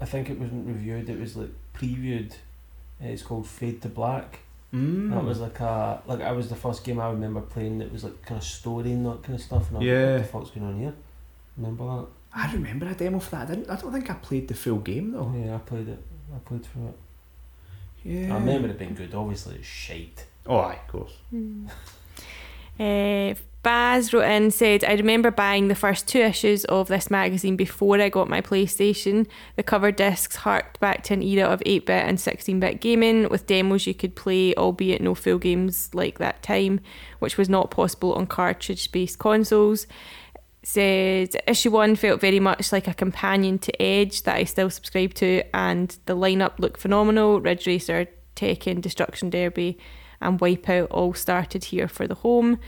I 0.00 0.04
think 0.04 0.28
it 0.28 0.38
wasn't 0.38 0.66
reviewed. 0.66 1.08
It 1.08 1.18
was 1.18 1.36
like 1.36 1.50
previewed. 1.74 2.32
Uh, 3.02 3.06
It's 3.08 3.22
called 3.22 3.46
Fade 3.46 3.80
to 3.82 3.88
Black. 3.88 4.40
Mm. 4.74 5.10
That 5.10 5.22
was 5.24 5.40
like 5.40 5.60
a 5.60 6.02
like 6.06 6.20
I 6.22 6.32
was 6.32 6.48
the 6.48 6.56
first 6.56 6.82
game 6.84 6.98
I 6.98 7.10
remember 7.10 7.40
playing 7.42 7.78
that 7.80 7.92
was 7.92 8.04
like 8.04 8.22
kind 8.24 8.38
of 8.40 8.44
story 8.46 8.92
and 8.92 9.04
that 9.06 9.22
kind 9.22 9.34
of 9.34 9.40
stuff. 9.44 9.68
And 9.68 9.76
I 9.76 9.80
was 9.80 9.86
Yeah. 9.86 9.94
like, 9.94 10.12
what 10.12 10.18
the 10.22 10.32
fuck's 10.32 10.50
going 10.50 10.66
on 10.66 10.78
here? 10.80 10.94
Remember 11.58 11.84
that? 11.84 12.06
I 12.34 12.52
remember 12.54 12.86
a 12.86 12.94
demo 12.94 13.18
for 13.18 13.30
that. 13.32 13.42
I 13.50 13.54
didn't. 13.54 13.68
I 13.70 13.76
don't 13.76 13.92
think 13.92 14.10
I 14.10 14.14
played 14.14 14.48
the 14.48 14.54
full 14.54 14.78
game 14.78 15.12
though. 15.12 15.30
Yeah, 15.36 15.56
I 15.56 15.58
played 15.58 15.88
it. 15.88 16.02
I 16.34 16.38
played 16.38 16.64
through 16.64 16.88
it. 16.88 16.98
Yeah. 18.04 18.34
I 18.34 18.38
remember 18.38 18.68
it 18.68 18.78
being 18.78 18.94
good. 18.94 19.14
Obviously, 19.14 19.56
it's 19.56 19.66
shite. 19.66 20.24
Oh, 20.46 20.56
aye, 20.58 20.78
of 20.84 20.88
course. 20.88 21.12
Uh, 22.80 23.34
Baz 23.62 24.12
wrote 24.12 24.28
in 24.28 24.50
said, 24.50 24.82
I 24.82 24.94
remember 24.94 25.30
buying 25.30 25.68
the 25.68 25.76
first 25.76 26.08
two 26.08 26.18
issues 26.18 26.64
of 26.64 26.88
this 26.88 27.10
magazine 27.12 27.54
before 27.54 28.00
I 28.00 28.08
got 28.08 28.28
my 28.28 28.40
PlayStation. 28.40 29.28
The 29.54 29.62
cover 29.62 29.92
discs 29.92 30.34
harked 30.36 30.80
back 30.80 31.04
to 31.04 31.14
an 31.14 31.22
era 31.22 31.48
of 31.48 31.62
8 31.64 31.86
bit 31.86 32.04
and 32.04 32.20
16 32.20 32.58
bit 32.58 32.80
gaming 32.80 33.28
with 33.28 33.46
demos 33.46 33.86
you 33.86 33.94
could 33.94 34.16
play, 34.16 34.52
albeit 34.54 35.00
no 35.00 35.14
full 35.14 35.38
games 35.38 35.90
like 35.94 36.18
that 36.18 36.42
time, 36.42 36.80
which 37.20 37.36
was 37.36 37.48
not 37.48 37.70
possible 37.70 38.14
on 38.14 38.26
cartridge 38.26 38.90
based 38.90 39.20
consoles. 39.20 39.86
Said 40.64 41.36
issue 41.46 41.70
one 41.70 41.94
felt 41.94 42.20
very 42.20 42.40
much 42.40 42.72
like 42.72 42.88
a 42.88 42.94
companion 42.94 43.58
to 43.60 43.82
Edge 43.82 44.24
that 44.24 44.36
I 44.36 44.44
still 44.44 44.70
subscribe 44.70 45.14
to, 45.14 45.44
and 45.54 45.96
the 46.06 46.16
lineup 46.16 46.58
looked 46.58 46.80
phenomenal. 46.80 47.40
Ridge 47.40 47.68
Racer, 47.68 48.08
Tekken, 48.34 48.80
Destruction 48.80 49.30
Derby, 49.30 49.78
and 50.20 50.40
Wipeout 50.40 50.88
all 50.90 51.14
started 51.14 51.64
here 51.66 51.86
for 51.86 52.08
the 52.08 52.16
home. 52.16 52.58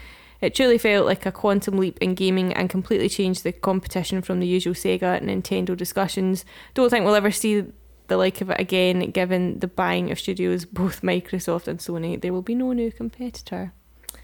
It 0.45 0.55
truly 0.55 0.79
felt 0.79 1.07
like 1.07 1.25
a 1.27 1.33
quantum 1.33 1.79
leap 1.79 1.99
in 2.03 2.15
gaming 2.15 2.53
and 2.53 2.69
completely 2.69 3.09
changed 3.09 3.45
the 3.45 3.53
competition 3.53 4.21
from 4.23 4.41
the 4.41 4.47
usual 4.47 4.75
Sega 4.75 5.17
and 5.21 5.29
Nintendo 5.29 5.77
discussions. 5.77 6.45
Don't 6.75 6.91
think 6.91 7.05
we'll 7.05 7.15
ever 7.15 7.31
see 7.31 7.65
the 8.09 8.17
like 8.19 8.41
of 8.43 8.51
it 8.51 8.61
again, 8.61 9.11
given 9.11 9.59
the 9.61 9.67
buying 9.69 10.11
of 10.11 10.21
studios, 10.21 10.65
both 10.83 11.01
Microsoft 11.03 11.67
and 11.69 11.79
Sony. 11.79 12.21
There 12.21 12.33
will 12.33 12.43
be 12.43 12.55
no 12.55 12.73
new 12.73 12.93
competitor. 12.93 13.73
So, 14.13 14.19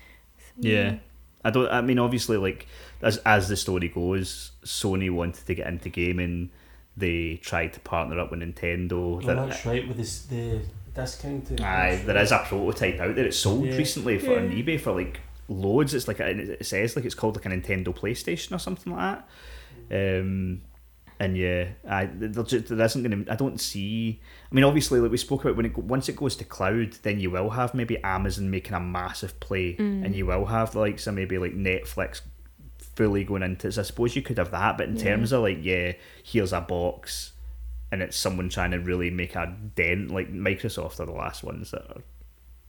Yeah. 0.58 0.96
I 1.42 1.48
don't. 1.50 1.70
I 1.72 1.80
mean, 1.80 1.98
obviously, 1.98 2.36
like 2.36 2.66
as 3.00 3.16
as 3.24 3.48
the 3.48 3.56
story 3.56 3.88
goes, 3.88 4.52
Sony 4.62 5.10
wanted 5.10 5.46
to 5.46 5.54
get 5.54 5.66
into 5.68 5.88
gaming. 5.88 6.50
They 6.98 7.36
tried 7.42 7.72
to 7.72 7.80
partner 7.80 8.20
up 8.20 8.30
with 8.30 8.40
Nintendo. 8.40 8.92
Oh, 8.92 9.20
That- 9.22 9.48
that's 9.48 9.64
right. 9.64 9.88
With 9.88 9.96
this 9.96 10.26
the 10.26 10.60
discount. 10.94 11.58
Aye, 11.62 12.02
there 12.04 12.18
is 12.18 12.30
a 12.30 12.40
prototype 12.46 13.00
out 13.00 13.14
there. 13.14 13.24
It's 13.24 13.38
sold 13.38 13.64
Yeah. 13.64 13.76
recently 13.78 14.18
for 14.18 14.38
on 14.38 14.50
eBay 14.50 14.78
for 14.78 14.92
like 14.92 15.18
loads. 15.50 15.92
It's 15.92 16.08
like 16.08 16.20
a, 16.20 16.28
it 16.30 16.64
says 16.64 16.96
like 16.96 17.04
it's 17.04 17.14
called 17.14 17.36
like 17.36 17.44
a 17.44 17.50
Nintendo 17.50 17.88
PlayStation 17.94 18.54
or 18.54 18.58
something 18.58 18.94
like 18.94 19.18
that. 19.90 20.20
Um, 20.20 20.62
and 21.18 21.36
yeah, 21.36 21.68
I 21.86 22.06
there, 22.06 22.42
just, 22.44 22.68
there 22.68 22.80
isn't 22.86 23.02
going 23.02 23.24
to. 23.26 23.32
I 23.32 23.36
don't 23.36 23.60
see. 23.60 24.20
I 24.50 24.54
mean, 24.54 24.64
obviously, 24.64 25.00
like 25.00 25.10
we 25.10 25.18
spoke 25.18 25.44
about 25.44 25.56
when 25.56 25.66
it 25.66 25.76
once 25.76 26.08
it 26.08 26.16
goes 26.16 26.34
to 26.36 26.44
cloud, 26.44 26.92
then 27.02 27.20
you 27.20 27.30
will 27.30 27.50
have 27.50 27.74
maybe 27.74 28.02
Amazon 28.02 28.50
making 28.50 28.72
a 28.72 28.80
massive 28.80 29.38
play, 29.38 29.76
and 29.78 30.14
you 30.16 30.24
will 30.24 30.46
have 30.46 30.74
like 30.74 30.98
some 30.98 31.16
maybe 31.16 31.36
like 31.36 31.52
Netflix 31.52 32.22
fully 32.78 33.24
going 33.24 33.42
into 33.42 33.68
it. 33.68 33.72
So 33.72 33.82
I 33.82 33.84
suppose 33.84 34.16
you 34.16 34.22
could 34.22 34.38
have 34.38 34.50
that, 34.52 34.78
but 34.78 34.88
in 34.88 34.96
Yeah. 34.96 35.04
terms 35.04 35.32
of 35.32 35.42
like, 35.42 35.58
yeah, 35.60 35.92
here's 36.24 36.54
a 36.54 36.60
box, 36.62 37.32
and 37.92 38.00
it's 38.02 38.16
someone 38.16 38.48
trying 38.48 38.70
to 38.70 38.78
really 38.78 39.10
make 39.10 39.34
a 39.34 39.54
dent. 39.74 40.10
Like 40.10 40.32
Microsoft 40.32 41.00
are 41.00 41.06
the 41.06 41.12
last 41.12 41.42
ones 41.44 41.70
that 41.72 41.82
are. 41.82 42.02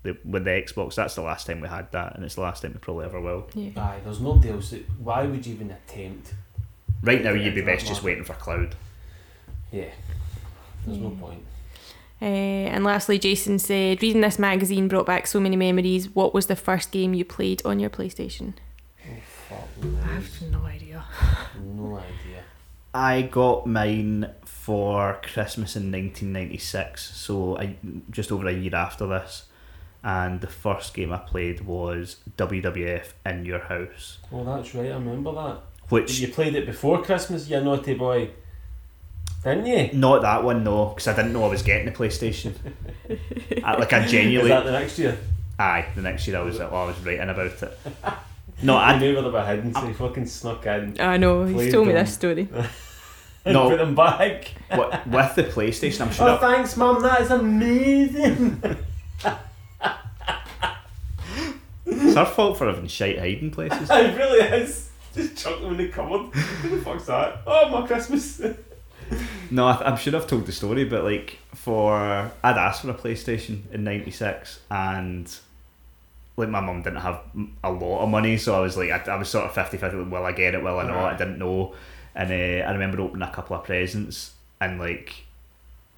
The, 0.03 0.17
with 0.25 0.45
the 0.45 0.49
Xbox, 0.51 0.95
that's 0.95 1.15
the 1.15 1.21
last 1.21 1.45
time 1.45 1.61
we 1.61 1.67
had 1.67 1.91
that, 1.91 2.15
and 2.15 2.25
it's 2.25 2.35
the 2.35 2.41
last 2.41 2.63
time 2.63 2.73
we 2.73 2.79
probably 2.79 3.05
ever 3.05 3.21
will. 3.21 3.47
yeah. 3.53 3.69
Aye, 3.77 3.99
there's 4.03 4.19
nobody 4.19 4.49
else. 4.49 4.71
That, 4.71 4.89
why 4.99 5.25
would 5.25 5.45
you 5.45 5.53
even 5.53 5.69
attempt? 5.71 6.33
Right 7.03 7.23
now, 7.23 7.33
you'd 7.33 7.55
be 7.55 7.61
best 7.61 7.85
just 7.85 8.03
waiting 8.03 8.23
for 8.23 8.33
cloud. 8.33 8.75
Yeah. 9.71 9.89
There's 10.85 10.97
no 10.97 11.11
point. 11.11 11.43
Uh, 12.21 12.25
and 12.25 12.83
lastly, 12.83 13.17
Jason 13.17 13.57
said, 13.57 14.01
reading 14.01 14.21
this 14.21 14.37
magazine 14.37 14.87
brought 14.87 15.07
back 15.07 15.25
so 15.25 15.39
many 15.39 15.55
memories. 15.55 16.09
What 16.09 16.33
was 16.33 16.45
the 16.45 16.55
first 16.55 16.91
game 16.91 17.13
you 17.15 17.25
played 17.25 17.63
on 17.65 17.79
your 17.79 17.89
PlayStation? 17.89 18.53
Oh 19.07 19.13
fuck. 19.49 19.83
knows. 19.83 20.41
no 20.51 20.63
idea. 20.65 21.03
No 21.63 21.95
idea. 21.95 22.43
I 22.93 23.23
got 23.23 23.65
mine 23.65 24.29
for 24.45 25.19
Christmas 25.23 25.75
in 25.75 25.91
1996, 25.91 27.17
so 27.17 27.57
I, 27.57 27.75
just 28.11 28.31
over 28.31 28.47
a 28.47 28.53
year 28.53 28.75
after 28.75 29.07
this. 29.07 29.45
And 30.03 30.41
the 30.41 30.47
first 30.47 30.93
game 30.95 31.13
I 31.13 31.17
played 31.17 31.61
was 31.61 32.17
WWF 32.37 33.13
in 33.25 33.45
Your 33.45 33.59
House, 33.59 34.17
Oh, 34.33 34.43
that's 34.43 34.73
right. 34.73 34.87
I 34.91 34.95
remember 34.95 35.31
that. 35.33 35.57
which 35.89 36.19
You 36.19 36.27
played 36.29 36.55
it 36.55 36.65
before 36.65 37.03
Christmas, 37.03 37.47
you 37.49 37.61
naughty 37.61 37.93
boy. 37.93 38.29
Didn't 39.43 39.65
you? 39.65 39.89
not 39.93 40.21
that 40.23 40.43
one 40.43 40.63
no, 40.63 40.85
because 40.89 41.07
I 41.07 41.15
didn't 41.15 41.33
know 41.33 41.43
I 41.45 41.49
was 41.49 41.61
getting 41.63 41.87
a 41.87 41.91
PlayStation. 41.91 42.53
I, 43.63 43.77
like 43.77 43.91
I 43.93 44.05
genuinely. 44.05 44.05
Is 44.05 44.11
genuinely, 44.11 44.49
that 44.49 44.65
the 44.65 44.71
next 44.71 44.99
year? 44.99 45.17
aye, 45.59 45.85
the 45.95 46.01
next 46.01 46.27
year 46.27 46.37
I 46.37 46.41
was, 46.41 46.59
oh, 46.59 46.67
I 46.67 46.85
was 46.85 46.99
writing 47.05 47.29
about 47.29 47.61
it. 47.63 47.79
No, 48.63 48.75
I 48.75 48.91
I 48.91 48.99
knew 48.99 49.13
where 49.13 49.23
they 49.23 49.29
were 49.29 49.43
hidden, 49.43 49.73
so 49.73 49.87
he 49.87 49.93
fucking 49.93 50.27
snuck 50.27 50.65
in. 50.67 50.99
I 51.01 51.17
know, 51.17 51.45
he's 51.45 51.55
Played 51.55 51.71
told 51.71 51.87
me 51.87 51.93
them. 51.93 52.05
this 52.05 52.13
story. 52.13 52.47
And 53.43 53.55
No. 53.55 53.69
put 53.69 53.79
them 53.79 53.95
back. 53.95 54.53
with, 54.69 55.07
with 55.07 55.35
the 55.35 55.43
PlayStation, 55.45 56.01
I'm 56.01 56.09
oh, 56.09 56.11
sure. 56.11 56.29
Oh, 56.29 56.37
thanks, 56.37 56.77
mum. 56.77 57.01
That 57.01 57.21
is 57.21 57.31
amazing. 57.31 58.61
It's 62.01 62.15
her 62.15 62.25
fault 62.25 62.57
for 62.57 62.67
having 62.67 62.87
shite 62.87 63.19
hiding 63.19 63.51
places. 63.51 63.89
it 63.91 64.17
really 64.17 64.39
is. 64.61 64.89
Just 65.13 65.37
chuck 65.37 65.59
them 65.59 65.71
in 65.71 65.77
the 65.77 65.89
cupboard. 65.89 66.33
Who 66.33 66.77
the 66.77 66.83
fuck's 66.83 67.05
that? 67.05 67.41
Oh, 67.45 67.69
my 67.69 67.85
Christmas. 67.87 68.41
No, 69.49 69.67
I, 69.67 69.89
I'm 69.89 69.97
sure 69.97 70.15
I've 70.15 70.27
told 70.27 70.45
the 70.45 70.53
story, 70.53 70.85
but 70.85 71.03
like 71.03 71.37
for 71.53 71.93
I'd 71.93 72.57
asked 72.57 72.83
for 72.83 72.91
a 72.91 72.93
PlayStation 72.93 73.63
in 73.73 73.83
'96, 73.83 74.61
and 74.69 75.29
like 76.37 76.47
my 76.47 76.61
mum 76.61 76.81
didn't 76.81 77.01
have 77.01 77.21
a 77.61 77.71
lot 77.71 78.03
of 78.03 78.09
money, 78.09 78.37
so 78.37 78.55
I 78.55 78.59
was 78.61 78.77
like, 78.77 78.89
I, 78.89 79.11
I 79.11 79.15
was 79.17 79.29
sort 79.29 79.45
of 79.45 79.51
50-50, 79.53 79.81
like, 79.81 80.11
will 80.11 80.25
I 80.25 80.31
get 80.31 80.55
it, 80.55 80.63
will 80.63 80.79
I 80.79 80.87
not? 80.87 81.13
I 81.13 81.17
didn't 81.17 81.39
know, 81.39 81.75
and 82.15 82.31
uh, 82.31 82.65
I 82.65 82.71
remember 82.71 83.01
opening 83.01 83.27
a 83.27 83.31
couple 83.31 83.57
of 83.57 83.65
presents, 83.65 84.33
and 84.61 84.79
like 84.79 85.25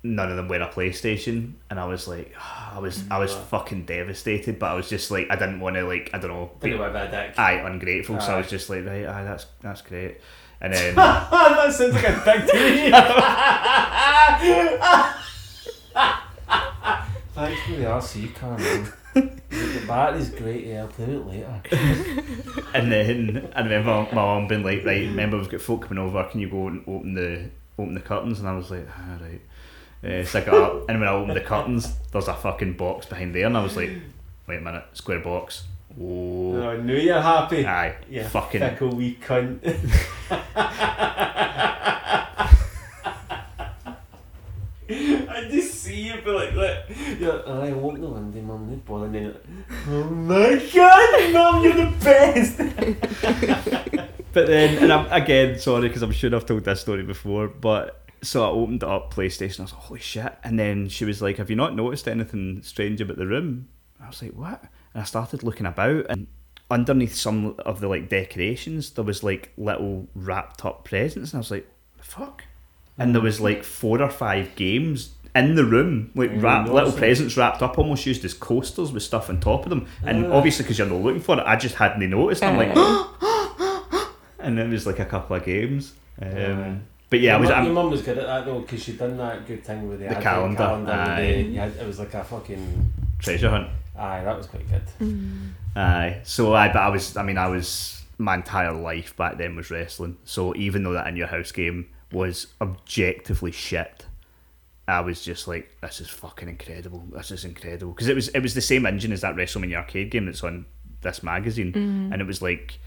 none 0.04 0.30
of 0.30 0.36
them 0.36 0.48
were 0.50 0.58
a 0.62 0.68
PlayStation, 0.70 1.54
and 1.70 1.80
I 1.80 1.86
was 1.86 2.08
like, 2.08 2.34
I 2.74 2.80
was 2.80 3.04
I 3.10 3.18
was 3.20 3.34
fucking 3.34 3.86
devastated, 3.86 4.60
but 4.60 4.68
I 4.72 4.74
was 4.76 4.90
just 4.90 5.10
like, 5.12 5.28
I 5.30 5.36
didn't 5.36 5.60
want 5.60 5.76
to 5.78 5.84
like, 5.84 6.10
I 6.14 6.20
don't 6.20 6.30
know, 6.32 6.52
be- 6.60 6.70
Think 6.70 6.76
about 6.76 6.94
that 6.94 7.12
dick. 7.12 7.40
aye 7.40 7.54
ungrateful 7.66 8.20
so 8.20 8.34
I 8.34 8.38
was 8.38 8.50
just 8.50 8.70
like 8.70 8.86
right 8.86 9.06
aye 9.06 9.24
that's 9.24 9.46
that's 9.62 9.82
great 9.82 10.20
and 10.64 10.74
then 10.74 10.96
that 10.96 11.74
sounds 11.74 11.94
like 11.94 12.08
a 12.08 12.22
big 12.24 12.48
to 12.48 12.54
Thanks 17.36 17.62
for 17.64 17.72
the 17.72 17.84
RC 17.86 18.36
car, 18.36 18.58
man. 18.58 18.94
the 19.14 19.84
battery's 19.88 20.30
great, 20.30 20.66
yeah, 20.66 20.82
I'll 20.82 20.88
play 20.88 21.06
it 21.06 21.26
later. 21.26 21.62
and 22.74 22.92
then 22.92 23.52
I 23.56 23.62
remember 23.62 24.08
my 24.14 24.22
mum 24.22 24.48
being 24.48 24.64
like, 24.64 24.86
right, 24.86 25.02
remember 25.08 25.38
we've 25.38 25.50
got 25.50 25.62
folk 25.62 25.82
coming 25.88 25.98
over. 26.04 26.24
Can 26.26 26.40
you 26.40 26.50
go 26.50 26.68
and 26.68 26.84
open 26.88 27.14
the 27.16 27.50
open 27.78 27.94
the 27.96 28.00
curtains? 28.02 28.40
And 28.40 28.48
I 28.48 28.56
was 28.56 28.70
like, 28.72 28.88
ah, 28.96 29.18
right. 29.22 29.42
Uh, 30.04 30.24
so 30.26 30.40
I 30.40 30.44
got 30.44 30.54
up, 30.56 30.90
and 30.90 31.00
when 31.00 31.08
I 31.08 31.14
opened 31.14 31.38
the 31.38 31.42
curtains, 31.42 31.94
there's 32.12 32.28
a 32.28 32.34
fucking 32.34 32.74
box 32.74 33.06
behind 33.06 33.34
there, 33.34 33.46
and 33.46 33.56
I 33.58 33.64
was 33.64 33.78
like, 33.78 33.92
wait 34.48 34.58
a 34.58 34.62
minute, 34.62 34.84
square 34.94 35.20
box. 35.20 35.64
Oh, 36.00 36.56
Oh, 36.58 36.70
I 36.72 36.78
knew 36.78 36.96
you're 36.98 37.22
happy. 37.22 37.66
aye, 37.66 37.96
Yeah, 38.10 38.28
fucking. 38.28 38.60
fickle 38.62 38.96
wee 38.96 39.18
cunt. 39.26 39.60
I 44.90 45.48
just 45.50 45.82
see 45.82 46.08
you 46.10 46.22
be 46.22 46.30
like, 46.30 46.54
like 46.54 46.86
you're 47.20 47.34
like, 47.38 47.48
I 47.48 47.72
won't 47.74 48.02
the 48.02 48.08
window, 48.08 48.42
mum, 48.42 48.70
no 48.70 48.76
bother. 48.78 49.06
And 49.06 49.16
then 49.16 49.26
like, 49.28 49.46
oh 49.88 50.04
my 50.04 50.70
god, 50.74 51.34
mum, 51.34 51.64
you're 51.64 51.86
the 51.86 51.92
best. 52.04 52.60
But 54.34 54.48
then, 54.48 54.82
and 54.82 54.92
I'm 54.92 55.06
again 55.12 55.60
sorry 55.60 55.88
because 55.90 56.02
I'm 56.02 56.12
sure 56.12 56.36
I've 56.36 56.48
told 56.48 56.64
this 56.66 56.82
story 56.82 57.04
before, 57.04 57.48
but 57.48 58.03
so 58.24 58.44
I 58.44 58.50
opened 58.50 58.84
up 58.84 59.14
PlayStation. 59.14 59.60
I 59.60 59.64
was 59.64 59.74
like, 59.74 59.82
holy 59.84 60.00
shit! 60.00 60.34
And 60.44 60.58
then 60.58 60.90
she 60.90 61.06
was 61.06 61.22
like, 61.22 61.38
"Have 61.38 61.50
you 61.50 61.56
not 61.56 61.76
noticed 61.76 62.08
anything 62.08 62.62
strange 62.64 63.00
about 63.02 63.18
the 63.18 63.28
room?" 63.28 63.68
I 64.02 64.08
was 64.08 64.22
like, 64.22 64.32
"What?" 64.34 64.64
And 64.94 65.02
I 65.02 65.06
started 65.06 65.44
looking 65.44 65.66
about, 65.66 66.06
and 66.10 66.28
underneath 66.72 67.14
some 67.16 67.56
of 67.60 67.80
the 67.82 67.88
like 67.88 68.10
decorations, 68.10 68.92
there 68.92 69.04
was 69.04 69.24
like 69.24 69.52
little 69.58 70.08
wrapped 70.16 70.66
up 70.66 70.84
presents, 70.86 71.32
and 71.34 71.38
I 71.38 71.42
was 71.42 71.52
like, 71.52 71.68
"The 71.98 72.04
fuck!" 72.04 72.44
And 72.98 73.14
there 73.14 73.22
was 73.22 73.40
like 73.42 73.64
four 73.64 74.02
or 74.02 74.10
five 74.10 74.56
games 74.56 75.14
in 75.36 75.56
the 75.56 75.66
room, 75.66 76.12
like 76.14 76.30
Mm, 76.30 76.44
wrap, 76.44 76.68
little 76.70 76.92
presents 76.92 77.36
wrapped 77.36 77.64
up, 77.64 77.80
almost 77.80 78.06
used 78.06 78.24
as 78.24 78.36
coasters 78.36 78.92
with 78.92 79.02
stuff 79.02 79.30
on 79.32 79.40
top 79.40 79.64
of 79.66 79.70
them. 79.72 79.88
And 80.06 80.28
Ah. 80.28 80.34
obviously, 80.38 80.64
because 80.64 80.78
you're 80.78 80.88
not 80.88 81.02
looking 81.02 81.22
for 81.22 81.40
it, 81.40 81.44
I 81.48 81.56
just 81.56 81.74
hadn't 81.76 82.08
noticed. 82.08 82.44
I'm 82.44 82.56
like, 82.56 82.72
and 84.40 84.60
it 84.60 84.70
was 84.70 84.86
like 84.86 85.00
a 85.00 85.06
couple 85.06 85.36
of 85.36 85.44
games. 85.44 85.94
Um, 86.22 86.32
Yeah. 86.38 86.76
But 87.14 87.22
yeah, 87.22 87.36
I 87.36 87.40
was. 87.40 87.48
Your 87.50 87.58
mum- 87.58 87.66
your 87.66 87.74
mum 87.76 87.92
was 87.92 88.02
good 88.02 88.18
at 88.18 88.26
that 88.26 88.46
though, 88.46 88.62
because 88.62 88.82
she'd 88.82 88.98
done 88.98 89.18
that 89.18 89.46
good 89.46 89.64
thing 89.64 89.88
with 89.88 90.00
the, 90.00 90.06
The 90.06 90.18
advent 90.18 90.58
calendar, 90.58 90.92
aye. 90.92 91.44
the- 91.44 91.54
had- 91.54 91.76
it 91.76 91.86
was 91.86 92.00
like 92.00 92.12
a 92.16 92.24
fucking. 92.24 92.92
treasure 93.20 93.52
hunt. 93.52 93.70
Aye, 93.96 94.24
that 94.24 94.36
was 94.36 94.48
quite 94.48 94.68
good. 94.68 94.82
Mm. 95.00 95.50
Aye. 95.76 96.22
So 96.24 96.56
I, 96.56 96.70
but 96.70 96.82
I 96.82 96.90
was. 96.90 97.16
I 97.16 97.22
mean, 97.22 97.38
I 97.38 97.50
was. 97.50 98.02
My 98.18 98.34
entire 98.34 98.74
life 98.74 99.16
back 99.16 99.38
then 99.38 99.56
was 99.56 99.70
wrestling. 99.70 100.18
So 100.26 100.56
even 100.56 100.82
though 100.82 100.94
that 100.94 101.06
in 101.06 101.16
your 101.16 101.28
house 101.28 101.52
game 101.52 101.88
was 102.12 102.48
objectively 102.60 103.52
shit, 103.52 104.08
I 104.88 105.02
was 105.02 105.24
just 105.24 105.48
like, 105.48 105.70
this 105.82 106.02
is 106.02 106.10
fucking 106.10 106.50
incredible. 106.50 107.04
This 107.12 107.30
is 107.30 107.46
incredible 107.46 107.92
because 107.92 108.08
it 108.08 108.16
was 108.16 108.30
it 108.30 108.40
was 108.40 108.56
the 108.56 108.62
same 108.62 108.88
engine 108.88 109.12
as 109.12 109.22
that 109.22 109.36
WrestleMania 109.36 109.76
arcade 109.76 110.10
game 110.10 110.26
that's 110.26 110.44
on 110.44 110.66
this 111.02 111.22
magazine, 111.22 111.74
mm. 111.74 112.12
and 112.12 112.24
it 112.24 112.26
was 112.26 112.42
like 112.42 112.80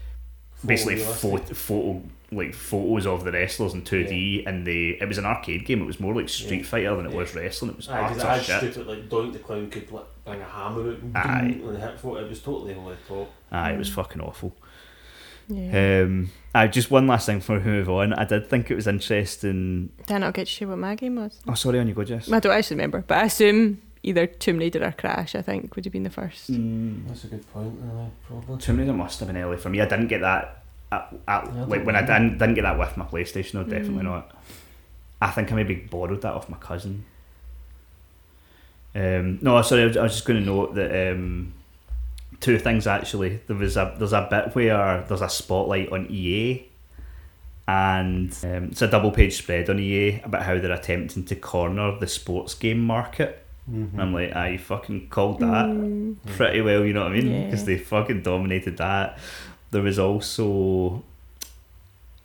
basically 0.65 0.95
Photorealistic. 0.97 1.15
photo, 1.15 1.53
photo 1.53 2.01
like 2.31 2.53
photos 2.53 3.07
of 3.07 3.23
the 3.23 3.31
wrestlers 3.31 3.73
in 3.73 3.83
2D 3.83 4.45
and 4.45 4.67
they 4.67 4.97
it 4.99 5.07
was 5.07 5.17
an 5.17 5.25
arcade 5.25 5.65
game 5.65 5.81
it 5.81 5.85
was 5.85 5.99
more 5.99 6.13
like 6.13 6.27
Street 6.27 6.57
Yeah. 6.57 6.63
Fighter 6.65 6.95
than 6.97 7.05
it 7.05 7.11
Yeah. 7.11 7.17
was 7.19 7.33
wrestling 7.35 7.71
it 7.71 7.77
was 7.77 7.87
Aye, 7.87 8.01
because 8.09 8.17
utter 8.23 8.27
I 8.29 8.35
had 8.37 8.43
shit 8.43 8.73
stupid 8.73 8.87
like 8.87 9.07
Doink 9.09 9.31
the 9.33 9.39
Clown 9.39 9.69
could 9.69 9.89
like 9.91 10.05
bring 10.25 10.41
a 10.41 10.43
hammer 10.45 10.91
out 10.91 10.97
and 10.99 11.15
Aye. 11.17 11.39
and 11.63 11.77
hit 11.77 11.99
for 11.99 12.17
it. 12.19 12.23
It 12.23 12.29
was 12.29 12.41
totally 12.41 12.75
over 12.75 12.89
the 12.89 13.15
top. 13.15 13.31
aye 13.51 13.71
it 13.71 13.77
was 13.77 13.87
fucking 13.89 14.19
awful 14.21 14.53
Yeah. 15.47 16.01
Um, 16.03 16.31
I 16.53 16.67
just 16.67 16.91
one 16.91 17.07
last 17.07 17.27
thing 17.27 17.37
before 17.37 17.59
we 17.59 17.63
move 17.63 17.89
on. 17.89 18.11
I 18.13 18.25
did 18.25 18.49
think 18.49 18.69
it 18.69 18.75
was 18.75 18.87
interesting. 18.87 19.91
Did 20.07 20.15
I 20.15 20.17
not 20.17 20.33
get 20.33 20.47
to 20.47 20.51
share 20.51 20.67
what 20.67 20.77
my 20.79 20.95
game 20.95 21.15
was? 21.15 21.39
Oh, 21.47 21.53
sorry, 21.53 21.79
on 21.79 21.87
you 21.87 21.93
go, 21.93 22.03
Jess. 22.03 22.29
I 22.31 22.39
don't 22.39 22.51
actually 22.51 22.75
remember, 22.75 23.05
but 23.07 23.19
I 23.19 23.23
assume 23.25 23.81
either 24.03 24.25
Tomb 24.27 24.57
Raider 24.59 24.83
or 24.85 24.91
Crash, 24.91 25.35
I 25.35 25.41
think, 25.41 25.75
would 25.75 25.85
have 25.85 25.91
been 25.91 26.03
the 26.03 26.09
first. 26.09 26.51
Mm, 26.51 27.07
That's 27.07 27.23
a 27.23 27.27
good 27.27 27.51
point, 27.53 27.73
really, 27.81 28.09
probably. 28.27 28.57
Tomb 28.59 28.77
Raider 28.77 28.93
must 28.93 29.19
have 29.19 29.27
been 29.27 29.37
early 29.37 29.57
for 29.57 29.69
me. 29.69 29.81
I 29.81 29.85
didn't 29.87 30.07
get 30.07 30.21
that. 30.21 30.63
At, 30.91 31.13
at, 31.27 31.43
I 31.47 31.63
like 31.65 31.85
when 31.85 31.95
I 31.97 32.01
didn't, 32.01 32.37
didn't 32.37 32.53
get 32.55 32.61
that 32.61 32.79
with 32.79 32.95
my 32.95 33.05
PlayStation, 33.05 33.55
no, 33.55 33.63
definitely 33.63 34.03
Mm. 34.03 34.03
not. 34.03 34.31
I 35.21 35.31
think 35.31 35.51
I 35.51 35.55
maybe 35.55 35.75
borrowed 35.75 36.21
that 36.21 36.33
off 36.33 36.47
my 36.49 36.57
cousin. 36.57 37.03
Um, 38.95 39.39
no, 39.41 39.61
sorry, 39.61 39.83
I 39.83 39.85
was, 39.87 39.97
I 39.97 40.03
was 40.03 40.13
just 40.13 40.25
going 40.25 40.39
to 40.39 40.45
note 40.45 40.75
that 40.75 41.11
um, 41.11 41.53
two 42.39 42.57
things 42.57 42.87
actually. 42.87 43.41
There 43.47 43.55
was 43.55 43.77
a 43.77 43.95
there's 43.97 44.13
a 44.13 44.27
bit 44.29 44.55
where 44.55 45.03
there's 45.07 45.21
a 45.21 45.29
spotlight 45.29 45.91
on 45.91 46.07
EA, 46.09 46.65
and 47.67 48.31
um, 48.43 48.63
it's 48.71 48.81
a 48.81 48.87
double 48.87 49.11
page 49.11 49.35
spread 49.37 49.69
on 49.69 49.79
EA 49.79 50.21
about 50.23 50.43
how 50.43 50.57
they're 50.57 50.71
attempting 50.71 51.25
to 51.25 51.35
corner 51.35 51.97
the 51.99 52.07
sports 52.07 52.53
game 52.53 52.79
market. 52.81 53.43
Mhm. 53.69 53.93
And 53.93 54.01
I'm 54.01 54.13
like, 54.13 54.31
ah, 54.35 54.45
you 54.45 54.57
fucking 54.59 55.09
called 55.09 55.39
that 55.41 55.65
Mm. 55.67 56.15
pretty 56.25 56.61
well, 56.61 56.85
you 56.85 56.93
know 56.93 57.03
what 57.03 57.11
I 57.11 57.15
mean? 57.15 57.31
Yeah. 57.31 57.45
Because 57.45 57.65
they 57.65 57.77
fucking 57.77 58.21
dominated 58.21 58.77
that. 58.77 59.17
There 59.71 59.81
was 59.81 59.99
also 59.99 61.03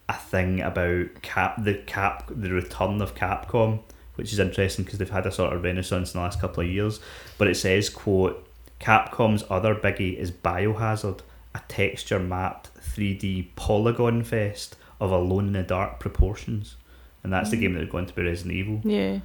a 0.09 0.14
thing 0.14 0.61
about 0.61 1.22
Cap, 1.22 1.62
the 1.64 1.74
Cap, 1.74 2.24
the 2.28 2.51
return 2.53 3.01
of 3.03 3.14
Capcom, 3.14 3.80
which 4.16 4.32
is 4.32 4.38
interesting 4.38 4.84
because 4.84 4.99
they've 4.99 5.11
had 5.11 5.26
a 5.26 5.32
sort 5.32 5.53
of 5.53 5.62
renaissance 5.64 6.14
in 6.14 6.18
the 6.20 6.24
last 6.24 6.40
couple 6.40 6.62
of 6.62 6.68
years. 6.70 7.01
But 7.38 7.49
it 7.49 7.57
says, 7.57 7.88
"quote 7.90 8.47
Capcom's 8.80 9.45
other 9.51 9.74
biggie 9.74 10.16
is 10.16 10.30
Biohazard, 10.30 11.20
a 11.55 11.61
texture 11.68 12.18
mapped 12.18 12.70
3D 12.80 13.49
polygon 13.57 14.22
fest 14.22 14.76
of 15.01 15.11
alone 15.11 15.49
in 15.49 15.53
the 15.55 15.62
dark 15.62 15.99
proportions." 15.99 16.76
And 17.24 17.32
that's 17.32 17.51
the 17.51 17.57
game 17.57 17.72
that 17.74 17.78
they're 17.80 17.88
going 17.88 18.07
to 18.07 18.14
be 18.14 18.22
Resident 18.22 18.55
Evil. 18.55 18.80
Yeah. 18.84 19.18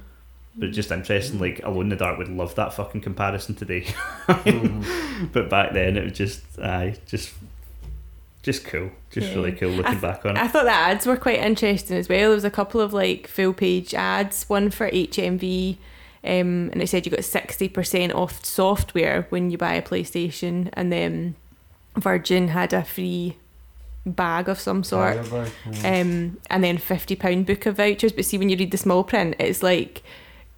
But 0.58 0.72
just 0.72 0.90
interesting, 0.90 1.38
like 1.38 1.60
Alone 1.62 1.82
in 1.82 1.88
the 1.90 1.96
Dark 1.96 2.18
would 2.18 2.28
love 2.28 2.54
that 2.56 2.74
fucking 2.74 3.00
comparison 3.02 3.54
today. 3.54 3.82
Mhm. 4.26 5.30
but 5.32 5.48
back 5.48 5.72
then 5.72 5.96
it 5.96 6.04
was 6.04 6.12
just 6.12 6.42
aye, 6.58 6.96
just 7.06 7.32
just 8.42 8.64
cool. 8.64 8.90
Just 9.10 9.28
Yeah. 9.28 9.34
really 9.36 9.52
cool 9.52 9.70
looking 9.70 9.96
I 9.96 10.00
back 10.00 10.24
on 10.24 10.36
it. 10.36 10.42
I 10.42 10.48
thought 10.48 10.64
the 10.64 10.70
ads 10.72 11.06
were 11.06 11.16
quite 11.16 11.38
interesting 11.40 11.96
as 11.96 12.08
well. 12.08 12.18
There 12.18 12.28
was 12.30 12.44
a 12.44 12.50
couple 12.50 12.80
of 12.80 12.92
like 12.92 13.26
full 13.28 13.52
page 13.52 13.94
ads, 13.94 14.48
one 14.48 14.70
for 14.70 14.90
HMV, 14.90 15.76
um, 16.24 16.70
and 16.72 16.82
it 16.82 16.88
said 16.88 17.06
you 17.06 17.12
got 17.12 17.24
sixty 17.24 17.68
percent 17.68 18.12
off 18.12 18.44
software 18.44 19.26
when 19.30 19.50
you 19.50 19.58
buy 19.58 19.74
a 19.74 19.82
PlayStation, 19.82 20.70
and 20.72 20.90
then 20.92 21.36
Virgin 21.96 22.48
had 22.48 22.72
a 22.72 22.84
free 22.84 23.36
bag 24.06 24.48
of 24.48 24.58
some 24.58 24.82
sort, 24.82 25.16
yeah. 25.30 26.00
um, 26.00 26.38
and 26.50 26.64
then 26.64 26.78
fifty 26.78 27.14
pound 27.16 27.46
book 27.46 27.66
of 27.66 27.76
vouchers. 27.76 28.12
But 28.12 28.24
see, 28.24 28.38
when 28.38 28.48
you 28.48 28.56
read 28.56 28.70
the 28.70 28.78
small 28.78 29.04
print, 29.04 29.36
it's 29.38 29.62
like 29.62 30.02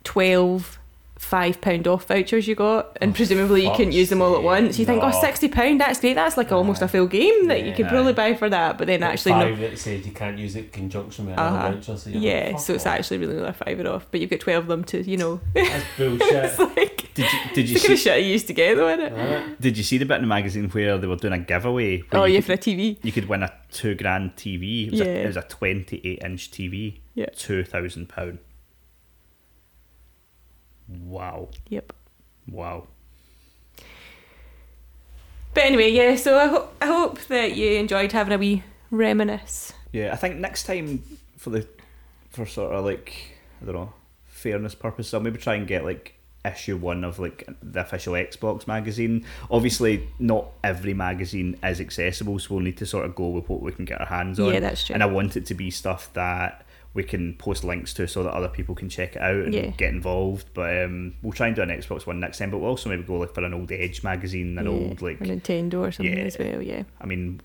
twelve. 0.05 0.77
Five 1.19 1.61
pound 1.61 1.87
off 1.87 2.07
vouchers 2.07 2.49
you 2.49 2.55
got, 2.55 2.97
and 2.99 3.11
Oh, 3.11 3.15
presumably 3.15 3.63
you 3.67 3.71
couldn't 3.73 3.93
use 3.93 4.09
them 4.09 4.23
all 4.23 4.35
at 4.37 4.43
once. 4.43 4.79
You 4.79 4.87
think, 4.87 5.03
oh, 5.03 5.11
no. 5.11 5.21
60 5.21 5.49
pound, 5.49 5.79
that's 5.79 6.01
great. 6.01 6.15
That's 6.15 6.39
like 6.39 6.51
almost 6.51 6.81
a 6.81 6.89
full 6.89 7.07
game 7.07 7.47
that 7.49 7.63
you 7.63 7.73
could 7.73 7.85
Yeah. 7.85 7.91
probably 7.91 8.15
buy 8.15 8.33
for 8.33 8.49
that. 8.49 8.79
But 8.79 8.87
then 8.87 9.03
Like 9.03 9.11
actually, 9.11 9.33
no, 9.33 9.41
five 9.51 9.59
that 9.61 9.79
said 9.79 10.07
you 10.07 10.13
can't 10.13 10.39
use 10.39 10.57
it 10.57 10.65
in 10.65 10.71
conjunction 10.71 11.27
with 11.27 11.39
Uh-huh. 11.39 11.57
another 11.57 11.77
voucher. 11.77 11.97
So 11.99 12.09
yeah, 12.11 12.51
like, 12.53 12.59
so 12.61 12.73
it's 12.73 12.87
off. 12.87 12.95
actually 12.95 13.19
really 13.19 13.37
another 13.37 13.53
fiver 13.53 13.87
off, 13.91 14.07
but 14.11 14.19
you've 14.21 14.31
got 14.31 14.41
12 14.41 14.65
of 14.65 14.69
them 14.69 14.83
to, 14.85 15.03
you 15.03 15.19
know. 15.19 15.41
That's 15.55 15.85
bullshit. 15.99 16.23
it's 16.33 16.59
like, 16.59 17.11
Did 17.13 17.27
you 17.31 17.39
did 17.55 17.69
you 17.69 17.75
it's 17.75 17.83
the 17.83 17.89
kind 17.89 17.93
of 17.93 17.99
see 17.99 18.05
shit 18.11 18.23
you 18.25 18.31
used 18.31 18.47
to 18.47 18.53
get 18.55 18.77
though, 18.77 18.89
isn't 18.89 19.05
it? 19.05 19.13
Right. 19.13 19.61
did 19.61 19.77
you 19.77 19.85
see 19.85 19.99
the 19.99 20.07
bit 20.07 20.15
in 20.15 20.23
the 20.23 20.27
magazine 20.27 20.71
where 20.71 20.97
they 20.97 21.07
were 21.07 21.17
doing 21.17 21.35
a 21.35 21.39
giveaway? 21.39 22.03
Oh, 22.13 22.25
yeah, 22.25 22.39
could, 22.39 22.45
for 22.47 22.53
a 22.55 22.59
TV. 22.59 22.97
you 23.03 23.13
could 23.13 23.29
win 23.29 23.43
a 23.43 23.53
two 23.71 23.95
grand 23.95 24.37
TV. 24.37 24.87
It 24.87 24.91
was, 24.93 25.01
a, 25.03 25.05
Yeah. 25.05 25.11
it 25.11 25.27
was 25.27 25.37
a 25.37 25.43
twenty 25.43 26.01
eight 26.03 26.23
inch 26.25 26.51
TV. 26.51 27.01
Yeah. 27.15 27.27
Two 27.37 27.63
thousand 27.63 28.09
pound. 28.09 28.39
Wow. 30.91 31.49
Yep. 31.69 31.93
Wow. 32.51 32.87
But 35.55 35.65
anyway, 35.65 35.91
yeah, 35.91 36.17
so 36.17 36.39
I, 36.39 36.47
ho- 36.47 36.69
I 36.81 36.87
hope 36.87 37.21
that 37.27 37.57
you 37.57 37.73
enjoyed 37.73 38.13
having 38.13 38.33
a 38.33 38.39
wee 38.39 38.63
reminisce. 38.91 39.73
Yeah, 39.93 40.13
I 40.13 40.17
think 40.17 40.37
next 40.37 40.65
time 40.65 41.03
for 41.37 41.51
the 41.51 41.67
for 42.31 42.47
sort 42.47 42.73
of 42.73 42.85
like 42.85 43.37
I 43.61 43.67
don't 43.67 43.75
know 43.75 43.93
fairness 44.27 44.75
purposes, 44.75 45.13
I'll 45.13 45.21
maybe 45.21 45.39
try 45.39 45.57
and 45.57 45.67
get 45.67 45.85
like 45.85 46.15
issue 46.45 46.77
one 46.77 47.05
of 47.05 47.19
like 47.19 47.47
the 47.63 47.81
official 47.81 48.15
Xbox 48.15 48.67
magazine. 48.67 49.27
Obviously, 49.51 50.09
not 50.19 50.47
every 50.63 50.95
magazine 50.95 51.59
is 51.65 51.81
accessible, 51.81 52.39
so 52.39 52.55
we'll 52.55 52.65
need 52.65 52.79
to 52.79 52.87
sort 52.87 53.05
of 53.05 53.15
go 53.15 53.29
with 53.29 53.49
what 53.49 53.61
we 53.61 53.73
can 53.73 53.85
get 53.85 54.01
our 54.01 54.07
hands 54.07 54.39
on. 54.39 54.53
Yeah, 54.53 54.61
that's 54.61 54.85
true. 54.85 54.95
And 54.95 55.03
I 55.03 55.07
want 55.07 55.37
it 55.37 55.47
to 55.47 55.55
be 55.55 55.71
stuff 55.71 56.13
that 56.15 56.65
we 56.93 57.03
can 57.05 57.35
post 57.35 57.63
links 57.65 57.95
to 57.95 58.09
so 58.09 58.23
that 58.25 58.33
other 58.33 58.49
people 58.49 58.75
can 58.75 58.89
check 58.89 59.15
it 59.17 59.23
out 59.23 59.37
and 59.45 59.55
Yeah. 59.55 59.67
get 59.71 59.91
involved. 59.91 60.49
But 60.55 60.85
um, 60.85 61.15
we'll 61.23 61.33
try 61.33 61.47
and 61.47 61.55
do 61.57 61.63
an 61.63 61.69
Xbox 61.69 62.07
one 62.07 62.19
next 62.21 62.39
time. 62.39 62.51
But 62.51 62.59
we'll 62.59 62.71
also 62.71 62.89
maybe 62.89 63.03
go 63.05 63.17
like 63.19 63.33
for 63.35 63.45
an 63.45 63.55
old 63.55 63.71
Edge 63.71 64.03
magazine, 64.03 64.59
an 64.59 64.65
Yeah, 64.65 64.71
old 64.73 65.01
like 65.03 65.21
or 65.21 65.25
Nintendo 65.27 65.75
or 65.81 65.93
something 65.93 66.17
Yeah. 66.19 66.25
as 66.25 66.37
well, 66.39 66.61
yeah. 66.61 66.83
I 67.01 67.07
mean, 67.07 67.41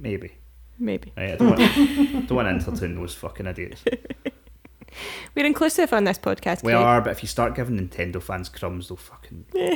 maybe. 0.00 0.32
Maybe. 0.78 1.12
Right, 1.16 1.32
I 1.32 1.36
don't 1.36 1.50
want, 1.50 1.60
don't 2.28 2.34
want 2.36 2.48
to 2.60 2.70
entertain 2.70 2.96
those 2.96 3.14
fucking 3.14 3.46
idiots. 3.46 3.84
We're 5.36 5.46
inclusive 5.46 5.92
on 5.92 6.04
this 6.04 6.18
podcast. 6.18 6.62
We 6.64 6.72
Kate. 6.72 6.76
are, 6.78 7.00
but 7.00 7.10
if 7.10 7.22
you 7.22 7.28
start 7.28 7.54
giving 7.54 7.78
Nintendo 7.78 8.20
fans 8.20 8.48
crumbs, 8.48 8.88
they'll 8.88 8.96
fucking. 8.96 9.46
You'll 9.54 9.70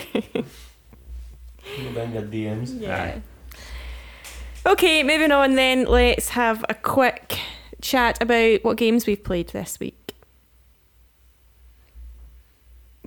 be 1.93 2.01
in 2.01 2.31
DMs. 2.31 2.81
Yeah. 2.81 2.97
Aye. 3.03 3.23
Okay, 4.73 5.03
moving 5.03 5.31
on 5.33 5.55
then. 5.55 5.85
Let's 5.85 6.31
have 6.31 6.65
a 6.69 6.75
quick 6.75 7.39
chat 7.87 8.21
about 8.21 8.65
what 8.65 8.77
games 8.77 9.07
we've 9.07 9.23
played 9.23 9.49
this 9.49 9.79
week. 9.81 10.15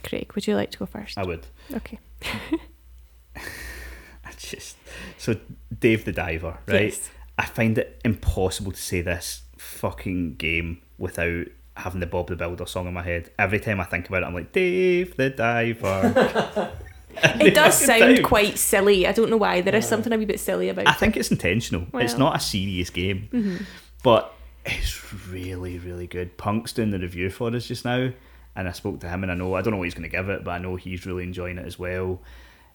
Craig, 0.03 0.31
would 0.33 0.47
you 0.47 0.55
like 0.55 0.71
to 0.71 0.77
go 0.79 0.85
first? 0.85 1.17
I 1.17 1.23
would. 1.25 1.45
Okay. 1.75 1.99
I 3.35 4.31
just 4.37 4.77
so 5.17 5.35
Dave 5.77 6.05
the 6.05 6.11
Diver, 6.11 6.57
right? 6.67 6.85
Yes. 6.85 7.09
I 7.37 7.45
find 7.45 7.77
it 7.77 7.99
impossible 8.05 8.71
to 8.71 8.81
say 8.81 9.01
this 9.01 9.41
fucking 9.57 10.35
game 10.35 10.81
without 10.97 11.47
having 11.77 11.99
the 11.99 12.05
Bob 12.07 12.27
the 12.27 12.35
Builder 12.35 12.65
song 12.65 12.87
in 12.87 12.93
my 12.93 13.03
head. 13.03 13.31
Every 13.37 13.59
time 13.59 13.79
I 13.79 13.85
think 13.85 14.07
about 14.07 14.23
it, 14.23 14.25
I'm 14.25 14.33
like 14.33 14.51
Dave 14.51 15.15
the 15.17 15.29
Diver. 15.29 16.71
It 17.21 17.55
does 17.55 17.75
sound 17.77 18.17
time. 18.17 18.23
quite 18.23 18.57
silly. 18.57 19.05
I 19.07 19.11
don't 19.11 19.29
know 19.31 19.35
why. 19.35 19.61
There 19.61 19.75
is 19.75 19.85
something 19.87 20.13
a 20.13 20.17
wee 20.17 20.25
bit 20.25 20.39
silly 20.39 20.69
about 20.69 20.87
I 20.87 20.91
it. 20.91 20.97
think 20.99 21.17
it's 21.17 21.31
intentional. 21.31 21.81
it's 21.81 21.91
Well. 21.91 22.03
Mm-hmm. 22.05 22.19
not 22.19 22.35
a 22.37 22.39
serious 22.39 22.89
game, 22.91 23.65
but 24.03 24.31
it's 24.65 25.13
really, 25.29 25.77
really 25.79 26.07
good. 26.07 26.37
Punk's 26.37 26.73
doing 26.73 26.91
the 26.91 26.99
review 26.99 27.29
for 27.29 27.53
us 27.55 27.67
just 27.67 27.85
now, 27.85 28.11
and 28.55 28.67
I 28.67 28.71
spoke 28.71 28.99
to 29.01 29.09
him, 29.09 29.23
and 29.23 29.31
I 29.31 29.35
know 29.35 29.53
I 29.55 29.61
don't 29.61 29.71
know 29.71 29.77
what 29.77 29.85
he's 29.85 29.93
going 29.93 30.09
to 30.09 30.15
give 30.15 30.29
it, 30.29 30.43
but 30.43 30.51
I 30.51 30.57
know 30.59 30.75
he's 30.75 31.05
really 31.05 31.23
enjoying 31.23 31.57
it 31.57 31.65
as 31.65 31.79
well. 31.79 32.21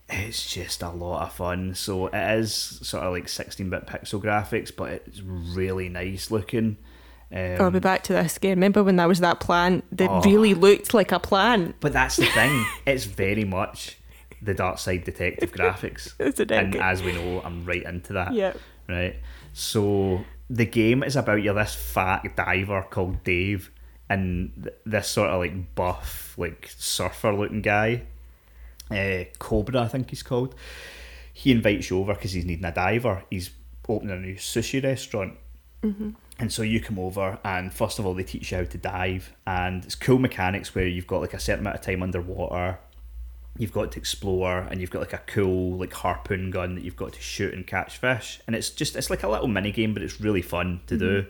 It's 0.08 0.52
just 0.52 0.82
a 0.82 0.90
lot 0.90 1.22
of 1.22 1.32
fun. 1.32 1.74
So 1.74 2.08
it 2.08 2.38
is 2.38 2.52
sort 2.54 3.04
of 3.04 3.12
like 3.12 3.26
16-bit 3.26 3.86
pixel 3.86 4.22
graphics, 4.22 4.74
but 4.74 4.90
it's 4.92 5.20
really 5.22 5.88
nice 5.88 6.30
looking. 6.30 6.76
Um, 7.32 7.56
I'll 7.58 7.70
be 7.70 7.78
back 7.80 8.02
to 8.04 8.12
this 8.12 8.36
again. 8.36 8.50
Remember 8.58 8.84
when 8.84 8.96
that 8.96 9.08
was 9.08 9.20
that 9.20 9.40
plant 9.40 9.84
that 9.96 10.10
Oh. 10.10 10.20
really 10.22 10.52
looked 10.54 10.92
like 10.94 11.10
a 11.10 11.18
plant? 11.18 11.76
But 11.80 11.92
that's 11.94 12.16
the 12.16 12.26
thing. 12.26 12.64
it's 12.86 13.04
very 13.06 13.44
much 13.44 13.96
the 14.42 14.52
Dark 14.54 14.78
Side 14.78 15.04
Detective 15.04 15.50
graphics. 15.52 16.12
It's 16.20 16.38
a 16.38 16.54
and 16.54 16.76
as 16.76 17.02
we 17.02 17.12
know, 17.12 17.40
I'm 17.42 17.64
right 17.64 17.82
into 17.82 18.12
that. 18.12 18.34
Yeah. 18.34 18.52
Right. 18.88 19.16
So 19.54 20.22
the 20.54 20.66
game 20.66 21.02
is 21.02 21.16
about 21.16 21.42
you're 21.42 21.54
this 21.54 21.74
fat 21.74 22.36
diver 22.36 22.86
called 22.88 23.24
Dave 23.24 23.72
and 24.08 24.70
this 24.86 25.08
sort 25.08 25.30
of 25.30 25.40
like 25.40 25.74
buff, 25.74 26.34
like 26.38 26.70
surfer 26.76 27.32
looking 27.32 27.60
guy, 27.60 28.02
uh, 28.90 29.24
Cobra, 29.38 29.82
I 29.82 29.88
think 29.88 30.10
he's 30.10 30.22
called. 30.22 30.54
He 31.32 31.50
invites 31.50 31.90
you 31.90 31.98
over 31.98 32.14
because 32.14 32.32
he's 32.32 32.44
needing 32.44 32.64
a 32.64 32.72
diver. 32.72 33.24
He's 33.30 33.50
opening 33.88 34.16
a 34.16 34.20
new 34.20 34.36
sushi 34.36 34.82
restaurant. 34.82 35.34
And 36.38 36.52
so 36.52 36.62
you 36.62 36.80
come 36.80 36.98
over, 36.98 37.38
and 37.44 37.72
first 37.72 37.98
of 37.98 38.06
all, 38.06 38.14
they 38.14 38.22
teach 38.22 38.52
you 38.52 38.58
how 38.58 38.64
to 38.64 38.78
dive, 38.78 39.32
and 39.46 39.84
it's 39.84 39.94
cool 39.94 40.18
mechanics 40.18 40.74
where 40.74 40.86
you've 40.86 41.06
got 41.06 41.20
like 41.20 41.34
a 41.34 41.38
certain 41.40 41.60
amount 41.60 41.76
of 41.76 41.82
time 41.82 42.02
underwater. 42.02 42.78
You've 43.56 43.72
got 43.72 43.92
to 43.92 43.98
explore, 43.98 44.58
and 44.70 44.80
you've 44.80 44.90
got 44.90 45.00
like 45.00 45.12
a 45.12 45.22
cool 45.26 45.78
like 45.78 45.92
harpoon 45.92 46.50
gun 46.50 46.74
that 46.74 46.82
you've 46.84 46.96
got 46.96 47.12
to 47.12 47.20
shoot 47.20 47.54
and 47.54 47.66
catch 47.66 47.98
fish, 47.98 48.40
and 48.46 48.56
it's 48.56 48.70
just 48.70 48.96
it's 48.96 49.10
like 49.10 49.22
a 49.22 49.28
little 49.28 49.46
mini 49.48 49.70
game, 49.70 49.94
but 49.94 50.02
it's 50.02 50.20
really 50.20 50.42
fun 50.42 50.80
to 50.88 50.98
do. 50.98 51.26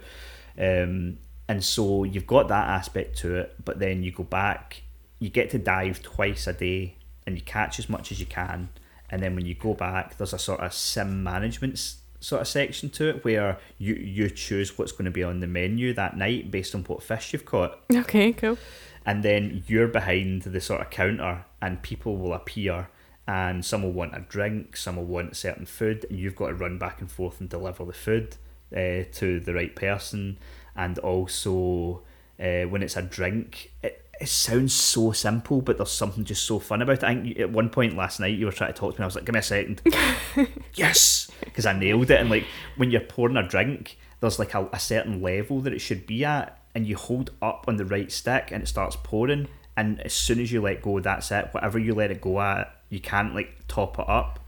Um, 0.58 1.18
and 1.48 1.62
so 1.62 2.04
you've 2.04 2.26
got 2.26 2.48
that 2.48 2.68
aspect 2.68 3.18
to 3.18 3.36
it, 3.36 3.54
but 3.64 3.78
then 3.78 4.02
you 4.02 4.10
go 4.12 4.22
back, 4.22 4.82
you 5.18 5.28
get 5.28 5.50
to 5.50 5.58
dive 5.58 6.02
twice 6.02 6.46
a 6.46 6.54
day, 6.54 6.96
and 7.26 7.36
you 7.36 7.42
catch 7.42 7.78
as 7.78 7.88
much 7.90 8.10
as 8.10 8.18
you 8.20 8.26
can, 8.26 8.70
and 9.10 9.22
then 9.22 9.34
when 9.34 9.44
you 9.44 9.54
go 9.54 9.74
back, 9.74 10.16
there's 10.16 10.32
a 10.32 10.38
sort 10.38 10.60
of 10.60 10.72
sim 10.72 11.22
management 11.22 11.96
sort 12.20 12.40
of 12.40 12.48
section 12.48 12.88
to 12.88 13.10
it 13.10 13.22
where 13.22 13.58
you 13.76 13.94
you 13.96 14.30
choose 14.30 14.78
what's 14.78 14.92
going 14.92 15.04
to 15.04 15.10
be 15.10 15.22
on 15.22 15.40
the 15.40 15.46
menu 15.46 15.92
that 15.92 16.16
night 16.16 16.50
based 16.50 16.74
on 16.74 16.82
what 16.84 17.02
fish 17.02 17.34
you've 17.34 17.44
caught 17.44 17.78
Okay, 17.94 18.32
cool. 18.32 18.56
and 19.04 19.22
then 19.22 19.62
you're 19.66 19.88
behind 19.88 20.40
the 20.40 20.58
sort 20.58 20.80
of 20.80 20.88
counter 20.88 21.44
and 21.64 21.80
people 21.82 22.18
will 22.18 22.34
appear 22.34 22.88
and 23.26 23.64
some 23.64 23.82
will 23.82 23.92
want 23.92 24.14
a 24.14 24.20
drink 24.20 24.76
some 24.76 24.96
will 24.96 25.04
want 25.06 25.34
certain 25.34 25.64
food 25.64 26.04
and 26.10 26.18
you've 26.18 26.36
got 26.36 26.48
to 26.48 26.54
run 26.54 26.76
back 26.78 27.00
and 27.00 27.10
forth 27.10 27.40
and 27.40 27.48
deliver 27.48 27.86
the 27.86 27.92
food 27.92 28.36
uh, 28.76 29.04
to 29.12 29.40
the 29.40 29.54
right 29.54 29.74
person. 29.74 30.38
And 30.76 30.98
also 30.98 32.02
uh, 32.38 32.64
when 32.64 32.82
it's 32.82 32.98
a 32.98 33.02
drink 33.02 33.72
it, 33.82 34.06
it 34.20 34.28
sounds 34.28 34.74
so 34.74 35.12
simple 35.12 35.62
but 35.62 35.78
there's 35.78 35.90
something 35.90 36.24
just 36.24 36.44
so 36.44 36.58
fun 36.58 36.82
about 36.82 36.98
it. 36.98 37.04
I 37.04 37.14
think 37.14 37.38
at 37.38 37.50
one 37.50 37.70
point 37.70 37.96
last 37.96 38.20
night 38.20 38.36
you 38.36 38.44
were 38.44 38.52
trying 38.52 38.74
to 38.74 38.78
talk 38.78 38.94
to 38.94 39.00
me 39.00 39.04
I 39.04 39.06
was 39.06 39.14
like 39.14 39.24
give 39.24 39.32
me 39.32 39.38
a 39.38 39.42
second. 39.42 39.80
Yes! 40.74 41.30
Because 41.42 41.64
I 41.64 41.72
nailed 41.72 42.10
it 42.10 42.20
and 42.20 42.28
like 42.28 42.44
when 42.76 42.90
you're 42.90 43.00
pouring 43.00 43.38
a 43.38 43.48
drink 43.48 43.96
there's 44.20 44.38
like 44.38 44.52
a, 44.52 44.68
a 44.70 44.78
certain 44.78 45.22
level 45.22 45.60
that 45.62 45.72
it 45.72 45.80
should 45.80 46.06
be 46.06 46.26
at 46.26 46.60
and 46.74 46.86
you 46.86 46.96
hold 46.96 47.30
up 47.40 47.64
on 47.68 47.76
the 47.76 47.86
right 47.86 48.12
stick 48.12 48.50
and 48.50 48.62
it 48.62 48.66
starts 48.66 48.96
pouring 49.02 49.48
and 49.76 50.00
as 50.00 50.12
soon 50.12 50.40
as 50.40 50.52
you 50.52 50.60
let 50.60 50.82
go 50.82 51.00
that's 51.00 51.30
it. 51.30 51.48
Whatever 51.52 51.78
you 51.78 51.94
let 51.94 52.10
it 52.10 52.20
go 52.20 52.40
at 52.40 52.74
you 52.90 53.00
can't 53.00 53.34
like 53.34 53.54
top 53.68 53.98
it 53.98 54.08
up. 54.08 54.40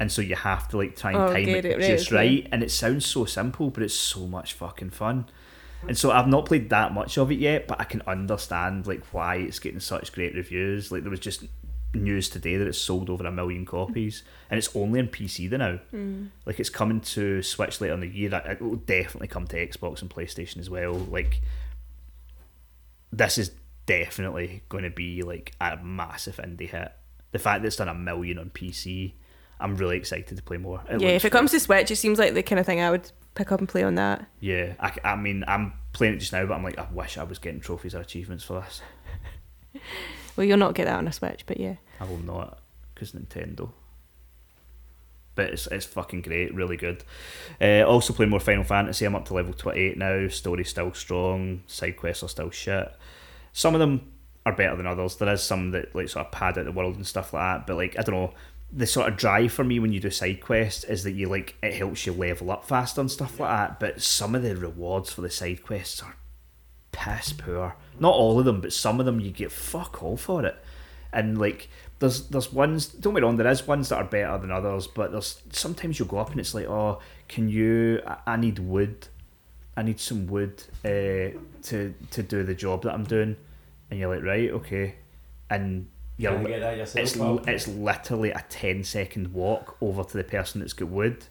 And 0.00 0.10
so 0.10 0.22
you 0.22 0.34
have 0.34 0.68
to 0.68 0.78
like 0.78 0.96
try 0.96 1.12
and 1.12 1.20
Oh, 1.20 1.32
time 1.32 1.48
it, 1.48 1.64
it 1.64 1.80
just 1.80 2.10
right 2.10 2.46
and 2.50 2.62
it 2.62 2.70
sounds 2.70 3.06
so 3.06 3.24
simple 3.24 3.70
but 3.70 3.82
it's 3.82 3.94
so 3.94 4.26
much 4.26 4.52
fucking 4.54 4.90
fun. 4.90 5.26
And 5.86 5.98
so 5.98 6.10
I've 6.10 6.28
not 6.28 6.46
played 6.46 6.70
that 6.70 6.94
much 6.94 7.18
of 7.18 7.30
it 7.30 7.38
yet 7.38 7.68
but 7.68 7.80
I 7.80 7.84
can 7.84 8.02
understand 8.06 8.86
like 8.86 9.04
why 9.12 9.36
it's 9.36 9.58
getting 9.58 9.80
such 9.80 10.12
great 10.12 10.34
reviews. 10.34 10.90
Like 10.90 11.02
there 11.02 11.10
was 11.10 11.20
just 11.20 11.44
news 11.94 12.28
today 12.28 12.56
that 12.56 12.66
it's 12.66 12.78
sold 12.78 13.08
over 13.08 13.26
a 13.26 13.32
million 13.32 13.64
copies. 13.64 14.22
And 14.50 14.58
it's 14.58 14.74
only 14.74 15.00
on 15.00 15.08
PC 15.08 15.48
the 15.48 15.58
now. 15.58 15.78
Mm. 15.92 16.30
Like 16.46 16.58
it's 16.58 16.70
coming 16.70 17.00
to 17.00 17.42
Switch 17.42 17.80
later 17.80 17.94
in 17.94 18.00
the 18.00 18.08
year. 18.08 18.34
It 18.34 18.60
will 18.60 18.76
definitely 18.76 19.28
come 19.28 19.46
to 19.48 19.66
Xbox 19.66 20.02
and 20.02 20.10
PlayStation 20.10 20.58
as 20.58 20.70
well. 20.70 20.94
Like 20.94 21.40
this 23.12 23.38
is 23.38 23.52
definitely 23.86 24.62
going 24.68 24.84
to 24.84 24.90
be 24.90 25.22
like 25.22 25.54
a 25.60 25.76
massive 25.76 26.36
indie 26.36 26.68
hit 26.68 26.92
the 27.32 27.38
fact 27.38 27.62
that 27.62 27.66
it's 27.66 27.76
done 27.76 27.88
a 27.88 27.94
million 27.94 28.38
on 28.38 28.50
PC 28.50 29.14
I'm 29.60 29.76
really 29.76 29.96
excited 29.96 30.36
to 30.36 30.42
play 30.42 30.56
more 30.56 30.82
yeah, 30.88 31.10
if 31.10 31.24
it 31.24 31.30
great. 31.30 31.32
comes 31.38 31.52
to 31.52 31.60
Switch, 31.60 31.90
it 31.90 31.96
seems 31.96 32.18
like 32.18 32.34
the 32.34 32.42
kind 32.42 32.58
of 32.58 32.66
thing 32.66 32.80
I 32.80 32.90
would 32.90 33.10
pick 33.34 33.52
up 33.52 33.60
and 33.60 33.68
play 33.68 33.84
on 33.84 33.94
that. 33.94 34.26
Yeah, 34.40 34.74
I, 34.80 34.92
I 35.04 35.16
mean, 35.16 35.44
I'm 35.46 35.74
playing 35.92 36.14
it 36.14 36.18
just 36.18 36.32
now, 36.32 36.44
but 36.44 36.54
I'm 36.54 36.64
like, 36.64 36.76
I 36.76 36.86
wish 36.92 37.16
I 37.16 37.22
was 37.22 37.38
getting 37.38 37.60
trophies 37.60 37.94
or 37.94 38.00
achievements 38.00 38.44
for 38.44 38.60
this. 38.60 38.82
Well, 40.36 40.44
you'll 40.44 40.58
not 40.58 40.74
get 40.74 40.86
that 40.86 40.96
on 40.96 41.06
a 41.06 41.12
Switch, 41.12 41.46
but 41.46 41.60
yeah. 41.60 41.76
I 42.00 42.04
will 42.04 42.18
not, 42.18 42.58
because 42.92 43.12
Nintendo. 43.12 43.70
But 45.36 45.50
it's, 45.50 45.66
it's 45.68 45.86
fucking 45.86 46.22
great, 46.22 46.54
really 46.54 46.76
good. 46.76 47.04
Uh, 47.60 47.82
also 47.82 48.12
playing 48.12 48.30
more 48.30 48.40
Final 48.40 48.64
Fantasy. 48.64 49.04
I'm 49.04 49.16
up 49.16 49.24
to 49.26 49.34
level 49.34 49.52
28 49.52 49.96
now. 49.96 50.28
Story's 50.28 50.70
still 50.70 50.92
strong. 50.92 51.62
Side 51.66 51.96
quests 51.96 52.22
are 52.22 52.28
still 52.28 52.50
shit. 52.50 52.92
Some 53.54 53.74
of 53.74 53.80
them 53.80 54.12
are 54.44 54.52
better 54.52 54.76
than 54.76 54.86
others. 54.86 55.16
There 55.16 55.32
is 55.32 55.42
some 55.42 55.70
that 55.70 55.94
like 55.94 56.08
sort 56.08 56.26
of 56.26 56.32
pad 56.32 56.58
out 56.58 56.66
the 56.66 56.72
world 56.72 56.96
and 56.96 57.06
stuff 57.06 57.32
like 57.32 57.42
that. 57.42 57.66
But 57.66 57.76
like 57.76 57.98
I 57.98 58.02
don't 58.02 58.14
know, 58.14 58.34
the 58.70 58.86
sort 58.86 59.08
of 59.08 59.16
drive 59.16 59.52
for 59.52 59.64
me 59.64 59.78
when 59.78 59.92
you 59.92 60.00
do 60.00 60.10
side 60.10 60.40
quests 60.42 60.84
is 60.84 61.04
that 61.04 61.12
you 61.12 61.28
like 61.28 61.56
it 61.62 61.74
helps 61.74 62.04
you 62.04 62.12
level 62.12 62.50
up 62.50 62.66
faster 62.66 63.00
and 63.00 63.10
stuff 63.10 63.40
like 63.40 63.50
that. 63.50 63.80
But 63.80 64.02
some 64.02 64.34
of 64.34 64.42
the 64.42 64.56
rewards 64.56 65.12
for 65.12 65.22
the 65.22 65.30
side 65.30 65.62
quests 65.62 66.02
are 66.02 66.16
piss 66.90 67.32
poor. 67.32 67.76
Not 67.98 68.14
all 68.14 68.38
of 68.38 68.44
them, 68.44 68.60
but 68.60 68.72
some 68.72 68.98
of 68.98 69.06
them 69.06 69.20
you 69.20 69.30
get 69.30 69.52
fuck 69.52 70.02
all 70.02 70.16
for 70.16 70.44
it. 70.44 70.56
And 71.12 71.38
like 71.38 71.68
there's 72.00 72.26
there's 72.28 72.52
ones 72.52 72.88
don't 72.88 73.14
me 73.14 73.20
wrong, 73.20 73.36
there 73.36 73.46
is 73.46 73.68
ones 73.68 73.88
that 73.90 73.96
are 73.96 74.04
better 74.04 74.36
than 74.38 74.50
others, 74.50 74.88
but 74.88 75.12
there's 75.12 75.40
sometimes 75.52 76.00
you'll 76.00 76.08
go 76.08 76.18
up 76.18 76.32
and 76.32 76.40
it's 76.40 76.54
like, 76.54 76.66
oh, 76.66 77.00
can 77.28 77.48
you 77.48 78.02
I, 78.04 78.16
I 78.26 78.36
need 78.36 78.58
wood. 78.58 79.06
I 79.76 79.82
need 79.82 80.00
some 80.00 80.26
wood 80.26 80.62
uh, 80.84 81.38
to 81.64 81.94
to 82.12 82.22
do 82.22 82.42
the 82.42 82.54
job 82.54 82.82
that 82.82 82.94
I'm 82.94 83.04
doing. 83.04 83.36
And 83.90 84.00
you're 84.00 84.14
like, 84.14 84.24
right, 84.24 84.50
okay. 84.50 84.94
And 85.50 85.88
you're 86.16 86.32
Can 86.32 86.40
I 86.40 86.44
li- 86.44 86.50
get 86.50 86.60
that 86.60 86.76
yourself, 86.76 87.02
it's 87.02 87.16
pal? 87.16 87.38
it's 87.46 87.68
literally 87.68 88.30
a 88.30 88.44
10 88.48 88.84
second 88.84 89.32
walk 89.32 89.76
over 89.80 90.04
to 90.04 90.16
the 90.16 90.24
person 90.24 90.60
that's 90.60 90.72
got 90.72 90.88
wood 90.88 91.24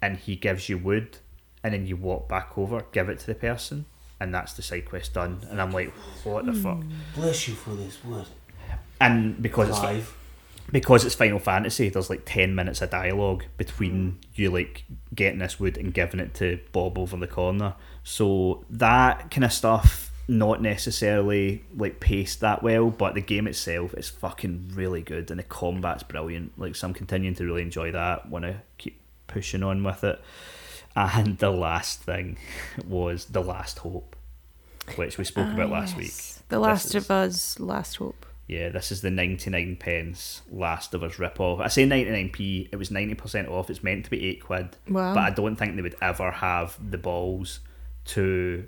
and 0.00 0.16
he 0.16 0.34
gives 0.34 0.68
you 0.68 0.78
wood 0.78 1.18
and 1.62 1.74
then 1.74 1.86
you 1.86 1.96
walk 1.96 2.26
back 2.28 2.56
over 2.56 2.84
give 2.92 3.08
it 3.10 3.18
to 3.18 3.26
the 3.26 3.34
person 3.34 3.84
and 4.18 4.34
that's 4.34 4.54
the 4.54 4.62
side 4.62 4.86
quest 4.86 5.12
done 5.12 5.46
and 5.50 5.60
i'm 5.60 5.72
like 5.72 5.92
what 6.24 6.46
the 6.46 6.54
fuck 6.54 6.78
hmm. 6.82 6.90
Bless 7.14 7.48
you 7.48 7.54
for 7.54 7.70
this 7.74 8.02
wood. 8.02 8.24
and 9.00 9.40
because 9.42 9.68
it's 9.68 9.78
Live. 9.80 10.16
Because 10.74 11.04
it's 11.04 11.14
final 11.14 11.38
fantasy 11.38 11.88
there's 11.88 12.10
like 12.10 12.22
10 12.26 12.52
minutes 12.52 12.82
of 12.82 12.90
dialogue 12.90 13.44
between 13.56 14.18
you 14.34 14.50
like 14.50 14.84
getting 15.14 15.38
this 15.38 15.60
wood 15.60 15.78
and 15.78 15.94
giving 15.94 16.18
it 16.18 16.34
to 16.34 16.58
bob 16.72 16.98
over 16.98 17.16
the 17.16 17.28
corner. 17.28 17.76
So 18.02 18.64
that 18.70 19.30
kind 19.30 19.44
of 19.44 19.52
stuff 19.52 20.10
not 20.26 20.60
necessarily 20.60 21.62
like 21.76 22.00
paced 22.00 22.40
that 22.40 22.60
well 22.60 22.90
but 22.90 23.14
the 23.14 23.20
game 23.20 23.46
itself 23.46 23.94
is 23.94 24.08
fucking 24.08 24.72
really 24.74 25.00
good 25.00 25.30
and 25.30 25.38
the 25.38 25.44
combat's 25.44 26.02
brilliant. 26.02 26.58
Like 26.58 26.74
so 26.74 26.88
i'm 26.88 26.94
continuing 26.94 27.36
to 27.36 27.44
really 27.44 27.62
enjoy 27.62 27.92
that 27.92 28.28
want 28.28 28.44
to 28.44 28.56
keep 28.76 29.00
pushing 29.28 29.62
on 29.62 29.84
with 29.84 30.02
it. 30.02 30.20
And 30.96 31.38
the 31.38 31.50
last 31.50 32.02
thing 32.02 32.36
was 32.84 33.26
the 33.26 33.42
last 33.42 33.78
hope 33.78 34.16
which 34.96 35.18
we 35.18 35.24
spoke 35.24 35.46
ah, 35.50 35.54
about 35.54 35.70
last 35.70 35.96
week. 35.96 36.12
The 36.48 36.56
This 36.56 36.58
Last 36.58 36.86
is- 36.86 36.94
of 36.96 37.10
Us, 37.12 37.60
Last 37.60 37.94
Hope. 37.96 38.26
Yeah, 38.46 38.68
this 38.68 38.92
is 38.92 39.00
the 39.00 39.10
99 39.10 39.76
pence 39.76 40.42
Last 40.50 40.92
of 40.94 41.02
Us 41.02 41.18
rip-off. 41.18 41.60
I 41.60 41.68
say 41.68 41.86
99p, 41.86 42.68
it 42.72 42.76
was 42.76 42.90
90% 42.90 43.48
off. 43.50 43.70
It's 43.70 43.82
meant 43.82 44.04
to 44.04 44.10
be 44.10 44.24
8 44.26 44.42
quid. 44.44 44.76
Wow. 44.88 45.14
But 45.14 45.20
I 45.24 45.30
don't 45.30 45.56
think 45.56 45.76
they 45.76 45.82
would 45.82 45.96
ever 46.02 46.30
have 46.30 46.76
the 46.90 46.98
balls 46.98 47.60
to 48.06 48.66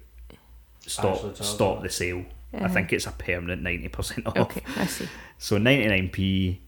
stop 0.80 1.36
stop 1.36 1.76
that. 1.78 1.82
the 1.82 1.90
sale. 1.90 2.24
I 2.54 2.58
Uh-huh. 2.58 2.68
think 2.68 2.92
it's 2.92 3.06
a 3.06 3.10
permanent 3.12 3.62
90% 3.62 4.26
off. 4.26 4.36
Okay, 4.36 4.62
I 4.76 4.86
see. 4.86 5.08
So 5.38 5.58
99p. 5.58 6.58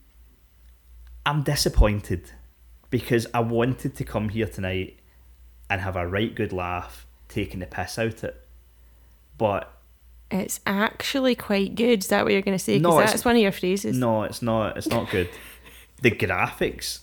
I'm 1.24 1.42
disappointed 1.42 2.30
because 2.90 3.26
I 3.34 3.40
wanted 3.40 3.94
to 3.96 4.04
come 4.04 4.30
here 4.30 4.46
tonight 4.46 4.98
and 5.70 5.80
have 5.80 5.94
a 5.96 6.06
right 6.06 6.34
good 6.34 6.52
laugh 6.52 7.06
taking 7.28 7.60
the 7.60 7.66
piss 7.66 7.98
out 7.98 8.24
it. 8.24 8.46
But 9.36 9.70
It's 10.30 10.60
actually 10.66 11.34
quite 11.34 11.74
good. 11.74 12.00
Is 12.00 12.08
that 12.08 12.24
what 12.24 12.32
you're 12.32 12.42
going 12.42 12.56
to 12.58 12.62
say? 12.62 12.78
Because 12.78 12.94
No, 12.94 13.00
that's 13.00 13.24
one 13.24 13.36
of 13.36 13.42
your 13.42 13.52
phrases. 13.52 13.96
no, 13.96 14.24
it's 14.24 14.42
not. 14.42 14.76
It's 14.76 14.88
not 14.88 15.10
good. 15.10 15.28
the 16.02 16.10
graphics 16.10 17.00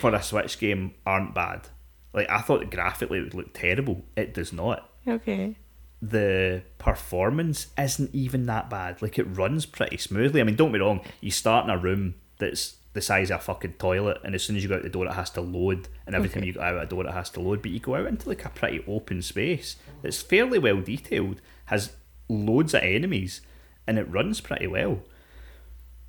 for 0.00 0.14
a 0.14 0.22
Switch 0.22 0.58
game 0.58 0.94
aren't 1.04 1.34
bad. 1.34 1.68
Like 2.12 2.30
I 2.30 2.40
thought 2.40 2.70
graphically 2.70 3.18
it 3.18 3.22
would 3.22 3.34
look 3.34 3.54
terrible. 3.54 4.04
It 4.16 4.34
does 4.34 4.52
not. 4.52 4.88
Okay. 5.08 5.56
the 6.02 6.62
performance 6.78 7.68
isn't 7.78 8.14
even 8.14 8.46
that 8.46 8.70
bad. 8.70 9.02
Like 9.02 9.18
it 9.18 9.24
runs 9.24 9.66
pretty 9.66 9.96
smoothly. 9.96 10.40
I 10.40 10.44
mean, 10.44 10.56
don't 10.56 10.72
be 10.72 10.78
wrong. 10.78 11.00
You 11.20 11.30
start 11.30 11.64
in 11.64 11.70
a 11.70 11.78
room 11.78 12.14
that's 12.38 12.76
the 12.92 13.00
size 13.00 13.30
of 13.30 13.38
a 13.40 13.42
fucking 13.42 13.74
toilet, 13.74 14.18
and 14.24 14.34
as 14.34 14.42
soon 14.42 14.56
as 14.56 14.62
you 14.62 14.68
go 14.68 14.76
out 14.76 14.82
the 14.82 14.88
door, 14.88 15.06
it 15.06 15.12
has 15.12 15.30
to 15.30 15.40
load, 15.40 15.88
and 16.06 16.14
every 16.16 16.28
time 16.28 16.42
you 16.42 16.52
go 16.54 16.60
out 16.60 16.80
the 16.80 16.86
door, 16.96 17.06
it 17.06 17.12
has 17.12 17.30
to 17.30 17.40
load. 17.40 17.62
But 17.62 17.70
you 17.70 17.78
go 17.80 17.94
out 17.94 18.06
into 18.06 18.28
like 18.28 18.44
a 18.44 18.48
pretty 18.48 18.82
open 18.88 19.22
space 19.22 19.76
that's 20.02 20.20
fairly 20.20 20.58
well 20.58 20.80
detailed, 20.80 21.40
has 21.66 21.92
loads 22.30 22.74
of 22.74 22.82
enemies, 22.82 23.40
and 23.86 23.98
it 23.98 24.10
runs 24.10 24.40
pretty 24.40 24.66
well. 24.66 25.00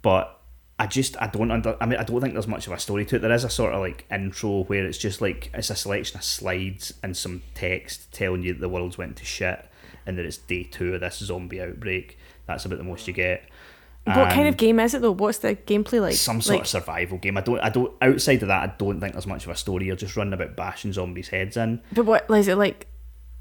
But 0.01 0.41
I 0.81 0.87
just 0.87 1.15
I 1.21 1.27
don't 1.27 1.51
under 1.51 1.77
I 1.79 1.85
mean 1.85 1.99
I 1.99 2.03
don't 2.03 2.21
think 2.21 2.33
there's 2.33 2.47
much 2.47 2.65
of 2.65 2.73
a 2.73 2.79
story 2.79 3.05
to 3.05 3.17
it. 3.17 3.19
There 3.19 3.31
is 3.31 3.43
a 3.43 3.51
sort 3.51 3.73
of 3.73 3.81
like 3.81 4.05
intro 4.11 4.63
where 4.63 4.83
it's 4.83 4.97
just 4.97 5.21
like 5.21 5.51
it's 5.53 5.69
a 5.69 5.75
selection 5.75 6.17
of 6.17 6.23
slides 6.23 6.91
and 7.03 7.15
some 7.15 7.43
text 7.53 8.11
telling 8.11 8.41
you 8.41 8.53
that 8.53 8.61
the 8.61 8.67
world's 8.67 8.97
went 8.97 9.17
to 9.17 9.25
shit 9.25 9.63
and 10.07 10.17
that 10.17 10.25
it's 10.25 10.37
day 10.37 10.63
two 10.63 10.95
of 10.95 11.01
this 11.01 11.19
zombie 11.19 11.61
outbreak. 11.61 12.17
That's 12.47 12.65
about 12.65 12.79
the 12.79 12.83
most 12.83 13.07
you 13.07 13.13
get. 13.13 13.43
what 14.05 14.31
kind 14.31 14.47
of 14.47 14.57
game 14.57 14.79
is 14.79 14.95
it 14.95 15.03
though? 15.03 15.11
What's 15.11 15.37
the 15.37 15.55
gameplay 15.55 16.01
like? 16.01 16.15
some 16.15 16.41
sort 16.41 16.55
like, 16.55 16.61
of 16.61 16.67
survival 16.67 17.19
game. 17.19 17.37
I 17.37 17.41
don't 17.41 17.59
I 17.59 17.69
don't 17.69 17.93
outside 18.01 18.41
of 18.41 18.47
that 18.47 18.69
I 18.69 18.73
don't 18.79 18.99
think 18.99 19.13
there's 19.13 19.27
much 19.27 19.45
of 19.45 19.51
a 19.51 19.55
story. 19.55 19.85
You're 19.85 19.95
just 19.95 20.17
running 20.17 20.33
about 20.33 20.55
bashing 20.55 20.93
zombies' 20.93 21.29
heads 21.29 21.57
in. 21.57 21.81
But 21.93 22.07
what 22.07 22.27
is 22.31 22.47
it 22.47 22.57
like? 22.57 22.87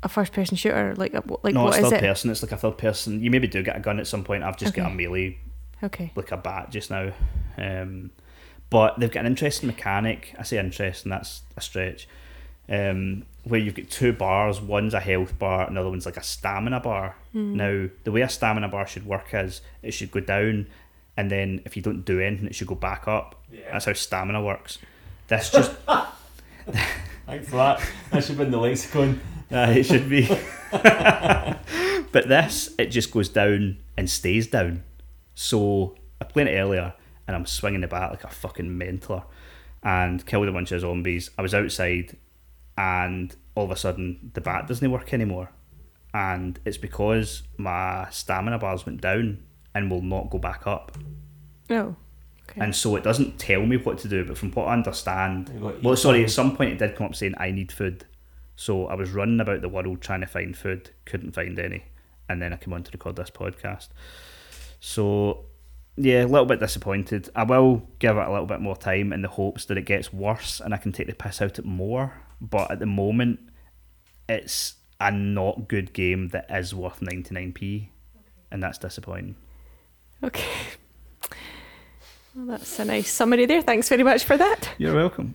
A 0.03 0.09
first-person 0.09 0.57
shooter? 0.57 0.95
Like, 0.97 1.13
a, 1.15 1.23
like 1.43 1.55
no, 1.55 1.65
what 1.65 1.75
it's 1.77 1.85
is 1.85 1.91
third 1.91 1.97
it? 1.99 2.01
person. 2.01 2.31
It's 2.31 2.43
like 2.43 2.53
a 2.53 2.57
third 2.57 2.79
person. 2.79 3.23
You 3.23 3.31
maybe 3.31 3.47
do 3.49 3.63
get 3.63 3.77
a 3.77 3.81
gun 3.81 3.99
at 4.01 4.07
some 4.07 4.25
point. 4.25 4.43
I've 4.43 4.57
just 4.57 4.75
got 4.75 4.91
a 4.91 4.95
melee 4.95 5.39
Okay. 5.83 6.13
like 6.15 6.33
a 6.33 6.37
bat 6.37 6.71
just 6.71 6.91
now. 6.91 7.13
Um, 7.59 8.11
but 8.71 8.99
they've 8.99 9.11
got 9.11 9.21
an 9.21 9.27
interesting 9.27 9.67
mechanic. 9.67 10.35
I 10.39 10.43
say 10.43 10.59
interesting, 10.59 11.11
that's 11.11 11.43
a 11.57 11.61
stretch. 11.61 12.09
Um, 12.69 13.25
where 13.45 13.59
you've 13.59 13.75
got 13.75 13.91
two 13.91 14.13
bars. 14.13 14.61
One's 14.61 14.95
a 14.95 15.01
health 15.01 15.39
bar, 15.39 15.67
another 15.69 15.89
one's 15.91 16.07
like 16.07 16.17
a 16.17 16.23
stamina 16.23 16.81
bar. 16.81 17.17
Now, 17.33 17.89
the 18.05 18.13
way 18.13 18.21
a 18.21 18.29
stamina 18.29 18.69
bar 18.69 18.87
should 18.87 19.05
work 19.07 19.29
is 19.33 19.61
it 19.83 19.93
should 19.93 20.11
go 20.13 20.21
down, 20.21 20.67
and 21.17 21.31
then 21.31 21.63
if 21.65 21.77
you 21.77 21.83
don't 21.83 22.05
do 22.05 22.21
anything, 22.21 22.47
it 22.47 22.55
should 22.55 22.69
go 22.69 22.75
back 22.75 23.09
up. 23.09 23.43
Yeah. 23.53 23.73
That's 23.73 23.87
how 23.87 23.93
stamina 23.95 24.43
works. 24.43 24.79
This 25.29 25.51
just 25.51 25.73
Thanks 27.27 27.49
for 27.49 27.57
that. 27.57 27.81
That 28.11 28.21
should 28.25 28.31
have 28.31 28.39
been 28.39 28.51
the 28.51 28.59
lexicon. 28.59 29.21
Uh, 29.53 29.73
it 29.77 29.85
should 29.85 30.09
be. 30.09 30.27
but 30.71 32.29
this, 32.29 32.75
it 32.79 32.87
just 32.87 33.11
goes 33.11 33.29
down 33.29 33.79
and 33.97 34.09
stays 34.09 34.47
down. 34.47 34.85
So 35.35 35.97
I 36.21 36.25
played 36.25 36.49
it 36.49 36.57
earlier, 36.59 36.95
and 37.27 37.37
I'm 37.37 37.47
swinging 37.47 37.81
the 37.81 37.89
bat 37.89 38.11
like 38.11 38.25
a 38.25 38.29
fucking 38.29 38.77
mentor, 38.77 39.25
and 39.83 40.25
killed 40.25 40.49
a 40.49 40.53
bunch 40.53 40.73
of 40.73 40.81
zombies. 40.81 41.31
I 41.39 41.43
was 41.43 41.55
outside, 41.55 42.17
and 42.77 43.35
all 43.55 43.65
of 43.65 43.71
a 43.71 43.77
sudden 43.77 44.31
the 44.35 44.41
bat 44.41 44.67
doesn't 44.69 44.91
work 44.91 45.13
anymore, 45.13 45.51
and 46.15 46.59
it's 46.65 46.79
because 46.79 47.43
my 47.57 48.09
stamina 48.11 48.59
bars 48.59 48.87
went 48.87 49.01
down 49.01 49.43
and 49.75 49.91
will 49.91 50.03
not 50.03 50.31
go 50.31 50.39
back 50.39 50.67
up. 50.67 50.97
Oh. 51.71 51.97
Okay. 52.51 52.61
And 52.61 52.75
so 52.75 52.97
it 52.97 53.05
doesn't 53.05 53.39
tell 53.39 53.65
me 53.65 53.77
what 53.77 53.99
to 53.99 54.09
do, 54.09 54.25
but 54.25 54.37
from 54.37 54.51
what 54.53 54.67
I 54.67 54.73
understand, 54.73 55.51
well, 55.83 55.97
sorry, 55.97 56.25
at 56.25 56.31
some 56.31 56.57
point 56.57 56.73
it 56.73 56.79
did 56.79 56.97
come 56.97 57.07
up 57.07 57.15
saying 57.15 57.35
I 57.39 57.53
need 57.53 57.71
food. 57.71 58.05
So 58.61 58.89
I 58.89 58.95
was 58.95 59.13
running 59.13 59.41
about 59.41 59.63
the 59.63 59.71
world 59.71 60.03
trying 60.03 60.21
to 60.21 60.27
find 60.27 60.55
food, 60.55 60.91
couldn't 61.07 61.33
find 61.33 61.59
any, 61.59 61.85
and 62.29 62.43
then 62.43 62.53
I 62.53 62.57
came 62.57 62.75
on 62.75 62.83
to 62.83 62.91
record 62.93 63.17
this 63.17 63.31
podcast. 63.31 63.89
So 64.81 65.47
yeah, 65.97 66.25
a 66.25 66.27
little 66.27 66.45
bit 66.45 66.61
disappointed. 66.61 67.31
I 67.35 67.45
will 67.45 67.89
give 68.01 68.19
it 68.19 68.29
a 68.29 68.31
little 68.31 68.45
bit 68.45 68.61
more 68.61 68.77
time 68.77 69.15
in 69.15 69.23
the 69.23 69.29
hopes 69.29 69.65
that 69.65 69.79
it 69.79 69.87
gets 69.87 70.13
worse 70.13 70.61
and 70.61 70.75
I 70.75 70.77
can 70.77 70.93
take 70.93 71.07
the 71.07 71.15
piss 71.15 71.41
out 71.41 71.59
it 71.59 71.65
more. 71.65 72.13
But 72.39 72.71
at 72.71 72.81
the 72.81 72.87
moment, 72.87 73.41
it's 74.29 74.75
a 75.01 75.11
not 75.11 75.67
good 75.67 75.95
game 75.95 76.29
that 76.29 76.45
is 76.51 76.75
worth 76.75 77.01
99p, 77.01 77.89
and 78.51 78.63
that's 78.63 78.77
disappointing. 78.77 79.37
Okay. 80.23 80.45
Well, 82.35 82.45
that's 82.45 82.79
a 82.79 82.85
nice 82.85 83.11
summary 83.11 83.47
there. 83.47 83.63
Thanks 83.63 83.89
very 83.89 84.03
much 84.03 84.23
for 84.25 84.37
that. 84.37 84.69
You're 84.77 84.95
welcome. 84.95 85.35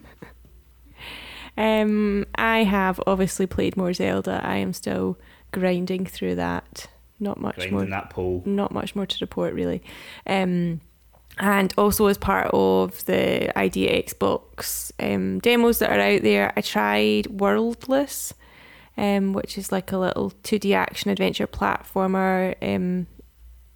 Um, 1.58 2.26
I 2.36 2.64
have 2.64 3.00
obviously 3.08 3.48
played 3.48 3.78
more 3.78 3.94
Zelda. 3.94 4.42
I 4.44 4.58
am 4.58 4.74
still 4.74 5.18
grinding 5.52 6.06
through 6.06 6.36
that. 6.36 6.88
Not 7.20 7.40
much 7.40 7.56
Grinding 7.56 7.74
more. 7.76 7.86
that 7.86 8.10
pole. 8.10 8.44
Not 8.46 8.74
much 8.74 8.96
more 8.96 9.06
to 9.06 9.18
report 9.22 9.54
really. 9.54 9.82
Um, 10.28 10.82
and 11.38 11.74
also 11.78 12.08
as 12.08 12.18
part 12.18 12.50
of 12.54 13.06
the 13.06 13.58
ID@Xbox 13.58 14.92
um, 15.00 15.40
demos 15.40 15.80
that 15.80 15.92
are 15.92 16.00
out 16.00 16.22
there, 16.24 16.52
I 16.56 16.62
tried 16.62 17.28
Worldless, 17.28 18.34
um, 18.98 19.34
which 19.34 19.58
is 19.58 19.72
like 19.72 19.92
a 19.92 19.98
little 19.98 20.32
2D 20.44 20.74
action 20.74 21.10
adventure 21.10 21.48
platformer. 21.48 22.56
Um, 22.62 23.08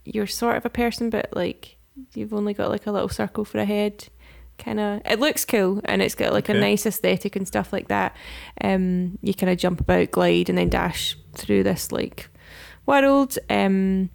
you're 0.05 0.27
sort 0.27 0.57
of 0.57 0.65
a 0.65 0.69
person, 0.69 1.09
but 1.09 1.29
like 1.35 1.77
you've 2.13 2.33
only 2.33 2.53
got 2.53 2.69
like 2.69 2.87
a 2.87 2.91
little 2.91 3.09
circle 3.09 3.45
for 3.45 3.59
a 3.59 3.65
head. 3.65 4.07
Kind 4.59 4.79
of, 4.79 5.01
it 5.05 5.19
looks 5.19 5.45
cool 5.45 5.81
and 5.85 6.01
it's 6.01 6.15
got 6.15 6.33
like 6.33 6.49
a 6.49 6.53
nice 6.53 6.85
aesthetic 6.85 7.35
and 7.35 7.47
stuff 7.47 7.73
like 7.73 7.87
that. 7.87 8.15
Um, 8.61 9.17
you 9.21 9.33
kind 9.33 9.49
of 9.49 9.57
jump 9.57 9.79
about, 9.79 10.11
glide, 10.11 10.49
and 10.49 10.57
then 10.57 10.69
dash 10.69 11.17
through 11.33 11.63
this 11.63 11.91
like 11.91 12.29
world. 12.85 13.37
Um, 13.49 14.09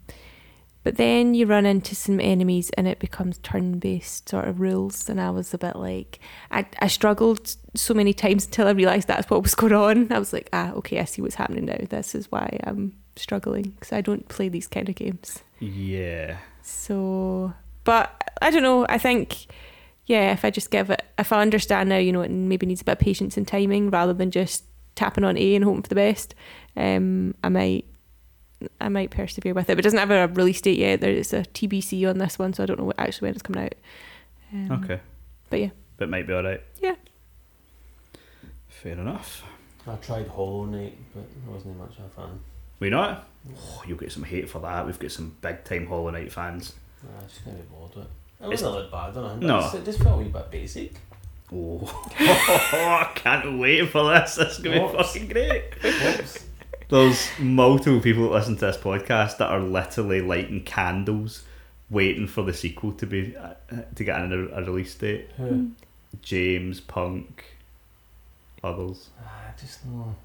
but 0.83 0.97
then 0.97 1.33
you 1.33 1.47
run 1.47 1.65
into 1.65 1.95
some 1.95 2.19
enemies 2.19 2.69
and 2.77 2.87
it 2.87 2.99
becomes 2.99 3.39
turn 3.39 3.79
based 3.79 4.29
sort 4.29 4.47
of 4.47 4.59
rules. 4.59 5.09
And 5.09 5.19
I 5.19 5.31
was 5.31 5.51
a 5.51 5.57
bit 5.57 5.75
like, 5.75 6.19
I, 6.51 6.67
I 6.79 6.87
struggled 6.87 7.55
so 7.73 7.95
many 7.95 8.13
times 8.13 8.45
until 8.45 8.67
I 8.67 8.71
realised 8.71 9.07
that's 9.07 9.27
what 9.27 9.41
was 9.41 9.55
going 9.55 9.73
on. 9.73 10.11
I 10.11 10.19
was 10.19 10.31
like, 10.31 10.47
ah, 10.53 10.73
okay, 10.73 10.99
I 10.99 11.05
see 11.05 11.23
what's 11.23 11.35
happening 11.35 11.65
now. 11.65 11.77
This 11.89 12.13
is 12.13 12.31
why 12.31 12.59
I'm 12.63 12.95
struggling 13.15 13.71
because 13.71 13.93
I 13.93 14.01
don't 14.01 14.27
play 14.29 14.47
these 14.47 14.67
kind 14.67 14.87
of 14.87 14.93
games. 14.93 15.41
Yeah. 15.59 16.37
So, 16.61 17.53
but 17.83 18.11
I 18.43 18.51
don't 18.51 18.61
know. 18.61 18.85
I 18.87 18.99
think, 18.99 19.47
yeah, 20.05 20.31
if 20.31 20.45
I 20.45 20.49
just 20.51 20.71
give 20.71 20.89
it, 20.89 21.01
if 21.17 21.31
I 21.31 21.41
understand 21.41 21.89
now, 21.89 21.97
you 21.97 22.11
know, 22.11 22.21
it 22.21 22.31
maybe 22.31 22.65
needs 22.65 22.81
a 22.81 22.85
bit 22.85 22.93
of 22.93 22.99
patience 22.99 23.37
and 23.37 23.47
timing 23.47 23.89
rather 23.89 24.13
than 24.13 24.31
just 24.31 24.63
tapping 24.95 25.23
on 25.23 25.37
A 25.37 25.55
and 25.55 25.63
hoping 25.65 25.81
for 25.81 25.89
the 25.89 25.95
best. 25.95 26.35
Um, 26.77 27.35
I 27.43 27.49
might, 27.49 27.85
I 28.79 28.89
might 28.89 29.11
persevere 29.11 29.53
with 29.53 29.65
it. 29.69 29.73
But 29.75 29.79
it 29.79 29.83
doesn't 29.83 29.99
have 29.99 30.11
a 30.11 30.27
release 30.33 30.61
date 30.61 30.77
yet. 30.77 31.01
There's 31.01 31.33
a 31.33 31.41
TBC 31.41 32.07
on 32.09 32.17
this 32.19 32.37
one, 32.39 32.53
so 32.53 32.63
I 32.63 32.65
don't 32.65 32.79
know 32.79 32.85
what, 32.85 32.99
actually 32.99 33.27
when 33.27 33.33
it's 33.35 33.41
coming 33.43 33.63
out. 33.63 33.75
Um, 34.53 34.83
Okay. 34.83 34.99
But 35.49 35.59
yeah, 35.59 35.69
But 35.97 36.05
it 36.05 36.11
might 36.11 36.27
be 36.27 36.33
alright. 36.33 36.61
Yeah. 36.81 36.95
Fair 38.67 38.93
enough. 38.93 39.43
I 39.87 39.95
tried 39.95 40.27
Hollow 40.27 40.65
Knight, 40.65 40.97
but 41.13 41.23
I 41.47 41.51
wasn't 41.53 41.77
much 41.77 41.97
of 41.99 42.05
a 42.05 42.09
fan. 42.21 42.39
We 42.79 42.89
not? 42.89 43.27
Oh, 43.55 43.83
you'll 43.87 43.97
get 43.97 44.11
some 44.11 44.23
hate 44.23 44.49
for 44.49 44.59
that. 44.59 44.85
We've 44.85 44.97
got 44.99 45.11
some 45.11 45.35
big 45.41 45.63
time 45.63 45.87
Hollow 45.87 46.09
Knight 46.09 46.31
fans. 46.31 46.73
Nah, 47.03 47.19
I 47.19 47.27
just 47.27 47.43
can't 47.43 47.57
be 47.57 47.63
bored 47.63 47.95
with 47.95 48.07
it. 48.45 48.49
Wasn't 48.49 48.73
that 48.75 48.91
bad, 48.91 49.17
on 49.17 49.43
it. 49.43 49.45
No. 49.45 49.71
It 49.73 49.85
just 49.85 49.99
felt 49.99 50.19
a 50.19 50.23
wee 50.23 50.29
bit 50.29 50.51
basic. 50.51 50.93
Oh, 51.53 51.79
I 52.19 53.11
can't 53.15 53.59
wait 53.59 53.89
for 53.89 54.11
this. 54.13 54.35
This 54.35 54.53
is 54.53 54.63
gonna 54.63 54.77
be 54.77 54.81
Whoops. 54.81 55.13
fucking 55.13 55.27
great. 55.29 55.63
Whoops. 55.83 56.45
There's 56.89 57.27
multiple 57.39 57.99
people 57.99 58.23
that 58.23 58.31
listen 58.31 58.55
to 58.57 58.65
this 58.67 58.77
podcast 58.77 59.37
that 59.37 59.49
are 59.49 59.59
literally 59.59 60.21
lighting 60.21 60.63
candles, 60.63 61.43
waiting 61.89 62.27
for 62.27 62.43
the 62.43 62.53
sequel 62.53 62.91
to 62.93 63.05
be 63.07 63.35
uh, 63.35 63.53
to 63.95 64.03
get 64.03 64.19
a, 64.19 64.55
a 64.55 64.63
release 64.63 64.93
date. 64.95 65.29
Who? 65.37 65.71
James 66.21 66.79
Punk, 66.79 67.43
others. 68.63 69.09
Ah, 69.23 69.45
I 69.49 69.59
just 69.59 69.85
know. 69.85 70.15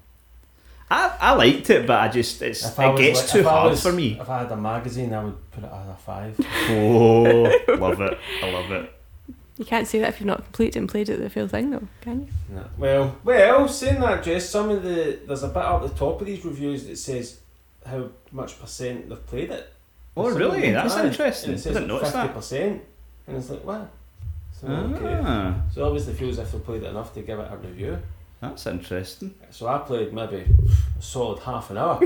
I, 0.91 1.17
I 1.21 1.33
liked 1.35 1.69
it, 1.69 1.87
but 1.87 1.99
I 2.01 2.07
just 2.09 2.41
it's 2.41 2.65
If 2.67 2.77
it 2.77 2.97
gets 2.97 3.21
like- 3.21 3.29
too 3.29 3.43
hard 3.47 3.71
was- 3.71 3.81
for 3.81 3.91
me. 3.93 4.17
If 4.19 4.29
I 4.29 4.39
had 4.39 4.51
a 4.51 4.57
magazine, 4.57 5.13
I 5.13 5.23
would 5.23 5.51
put 5.51 5.63
it 5.63 5.67
at 5.67 5.89
a 5.89 5.95
five. 6.05 6.35
Oh, 6.69 7.31
love 7.77 8.01
it! 8.01 8.17
I 8.43 8.51
love 8.51 8.71
it. 8.71 8.93
you 9.57 9.65
can't 9.65 9.87
say 9.87 9.99
that 9.99 10.09
if 10.09 10.19
you've 10.19 10.27
not 10.27 10.43
completed 10.43 10.77
and 10.79 10.89
played 10.89 11.07
it 11.09 11.17
the 11.19 11.29
full 11.29 11.47
thing, 11.47 11.69
though, 11.71 11.87
can 12.01 12.21
you? 12.21 12.27
No. 12.55 12.63
Well, 12.77 13.15
well, 13.23 13.67
saying 13.67 14.01
that, 14.01 14.23
Jess, 14.23 14.49
some 14.49 14.69
of 14.69 14.83
the 14.83 15.19
there's 15.25 15.43
a 15.43 15.47
bit 15.47 15.57
up 15.63 15.81
the 15.81 15.89
top 15.89 16.19
of 16.19 16.27
these 16.27 16.43
reviews 16.43 16.85
that 16.87 16.97
says 16.97 17.39
how 17.85 18.09
much 18.31 18.59
percent 18.59 19.07
they've 19.07 19.25
played 19.27 19.49
it. 19.51 19.71
Oh, 20.17 20.29
Some 20.29 20.37
really? 20.39 20.71
That's 20.71 20.93
aye, 20.95 21.07
interesting. 21.07 21.51
And 21.51 21.57
it 21.57 21.61
I 21.61 21.63
says 21.63 21.73
didn't 21.73 21.87
notice 21.87 22.11
fifty 22.11 22.27
percent, 22.27 22.81
and 23.27 23.37
it's 23.37 23.49
like 23.49 23.63
wow. 23.63 23.87
So 24.59 24.67
okay. 24.67 25.21
Ah. 25.23 25.55
So 25.73 25.85
obviously 25.85 26.13
feels 26.15 26.37
as 26.37 26.47
if 26.47 26.51
they 26.51 26.59
played 26.59 26.83
it 26.83 26.87
enough 26.87 27.13
to 27.13 27.21
give 27.21 27.39
it 27.39 27.47
a 27.49 27.55
review. 27.55 27.97
That's 28.41 28.65
interesting. 28.65 29.35
So 29.51 29.67
I 29.67 29.77
played 29.77 30.13
maybe 30.13 30.37
a 30.97 31.01
solid 31.01 31.39
half 31.43 31.69
an 31.69 31.77
hour, 31.77 31.99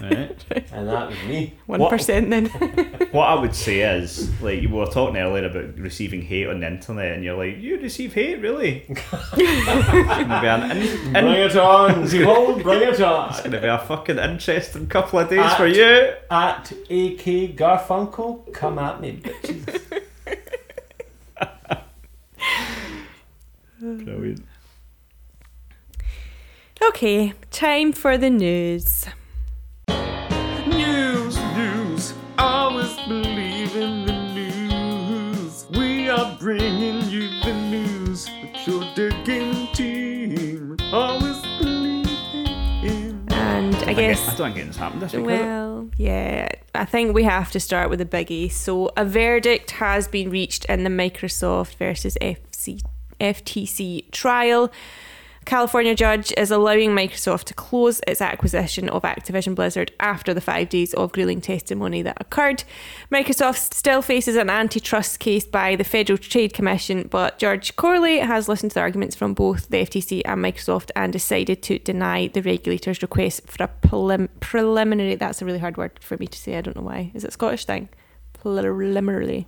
Right. 0.00 0.34
and 0.72 0.88
that 0.88 1.08
was 1.10 1.18
me. 1.28 1.52
One 1.66 1.86
percent 1.90 2.30
then. 2.30 2.46
what 3.12 3.26
I 3.26 3.34
would 3.38 3.54
say 3.54 3.80
is, 3.80 4.30
like, 4.40 4.62
you 4.62 4.70
were 4.70 4.86
talking 4.86 5.18
earlier 5.18 5.44
about 5.44 5.76
receiving 5.78 6.22
hate 6.22 6.46
on 6.48 6.60
the 6.60 6.66
internet, 6.68 7.12
and 7.12 7.22
you're 7.22 7.36
like, 7.36 7.58
you 7.58 7.78
receive 7.78 8.14
hate, 8.14 8.40
really? 8.40 8.86
it's 8.88 9.02
gonna 9.10 10.40
be 10.40 10.46
an 10.46 10.70
in- 10.78 11.12
Bring 11.12 11.26
in- 11.26 11.32
it 11.50 11.56
on, 11.56 12.06
Zero, 12.06 12.58
bring 12.58 12.80
it 12.80 12.88
it's 12.98 12.98
gonna 13.42 13.60
be 13.60 13.66
a 13.66 13.78
fucking 13.78 14.18
interesting 14.18 14.86
couple 14.86 15.18
of 15.18 15.28
days 15.28 15.40
At- 15.40 15.56
for 15.58 15.66
you. 15.66 16.14
At 16.30 16.72
AK 16.72 17.54
Garfunkel, 17.54 18.50
come 18.54 18.78
at 18.78 19.02
me, 19.02 19.20
bitches. 19.22 19.82
Brilliant. 23.78 24.42
Okay, 26.82 27.32
time 27.50 27.92
for 27.92 28.18
the 28.18 28.30
news. 28.30 29.06
News, 30.66 31.38
news, 31.56 32.14
always 32.38 32.94
believe 33.08 33.76
in 33.76 34.06
the 34.06 34.12
news. 34.34 35.66
We 35.70 36.08
are 36.08 36.36
bringing 36.38 37.02
you 37.08 37.28
the 37.44 37.54
news 37.54 38.28
with 38.42 38.66
your 38.66 38.84
digging 38.94 39.68
team. 39.72 40.76
Always 40.92 41.40
believe 41.58 42.06
in. 42.84 43.26
And 43.30 43.74
I 43.76 43.94
guess 43.94 44.28
I 44.28 44.34
don't 44.36 44.54
think 44.54 44.68
it's 44.68 44.76
happened 44.76 45.02
this 45.02 45.12
week. 45.12 45.28
has 45.28 45.40
it? 45.40 45.44
Well, 45.44 45.90
yeah, 45.96 46.48
I 46.74 46.84
think 46.84 47.14
we 47.14 47.24
have 47.24 47.50
to 47.52 47.60
start 47.60 47.90
with 47.90 47.98
the 47.98 48.04
biggie. 48.04 48.50
So, 48.50 48.90
a 48.96 49.04
verdict 49.04 49.72
has 49.72 50.08
been 50.08 50.30
reached 50.30 50.64
in 50.66 50.84
the 50.84 50.90
Microsoft 50.90 51.76
versus 51.76 52.16
FC, 52.20 52.82
FTC 53.20 54.10
trial. 54.10 54.70
California 55.46 55.94
judge 55.94 56.32
is 56.36 56.50
allowing 56.50 56.90
Microsoft 56.90 57.44
to 57.44 57.54
close 57.54 58.00
its 58.06 58.20
acquisition 58.20 58.88
of 58.88 59.02
Activision 59.02 59.54
Blizzard 59.54 59.92
after 60.00 60.34
the 60.34 60.40
five 60.40 60.68
days 60.68 60.92
of 60.94 61.12
grueling 61.12 61.40
testimony 61.40 62.02
that 62.02 62.16
occurred. 62.20 62.64
Microsoft 63.12 63.72
still 63.72 64.02
faces 64.02 64.34
an 64.34 64.50
antitrust 64.50 65.20
case 65.20 65.44
by 65.44 65.76
the 65.76 65.84
Federal 65.84 66.18
Trade 66.18 66.52
Commission, 66.52 67.06
but 67.08 67.38
Judge 67.38 67.76
Corley 67.76 68.18
has 68.18 68.48
listened 68.48 68.72
to 68.72 68.74
the 68.74 68.80
arguments 68.80 69.14
from 69.14 69.34
both 69.34 69.68
the 69.68 69.78
FTC 69.78 70.20
and 70.24 70.44
Microsoft 70.44 70.90
and 70.96 71.12
decided 71.12 71.62
to 71.62 71.78
deny 71.78 72.26
the 72.26 72.42
regulator's 72.42 73.00
request 73.00 73.48
for 73.48 73.62
a 73.62 73.70
prelim- 73.86 74.28
preliminary. 74.40 75.14
That's 75.14 75.40
a 75.40 75.44
really 75.44 75.60
hard 75.60 75.76
word 75.76 76.00
for 76.00 76.16
me 76.18 76.26
to 76.26 76.38
say. 76.38 76.58
I 76.58 76.60
don't 76.60 76.76
know 76.76 76.82
why. 76.82 77.12
Is 77.14 77.22
it 77.22 77.28
a 77.28 77.32
Scottish 77.32 77.64
thing? 77.64 77.88
Preliminary. 78.32 79.46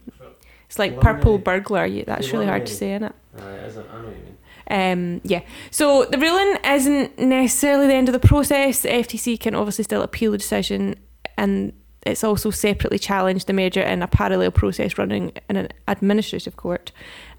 It's 0.66 0.78
like 0.78 1.00
purple 1.00 1.38
burglar. 1.38 1.88
That's 2.04 2.32
really 2.32 2.46
hard 2.46 2.66
to 2.66 2.74
say, 2.74 2.92
isn't 2.94 3.04
it? 3.04 3.14
Uh, 3.36 3.46
isn't, 3.66 3.88
I 3.90 3.96
know 3.98 4.04
what 4.04 4.16
you 4.16 4.22
mean. 4.22 4.37
Um, 4.70 5.20
yeah. 5.24 5.40
So 5.70 6.04
the 6.04 6.18
ruling 6.18 6.56
isn't 6.64 7.18
necessarily 7.18 7.86
the 7.86 7.94
end 7.94 8.08
of 8.08 8.12
the 8.12 8.26
process. 8.26 8.80
The 8.80 8.88
FTC 8.88 9.40
can 9.40 9.54
obviously 9.54 9.84
still 9.84 10.02
appeal 10.02 10.32
the 10.32 10.38
decision, 10.38 10.94
and 11.36 11.72
it's 12.02 12.24
also 12.24 12.50
separately 12.50 12.98
challenged 12.98 13.46
the 13.46 13.52
merger 13.52 13.82
in 13.82 14.02
a 14.02 14.08
parallel 14.08 14.50
process 14.50 14.98
running 14.98 15.32
in 15.48 15.56
an 15.56 15.68
administrative 15.86 16.56
court. 16.56 16.92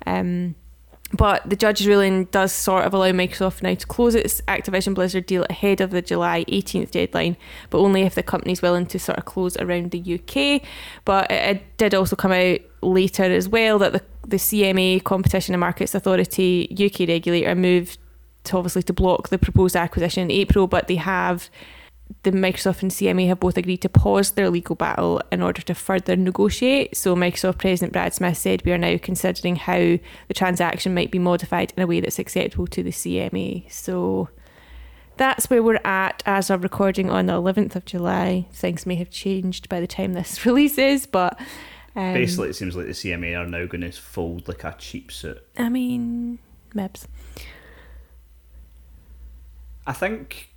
Um, 0.05 0.55
but 1.11 1.49
the 1.49 1.55
judge's 1.55 1.87
ruling 1.87 2.25
does 2.25 2.51
sort 2.51 2.85
of 2.85 2.93
allow 2.93 3.11
Microsoft 3.11 3.63
now 3.63 3.73
to 3.73 3.87
close 3.87 4.13
its 4.13 4.41
Activision 4.41 4.93
Blizzard 4.93 5.25
deal 5.25 5.45
ahead 5.49 5.81
of 5.81 5.89
the 5.89 6.03
July 6.03 6.45
18th 6.47 6.91
deadline, 6.91 7.35
but 7.71 7.79
only 7.79 8.03
if 8.03 8.13
the 8.13 8.21
company's 8.21 8.61
willing 8.61 8.85
to 8.87 8.99
sort 8.99 9.17
of 9.17 9.25
close 9.25 9.57
around 9.57 9.89
the 9.89 9.99
UK. 9.99 10.61
But 11.05 11.31
it, 11.31 11.57
it 11.57 11.77
did 11.77 11.95
also 11.95 12.15
come 12.15 12.31
out 12.31 12.59
later 12.81 13.23
as 13.23 13.49
well 13.49 13.79
that 13.79 13.93
the, 13.93 14.03
the 14.29 14.37
CMA, 14.37 15.03
Competition 15.03 15.53
and 15.53 15.59
Markets 15.59 15.95
Authority 15.95 16.67
UK 16.71 17.07
regulator, 17.07 17.55
moved 17.55 17.97
to 18.45 18.57
obviously 18.57 18.83
to 18.83 18.93
block 18.93 19.29
the 19.29 19.37
proposed 19.37 19.75
acquisition 19.75 20.23
in 20.23 20.31
April, 20.31 20.67
but 20.67 20.87
they 20.87 20.95
have 20.95 21.49
the 22.23 22.31
Microsoft 22.31 22.81
and 22.81 22.91
CMA 22.91 23.27
have 23.27 23.39
both 23.39 23.57
agreed 23.57 23.81
to 23.83 23.89
pause 23.89 24.31
their 24.31 24.49
legal 24.49 24.75
battle 24.75 25.21
in 25.31 25.41
order 25.41 25.61
to 25.61 25.75
further 25.75 26.15
negotiate. 26.15 26.97
So 26.97 27.15
Microsoft 27.15 27.59
President 27.59 27.93
Brad 27.93 28.13
Smith 28.13 28.37
said 28.37 28.63
we 28.65 28.71
are 28.71 28.77
now 28.77 28.97
considering 28.97 29.55
how 29.55 29.77
the 29.77 30.33
transaction 30.33 30.93
might 30.93 31.11
be 31.11 31.19
modified 31.19 31.71
in 31.77 31.83
a 31.83 31.87
way 31.87 31.99
that's 31.99 32.19
acceptable 32.19 32.67
to 32.67 32.81
the 32.81 32.89
CMA. 32.89 33.71
So 33.71 34.29
that's 35.17 35.49
where 35.49 35.61
we're 35.61 35.81
at 35.83 36.23
as 36.25 36.49
of 36.49 36.63
recording 36.63 37.09
on 37.09 37.27
the 37.27 37.33
11th 37.33 37.75
of 37.75 37.85
July. 37.85 38.47
Things 38.53 38.85
may 38.85 38.95
have 38.95 39.11
changed 39.11 39.69
by 39.69 39.79
the 39.79 39.87
time 39.87 40.13
this 40.13 40.45
releases, 40.45 41.05
but 41.05 41.39
um, 41.95 42.13
Basically, 42.13 42.49
it 42.49 42.55
seems 42.55 42.75
like 42.75 42.85
the 42.85 42.91
CMA 42.91 43.37
are 43.37 43.47
now 43.47 43.65
going 43.65 43.81
to 43.81 43.91
fold 43.91 44.47
like 44.47 44.63
a 44.63 44.75
cheap 44.77 45.11
suit. 45.11 45.43
I 45.57 45.69
mean, 45.69 46.39
Mebs. 46.73 47.05
I 49.87 49.93
think, 49.93 50.49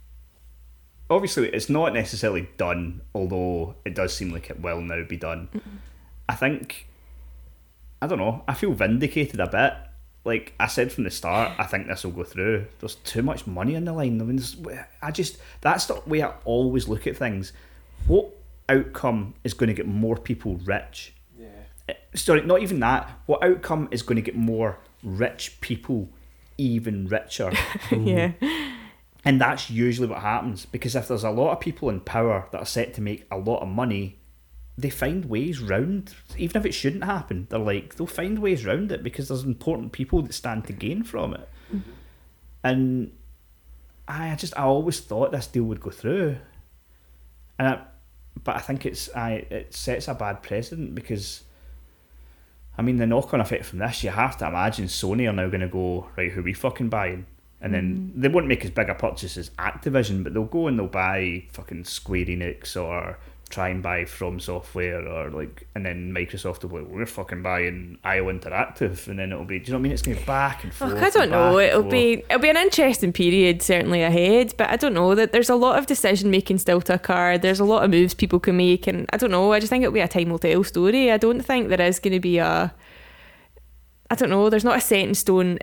obviously, 1.08 1.48
it's 1.48 1.70
not 1.70 1.94
necessarily 1.94 2.48
done, 2.58 3.00
although 3.14 3.76
it 3.84 3.94
does 3.94 4.14
seem 4.14 4.30
like 4.30 4.50
it 4.50 4.60
will 4.60 4.82
now 4.82 5.04
be 5.04 5.16
done. 5.16 5.48
I 6.28 6.34
think, 6.34 6.86
I 8.02 8.06
don't 8.06 8.18
know, 8.18 8.44
I 8.46 8.54
feel 8.54 8.72
vindicated 8.72 9.40
a 9.40 9.46
bit. 9.46 9.74
Like 10.24 10.52
I 10.60 10.66
said 10.66 10.92
from 10.92 11.04
the 11.04 11.10
start, 11.10 11.58
I 11.58 11.64
think 11.64 11.88
this 11.88 12.04
will 12.04 12.12
go 12.12 12.24
through. 12.24 12.66
There's 12.78 12.94
too 12.96 13.22
much 13.22 13.46
money 13.46 13.74
on 13.74 13.86
the 13.86 13.92
line. 13.92 14.20
I 14.20 14.24
mean, 14.24 14.40
I 15.00 15.10
just, 15.10 15.38
that's 15.62 15.86
the 15.86 16.00
way 16.06 16.22
I 16.22 16.32
always 16.44 16.86
look 16.86 17.06
at 17.06 17.16
things. 17.16 17.52
What 18.06 18.28
outcome 18.68 19.34
is 19.42 19.54
going 19.54 19.68
to 19.68 19.74
get 19.74 19.86
more 19.86 20.16
people 20.16 20.56
rich? 20.64 21.14
Sorry, 22.14 22.42
not 22.42 22.62
even 22.62 22.80
that. 22.80 23.10
What 23.26 23.42
outcome 23.42 23.88
is 23.90 24.02
going 24.02 24.16
to 24.16 24.22
get 24.22 24.36
more 24.36 24.78
rich 25.02 25.60
people 25.60 26.08
even 26.58 27.06
richer? 27.08 27.52
yeah. 27.90 28.32
And 29.24 29.40
that's 29.40 29.70
usually 29.70 30.08
what 30.08 30.20
happens 30.20 30.66
because 30.66 30.96
if 30.96 31.08
there's 31.08 31.24
a 31.24 31.30
lot 31.30 31.52
of 31.52 31.60
people 31.60 31.88
in 31.88 32.00
power 32.00 32.48
that 32.50 32.58
are 32.58 32.66
set 32.66 32.92
to 32.94 33.00
make 33.00 33.26
a 33.30 33.38
lot 33.38 33.62
of 33.62 33.68
money, 33.68 34.18
they 34.76 34.90
find 34.90 35.26
ways 35.26 35.60
round. 35.60 36.14
Even 36.36 36.56
if 36.56 36.66
it 36.66 36.72
shouldn't 36.72 37.04
happen, 37.04 37.46
they're 37.50 37.58
like 37.58 37.94
they'll 37.94 38.06
find 38.06 38.40
ways 38.40 38.64
round 38.64 38.90
it 38.90 39.02
because 39.02 39.28
there's 39.28 39.44
important 39.44 39.92
people 39.92 40.22
that 40.22 40.32
stand 40.32 40.66
to 40.66 40.72
gain 40.72 41.04
from 41.04 41.34
it. 41.34 41.48
Mm-hmm. 41.72 41.90
And 42.64 43.12
I 44.08 44.32
I 44.32 44.34
just 44.34 44.56
I 44.58 44.62
always 44.62 45.00
thought 45.00 45.30
this 45.30 45.46
deal 45.46 45.64
would 45.64 45.80
go 45.80 45.90
through, 45.90 46.38
and 47.58 47.68
I, 47.68 47.82
but 48.42 48.56
I 48.56 48.60
think 48.60 48.84
it's 48.86 49.14
I 49.14 49.46
it 49.50 49.74
sets 49.74 50.08
a 50.08 50.14
bad 50.14 50.42
precedent 50.42 50.94
because. 50.94 51.44
I 52.76 52.82
mean, 52.82 52.96
the 52.96 53.06
knock-on 53.06 53.40
effect 53.40 53.66
from 53.66 53.80
this, 53.80 54.02
you 54.02 54.10
have 54.10 54.36
to 54.38 54.46
imagine 54.46 54.86
Sony 54.86 55.28
are 55.28 55.32
now 55.32 55.48
going 55.48 55.60
to 55.60 55.68
go 55.68 56.08
right. 56.16 56.32
Who 56.32 56.40
are 56.40 56.44
we 56.44 56.54
fucking 56.54 56.88
buying? 56.88 57.26
And 57.60 57.72
then 57.72 57.94
mm-hmm. 57.94 58.20
they 58.20 58.28
won't 58.28 58.48
make 58.48 58.64
as 58.64 58.70
big 58.70 58.88
a 58.88 58.94
purchase 58.94 59.36
as 59.36 59.50
Activision, 59.50 60.24
but 60.24 60.34
they'll 60.34 60.44
go 60.44 60.66
and 60.66 60.78
they'll 60.78 60.88
buy 60.88 61.44
fucking 61.52 61.84
Square 61.84 62.26
Enix 62.26 62.76
or 62.76 63.18
try 63.52 63.68
and 63.68 63.82
buy 63.82 64.06
From 64.06 64.40
Software 64.40 65.06
or 65.06 65.30
like, 65.30 65.68
and 65.74 65.84
then 65.84 66.12
Microsoft 66.12 66.62
will 66.62 66.70
be 66.70 66.76
like, 66.78 66.88
we're 66.88 67.06
fucking 67.06 67.42
buying 67.42 67.98
IO 68.02 68.32
Interactive, 68.32 69.06
and 69.06 69.18
then 69.18 69.30
it'll 69.30 69.44
be, 69.44 69.58
do 69.58 69.66
you 69.66 69.72
know 69.72 69.78
what 69.78 69.80
I 69.80 69.82
mean? 69.82 69.92
It's 69.92 70.00
going 70.00 70.16
to 70.16 70.22
be 70.22 70.26
back 70.26 70.64
and 70.64 70.72
forth. 70.72 70.92
Fuck, 70.94 71.02
I 71.02 71.10
don't 71.10 71.30
know. 71.30 71.58
It'll 71.58 71.82
be 71.82 72.24
it'll 72.30 72.40
be 72.40 72.48
an 72.48 72.56
interesting 72.56 73.12
period 73.12 73.60
certainly 73.62 74.02
ahead, 74.02 74.54
but 74.56 74.70
I 74.70 74.76
don't 74.76 74.94
know 74.94 75.14
that 75.14 75.32
there's 75.32 75.50
a 75.50 75.54
lot 75.54 75.78
of 75.78 75.86
decision 75.86 76.30
making 76.30 76.58
still 76.58 76.80
to 76.80 76.94
occur. 76.94 77.36
There's 77.36 77.60
a 77.60 77.64
lot 77.64 77.84
of 77.84 77.90
moves 77.90 78.14
people 78.14 78.40
can 78.40 78.56
make, 78.56 78.86
and 78.86 79.06
I 79.12 79.18
don't 79.18 79.30
know. 79.30 79.52
I 79.52 79.60
just 79.60 79.68
think 79.70 79.82
it'll 79.82 79.92
be 79.92 80.00
a 80.00 80.08
time 80.08 80.30
will 80.30 80.38
tell 80.38 80.64
story. 80.64 81.12
I 81.12 81.18
don't 81.18 81.42
think 81.42 81.68
there 81.68 81.80
is 81.82 82.00
going 82.00 82.14
to 82.14 82.20
be 82.20 82.38
a. 82.38 82.74
I 84.10 84.14
don't 84.14 84.30
know. 84.30 84.48
There's 84.48 84.64
not 84.64 84.78
a 84.78 84.80
set 84.80 85.00
in 85.00 85.14
stone 85.14 85.58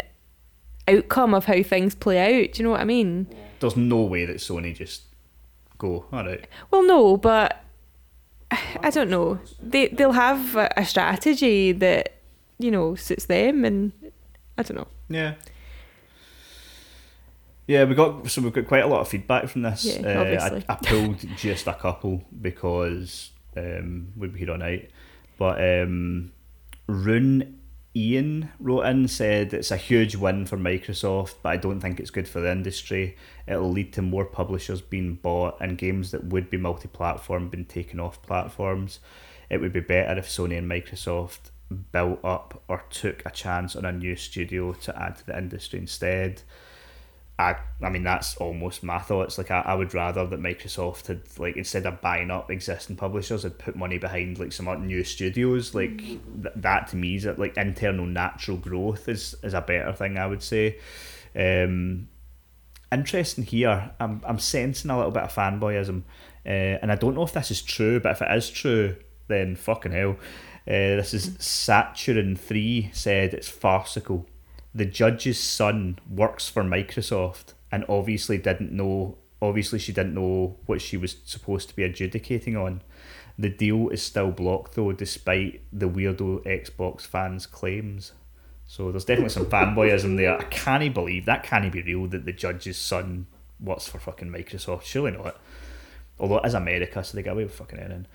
outcome 0.88 1.34
of 1.34 1.46
how 1.46 1.64
things 1.64 1.96
play 1.96 2.20
out. 2.20 2.54
Do 2.54 2.60
you 2.60 2.64
know 2.66 2.72
what 2.72 2.82
I 2.82 2.86
mean? 2.86 3.28
There's 3.60 3.76
no 3.76 4.02
way 4.04 4.26
that 4.26 4.38
Sony 4.38 4.76
just 4.76 5.04
go, 5.80 6.06
all 6.12 6.24
right. 6.24 6.48
Well, 6.70 6.84
no, 6.84 7.18
but 7.18 7.64
I 8.82 8.90
don't 8.90 9.10
know. 9.10 9.40
They 9.62 9.88
they'll 9.88 10.12
have 10.12 10.56
a, 10.56 10.86
strategy 10.86 11.72
that 11.74 12.16
you 12.58 12.72
know 12.72 12.96
suits 12.96 13.26
them, 13.26 13.66
and 13.66 13.92
I 14.58 14.64
don't 14.64 14.78
know. 14.78 14.88
Yeah. 15.10 15.36
Yeah, 17.68 17.84
we 17.84 17.94
got 17.94 18.30
so 18.32 18.42
we've 18.42 18.52
got 18.54 18.68
quite 18.68 18.84
a 18.84 18.88
lot 18.88 19.02
of 19.02 19.08
feedback 19.08 19.48
from 19.48 19.62
this. 19.62 19.86
Yeah, 19.86 20.22
Uh. 20.22 20.64
I, 20.68 20.74
I 20.74 20.76
pulled 20.76 21.20
just 21.38 21.68
a 21.68 21.74
couple 21.74 22.24
because 22.42 23.30
um, 23.56 24.12
we'd 24.18 24.34
be 24.34 24.40
here 24.40 24.52
all 24.52 24.58
night. 24.58 24.90
But 25.38 25.64
um, 25.64 26.32
Rune 26.88 27.59
Ian 27.96 28.50
wrote 28.60 28.84
in 28.84 29.08
said 29.08 29.54
it's 29.54 29.72
a 29.72 29.78
huge 29.78 30.16
win 30.16 30.46
for 30.46 30.58
Microsoft, 30.58 31.36
but 31.42 31.50
I 31.50 31.58
don't 31.58 31.80
think 31.80 32.00
it's 32.00 32.12
good 32.12 32.28
for 32.28 32.40
the 32.40 32.52
industry. 32.52 33.18
It'll 33.48 33.72
lead 33.72 33.94
to 33.94 34.02
more 34.02 34.26
publishers 34.26 34.82
being 34.82 35.16
bought 35.16 35.58
and 35.60 35.78
games 35.78 36.12
that 36.12 36.26
would 36.26 36.50
be 36.50 36.58
multi-platform 36.58 37.50
being 37.50 37.66
taken 37.66 38.00
off 38.00 38.22
platforms. 38.22 39.00
It 39.50 39.60
would 39.60 39.74
be 39.74 39.80
better 39.80 40.20
if 40.20 40.28
Sony 40.28 40.58
and 40.58 40.70
Microsoft 40.70 41.50
built 41.92 42.24
up 42.24 42.62
or 42.68 42.84
took 42.90 43.24
a 43.26 43.32
chance 43.32 43.76
on 43.76 43.86
a 43.86 43.92
new 43.92 44.16
studio 44.16 44.74
to 44.74 45.02
add 45.02 45.18
to 45.18 45.26
the 45.26 45.38
industry 45.38 45.80
instead. 45.80 46.44
I, 47.40 47.56
I 47.82 47.90
mean 47.90 48.04
that's 48.04 48.36
almost 48.36 48.84
my 48.84 49.00
thoughts. 49.00 49.38
Like 49.38 49.50
I, 49.50 49.62
I 49.62 49.74
would 49.74 49.94
rather 49.94 50.28
that 50.28 50.42
Microsoft 50.42 51.08
had 51.08 51.22
like 51.40 51.56
instead 51.56 51.86
of 51.86 52.02
buying 52.02 52.30
up 52.30 52.52
existing 52.52 52.98
publishers, 52.98 53.44
had 53.44 53.58
put 53.58 53.78
money 53.78 53.98
behind 53.98 54.38
like 54.38 54.52
some 54.52 54.86
new 54.86 55.06
studios. 55.06 55.74
Like 55.74 55.98
th- 56.00 56.20
that 56.58 56.90
to 56.90 56.98
me 56.98 57.16
is 57.16 57.26
like 57.26 57.56
internal 57.56 58.06
natural 58.06 58.58
growth 58.58 59.08
is 59.08 59.36
is 59.42 59.54
a 59.54 59.62
better 59.62 59.94
thing. 59.94 60.18
I 60.18 60.28
would 60.28 60.44
say. 60.44 60.80
Um, 61.34 62.10
interesting 62.92 63.46
here. 63.46 63.92
I'm 64.02 64.22
I'm 64.26 64.40
sensing 64.40 64.92
a 64.92 64.98
little 64.98 65.12
bit 65.12 65.24
of 65.24 65.34
fanboyism, 65.34 66.04
uh, 66.46 66.50
and 66.82 66.92
I 66.92 66.96
don't 66.96 67.16
know 67.16 67.24
if 67.24 67.32
this 67.32 67.52
is 67.52 67.62
true, 67.62 68.02
but 68.02 68.12
if 68.12 68.22
it 68.22 68.32
is 68.36 68.50
true, 68.50 68.98
then 69.30 69.56
fucking 69.56 69.94
hell. 69.94 70.18
Uh, 70.68 71.00
this 71.00 71.14
is 71.14 71.36
Saturn 71.40 72.36
three 72.36 72.90
said 72.92 73.34
it's 73.34 73.48
farcical. 73.48 74.28
The 74.74 74.86
judge's 74.86 75.40
son 75.40 76.00
works 76.10 76.48
for 76.48 76.64
Microsoft 76.64 77.54
and 77.72 77.86
obviously 77.90 78.38
didn't 78.38 78.72
know. 78.72 79.18
Obviously, 79.42 79.80
she 79.80 79.94
didn't 79.94 80.14
know 80.14 80.58
what 80.66 80.82
she 80.82 80.98
was 80.98 81.16
supposed 81.26 81.70
to 81.70 81.76
be 81.76 81.84
adjudicating 81.84 82.58
on. 82.58 82.82
The 83.38 83.50
deal 83.50 83.88
is 83.90 84.04
still 84.04 84.32
blocked 84.32 84.76
though, 84.76 84.92
despite 84.92 85.62
the 85.72 85.90
weirdo 85.90 86.44
Xbox 86.44 87.02
fans' 87.02 87.46
claims. 87.46 88.12
So 88.68 88.92
there's 88.92 89.06
definitely 89.06 89.30
some 89.30 89.48
fanboyism 89.48 90.18
there. 90.18 90.38
I 90.38 90.44
can't 90.44 90.94
believe 90.94 91.26
that 91.26 91.44
can't 91.44 91.72
be 91.72 91.82
real 91.82 92.06
that 92.08 92.26
the 92.26 92.34
judge's 92.34 92.78
son 92.78 93.28
works 93.60 93.88
for 93.88 93.98
fucking 93.98 94.30
Microsoft. 94.30 94.84
Surely 94.84 95.12
not. 95.12 95.38
Although 96.20 96.40
it 96.40 96.48
is 96.48 96.54
America, 96.54 97.04
so 97.04 97.16
they 97.16 97.24
get 97.24 97.34
away 97.34 97.46
with 97.46 97.56
fucking 97.56 97.80
anything. 97.80 98.06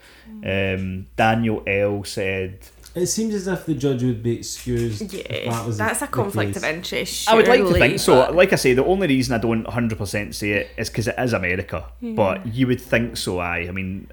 Um, 0.44 1.06
Daniel 1.16 1.62
L 1.66 2.04
said, 2.04 2.60
It 2.94 3.06
seems 3.06 3.34
as 3.34 3.48
if 3.48 3.66
the 3.66 3.74
judge 3.74 4.02
would 4.04 4.22
be 4.22 4.36
excused. 4.38 5.02
if 5.02 5.12
Yeah, 5.28 5.50
that 5.50 5.66
was 5.66 5.78
that's 5.78 6.02
a 6.02 6.06
conflict 6.06 6.54
case. 6.54 6.62
of 6.62 6.68
interest. 6.68 7.28
I 7.28 7.34
would 7.34 7.48
like 7.48 7.60
to 7.60 7.72
think 7.72 7.98
so. 7.98 8.14
but- 8.14 8.34
Like 8.36 8.52
I 8.52 8.56
say, 8.56 8.72
the 8.74 8.84
only 8.84 9.08
reason 9.08 9.34
I 9.34 9.38
don't 9.38 9.64
100% 9.66 10.34
say 10.34 10.50
it 10.52 10.70
is 10.76 10.88
because 10.90 11.08
it 11.08 11.16
is 11.18 11.32
America. 11.32 11.86
But 12.00 12.46
you 12.46 12.66
would 12.68 12.80
think 12.80 13.16
so, 13.16 13.40
aye. 13.40 13.66
I 13.68 13.72
mean, 13.72 14.08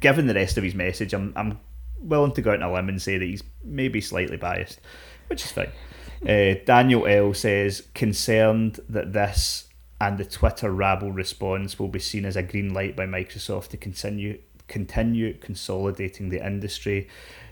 given 0.00 0.26
the 0.26 0.34
rest 0.34 0.58
of 0.58 0.64
his 0.64 0.74
message, 0.74 1.12
I'm, 1.14 1.32
I'm 1.36 1.60
willing 2.00 2.32
to 2.32 2.42
go 2.42 2.50
out 2.50 2.62
on 2.62 2.70
a 2.70 2.72
limb 2.72 2.88
and 2.88 3.00
say 3.00 3.18
that 3.18 3.24
he's 3.24 3.44
maybe 3.62 4.00
slightly 4.00 4.36
biased, 4.36 4.80
which 5.28 5.44
is 5.44 5.52
fine. 5.52 5.70
Uh, 6.28 6.54
Daniel 6.66 7.06
L 7.06 7.34
says, 7.34 7.86
concerned 7.94 8.80
that 8.88 9.12
this 9.12 9.68
and 10.00 10.18
the 10.18 10.24
Twitter 10.24 10.72
rabble 10.72 11.12
response 11.12 11.78
will 11.78 11.88
be 11.88 12.00
seen 12.00 12.24
as 12.24 12.34
a 12.34 12.42
green 12.42 12.74
light 12.74 12.96
by 12.96 13.06
Microsoft 13.06 13.68
to 13.68 13.76
continue 13.76 14.38
continue 14.66 15.34
consolidating 15.38 16.30
the 16.30 16.44
industry. 16.44 17.06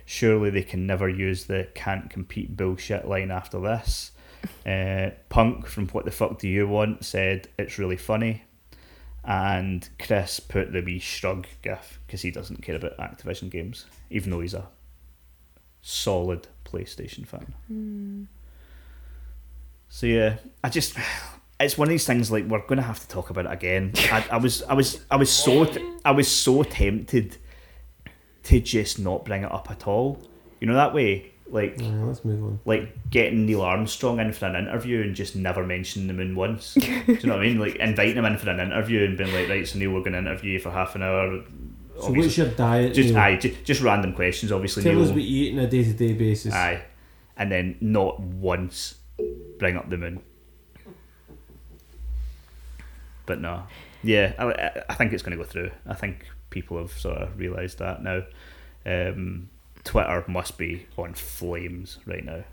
Surely 0.05 0.51
they 0.51 0.63
can 0.63 0.87
never 0.87 1.09
use 1.09 1.45
the 1.45 1.69
can't 1.75 2.11
compete 2.11 2.57
bullshit 2.57 3.07
line 3.07 3.31
after 3.31 3.61
this. 3.61 4.11
Uh, 4.67 5.11
Punk 5.29 5.69
from 5.69 5.87
What 5.91 6.05
the 6.05 6.11
Fuck 6.11 6.41
Do 6.41 6.49
You 6.49 6.67
Want 6.67 7.05
said 7.05 7.47
it's 7.61 7.79
really 7.79 7.97
funny. 7.97 8.43
And 9.23 9.89
Chris 10.01 10.41
put 10.41 10.73
the 10.73 10.81
wee 10.81 10.99
shrug 10.99 11.47
gif 11.63 12.01
because 12.05 12.23
he 12.23 12.33
doesn't 12.33 12.61
care 12.61 12.75
about 12.75 12.97
Activision 12.97 13.51
games, 13.51 13.87
even 14.11 14.33
though 14.33 14.41
he's 14.41 14.55
a 14.55 14.67
solid 15.81 16.49
PlayStation 16.65 17.25
fan. 17.25 18.27
So 19.89 20.07
yeah, 20.07 20.39
I 20.65 20.71
just 20.71 20.97
it's 21.61 21.79
one 21.79 21.87
of 21.87 21.91
these 21.91 22.07
things 22.07 22.31
like 22.31 22.47
we're 22.47 22.67
gonna 22.67 22.83
have 22.83 23.01
to 23.01 23.09
talk 23.09 23.31
about 23.31 23.47
it 23.47 23.53
again. 23.53 23.93
I, 24.11 24.25
I 24.33 24.37
was 24.39 24.63
I 24.65 24.75
was 24.75 25.01
I 25.11 25.17
was 25.17 25.31
so 25.31 25.71
I 26.05 26.11
was 26.13 26.29
so 26.29 26.63
tempted 26.63 27.37
to 28.45 28.61
just 28.61 28.99
not 28.99 29.25
bring 29.25 29.43
it 29.45 29.53
up 29.53 29.71
at 29.71 29.87
all. 29.87 30.21
You 30.61 30.67
know 30.69 30.75
that 30.75 30.95
way, 30.95 31.33
like 31.49 31.81
Yeah, 31.81 31.89
let's 32.05 32.25
move 32.25 32.43
on. 32.43 32.61
like 32.65 33.11
getting 33.11 33.47
Neil 33.47 33.63
Armstrong 33.63 34.19
in 34.21 34.33
for 34.33 34.47
an 34.47 34.57
interview 34.57 35.03
and 35.03 35.15
just 35.15 35.35
never 35.37 35.65
mentioning 35.65 36.09
the 36.09 36.15
moon 36.15 36.35
once. 36.35 36.75
Do 36.75 36.81
you 37.07 37.19
know 37.25 37.35
what 37.37 37.41
I 37.41 37.49
mean? 37.49 37.59
Like 37.59 37.77
inviting 37.77 38.17
him 38.17 38.25
in 38.25 38.39
for 38.39 38.51
an 38.51 38.61
interview 38.61 39.05
and 39.05 39.19
being 39.19 39.33
like, 39.35 39.49
right, 39.49 39.67
so 39.67 39.79
Neil, 39.79 39.91
we're 39.93 40.01
going 40.01 40.13
to 40.13 40.19
interview 40.19 40.53
you 40.53 40.59
for 40.61 40.71
half 40.71 40.95
an 40.95 41.03
hour. 41.03 41.43
So, 41.99 42.07
Obviously- 42.07 42.19
what's 42.23 42.39
your 42.39 42.49
diet? 42.49 42.95
just 42.95 43.11
Neil? 43.11 43.19
aye, 43.19 43.37
just, 43.37 43.65
just 43.65 43.81
random 43.83 44.15
questions. 44.15 44.51
Obviously, 44.51 44.83
Tell 44.83 44.95
Neil. 44.95 45.03
us 45.05 45.11
what 45.11 45.23
you 45.23 45.45
eat 45.51 45.59
on 45.59 45.65
a 45.65 45.67
day 45.69 45.85
to 45.85 45.93
day 45.93 46.13
basis. 46.15 46.55
Aye, 46.55 46.83
and 47.37 47.53
then 47.53 47.77
not 47.81 48.19
once 48.21 48.95
bring 49.59 49.77
up 49.77 49.91
the 49.91 49.97
moon. 49.99 50.21
But 53.27 53.41
no, 53.41 53.65
yeah, 54.03 54.33
I, 54.39 54.45
I- 54.47 54.83
I 54.91 54.95
think 54.95 55.13
it's 55.13 55.23
going 55.23 55.37
to 55.37 55.43
go 55.43 55.49
through. 55.49 55.71
I 55.87 55.95
think 55.95 56.27
people 56.53 56.79
have 56.79 56.93
sort 56.93 57.19
of 57.19 57.39
realised 57.39 57.81
that 57.81 58.05
now. 58.05 58.23
Um, 58.87 59.49
Twitter 59.83 60.25
must 60.29 60.57
be 60.57 60.87
on 60.97 61.15
flames 61.15 61.99
right 62.07 62.25
now. 62.25 62.45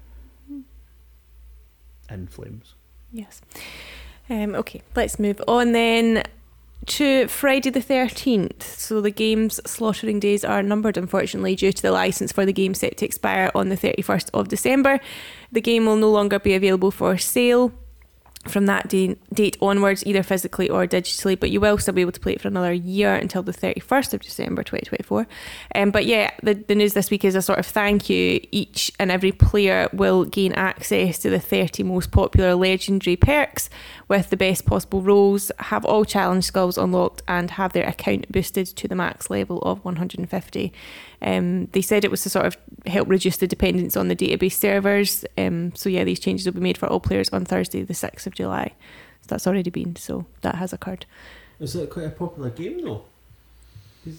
In 2.10 2.26
flames. 2.26 2.74
Yes. 3.12 3.42
Um, 4.30 4.56
okay, 4.56 4.82
let's 4.96 5.20
move 5.20 5.40
on 5.48 5.74
then 5.74 6.24
to 6.88 7.28
Friday 7.28 7.70
the 7.70 7.82
13th. 7.82 8.64
So 8.64 9.00
the 9.02 9.12
game's 9.12 9.60
slaughtering 9.70 10.20
days 10.20 10.44
are 10.44 10.64
numbered, 10.64 10.98
unfortunately, 10.98 11.56
due 11.56 11.72
to 11.72 11.82
the 11.82 11.92
license 11.92 12.32
for 12.32 12.46
the 12.46 12.54
game 12.54 12.74
set 12.74 12.98
to 12.98 13.06
expire 13.06 13.52
on 13.54 13.70
the 13.70 13.78
31st 13.78 14.30
of 14.34 14.48
December. 14.48 15.00
The 15.52 15.62
game 15.62 15.86
will 15.86 15.98
no 15.98 16.10
longer 16.10 16.40
be 16.40 16.56
available 16.56 16.90
for 16.90 17.18
sale 17.18 17.72
from 18.48 18.68
that 18.68 18.88
day, 18.88 19.16
date 19.34 19.58
onwards, 19.62 20.04
either 20.06 20.24
physically 20.24 20.70
or 20.70 20.88
digitally, 20.88 21.38
but 21.38 21.52
you 21.52 21.60
will 21.60 21.78
still 21.78 21.94
be 21.94 22.02
able 22.02 22.14
to 22.14 22.20
play 22.20 22.34
it 22.34 22.42
for 22.42 22.48
another 22.48 22.72
year 22.72 23.14
until 23.16 23.44
the 23.44 23.52
31st 23.52 24.14
of 24.14 24.22
December 24.22 24.64
2024. 24.64 25.28
Um, 25.76 25.92
but 25.92 26.06
yeah, 26.06 26.32
the, 26.42 26.54
the 26.54 26.76
news 26.76 26.94
this 26.94 27.12
week 27.12 27.26
is 27.26 27.36
a 27.36 27.42
sort 27.42 27.60
of 27.60 27.66
thank 27.66 28.10
you. 28.10 28.40
Each 28.52 28.92
and 28.98 29.12
every 29.12 29.34
player 29.34 29.90
will 29.92 30.24
gain 30.24 30.54
access 30.54 31.20
to 31.20 31.30
the 31.30 31.40
30 31.40 31.84
most 31.84 32.12
popular 32.12 32.56
legendary 32.56 33.18
perks 33.18 33.70
with 34.10 34.32
the 34.32 34.38
best 34.38 34.66
possible 34.66 35.02
roles, 35.02 35.52
have 35.60 35.86
all 35.86 36.04
challenge 36.04 36.44
skills 36.44 36.78
unlocked, 36.78 37.22
and 37.28 37.52
have 37.52 37.74
their 37.74 37.88
account 37.88 38.30
boosted 38.32 38.66
to 38.66 38.88
the 38.88 38.96
max 38.96 39.30
level 39.30 39.60
of 39.60 39.86
150. 39.86 40.74
Um, 41.22 41.68
they 41.68 41.82
said 41.82 42.04
it 42.04 42.12
was 42.12 42.24
to 42.24 42.30
sort 42.30 42.48
of 42.48 42.58
help 42.88 43.08
reduce 43.08 43.38
the 43.38 43.48
dependence 43.48 43.96
on 43.96 44.08
the 44.08 44.16
database 44.16 44.54
servers. 44.54 45.24
Um, 45.38 45.74
so 45.76 45.90
yeah, 45.90 46.04
these 46.04 46.20
changes 46.20 46.46
will 46.46 46.54
be 46.54 46.60
made 46.60 46.78
for 46.78 46.88
all 46.88 47.00
players 47.00 47.30
on 47.30 47.46
Thursday, 47.46 47.84
the 47.84 47.94
6th 47.94 48.26
of 48.26 48.34
July. 48.34 48.74
So 49.22 49.28
that's 49.28 49.46
already 49.46 49.70
been, 49.70 49.96
so 49.96 50.26
that 50.42 50.56
has 50.56 50.74
occurred. 50.74 51.06
Is 51.60 51.76
it 51.76 51.90
quite 51.90 52.08
a 52.08 52.10
popular 52.10 52.50
game 52.50 52.84
though? 52.84 53.04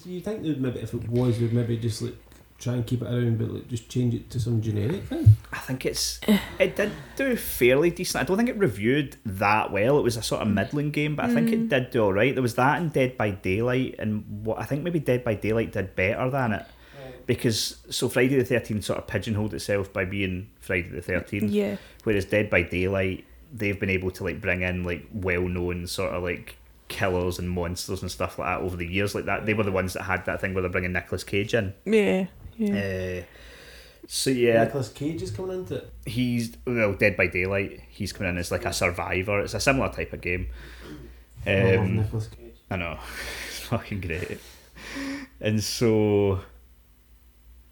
You 0.05 0.21
think 0.21 0.43
they'd 0.43 0.61
maybe, 0.61 0.79
if 0.79 0.93
it 0.93 1.09
was, 1.09 1.39
they'd 1.39 1.51
maybe 1.51 1.75
just 1.75 2.01
like 2.01 2.15
try 2.61 2.73
and 2.73 2.85
keep 2.85 3.01
it 3.01 3.05
around, 3.05 3.37
but 3.37 3.49
like 3.49 3.67
just 3.67 3.89
change 3.89 4.13
it 4.13 4.29
to 4.29 4.39
some 4.39 4.61
generic 4.61 5.03
thing. 5.03 5.35
I 5.51 5.57
think 5.57 5.85
it's 5.85 6.19
it 6.59 6.75
did 6.75 6.91
do 7.15 7.35
fairly 7.35 7.89
decent. 7.89 8.21
I 8.21 8.25
don't 8.25 8.37
think 8.37 8.49
it 8.49 8.57
reviewed 8.57 9.17
that 9.25 9.71
well. 9.71 9.97
It 9.97 10.03
was 10.03 10.17
a 10.17 10.23
sort 10.23 10.41
of 10.41 10.47
middling 10.47 10.91
game, 10.91 11.15
but 11.15 11.25
I 11.25 11.33
think 11.33 11.51
it 11.51 11.59
mm. 11.59 11.69
did 11.69 11.91
do 11.91 12.03
all 12.03 12.13
right. 12.13 12.33
There 12.33 12.41
was 12.41 12.55
that 12.55 12.79
and 12.79 12.93
Dead 12.93 13.17
by 13.17 13.31
Daylight, 13.31 13.95
and 13.99 14.45
what 14.45 14.59
I 14.59 14.65
think 14.65 14.83
maybe 14.83 14.99
Dead 14.99 15.23
by 15.23 15.33
Daylight 15.33 15.71
did 15.71 15.95
better 15.95 16.29
than 16.29 16.53
it 16.53 16.65
mm. 16.65 17.25
because 17.25 17.77
so 17.89 18.07
Friday 18.09 18.37
the 18.37 18.45
Thirteenth 18.45 18.85
sort 18.85 18.99
of 18.99 19.07
pigeonholed 19.07 19.53
itself 19.53 19.91
by 19.91 20.05
being 20.05 20.49
Friday 20.59 20.89
the 20.89 21.01
Thirteenth, 21.01 21.51
Yeah. 21.51 21.77
whereas 22.03 22.25
Dead 22.25 22.49
by 22.49 22.61
Daylight 22.63 23.25
they've 23.53 23.79
been 23.79 23.89
able 23.89 24.11
to 24.11 24.23
like 24.23 24.39
bring 24.39 24.61
in 24.61 24.83
like 24.83 25.05
well 25.13 25.41
known 25.41 25.85
sort 25.85 26.13
of 26.13 26.23
like 26.23 26.55
killers 26.87 27.39
and 27.39 27.49
monsters 27.49 28.01
and 28.01 28.11
stuff 28.11 28.37
like 28.37 28.47
that 28.47 28.63
over 28.63 28.75
the 28.75 28.85
years 28.85 29.15
like 29.15 29.25
that. 29.25 29.45
They 29.45 29.53
were 29.53 29.63
the 29.63 29.71
ones 29.71 29.93
that 29.93 30.03
had 30.03 30.25
that 30.25 30.41
thing 30.41 30.53
where 30.53 30.61
they're 30.61 30.69
bringing 30.69 30.93
Nicolas 30.93 31.23
Cage 31.23 31.53
in. 31.53 31.73
Yeah. 31.85 32.27
Yeah. 32.61 33.21
Uh, 33.21 33.23
so 34.07 34.29
yeah, 34.29 34.63
Nicolas 34.63 34.89
Cage 34.89 35.21
is 35.21 35.31
coming 35.31 35.59
into 35.59 35.75
it. 35.75 35.93
he's 36.05 36.55
well 36.65 36.93
Dead 36.93 37.15
by 37.15 37.27
Daylight. 37.27 37.81
He's 37.89 38.11
coming 38.11 38.31
in 38.33 38.37
as 38.37 38.51
like 38.51 38.65
a 38.65 38.73
survivor. 38.73 39.39
It's 39.39 39.53
a 39.53 39.59
similar 39.59 39.89
type 39.89 40.13
of 40.13 40.21
game. 40.21 40.49
I 41.45 41.75
Um, 41.75 41.97
Nicolas 41.97 42.27
Cage. 42.27 42.55
I 42.69 42.75
know, 42.75 42.99
it's 43.47 43.59
fucking 43.61 44.01
great. 44.01 44.39
And 45.39 45.63
so, 45.63 46.41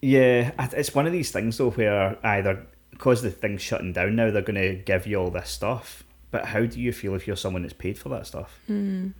yeah, 0.02 0.52
it's 0.74 0.96
one 0.96 1.06
of 1.06 1.12
these 1.14 1.32
things 1.32 1.58
though 1.58 1.72
where 1.72 2.18
either 2.26 2.66
because 2.92 3.22
the 3.22 3.32
thing's 3.32 3.62
shutting 3.62 3.94
down 3.94 4.16
now, 4.16 4.32
they're 4.32 4.42
going 4.42 4.56
to 4.56 4.76
give 4.76 5.08
you 5.08 5.18
all 5.18 5.30
this 5.30 5.50
stuff. 5.50 6.04
But 6.32 6.46
how 6.46 6.66
do 6.66 6.80
you 6.80 6.92
feel 6.92 7.16
if 7.16 7.28
you're 7.28 7.36
someone 7.36 7.62
that's 7.62 7.74
paid 7.74 7.98
for 7.98 8.10
that 8.10 8.28
stuff? 8.28 8.60
Mm. 8.70 9.14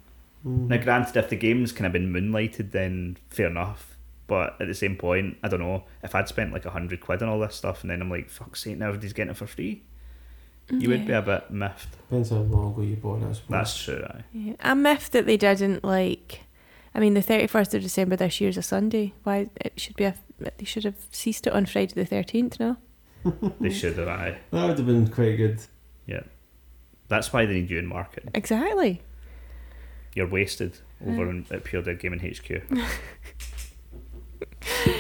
Now, 0.44 0.78
granted, 0.78 1.18
if 1.18 1.30
the 1.30 1.36
game's 1.36 1.72
kind 1.72 1.86
of 1.86 1.94
been 1.94 2.14
moonlighted, 2.14 2.72
then 2.72 3.18
fair 3.30 3.48
enough. 3.48 3.98
But 4.30 4.56
at 4.62 4.68
the 4.68 4.74
same 4.76 4.96
point, 4.96 5.38
I 5.44 5.50
don't 5.50 5.60
know 5.60 5.84
if 6.04 6.16
I'd 6.16 6.30
spent 6.30 6.54
like 6.54 6.66
a 6.66 6.70
hundred 6.70 7.02
quid 7.02 7.22
on 7.22 7.28
all 7.30 7.40
this 7.40 7.56
stuff, 7.56 7.82
and 7.82 7.90
then 7.92 8.02
I'm 8.02 8.10
like, 8.10 8.30
"Fuck's 8.30 8.64
sake, 8.64 8.78
now 8.78 8.88
everybody's 8.88 9.12
getting 9.14 9.32
it 9.32 9.38
for 9.38 9.48
free." 9.48 9.84
You 10.72 10.90
would 10.90 11.08
be 11.08 11.14
a 11.14 11.22
bit 11.22 11.50
miffed. 11.50 11.92
Depends 12.10 12.30
how 12.30 12.38
long 12.38 12.74
ago 12.74 12.84
you 12.84 12.96
bought 12.96 13.24
it. 13.24 13.26
I 13.26 13.34
suppose. 13.34 13.50
That's 13.50 13.84
true. 13.84 14.04
Aye. 14.08 14.24
Yeah. 14.32 14.54
I'm 14.62 14.84
miffed 14.84 15.14
that 15.14 15.26
they 15.26 15.36
didn't 15.36 15.84
like. 15.84 16.42
I 16.94 17.00
mean, 17.00 17.16
the 17.16 17.24
31st 17.24 17.74
of 17.74 17.82
December 17.82 18.16
this 18.16 18.40
year 18.40 18.52
is 18.52 18.58
a 18.58 18.62
Sunday. 18.62 19.14
Why 19.24 19.50
it 19.56 19.80
should 19.80 19.96
be 19.96 20.04
a. 20.04 20.16
They 20.40 20.66
should 20.66 20.84
have 20.84 21.08
ceased 21.12 21.48
it 21.48 21.54
on 21.54 21.66
Friday 21.66 21.94
the 21.94 22.06
13th. 22.06 22.60
No. 22.60 22.78
They 23.60 23.72
should 23.72 23.98
have. 23.98 24.08
Aye. 24.08 24.38
that 24.52 24.68
would 24.68 24.78
have 24.78 24.86
been 24.86 25.08
quite 25.10 25.36
good. 25.38 25.60
Yeah. 26.06 26.22
That's 27.10 27.34
why 27.34 27.46
they 27.46 27.56
need 27.56 27.70
you 27.70 27.80
in 27.80 27.88
marketing. 27.88 28.30
Exactly. 28.34 29.02
You're 30.14 30.28
wasted 30.30 30.78
over 31.06 31.30
in, 31.30 31.46
at 31.52 31.64
Pure 31.64 31.82
Dead 31.84 32.00
Gaming 32.00 32.20
HQ. 32.20 32.62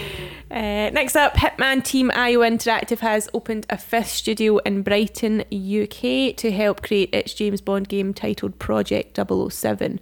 Uh, 0.52 0.90
next 0.90 1.16
up, 1.16 1.36
Hitman 1.36 1.84
Team 1.84 2.10
IO 2.10 2.40
Interactive 2.40 3.00
has 3.02 3.30
opened 3.36 3.68
a 3.70 3.78
fifth 3.78 4.10
studio 4.10 4.58
in 4.58 4.82
Brighton, 4.82 5.42
UK, 5.42 6.36
to 6.38 6.52
help 6.52 6.82
create 6.82 7.14
its 7.14 7.36
James 7.36 7.62
Bond 7.62 7.88
game 7.88 8.16
titled 8.16 8.58
Project 8.58 9.16
007. 9.16 10.00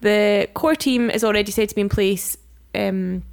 The 0.00 0.48
core 0.54 0.76
team 0.76 1.10
is 1.10 1.24
already 1.24 1.50
said 1.50 1.70
to 1.70 1.74
be 1.74 1.80
in 1.80 1.88
place 1.88 2.36
um, 2.72 3.24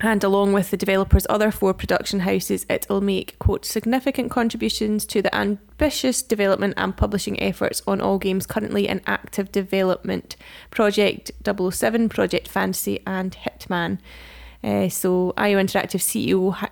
And 0.00 0.22
along 0.22 0.52
with 0.52 0.70
the 0.70 0.76
developer's 0.76 1.26
other 1.30 1.50
four 1.50 1.72
production 1.72 2.20
houses, 2.20 2.66
it 2.68 2.86
will 2.90 3.00
make, 3.00 3.38
quote, 3.38 3.64
significant 3.64 4.30
contributions 4.30 5.06
to 5.06 5.22
the 5.22 5.34
ambitious 5.34 6.22
development 6.22 6.74
and 6.76 6.96
publishing 6.96 7.40
efforts 7.40 7.82
on 7.86 8.00
all 8.00 8.18
games 8.18 8.46
currently 8.46 8.88
in 8.88 9.00
active 9.06 9.50
development 9.52 10.36
Project 10.70 11.30
007, 11.44 12.10
Project 12.10 12.46
Fantasy, 12.46 13.00
and 13.06 13.36
Hitman. 13.44 13.98
Uh, 14.62 14.88
so, 14.88 15.32
IO 15.36 15.58
Interactive 15.62 16.00
CEO 16.00 16.52
ha- 16.52 16.70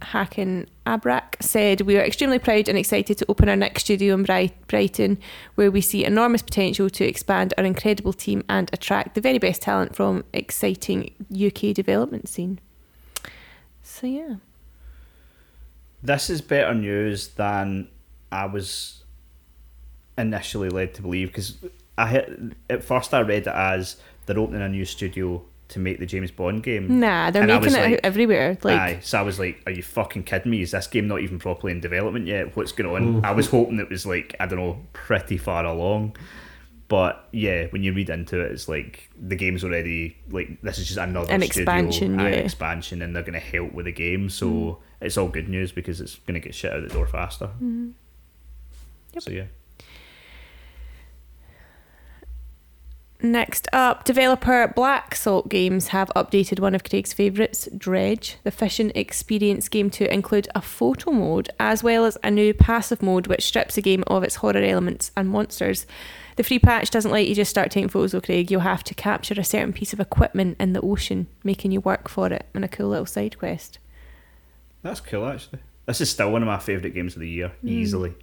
Hakan 0.00 0.66
Abrak 0.86 1.42
said, 1.42 1.82
We 1.82 1.96
are 1.96 2.04
extremely 2.04 2.38
proud 2.38 2.68
and 2.68 2.76
excited 2.76 3.18
to 3.18 3.26
open 3.28 3.48
our 3.48 3.56
next 3.56 3.84
studio 3.84 4.14
in 4.14 4.24
Bright- 4.24 4.66
Brighton, 4.66 5.18
where 5.54 5.70
we 5.70 5.80
see 5.80 6.04
enormous 6.04 6.42
potential 6.42 6.90
to 6.90 7.04
expand 7.06 7.54
our 7.56 7.64
incredible 7.64 8.12
team 8.12 8.44
and 8.48 8.70
attract 8.72 9.14
the 9.14 9.20
very 9.20 9.38
best 9.38 9.62
talent 9.62 9.96
from 9.96 10.24
exciting 10.32 11.12
UK 11.30 11.72
development 11.74 12.28
scene. 12.28 12.60
So, 13.82 14.06
yeah. 14.06 14.36
This 16.02 16.28
is 16.30 16.40
better 16.40 16.74
news 16.74 17.28
than 17.28 17.88
I 18.30 18.46
was 18.46 19.02
initially 20.18 20.68
led 20.68 20.94
to 20.94 21.02
believe 21.02 21.28
because 21.28 21.56
I 21.98 22.24
at 22.70 22.84
first 22.84 23.12
I 23.14 23.20
read 23.20 23.42
it 23.42 23.48
as 23.48 23.96
they're 24.26 24.38
opening 24.38 24.62
a 24.62 24.68
new 24.68 24.84
studio 24.84 25.42
to 25.68 25.78
make 25.78 25.98
the 25.98 26.06
James 26.06 26.30
Bond 26.30 26.62
game. 26.62 27.00
Nah, 27.00 27.30
they're 27.30 27.42
And 27.42 27.50
making 27.50 27.76
it 27.76 27.90
like, 27.90 28.00
everywhere. 28.04 28.56
Like, 28.62 28.78
Aye, 28.78 28.98
so 29.02 29.18
I 29.18 29.22
was 29.22 29.38
like, 29.38 29.62
"Are 29.66 29.72
you 29.72 29.82
fucking 29.82 30.22
kidding 30.24 30.50
me? 30.50 30.62
Is 30.62 30.70
this 30.70 30.86
game 30.86 31.08
not 31.08 31.20
even 31.20 31.38
properly 31.38 31.72
in 31.72 31.80
development 31.80 32.26
yet? 32.26 32.56
What's 32.56 32.72
going 32.72 33.16
on?" 33.16 33.24
I 33.24 33.32
was 33.32 33.48
hoping 33.48 33.80
it 33.80 33.90
was 33.90 34.06
like 34.06 34.34
I 34.38 34.46
don't 34.46 34.58
know, 34.58 34.80
pretty 34.92 35.38
far 35.38 35.64
along. 35.64 36.16
But 36.88 37.28
yeah, 37.32 37.66
when 37.70 37.82
you 37.82 37.92
read 37.92 38.10
into 38.10 38.40
it, 38.40 38.52
it's 38.52 38.68
like 38.68 39.10
the 39.20 39.34
game's 39.34 39.64
already 39.64 40.16
like 40.30 40.60
this 40.62 40.78
is 40.78 40.86
just 40.86 40.98
another 40.98 41.32
An 41.32 41.42
studio, 41.42 41.62
expansion, 41.62 42.20
aye, 42.20 42.30
yeah. 42.30 42.36
expansion, 42.36 43.02
and 43.02 43.14
they're 43.14 43.24
going 43.24 43.32
to 43.32 43.40
help 43.40 43.72
with 43.72 43.86
the 43.86 43.92
game. 43.92 44.30
So 44.30 44.48
hmm. 44.48 45.04
it's 45.04 45.16
all 45.16 45.28
good 45.28 45.48
news 45.48 45.72
because 45.72 46.00
it's 46.00 46.14
going 46.14 46.40
to 46.40 46.40
get 46.40 46.54
shit 46.54 46.72
out 46.72 46.82
the 46.86 46.94
door 46.94 47.08
faster. 47.08 47.46
Mm-hmm. 47.46 47.90
Yep. 49.14 49.22
So 49.22 49.30
yeah, 49.32 49.44
Next 53.22 53.66
up, 53.72 54.04
developer 54.04 54.70
Black 54.76 55.14
Salt 55.14 55.48
Games 55.48 55.88
have 55.88 56.10
updated 56.14 56.60
one 56.60 56.74
of 56.74 56.84
Craig's 56.84 57.14
favourites, 57.14 57.66
Dredge, 57.76 58.36
the 58.44 58.50
fishing 58.50 58.92
experience 58.94 59.70
game, 59.70 59.88
to 59.90 60.12
include 60.12 60.48
a 60.54 60.60
photo 60.60 61.12
mode 61.12 61.48
as 61.58 61.82
well 61.82 62.04
as 62.04 62.18
a 62.22 62.30
new 62.30 62.52
passive 62.52 63.02
mode 63.02 63.26
which 63.26 63.46
strips 63.46 63.76
the 63.76 63.82
game 63.82 64.04
of 64.06 64.22
its 64.22 64.36
horror 64.36 64.58
elements 64.58 65.12
and 65.16 65.30
monsters. 65.30 65.86
The 66.36 66.42
free 66.42 66.58
patch 66.58 66.90
doesn't 66.90 67.10
let 67.10 67.26
you 67.26 67.34
just 67.34 67.50
start 67.50 67.70
taking 67.70 67.88
photos 67.88 68.12
of 68.12 68.22
Craig, 68.22 68.50
you'll 68.50 68.60
have 68.60 68.84
to 68.84 68.94
capture 68.94 69.34
a 69.40 69.44
certain 69.44 69.72
piece 69.72 69.94
of 69.94 70.00
equipment 70.00 70.58
in 70.60 70.74
the 70.74 70.82
ocean, 70.82 71.26
making 71.42 71.72
you 71.72 71.80
work 71.80 72.10
for 72.10 72.26
it 72.30 72.44
in 72.54 72.64
a 72.64 72.68
cool 72.68 72.90
little 72.90 73.06
side 73.06 73.38
quest. 73.38 73.78
that's 74.82 75.00
cool 75.00 75.24
actually. 75.26 75.60
This 75.86 76.02
is 76.02 76.10
still 76.10 76.30
one 76.32 76.42
of 76.42 76.46
my 76.46 76.58
favourite 76.58 76.94
games 76.94 77.14
of 77.14 77.20
the 77.20 77.28
year, 77.28 77.52
easily. 77.64 78.14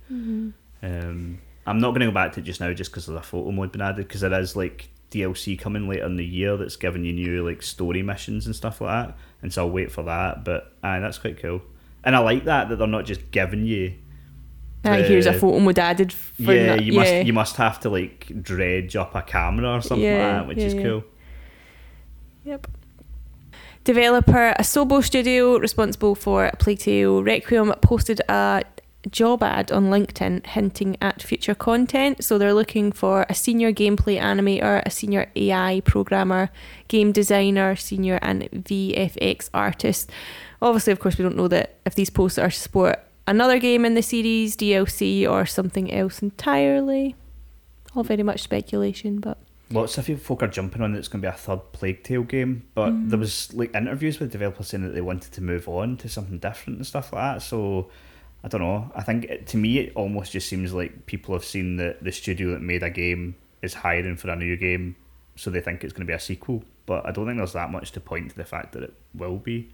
Um, 0.83 1.39
I'm 1.65 1.79
not 1.79 1.91
going 1.91 2.01
to 2.01 2.07
go 2.07 2.11
back 2.11 2.33
to 2.33 2.39
it 2.39 2.43
just 2.43 2.59
now, 2.59 2.73
just 2.73 2.91
because 2.91 3.07
of 3.07 3.13
the 3.13 3.21
photo 3.21 3.51
mode 3.51 3.71
been 3.71 3.81
added, 3.81 4.07
because 4.07 4.21
there 4.21 4.39
is 4.39 4.55
like 4.55 4.89
DLC 5.11 5.57
coming 5.57 5.87
later 5.87 6.05
in 6.05 6.17
the 6.17 6.25
year 6.25 6.57
that's 6.57 6.75
giving 6.75 7.05
you 7.05 7.13
new 7.13 7.47
like 7.47 7.61
story 7.61 8.01
missions 8.01 8.45
and 8.45 8.55
stuff 8.55 8.81
like 8.81 9.07
that, 9.07 9.17
and 9.41 9.53
so 9.53 9.63
I'll 9.63 9.71
wait 9.71 9.91
for 9.91 10.03
that. 10.03 10.43
But 10.43 10.73
aye, 10.83 10.99
that's 10.99 11.17
quite 11.17 11.41
cool, 11.41 11.61
and 12.03 12.15
I 12.15 12.19
like 12.19 12.45
that 12.45 12.69
that 12.69 12.77
they're 12.77 12.87
not 12.87 13.05
just 13.05 13.31
giving 13.31 13.65
you. 13.65 13.95
Ah, 14.85 14.95
here's 14.95 15.25
a 15.25 15.31
photo 15.31 15.59
mode 15.59 15.79
added 15.79 16.11
for 16.11 16.53
yeah, 16.53 16.75
you 16.75 16.91
yeah. 16.91 16.99
must 16.99 17.25
you 17.27 17.33
must 17.33 17.55
have 17.55 17.79
to 17.81 17.89
like 17.89 18.29
dredge 18.41 18.97
up 18.97 19.15
a 19.15 19.21
camera 19.21 19.77
or 19.77 19.81
something 19.81 20.03
Yeah, 20.03 20.17
like 20.17 20.35
that, 20.35 20.47
which 20.47 20.57
yeah, 20.57 20.65
is 20.65 20.73
cool. 20.73 21.03
Yep. 22.43 22.67
Developer 23.85 24.53
Asobo 24.59 25.03
Studio, 25.03 25.57
responsible 25.57 26.15
for 26.15 26.49
Plague 26.57 26.79
Tale 26.79 27.21
Requiem, 27.21 27.73
posted 27.81 28.21
a 28.29 28.63
job 29.11 29.43
ad 29.43 29.71
on 29.71 29.89
LinkedIn 29.89 30.45
hinting 30.47 30.97
at 31.01 31.21
future 31.21 31.55
content. 31.55 32.23
So 32.23 32.37
they're 32.37 32.53
looking 32.53 32.91
for 32.91 33.25
a 33.29 33.33
senior 33.35 33.71
gameplay 33.71 34.19
animator, 34.19 34.81
a 34.85 34.89
senior 34.89 35.29
AI 35.35 35.81
programmer, 35.85 36.49
game 36.87 37.11
designer, 37.11 37.75
senior 37.75 38.19
and 38.21 38.43
VFX 38.51 39.49
artist. 39.53 40.09
Obviously, 40.61 40.91
of 40.93 40.99
course, 40.99 41.17
we 41.17 41.23
don't 41.23 41.35
know 41.37 41.47
that 41.49 41.75
if 41.85 41.95
these 41.95 42.09
posts 42.09 42.37
are 42.37 42.49
to 42.49 42.55
support 42.59 42.99
another 43.27 43.59
game 43.59 43.85
in 43.85 43.95
the 43.95 44.01
series, 44.01 44.55
DLC, 44.55 45.29
or 45.29 45.45
something 45.45 45.91
else 45.93 46.21
entirely. 46.21 47.15
All 47.95 48.03
very 48.03 48.23
much 48.23 48.41
speculation, 48.41 49.19
but 49.19 49.37
Lots 49.71 49.97
of 49.97 50.21
folk 50.21 50.43
are 50.43 50.47
jumping 50.47 50.81
on 50.83 50.91
that 50.91 50.99
it's 50.99 51.07
going 51.07 51.21
to 51.21 51.27
be 51.27 51.33
a 51.33 51.35
third 51.37 51.71
Plague 51.71 52.03
Tale 52.03 52.21
game, 52.23 52.63
but 52.75 52.91
Mm. 52.91 53.09
there 53.09 53.17
was 53.17 53.51
like 53.55 53.73
interviews 53.73 54.19
with 54.19 54.31
developers 54.31 54.67
saying 54.67 54.83
that 54.83 54.93
they 54.93 55.01
wanted 55.01 55.31
to 55.31 55.41
move 55.41 55.67
on 55.67 55.97
to 55.97 56.09
something 56.09 56.37
different 56.37 56.77
and 56.77 56.85
stuff 56.85 57.11
like 57.11 57.21
that. 57.37 57.41
So 57.41 57.89
I 58.43 58.47
don't 58.49 58.61
know. 58.61 58.91
I 58.95 59.03
think 59.03 59.25
it, 59.25 59.47
to 59.47 59.57
me 59.57 59.79
it 59.79 59.93
almost 59.95 60.31
just 60.33 60.47
seems 60.49 60.73
like 60.73 61.05
people 61.05 61.33
have 61.33 61.45
seen 61.45 61.77
that 61.77 62.03
the 62.03 62.11
studio 62.11 62.51
that 62.51 62.61
made 62.61 62.83
a 62.83 62.89
game 62.89 63.35
is 63.61 63.73
hiring 63.73 64.17
for 64.17 64.29
a 64.29 64.35
new 64.35 64.57
game, 64.57 64.95
so 65.35 65.49
they 65.49 65.61
think 65.61 65.83
it's 65.83 65.93
going 65.93 66.05
to 66.05 66.11
be 66.11 66.15
a 66.15 66.19
sequel. 66.19 66.63
But 66.85 67.05
I 67.07 67.11
don't 67.11 67.25
think 67.25 67.37
there's 67.37 67.53
that 67.53 67.71
much 67.71 67.91
to 67.93 68.01
point 68.01 68.31
to 68.31 68.35
the 68.35 68.43
fact 68.43 68.73
that 68.73 68.83
it 68.83 68.93
will 69.15 69.37
be. 69.37 69.69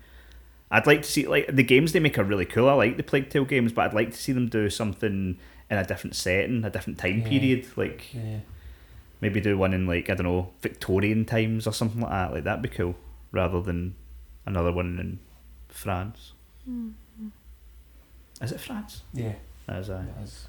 I'd 0.70 0.86
like 0.86 1.02
to 1.02 1.08
see 1.12 1.26
like 1.28 1.48
the 1.54 1.64
games 1.64 1.94
they 1.94 2.00
make 2.00 2.20
are 2.20 2.24
really 2.24 2.46
cool. 2.46 2.70
I 2.70 2.74
like 2.74 2.98
the 2.98 3.02
Plague 3.04 3.30
Tale 3.32 3.46
games, 3.46 3.72
but 3.74 3.86
I'd 3.88 3.96
like 3.96 4.12
to 4.12 4.18
see 4.18 4.32
them 4.34 4.48
do 4.48 4.70
something 4.70 5.40
in 5.72 5.78
a 5.78 5.84
different 5.84 6.16
setting, 6.16 6.64
a 6.64 6.70
different 6.70 7.00
time 7.00 7.20
Yeah. 7.22 7.28
period. 7.30 7.66
Like 7.76 8.14
Yeah. 8.14 8.42
maybe 9.20 9.42
do 9.42 9.58
one 9.58 9.74
in 9.74 9.88
like 9.88 10.12
I 10.12 10.14
don't 10.14 10.28
know 10.28 10.52
Victorian 10.62 11.26
times 11.26 11.66
or 11.66 11.74
something 11.74 12.02
like 12.02 12.12
that. 12.12 12.32
Like 12.34 12.44
that'd 12.44 12.62
be 12.62 12.70
cool, 12.70 12.96
rather 13.32 13.60
than 13.62 13.96
another 14.46 14.72
one 14.72 15.00
in 15.00 15.20
France. 15.70 16.34
Hmm. 16.66 16.90
Is 18.42 18.52
it 18.52 18.60
France? 18.60 19.04
Yeah. 19.14 19.34
That 19.68 19.80
is 19.80 19.90
I. 19.90 20.02
it 20.02 20.24
is. 20.24 20.48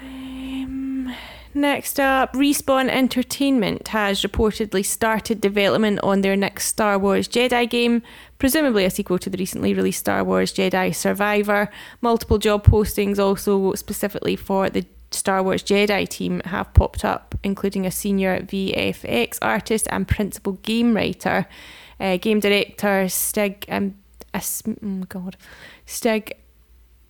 Um, 0.00 1.14
next 1.54 2.00
up, 2.00 2.32
Respawn 2.32 2.88
Entertainment 2.88 3.88
has 3.88 4.22
reportedly 4.22 4.84
started 4.84 5.40
development 5.40 6.00
on 6.02 6.22
their 6.22 6.36
next 6.36 6.66
Star 6.66 6.98
Wars 6.98 7.28
Jedi 7.28 7.68
game, 7.68 8.02
presumably 8.38 8.84
a 8.84 8.90
sequel 8.90 9.18
to 9.18 9.30
the 9.30 9.38
recently 9.38 9.74
released 9.74 10.00
Star 10.00 10.24
Wars 10.24 10.52
Jedi 10.52 10.94
Survivor. 10.94 11.70
Multiple 12.00 12.38
job 12.38 12.66
postings, 12.66 13.18
also 13.18 13.74
specifically 13.74 14.36
for 14.36 14.68
the 14.68 14.84
Star 15.10 15.42
Wars 15.42 15.62
Jedi 15.62 16.08
team, 16.08 16.40
have 16.46 16.74
popped 16.74 17.04
up, 17.04 17.36
including 17.44 17.86
a 17.86 17.90
senior 17.90 18.40
VFX 18.40 19.38
artist 19.40 19.86
and 19.90 20.08
principal 20.08 20.54
game 20.54 20.96
writer. 20.96 21.46
Uh, 22.00 22.16
game 22.16 22.40
director 22.40 23.08
Stig 23.08 23.64
um, 23.68 23.94
As- 24.32 24.62
oh 24.66 25.04
God, 25.08 25.36
Stig 25.86 26.32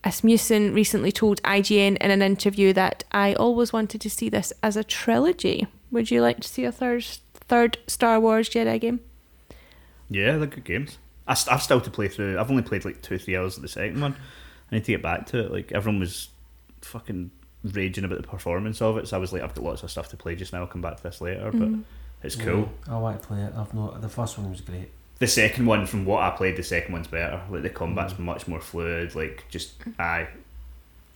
Asmussen 0.04 0.74
recently 0.74 1.10
told 1.10 1.42
IGN 1.42 1.96
in 1.96 2.10
an 2.10 2.20
interview 2.22 2.72
that 2.74 3.04
I 3.10 3.34
always 3.34 3.72
wanted 3.72 4.00
to 4.02 4.10
see 4.10 4.28
this 4.28 4.52
as 4.62 4.76
a 4.76 4.84
trilogy. 4.84 5.66
Would 5.90 6.10
you 6.10 6.20
like 6.20 6.40
to 6.40 6.48
see 6.48 6.64
a 6.64 6.72
third 6.72 7.06
third 7.34 7.78
Star 7.86 8.20
Wars 8.20 8.48
Jedi 8.50 8.80
game? 8.80 9.00
Yeah, 10.10 10.36
they're 10.36 10.46
good 10.46 10.64
games. 10.64 10.98
I 11.26 11.34
st- 11.34 11.54
I've 11.54 11.62
still 11.62 11.80
to 11.80 11.90
play 11.90 12.08
through. 12.08 12.38
I've 12.38 12.50
only 12.50 12.62
played 12.62 12.84
like 12.84 13.00
two, 13.00 13.16
three 13.18 13.36
hours 13.36 13.56
of 13.56 13.62
the 13.62 13.68
second 13.68 14.00
one. 14.00 14.14
I 14.70 14.74
need 14.76 14.84
to 14.84 14.92
get 14.92 15.02
back 15.02 15.26
to 15.28 15.38
it. 15.38 15.50
Like 15.50 15.72
everyone 15.72 16.00
was 16.00 16.28
fucking 16.82 17.30
raging 17.62 18.04
about 18.04 18.20
the 18.20 18.28
performance 18.28 18.82
of 18.82 18.98
it, 18.98 19.08
so 19.08 19.16
I 19.16 19.20
was 19.20 19.32
like, 19.32 19.40
I've 19.42 19.54
got 19.54 19.64
lots 19.64 19.82
of 19.82 19.90
stuff 19.90 20.08
to 20.10 20.16
play 20.18 20.36
just 20.36 20.52
now. 20.52 20.60
I'll 20.60 20.66
come 20.66 20.82
back 20.82 20.98
to 20.98 21.02
this 21.02 21.22
later, 21.22 21.50
but 21.50 21.68
it's 22.24 22.36
cool. 22.36 22.70
Yeah, 22.86 22.94
I 22.94 22.98
like 22.98 23.20
to 23.20 23.26
play 23.26 23.42
it. 23.42 23.52
I've 23.56 23.74
not. 23.74 24.00
The 24.00 24.08
first 24.08 24.38
one 24.38 24.50
was 24.50 24.60
great. 24.60 24.90
The 25.18 25.26
second 25.26 25.66
one, 25.66 25.86
from 25.86 26.04
what 26.04 26.22
I 26.22 26.30
played, 26.30 26.56
the 26.56 26.62
second 26.62 26.92
one's 26.92 27.06
better. 27.06 27.40
Like 27.50 27.62
the 27.62 27.70
combat's 27.70 28.14
mm. 28.14 28.20
much 28.20 28.48
more 28.48 28.60
fluid. 28.60 29.14
Like 29.14 29.44
just 29.50 29.74
aye. 29.98 30.28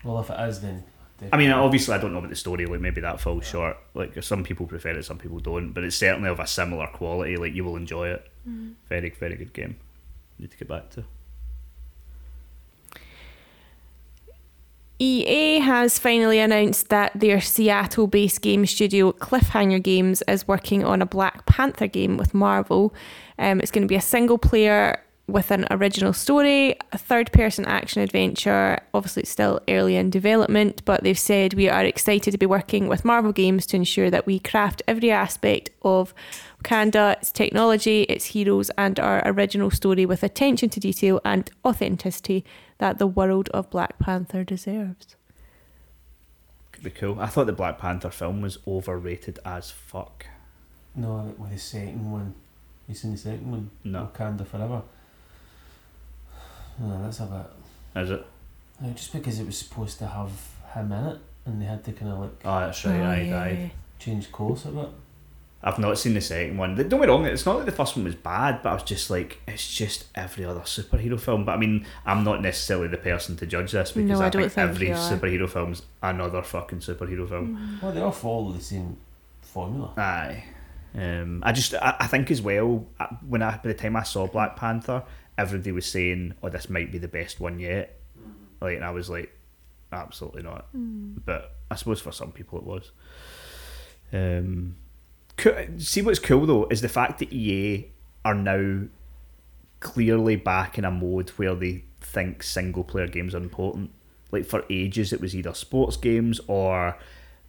Well, 0.04 0.20
if 0.20 0.30
it 0.30 0.40
is, 0.48 0.60
then. 0.60 0.84
I 1.32 1.36
mean, 1.36 1.50
obviously, 1.50 1.94
I 1.94 1.98
don't 1.98 2.12
know 2.12 2.18
about 2.18 2.30
the 2.30 2.36
story. 2.36 2.66
Like 2.66 2.80
maybe 2.80 3.00
that 3.00 3.20
falls 3.20 3.44
short. 3.44 3.76
Like 3.94 4.22
some 4.22 4.44
people 4.44 4.66
prefer 4.66 4.90
it, 4.90 5.04
some 5.04 5.18
people 5.18 5.40
don't. 5.40 5.72
But 5.72 5.82
it's 5.82 5.96
certainly 5.96 6.28
of 6.28 6.38
a 6.38 6.46
similar 6.46 6.86
quality. 6.86 7.36
Like 7.36 7.54
you 7.54 7.64
will 7.64 7.76
enjoy 7.76 8.10
it. 8.10 8.30
Mm. 8.48 8.74
Very, 8.88 9.10
very 9.10 9.36
good 9.36 9.52
game. 9.52 9.76
Need 10.38 10.52
to 10.52 10.56
get 10.56 10.68
back 10.68 10.90
to. 10.90 11.04
EA 15.00 15.60
has 15.60 15.98
finally 15.98 16.40
announced 16.40 16.88
that 16.88 17.12
their 17.14 17.40
Seattle 17.40 18.08
based 18.08 18.40
game 18.40 18.66
studio 18.66 19.12
Cliffhanger 19.12 19.80
Games 19.80 20.22
is 20.26 20.48
working 20.48 20.84
on 20.84 21.00
a 21.00 21.06
Black 21.06 21.46
Panther 21.46 21.86
game 21.86 22.16
with 22.16 22.34
Marvel. 22.34 22.92
Um, 23.38 23.60
it's 23.60 23.70
going 23.70 23.82
to 23.82 23.88
be 23.88 23.94
a 23.94 24.00
single 24.00 24.38
player 24.38 25.00
with 25.28 25.50
an 25.50 25.66
original 25.70 26.12
story, 26.12 26.74
a 26.90 26.98
third 26.98 27.30
person 27.32 27.64
action 27.66 28.02
adventure. 28.02 28.80
Obviously, 28.92 29.22
it's 29.22 29.30
still 29.30 29.60
early 29.68 29.94
in 29.94 30.10
development, 30.10 30.82
but 30.84 31.04
they've 31.04 31.18
said 31.18 31.54
we 31.54 31.68
are 31.68 31.84
excited 31.84 32.32
to 32.32 32.38
be 32.38 32.46
working 32.46 32.88
with 32.88 33.04
Marvel 33.04 33.32
Games 33.32 33.66
to 33.66 33.76
ensure 33.76 34.10
that 34.10 34.26
we 34.26 34.40
craft 34.40 34.82
every 34.88 35.12
aspect 35.12 35.70
of 35.82 36.12
Wakanda, 36.64 37.12
its 37.18 37.30
technology, 37.30 38.02
its 38.04 38.24
heroes, 38.24 38.70
and 38.78 38.98
our 38.98 39.22
original 39.26 39.70
story 39.70 40.06
with 40.06 40.22
attention 40.22 40.70
to 40.70 40.80
detail 40.80 41.20
and 41.24 41.50
authenticity 41.64 42.44
that 42.78 42.98
the 42.98 43.06
world 43.06 43.48
of 43.50 43.70
Black 43.70 43.98
Panther 43.98 44.44
deserves. 44.44 45.16
Could 46.72 46.84
be 46.84 46.90
cool. 46.90 47.18
I 47.20 47.26
thought 47.26 47.46
the 47.46 47.52
Black 47.52 47.78
Panther 47.78 48.10
film 48.10 48.40
was 48.40 48.58
overrated 48.66 49.38
as 49.44 49.70
fuck. 49.70 50.26
No, 50.94 51.34
with 51.38 51.50
the 51.50 51.58
second 51.58 52.10
one. 52.10 52.34
You 52.88 52.94
seen 52.94 53.12
the 53.12 53.18
second 53.18 53.50
one? 53.50 53.70
No. 53.84 54.08
Wakanda 54.14 54.46
Forever. 54.46 54.82
No, 56.78 57.02
that's 57.02 57.20
a 57.20 57.24
bit. 57.94 58.02
Is 58.02 58.10
it? 58.10 58.26
No, 58.80 58.90
just 58.92 59.12
because 59.12 59.38
it 59.40 59.46
was 59.46 59.58
supposed 59.58 59.98
to 59.98 60.06
have 60.06 60.30
him 60.74 60.92
in 60.92 61.04
it, 61.06 61.18
and 61.44 61.60
they 61.60 61.66
had 61.66 61.84
to 61.84 61.92
kind 61.92 62.12
of 62.12 62.18
like 62.20 62.30
Oh, 62.44 62.60
that's 62.60 62.84
right. 62.84 63.00
Oh, 63.00 63.04
aye, 63.04 63.20
yeah, 63.22 63.42
aye. 63.42 63.72
change 63.98 64.30
course 64.30 64.64
a 64.64 64.68
bit. 64.68 64.88
I've 65.62 65.78
not 65.78 65.98
seen 65.98 66.14
the 66.14 66.20
second 66.20 66.56
one. 66.56 66.76
Don't 66.76 66.88
get 66.88 67.00
me 67.00 67.06
wrong, 67.06 67.24
it's 67.24 67.44
not 67.44 67.58
that 67.58 67.66
the 67.66 67.72
first 67.72 67.96
one 67.96 68.04
was 68.04 68.14
bad, 68.14 68.62
but 68.62 68.70
I 68.70 68.74
was 68.74 68.84
just 68.84 69.10
like, 69.10 69.40
it's 69.48 69.74
just 69.74 70.06
every 70.14 70.44
other 70.44 70.60
superhero 70.60 71.18
film. 71.20 71.44
But 71.44 71.52
I 71.52 71.56
mean, 71.56 71.84
I'm 72.06 72.22
not 72.22 72.42
necessarily 72.42 72.86
the 72.88 72.96
person 72.96 73.36
to 73.38 73.46
judge 73.46 73.72
this 73.72 73.90
because 73.90 74.18
No, 74.18 74.24
I, 74.24 74.26
I 74.26 74.30
don't 74.30 74.42
think, 74.42 74.52
think 74.52 74.68
every 74.70 74.88
superhero 74.90 75.48
film's 75.50 75.82
another 76.02 76.42
fucking 76.42 76.78
superhero 76.78 77.28
film. 77.28 77.56
Mm. 77.58 77.82
Well, 77.82 77.92
they 77.92 78.00
all 78.00 78.12
follow 78.12 78.52
the 78.52 78.60
same 78.62 78.96
formula. 79.40 79.92
Aye. 79.96 80.44
Um, 80.94 81.42
I 81.44 81.52
just, 81.52 81.74
I, 81.74 81.96
I 82.00 82.06
think 82.06 82.30
as 82.30 82.40
well, 82.40 82.86
uh, 83.00 83.08
when 83.28 83.42
I, 83.42 83.56
by 83.56 83.68
the 83.68 83.74
time 83.74 83.96
I 83.96 84.04
saw 84.04 84.26
Black 84.28 84.56
Panther, 84.56 85.02
everybody 85.36 85.72
was 85.72 85.86
saying, 85.86 86.34
oh, 86.42 86.48
this 86.50 86.70
might 86.70 86.92
be 86.92 86.98
the 86.98 87.08
best 87.08 87.40
one 87.40 87.58
yet. 87.58 87.98
Like, 88.60 88.76
and 88.76 88.84
I 88.84 88.90
was 88.90 89.10
like, 89.10 89.36
absolutely 89.92 90.42
not. 90.42 90.66
But 90.72 91.54
I 91.70 91.74
suppose 91.76 92.00
for 92.00 92.12
some 92.12 92.32
people 92.32 92.58
it 92.58 92.64
was. 92.64 92.90
Um, 94.12 94.76
co- 94.78 94.87
see 95.78 96.02
what's 96.02 96.18
cool 96.18 96.46
though 96.46 96.66
is 96.66 96.80
the 96.80 96.88
fact 96.88 97.18
that 97.18 97.32
EA 97.32 97.86
are 98.24 98.34
now 98.34 98.86
clearly 99.80 100.36
back 100.36 100.78
in 100.78 100.84
a 100.84 100.90
mode 100.90 101.30
where 101.30 101.54
they 101.54 101.84
think 102.00 102.42
single 102.42 102.84
player 102.84 103.06
games 103.06 103.34
are 103.34 103.38
important. 103.38 103.90
Like 104.30 104.44
for 104.44 104.64
ages, 104.68 105.12
it 105.12 105.20
was 105.20 105.34
either 105.34 105.54
sports 105.54 105.96
games 105.96 106.40
or 106.46 106.98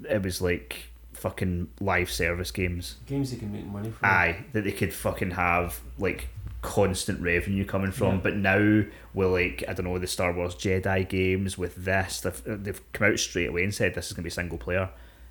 it 0.08 0.24
was 0.24 0.42
like 0.42 0.90
fucking 1.14 1.68
live 1.80 2.10
service 2.10 2.52
games. 2.52 2.96
Games 3.06 3.32
they 3.32 3.38
can 3.38 3.52
make 3.52 3.66
money 3.66 3.92
from. 3.92 4.10
Aye, 4.10 4.46
that 4.54 4.64
they 4.64 4.72
could 4.72 4.94
fucking 4.94 5.32
have 5.32 5.82
like 5.98 6.30
constant 6.62 7.22
revenue 7.22 7.66
coming 7.66 7.92
from. 7.92 8.16
Yeah. 8.16 8.22
But 8.22 8.36
now 8.38 8.84
we're 9.14 9.28
like 9.28 9.64
I 9.68 9.74
don't 9.74 9.86
know 9.86 9.98
the 9.98 10.08
Star 10.08 10.32
Wars 10.32 10.56
Jedi 10.56 11.08
games 11.08 11.58
with 11.58 11.76
this, 11.84 12.22
they've, 12.22 12.64
they've 12.64 12.94
come 12.94 13.12
out 13.12 13.20
straight 13.20 13.50
away 13.50 13.64
and 13.64 13.74
said 13.74 13.96
this 13.96 14.08
is 14.08 14.14
gonna 14.14 14.24
be 14.24 14.30
single 14.30 14.58
player. 14.58 14.90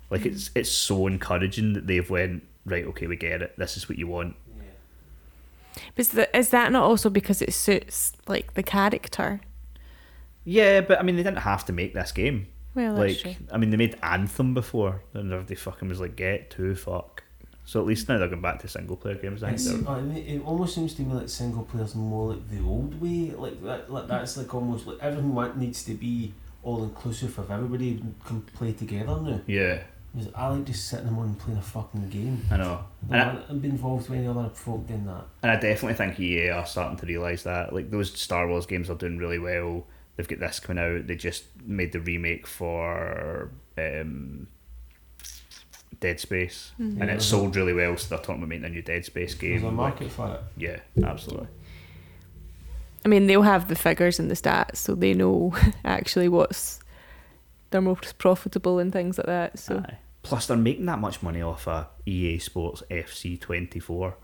Like 0.09 0.21
hmm. 0.21 0.29
it's 0.29 0.51
it's 0.53 0.71
so 0.71 1.07
encouraging 1.07 1.73
that 1.73 1.87
they've 1.87 2.09
went 2.09 2.43
right. 2.69 2.85
Okay, 2.85 3.07
we 3.07 3.15
get 3.15 3.41
it. 3.41 3.57
This 3.57 3.77
is 3.77 3.89
what 3.89 3.97
you 3.97 4.07
want. 4.07 4.35
But 5.95 5.99
is, 6.01 6.09
the, 6.09 6.37
is 6.37 6.49
that 6.49 6.71
not 6.71 6.83
also 6.83 7.09
because 7.09 7.41
it 7.41 7.53
suits 7.53 8.13
like 8.27 8.53
the 8.55 8.63
character? 8.63 9.41
Yeah, 10.43 10.81
but 10.81 10.99
I 10.99 11.03
mean 11.03 11.15
they 11.15 11.23
didn't 11.23 11.39
have 11.39 11.65
to 11.65 11.73
make 11.73 11.93
this 11.93 12.11
game. 12.11 12.47
Well, 12.75 12.95
that's 12.95 13.23
like 13.23 13.37
true. 13.37 13.45
I 13.51 13.57
mean 13.57 13.69
they 13.69 13.77
made 13.77 13.97
Anthem 14.03 14.53
before, 14.53 15.01
and 15.13 15.31
everybody 15.31 15.55
fucking 15.55 15.87
was 15.89 15.99
like 15.99 16.15
get 16.15 16.49
to 16.51 16.75
fuck. 16.75 17.23
So 17.65 17.79
at 17.79 17.85
least 17.85 18.09
now 18.09 18.17
they're 18.17 18.27
going 18.27 18.41
back 18.41 18.59
to 18.61 18.67
single 18.67 18.97
player 18.97 19.15
games. 19.15 19.43
I 19.43 19.49
think 19.55 19.59
It's, 19.59 19.71
they're- 19.71 19.87
uh, 19.87 20.03
it 20.15 20.35
it 20.37 20.41
almost 20.45 20.73
seems 20.75 20.95
to 20.95 21.01
me 21.03 21.13
like 21.13 21.29
single 21.29 21.63
player's 21.63 21.93
more 21.95 22.33
like 22.33 22.49
the 22.49 22.59
old 22.63 22.99
way. 22.99 23.31
Like 23.37 23.61
that, 23.63 23.91
like 23.91 24.07
that's 24.07 24.37
like 24.37 24.53
almost 24.53 24.87
like 24.87 24.97
everything 25.01 25.33
wa- 25.35 25.53
needs 25.55 25.83
to 25.83 25.93
be 25.93 26.33
all 26.63 26.83
inclusive 26.83 27.37
of 27.39 27.51
everybody 27.51 28.01
can 28.25 28.41
play 28.41 28.73
together 28.73 29.17
now. 29.21 29.39
yeah, 29.47 29.83
Because 30.15 30.31
I 30.35 30.47
like 30.47 30.65
just 30.65 30.87
sitting 30.89 31.07
home 31.07 31.23
and 31.25 31.39
playing 31.39 31.59
a 31.59 31.61
fucking 31.61 32.09
game. 32.09 32.43
I 32.49 32.57
know. 32.57 32.83
I 33.11 33.17
And 33.17 33.25
don't 33.35 33.43
I, 33.45 33.51
want 33.51 33.61
be 33.61 33.69
involved 33.69 34.09
with 34.09 34.17
any 34.17 34.27
other 34.27 34.49
folk 34.53 34.87
doing 34.87 35.05
that. 35.05 35.23
and 35.43 35.51
I 35.51 35.55
definitely 35.59 35.93
think 35.93 36.19
EA 36.19 36.49
are 36.49 36.65
starting 36.65 36.97
to 36.97 37.05
realise 37.05 37.43
that. 37.43 37.73
Like 37.73 37.91
those 37.91 38.11
Star 38.19 38.47
Wars 38.47 38.65
games 38.65 38.89
are 38.89 38.95
doing 38.95 39.17
really 39.19 39.37
well. 39.39 39.85
They've 40.15 40.27
got 40.27 40.39
this 40.39 40.59
coming 40.59 40.83
out. 40.83 41.07
They 41.07 41.15
just 41.15 41.45
made 41.63 41.91
the 41.91 41.99
remake 41.99 42.47
for 42.47 43.51
um, 43.77 44.47
Dead 45.99 46.19
Space, 46.19 46.71
and 46.77 46.97
Yeah. 46.97 47.05
it 47.05 47.21
sold 47.21 47.55
really 47.55 47.73
well. 47.73 47.95
So 47.97 48.09
they're 48.09 48.17
talking 48.23 48.37
about 48.37 48.49
making 48.49 48.65
a 48.65 48.69
new 48.69 48.81
Dead 48.81 49.05
Space 49.05 49.33
game. 49.35 49.51
There's 49.51 49.61
game. 49.63 49.77
a 49.77 49.81
like- 49.81 49.99
market 50.01 50.11
for 50.11 50.33
it. 50.33 50.41
yeah, 50.57 50.79
absolutely. 51.07 51.47
I 53.05 53.07
mean, 53.07 53.27
they'll 53.27 53.43
have 53.43 53.67
the 53.69 53.75
figures 53.75 54.19
and 54.19 54.29
the 54.29 54.35
stats, 54.35 54.77
so 54.77 54.95
they 54.95 55.13
know 55.13 55.53
actually 55.85 56.27
what's 56.29 56.78
their 57.71 57.81
most 57.81 58.17
profitable 58.17 58.79
and 58.79 58.91
things 58.91 59.17
like 59.17 59.27
that. 59.27 59.59
So 59.59 59.77
Aye. 59.77 59.97
Plus, 60.21 60.47
they're 60.47 60.57
making 60.57 60.85
that 60.85 60.99
much 60.99 61.23
money 61.23 61.41
off 61.41 61.67
a 61.67 61.89
EA 62.05 62.39
Sports 62.39 62.83
FC 62.89 63.39
twenty 63.39 63.79
four, 63.79 64.17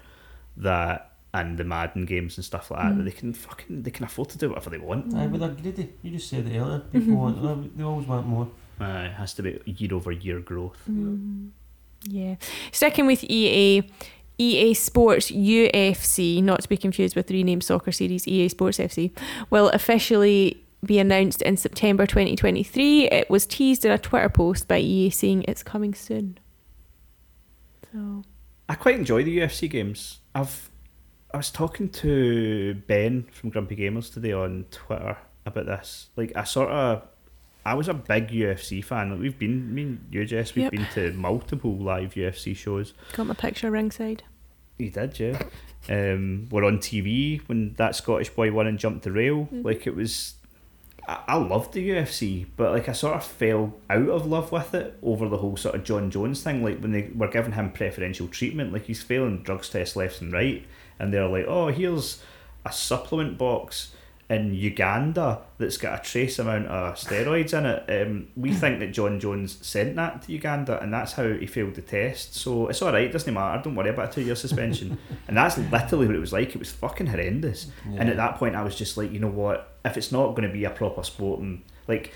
that 0.58 1.16
and 1.34 1.58
the 1.58 1.64
Madden 1.64 2.06
games 2.06 2.38
and 2.38 2.46
stuff 2.46 2.72
like 2.72 2.82
that. 2.82 2.96
That 2.96 3.02
mm. 3.02 3.06
they 3.06 3.12
can 3.12 3.34
fucking 3.34 3.84
they 3.84 3.92
can 3.92 4.06
afford 4.06 4.30
to 4.30 4.38
do 4.38 4.50
whatever 4.50 4.70
they 4.70 4.78
want. 4.78 5.14
Aye, 5.14 5.28
but 5.28 5.40
they're 5.40 5.50
greedy. 5.50 5.94
You 6.02 6.12
just 6.12 6.30
said 6.30 6.48
it 6.48 6.58
earlier. 6.58 6.80
Mm-hmm. 6.80 7.00
People 7.00 7.16
want, 7.16 7.78
they 7.78 7.84
always 7.84 8.08
want 8.08 8.28
more. 8.28 8.48
Aye, 8.80 9.06
it 9.06 9.12
has 9.14 9.34
to 9.36 9.44
be 9.44 9.60
year 9.66 9.94
over 9.94 10.12
year 10.12 10.40
growth. 10.40 10.82
Mm. 10.90 11.50
yeah, 12.04 12.36
sticking 12.72 13.06
with 13.06 13.24
EA. 13.24 13.84
EA 14.38 14.74
Sports 14.74 15.32
UFC, 15.32 16.44
not 16.44 16.60
to 16.60 16.68
be 16.68 16.76
confused 16.76 17.16
with 17.16 17.28
the 17.28 17.36
renamed 17.36 17.64
soccer 17.64 17.94
series 17.94 18.28
EA 18.28 18.50
Sports 18.50 18.80
FC, 18.80 19.18
will 19.50 19.70
officially 19.70 20.65
be 20.86 21.00
announced 21.00 21.42
in 21.42 21.58
September 21.58 22.06
2023. 22.06 23.10
It 23.10 23.30
was 23.30 23.46
teased 23.46 23.86
in 23.86 23.92
a 23.92 23.98
Twitter 23.98 24.30
post 24.30 24.68
by 24.68 24.80
EA 24.80 25.10
saying 25.10 25.44
it's 25.48 25.64
coming 25.64 25.94
soon. 25.94 26.38
So, 27.92 28.24
I 28.68 28.76
quite 28.76 28.96
enjoy 28.96 29.24
the 29.24 29.38
UFC 29.40 29.70
games. 29.70 30.20
I've 30.34 30.70
I 31.34 31.38
was 31.38 31.50
talking 31.52 31.90
to 31.90 32.76
Ben 32.88 33.24
from 33.32 33.50
Grumpy 33.50 33.76
Gamers 33.76 34.14
today 34.14 34.32
on 34.32 34.66
Twitter 34.72 35.18
about 35.46 35.66
this. 35.66 36.10
Like 36.16 36.32
I 36.36 36.44
sort 36.46 36.70
of 36.70 37.04
I 37.66 37.74
was 37.74 37.88
a 37.90 37.94
big 37.94 38.30
UFC 38.30 38.84
fan. 38.84 39.12
Like 39.12 39.20
we've 39.20 39.38
been 39.40 39.74
me 39.74 39.82
and 39.84 40.08
you 40.12 40.26
Jess, 40.26 40.56
we've 40.56 40.64
Yep. 40.64 40.72
been 40.72 40.88
to 40.94 41.12
multiple 41.14 41.76
live 41.78 42.14
UFC 42.14 42.56
shows. 42.56 42.94
got 43.14 43.28
my 43.28 43.34
picture 43.34 43.70
ringside. 43.72 44.24
You 44.78 44.90
did, 44.90 45.20
yeah. 45.20 45.42
Um, 45.88 46.48
we're 46.52 46.66
on 46.66 46.80
TV 46.80 47.40
when 47.48 47.76
that 47.76 47.96
Scottish 47.96 48.30
boy 48.30 48.52
won 48.52 48.68
and 48.68 48.78
jumped 48.78 49.04
the 49.04 49.12
rail. 49.12 49.48
Like 49.52 49.88
it 49.88 49.96
was, 49.96 50.36
I, 51.08 51.20
I 51.28 51.36
loved 51.36 51.74
the 51.74 51.90
UFC, 51.90 52.46
but 52.56 52.72
like 52.72 52.90
I 52.90 52.94
sort 52.94 53.16
of 53.16 53.24
fell 53.24 53.74
out 53.90 54.10
of 54.10 54.26
love 54.26 54.52
with 54.52 54.74
it 54.74 54.98
over 55.02 55.28
the 55.28 55.38
whole 55.38 55.58
sort 55.58 55.76
of 55.76 55.84
Jon 55.84 56.12
Jones 56.12 56.44
thing. 56.44 56.64
Like 56.64 56.80
when 56.80 56.92
they 56.92 57.10
were 57.16 57.28
giving 57.28 57.54
him 57.54 57.72
preferential 57.72 58.28
treatment, 58.28 58.74
like 58.74 58.86
he's 58.86 59.04
failing 59.04 59.44
drugs 59.44 59.70
tests 59.70 59.96
left 59.96 60.22
and 60.22 60.34
right, 60.34 60.66
and 61.00 61.14
they're 61.14 61.28
like, 61.28 61.46
"Oh, 61.48 61.68
here's 61.68 62.22
a 62.66 62.72
supplement 62.72 63.38
box." 63.38 63.95
In 64.28 64.56
Uganda, 64.56 65.42
that's 65.60 65.78
got 65.78 66.00
a 66.00 66.04
trace 66.04 66.40
amount 66.40 66.66
of 66.66 66.96
steroids 66.96 67.56
in 67.56 67.66
it. 67.66 68.08
Um, 68.08 68.28
we 68.36 68.52
think 68.54 68.80
that 68.80 68.92
Jon 68.92 69.20
Jones 69.20 69.58
sent 69.66 69.96
that 69.98 70.24
to 70.24 70.32
Uganda, 70.32 70.82
and 70.82 70.92
that's 70.92 71.14
how 71.14 71.32
he 71.32 71.46
failed 71.46 71.76
the 71.76 71.82
test. 71.82 72.34
So 72.34 72.68
it's 72.68 72.82
all 72.82 72.92
right, 72.92 73.12
doesn't 73.12 73.32
matter. 73.32 73.62
Don't 73.64 73.76
worry 73.76 73.90
about 73.90 74.10
a 74.10 74.14
two-year 74.14 74.36
suspension. 74.36 74.98
and 75.28 75.38
that's 75.38 75.58
literally 75.58 76.08
what 76.08 76.16
it 76.16 76.20
was 76.20 76.34
like. 76.34 76.50
It 76.50 76.60
was 76.60 76.72
fucking 76.72 77.08
horrendous. 77.08 77.68
And 77.98 78.10
at 78.10 78.18
that 78.18 78.38
point, 78.38 78.56
I 78.56 78.64
was 78.64 78.76
just 78.76 78.98
like, 78.98 79.12
you 79.12 79.20
know 79.20 79.30
what? 79.30 79.76
If 79.86 79.96
it's 79.96 80.12
not 80.12 80.30
going 80.30 80.48
to 80.48 80.54
be 80.54 80.66
a 80.66 80.72
proper 80.72 81.04
sport, 81.04 81.42
and 81.42 81.62
like, 81.88 82.12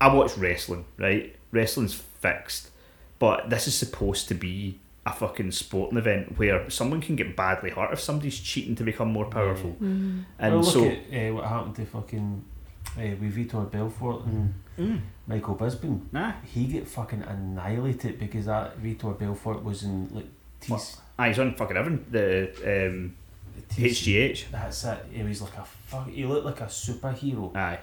I 0.00 0.12
watch 0.12 0.36
wrestling, 0.36 0.84
right? 0.98 1.36
Wrestling's 1.52 1.94
fixed, 1.94 2.70
but 3.18 3.50
this 3.50 3.68
is 3.68 3.74
supposed 3.74 4.26
to 4.28 4.34
be 4.34 4.80
a 5.06 5.12
fucking 5.12 5.52
sporting 5.52 5.96
event 5.96 6.36
where 6.36 6.68
someone 6.68 7.00
can 7.00 7.14
get 7.16 7.36
badly 7.36 7.70
hurt 7.70 7.92
if 7.92 8.00
somebody's 8.00 8.38
cheating 8.40 8.74
to 8.74 8.82
become 8.84 9.08
more 9.12 9.26
powerful. 9.26 9.76
And 9.80 10.26
well, 10.38 10.56
look 10.58 10.64
so, 10.74 10.84
at 10.84 10.98
uh, 11.30 11.34
what 11.34 11.44
happened 11.44 11.76
to 11.76 11.86
fucking 11.86 12.44
uh, 12.98 13.00
with 13.20 13.36
Vitor 13.36 13.70
Belfort 13.70 14.24
and 14.26 14.54
Mm. 14.78 15.00
Michael 15.26 15.56
Bisping. 15.56 16.02
nah, 16.12 16.32
He 16.44 16.66
get 16.66 16.86
fucking 16.86 17.22
annihilated 17.22 18.18
because 18.18 18.44
that 18.44 18.78
Vitor 18.82 19.18
Belfort 19.18 19.64
was 19.64 19.84
in 19.84 20.06
like 20.12 20.26
T- 20.60 20.70
What? 20.70 21.00
ah, 21.18 21.24
he's 21.28 21.38
on 21.38 21.54
fucking 21.54 21.78
everything. 21.78 22.04
The 22.10 22.86
um, 22.90 23.14
T- 23.70 23.84
HGH. 23.88 24.50
That's 24.50 24.84
it. 24.84 24.98
He 25.14 25.22
was 25.22 25.40
like 25.40 25.56
a 25.56 25.64
fuck. 25.64 26.10
He 26.10 26.26
looked 26.26 26.44
like 26.44 26.60
a 26.60 26.66
superhero. 26.66 27.56
Aye, 27.56 27.78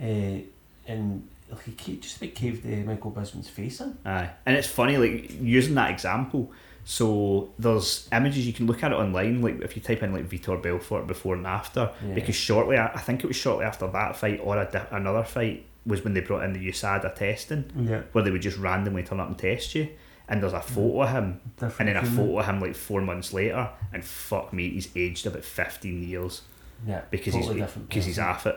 Uh, 0.00 0.38
and 0.86 1.26
like 1.50 1.64
he 1.64 1.72
ca- 1.72 2.00
just 2.00 2.22
about 2.22 2.34
caved 2.36 2.64
uh, 2.64 2.86
Michael 2.86 3.10
Bisping's 3.10 3.48
face 3.48 3.80
in. 3.80 3.98
aye. 4.04 4.30
And 4.46 4.56
it's 4.56 4.68
funny, 4.68 4.96
like 4.98 5.32
using 5.40 5.74
that 5.74 5.90
example. 5.90 6.52
So 6.88 7.50
there's 7.58 8.08
images 8.12 8.46
you 8.46 8.52
can 8.52 8.66
look 8.68 8.84
at 8.84 8.92
it 8.92 8.94
online. 8.94 9.42
Like 9.42 9.60
if 9.60 9.74
you 9.74 9.82
type 9.82 10.04
in 10.04 10.12
like 10.12 10.28
Vitor 10.30 10.62
Belfort 10.62 11.08
before 11.08 11.34
and 11.34 11.44
after, 11.44 11.90
Yeah. 12.06 12.14
because 12.14 12.36
shortly, 12.36 12.78
I 12.78 12.96
think 13.00 13.24
it 13.24 13.26
was 13.26 13.34
shortly 13.34 13.64
after 13.64 13.88
that 13.88 14.14
fight 14.16 14.40
or 14.42 14.56
a 14.56 14.70
di- 14.70 14.86
another 14.92 15.24
fight 15.24 15.66
was 15.84 16.04
when 16.04 16.14
they 16.14 16.20
brought 16.20 16.44
in 16.44 16.52
the 16.52 16.60
USADA 16.68 17.12
testing, 17.16 17.64
Yeah. 17.76 18.02
where 18.12 18.22
they 18.22 18.30
would 18.30 18.40
just 18.42 18.56
randomly 18.56 19.02
turn 19.02 19.18
up 19.18 19.26
and 19.26 19.36
test 19.36 19.74
you. 19.74 19.88
And 20.28 20.40
there's 20.40 20.52
a 20.52 20.60
photo 20.60 21.02
of 21.02 21.10
him, 21.10 21.40
and 21.60 21.72
then 21.88 21.96
a 21.96 22.00
human. 22.02 22.16
photo 22.16 22.38
of 22.38 22.46
him 22.46 22.60
like 22.60 22.76
four 22.76 23.00
months 23.00 23.32
later, 23.32 23.68
and 23.92 24.04
fuck 24.04 24.52
me, 24.52 24.70
he's 24.70 24.88
aged 24.94 25.26
about 25.26 25.44
fifteen 25.44 26.08
years. 26.08 26.42
Yeah. 26.86 27.00
because 27.10 27.34
totally 27.34 27.62
he's 27.62 27.70
because 27.72 28.04
he's 28.04 28.18
off 28.20 28.46
it. 28.46 28.56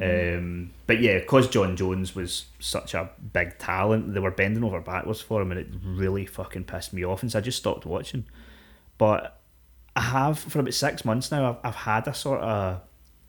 Um, 0.00 0.70
but 0.86 1.00
yeah, 1.00 1.18
because 1.18 1.48
Jon 1.48 1.76
Jones 1.76 2.14
was 2.14 2.46
such 2.60 2.94
a 2.94 3.10
big 3.32 3.58
talent, 3.58 4.14
they 4.14 4.20
were 4.20 4.30
bending 4.30 4.62
over 4.62 4.80
backwards 4.80 5.20
for 5.20 5.42
him, 5.42 5.50
and 5.50 5.60
it 5.60 5.68
really 5.84 6.24
fucking 6.24 6.64
pissed 6.64 6.92
me 6.92 7.04
off, 7.04 7.22
and 7.22 7.32
so 7.32 7.38
I 7.38 7.42
just 7.42 7.58
stopped 7.58 7.84
watching. 7.84 8.24
But 8.98 9.40
I 9.96 10.02
have 10.02 10.38
for 10.38 10.60
about 10.60 10.74
six 10.74 11.04
months 11.04 11.30
now. 11.30 11.50
I've, 11.50 11.56
I've 11.64 11.74
had 11.74 12.06
a 12.06 12.14
sort 12.14 12.40
of 12.40 12.80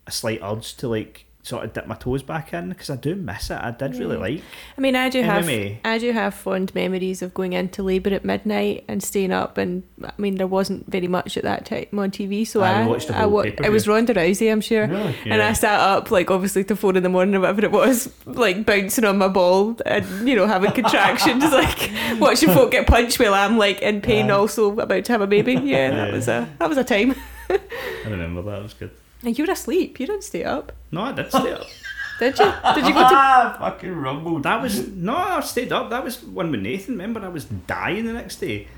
a 0.06 0.10
slight 0.10 0.40
urge 0.42 0.76
to 0.76 0.88
like 0.88 1.26
sort 1.46 1.62
of 1.62 1.74
dip 1.74 1.86
my 1.86 1.94
toes 1.94 2.22
back 2.22 2.54
in 2.54 2.70
because 2.70 2.88
I 2.88 2.96
do 2.96 3.14
miss 3.14 3.50
it. 3.50 3.58
I 3.60 3.70
did 3.70 3.96
really 3.96 4.16
like 4.16 4.40
I 4.78 4.80
mean, 4.80 4.96
I 4.96 5.10
do 5.10 5.20
have 5.22 5.46
I 5.84 5.98
do 5.98 6.10
have 6.12 6.32
fond 6.34 6.74
memories 6.74 7.20
of 7.20 7.34
going 7.34 7.52
into 7.52 7.82
labour 7.82 8.14
at 8.14 8.24
midnight 8.24 8.84
and 8.88 9.02
staying 9.02 9.30
up. 9.30 9.58
And 9.58 9.82
I 10.02 10.12
mean, 10.16 10.36
there 10.36 10.46
wasn't 10.46 10.90
very 10.90 11.06
much 11.06 11.36
at 11.36 11.42
that 11.42 11.66
time 11.66 11.88
on 11.98 12.10
TV, 12.10 12.46
so 12.46 12.62
I 12.62 12.80
I 12.82 12.86
watched 12.86 13.08
the 13.08 13.14
I 13.16 13.20
whole 13.20 13.30
wa-. 13.30 13.40
It 13.42 13.68
was 13.70 13.86
Ronda 13.86 14.14
Rousey, 14.14 14.50
I'm 14.50 14.62
sure. 14.62 14.86
Really? 14.86 15.14
And 15.26 15.42
I 15.42 15.52
sat 15.52 15.78
up 15.78 16.10
like 16.10 16.30
obviously 16.30 16.64
to 16.64 16.76
four 16.76 16.96
in 16.96 17.02
the 17.02 17.10
morning 17.10 17.34
or 17.34 17.40
whatever 17.40 17.62
it 17.66 17.72
was, 17.72 18.10
like 18.24 18.64
bouncing 18.64 19.04
on 19.04 19.18
my 19.18 19.28
ball 19.28 19.76
and 19.84 20.26
you 20.26 20.34
know 20.36 20.46
having 20.46 20.72
contractions, 20.72 21.44
like 21.52 21.90
watching 22.18 22.48
folk 22.54 22.70
get 22.70 22.86
punched 22.86 23.20
while 23.20 23.34
I'm 23.34 23.58
like 23.58 23.82
in 23.82 24.00
pain, 24.00 24.28
Yeah. 24.28 24.36
also 24.36 24.80
about 24.80 25.04
to 25.04 25.12
have 25.12 25.20
a 25.20 25.26
baby. 25.26 25.52
Yeah, 25.56 25.90
that 25.90 26.08
Yeah. 26.08 26.14
was 26.14 26.26
a 26.28 26.48
that 26.58 26.68
was 26.70 26.78
a 26.78 26.84
time. 26.84 27.14
I 27.50 27.58
remember 28.08 28.40
that. 28.42 28.60
It 28.60 28.62
was 28.62 28.72
good. 28.74 28.90
And 29.24 29.38
you 29.38 29.44
were 29.46 29.52
asleep. 29.52 29.98
You 30.00 30.06
didn't 30.06 30.24
stay 30.24 30.44
up, 30.44 30.72
No, 30.90 31.02
I 31.02 31.12
did 31.12 31.28
stay 31.28 31.52
up. 31.52 31.66
did 32.20 32.38
you? 32.38 32.44
Did 32.74 32.86
you 32.86 32.92
go 32.94 33.00
to? 33.00 33.16
Ah, 33.16 33.56
fucking 33.58 33.94
rumbled. 33.96 34.42
That 34.44 34.60
was 34.62 34.86
no, 34.88 35.16
I 35.16 35.40
stayed 35.40 35.72
up. 35.72 35.90
That 35.90 36.04
was 36.04 36.22
one 36.22 36.50
with 36.50 36.60
Nathan. 36.60 36.94
Remember, 36.94 37.20
I 37.20 37.28
was 37.28 37.44
dying 37.46 38.04
the 38.04 38.12
next 38.12 38.36
day. 38.36 38.68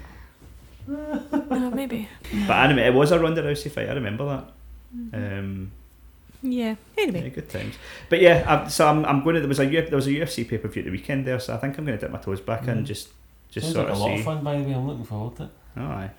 Oh, 0.89 1.71
maybe. 1.75 2.09
But 2.47 2.71
anyway, 2.71 2.87
it 2.89 2.95
was 2.95 3.11
a 3.11 3.19
Ronda 3.19 3.43
Rousey 3.43 3.71
fight. 3.71 3.89
I 3.89 3.93
remember 3.95 4.25
that. 5.13 5.19
Um, 5.39 5.73
Yeah. 6.43 6.77
yeah, 6.97 7.03
Anyway. 7.03 7.31
good 7.31 7.49
times. 7.49 7.75
But 8.09 8.21
yeah, 8.21 8.45
I, 8.47 8.69
so 8.69 8.87
I'm, 8.87 9.05
I'm 9.05 9.25
going 9.25 9.35
to. 9.35 9.41
There 9.41 9.49
was 9.49 9.59
a 9.59 9.67
U- 9.67 9.83
there 9.89 9.97
was 9.97 10.07
a 10.07 10.11
UFC 10.11 10.49
pay 10.49 10.59
per 10.59 10.69
view 10.69 10.83
at 10.83 10.87
the 10.87 10.93
weekend 10.93 11.27
there, 11.27 11.41
so 11.41 11.55
I 11.55 11.57
think 11.59 11.77
I'm 11.77 11.85
going 11.85 11.99
to 11.99 12.05
dip 12.07 12.13
my 12.13 12.19
toes 12.21 12.41
back 12.41 12.69
in 12.69 12.79
Mm. 12.83 12.85
just 12.85 13.09
just 13.51 13.67
Sounds 13.67 13.75
sort 13.75 13.89
like 13.89 13.95
a 13.95 13.97
of 13.97 14.01
lot 14.01 14.09
see. 14.11 14.19
of 14.21 14.25
fun, 14.25 14.45
by 14.45 14.57
the 14.59 14.63
way. 14.63 14.75
I'm 14.75 14.87
looking 14.87 15.05
forward 15.05 15.37
to 15.39 15.43
it. 15.45 15.51
Oh, 15.77 15.83
aye. 15.83 16.11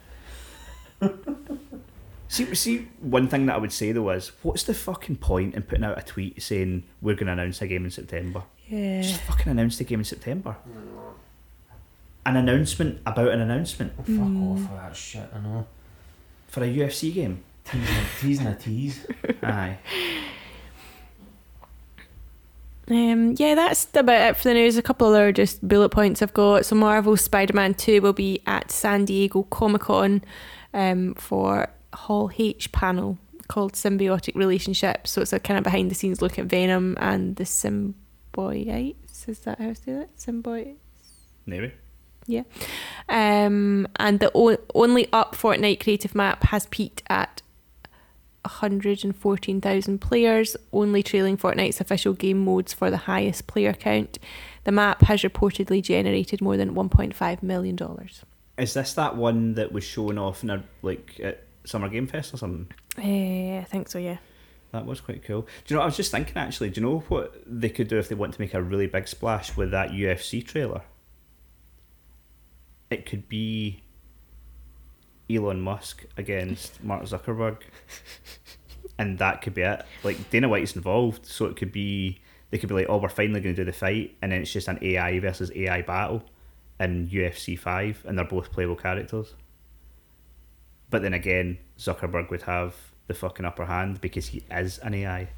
see, 2.27 2.53
see, 2.55 2.87
one 3.01 3.27
thing 3.27 3.45
that 3.47 3.55
I 3.55 3.57
would 3.59 3.71
say 3.71 3.91
though 3.91 4.09
is, 4.11 4.31
what's 4.43 4.63
the 4.63 4.73
fucking 4.73 5.17
point 5.17 5.55
in 5.55 5.63
putting 5.63 5.83
out 5.85 5.97
a 5.97 6.01
tweet 6.01 6.41
saying 6.41 6.83
we're 7.01 7.15
going 7.15 7.27
to 7.27 7.33
announce 7.33 7.61
a 7.61 7.67
game 7.67 7.85
in 7.85 7.91
September? 7.91 8.43
Yeah. 8.67 9.01
Just 9.01 9.21
fucking 9.21 9.51
announce 9.51 9.77
the 9.77 9.83
game 9.85 9.99
in 9.99 10.05
September. 10.05 10.55
An 12.25 12.35
announcement 12.35 12.99
about 13.05 13.29
an 13.29 13.39
announcement 13.39 13.95
Fuck 13.95 14.05
Mm. 14.07 14.51
off 14.51 14.59
with 14.59 14.79
that 14.81 14.95
shit, 14.95 15.29
I 15.33 15.39
know. 15.39 15.65
for 16.49 16.63
a 16.63 16.67
UFC 16.67 17.13
game. 17.13 17.43
Teasing, 17.63 17.95
teasing 18.21 18.47
a 18.47 18.55
tease. 18.55 19.05
Aye. 19.43 19.77
Um, 22.89 23.35
yeah, 23.37 23.53
that's 23.55 23.87
about 23.93 24.29
it 24.29 24.37
for 24.37 24.43
the 24.49 24.53
news. 24.53 24.77
A 24.77 24.81
couple 24.81 25.07
other 25.07 25.31
just 25.33 25.65
bullet 25.67 25.89
points 25.89 26.21
I've 26.21 26.33
got. 26.33 26.65
So 26.65 26.75
Marvel 26.75 27.17
Spider-Man 27.17 27.73
2 27.73 28.01
will 28.01 28.13
be 28.13 28.41
at 28.47 28.71
San 28.71 29.03
Diego 29.03 29.43
Comic-Con 29.43 30.23
um, 30.73 31.13
for 31.15 31.67
Hall 31.93 32.31
H 32.37 32.71
panel 32.71 33.17
called 33.47 33.73
Symbiotic 33.73 34.35
Relationships. 34.35 35.11
So 35.11 35.21
it's 35.21 35.33
a 35.33 35.39
kind 35.39 35.57
of 35.57 35.63
behind 35.63 35.91
the 35.91 35.95
scenes 35.95 36.21
look 36.21 36.37
at 36.37 36.45
Venom 36.45 36.97
and 36.99 37.35
the 37.35 37.43
symbiotes. 37.43 39.27
Is 39.27 39.39
that 39.39 39.59
how 39.59 39.69
I 39.69 39.73
say 39.73 39.93
that? 39.93 40.17
Symbiote. 40.17 40.75
Maybe. 41.45 41.73
Yeah. 42.27 42.43
Um, 43.07 43.87
and 43.95 44.19
the 44.19 44.31
o- 44.35 44.57
only 44.75 45.07
up 45.13 45.35
Fortnite 45.35 45.81
creative 45.81 46.13
map 46.13 46.43
has 46.43 46.65
peaked 46.67 47.03
at 47.09 47.41
114,000 48.43 49.99
players, 49.99 50.57
only 50.73 51.03
trailing 51.03 51.37
Fortnite's 51.37 51.81
official 51.81 52.13
game 52.13 52.43
modes 52.43 52.73
for 52.73 52.89
the 52.91 52.97
highest 52.97 53.47
player 53.47 53.73
count. 53.73 54.19
The 54.65 54.71
map 54.71 55.01
has 55.03 55.21
reportedly 55.21 55.81
generated 55.81 56.41
more 56.41 56.57
than 56.57 56.75
$1.5 56.75 57.43
million. 57.43 57.77
Is 58.57 58.73
this 58.73 58.93
that 58.93 59.15
one 59.15 59.53
that 59.53 59.71
was 59.71 59.83
shown 59.83 60.17
off 60.17 60.43
in 60.43 60.49
a 60.49 60.63
like 60.81 61.19
at 61.23 61.46
Summer 61.67 61.89
Game 61.89 62.07
Fest 62.07 62.33
or 62.33 62.37
something? 62.37 62.71
Uh, 62.97 63.61
I 63.61 63.65
think 63.67 63.89
so, 63.89 63.99
yeah. 63.99 64.17
That 64.71 64.85
was 64.85 64.99
quite 64.99 65.23
cool. 65.23 65.41
Do 65.41 65.73
you 65.73 65.75
know? 65.75 65.81
I 65.81 65.85
was 65.85 65.95
just 65.95 66.11
thinking 66.11 66.35
actually. 66.35 66.69
Do 66.69 66.81
you 66.81 66.87
know 66.87 66.99
what 67.07 67.41
they 67.45 67.69
could 67.69 67.87
do 67.87 67.97
if 67.97 68.09
they 68.09 68.15
want 68.15 68.33
to 68.33 68.41
make 68.41 68.53
a 68.53 68.61
really 68.61 68.87
big 68.87 69.07
splash 69.07 69.55
with 69.55 69.71
that 69.71 69.91
UFC 69.91 70.45
trailer? 70.45 70.81
It 72.89 73.05
could 73.05 73.29
be 73.29 73.83
Elon 75.29 75.61
Musk 75.61 76.05
against 76.17 76.83
Mark 76.83 77.03
Zuckerberg, 77.03 77.59
and 78.97 79.17
that 79.19 79.41
could 79.41 79.53
be 79.53 79.61
it. 79.61 79.83
Like 80.03 80.29
Dana 80.29 80.49
White's 80.49 80.75
involved, 80.75 81.25
so 81.25 81.45
it 81.45 81.55
could 81.55 81.71
be 81.71 82.19
they 82.49 82.57
could 82.57 82.69
be 82.69 82.75
like, 82.75 82.87
"Oh, 82.89 82.97
we're 82.97 83.09
finally 83.09 83.39
going 83.39 83.55
to 83.55 83.61
do 83.61 83.65
the 83.65 83.77
fight," 83.77 84.17
and 84.21 84.31
then 84.31 84.41
it's 84.41 84.51
just 84.51 84.67
an 84.67 84.79
AI 84.81 85.19
versus 85.19 85.49
AI 85.55 85.81
battle 85.81 86.23
in 86.79 87.07
UFC 87.07 87.57
five, 87.57 88.03
and 88.05 88.17
they're 88.17 88.25
both 88.25 88.51
playable 88.51 88.75
characters. 88.75 89.33
But 90.89 91.01
then 91.01 91.13
again, 91.13 91.57
Zuckerberg 91.77 92.29
would 92.29 92.43
have 92.43 92.75
the 93.07 93.13
fucking 93.13 93.45
upper 93.45 93.65
hand 93.65 94.01
because 94.01 94.27
he 94.27 94.43
is 94.51 94.77
an 94.79 94.93
AI. 94.93 95.29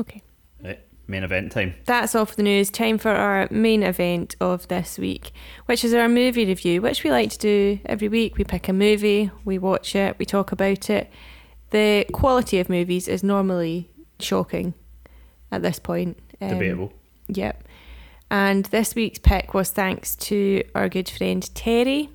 Okay. 0.00 0.22
Right, 0.62 0.80
main 1.06 1.22
event 1.22 1.52
time. 1.52 1.74
That's 1.84 2.14
all 2.14 2.24
for 2.24 2.34
the 2.34 2.42
news. 2.42 2.70
Time 2.70 2.98
for 2.98 3.10
our 3.10 3.48
main 3.50 3.82
event 3.82 4.36
of 4.40 4.66
this 4.68 4.98
week, 4.98 5.32
which 5.66 5.84
is 5.84 5.92
our 5.92 6.08
movie 6.08 6.46
review, 6.46 6.80
which 6.80 7.04
we 7.04 7.10
like 7.10 7.30
to 7.30 7.38
do 7.38 7.80
every 7.84 8.08
week. 8.08 8.36
We 8.36 8.44
pick 8.44 8.68
a 8.68 8.72
movie, 8.72 9.30
we 9.44 9.58
watch 9.58 9.94
it, 9.94 10.18
we 10.18 10.24
talk 10.24 10.52
about 10.52 10.88
it. 10.88 11.10
The 11.70 12.06
quality 12.12 12.58
of 12.58 12.68
movies 12.68 13.08
is 13.08 13.22
normally 13.22 13.90
shocking 14.18 14.74
at 15.50 15.62
this 15.62 15.78
point. 15.78 16.18
Um, 16.40 16.50
Debatable. 16.50 16.92
Yep. 17.28 17.64
And 18.30 18.64
this 18.66 18.94
week's 18.94 19.18
pick 19.18 19.52
was 19.52 19.70
thanks 19.70 20.16
to 20.16 20.62
our 20.74 20.88
good 20.88 21.08
friend 21.08 21.54
Terry, 21.54 22.10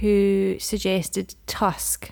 who 0.00 0.56
suggested 0.58 1.34
Tusk, 1.46 2.10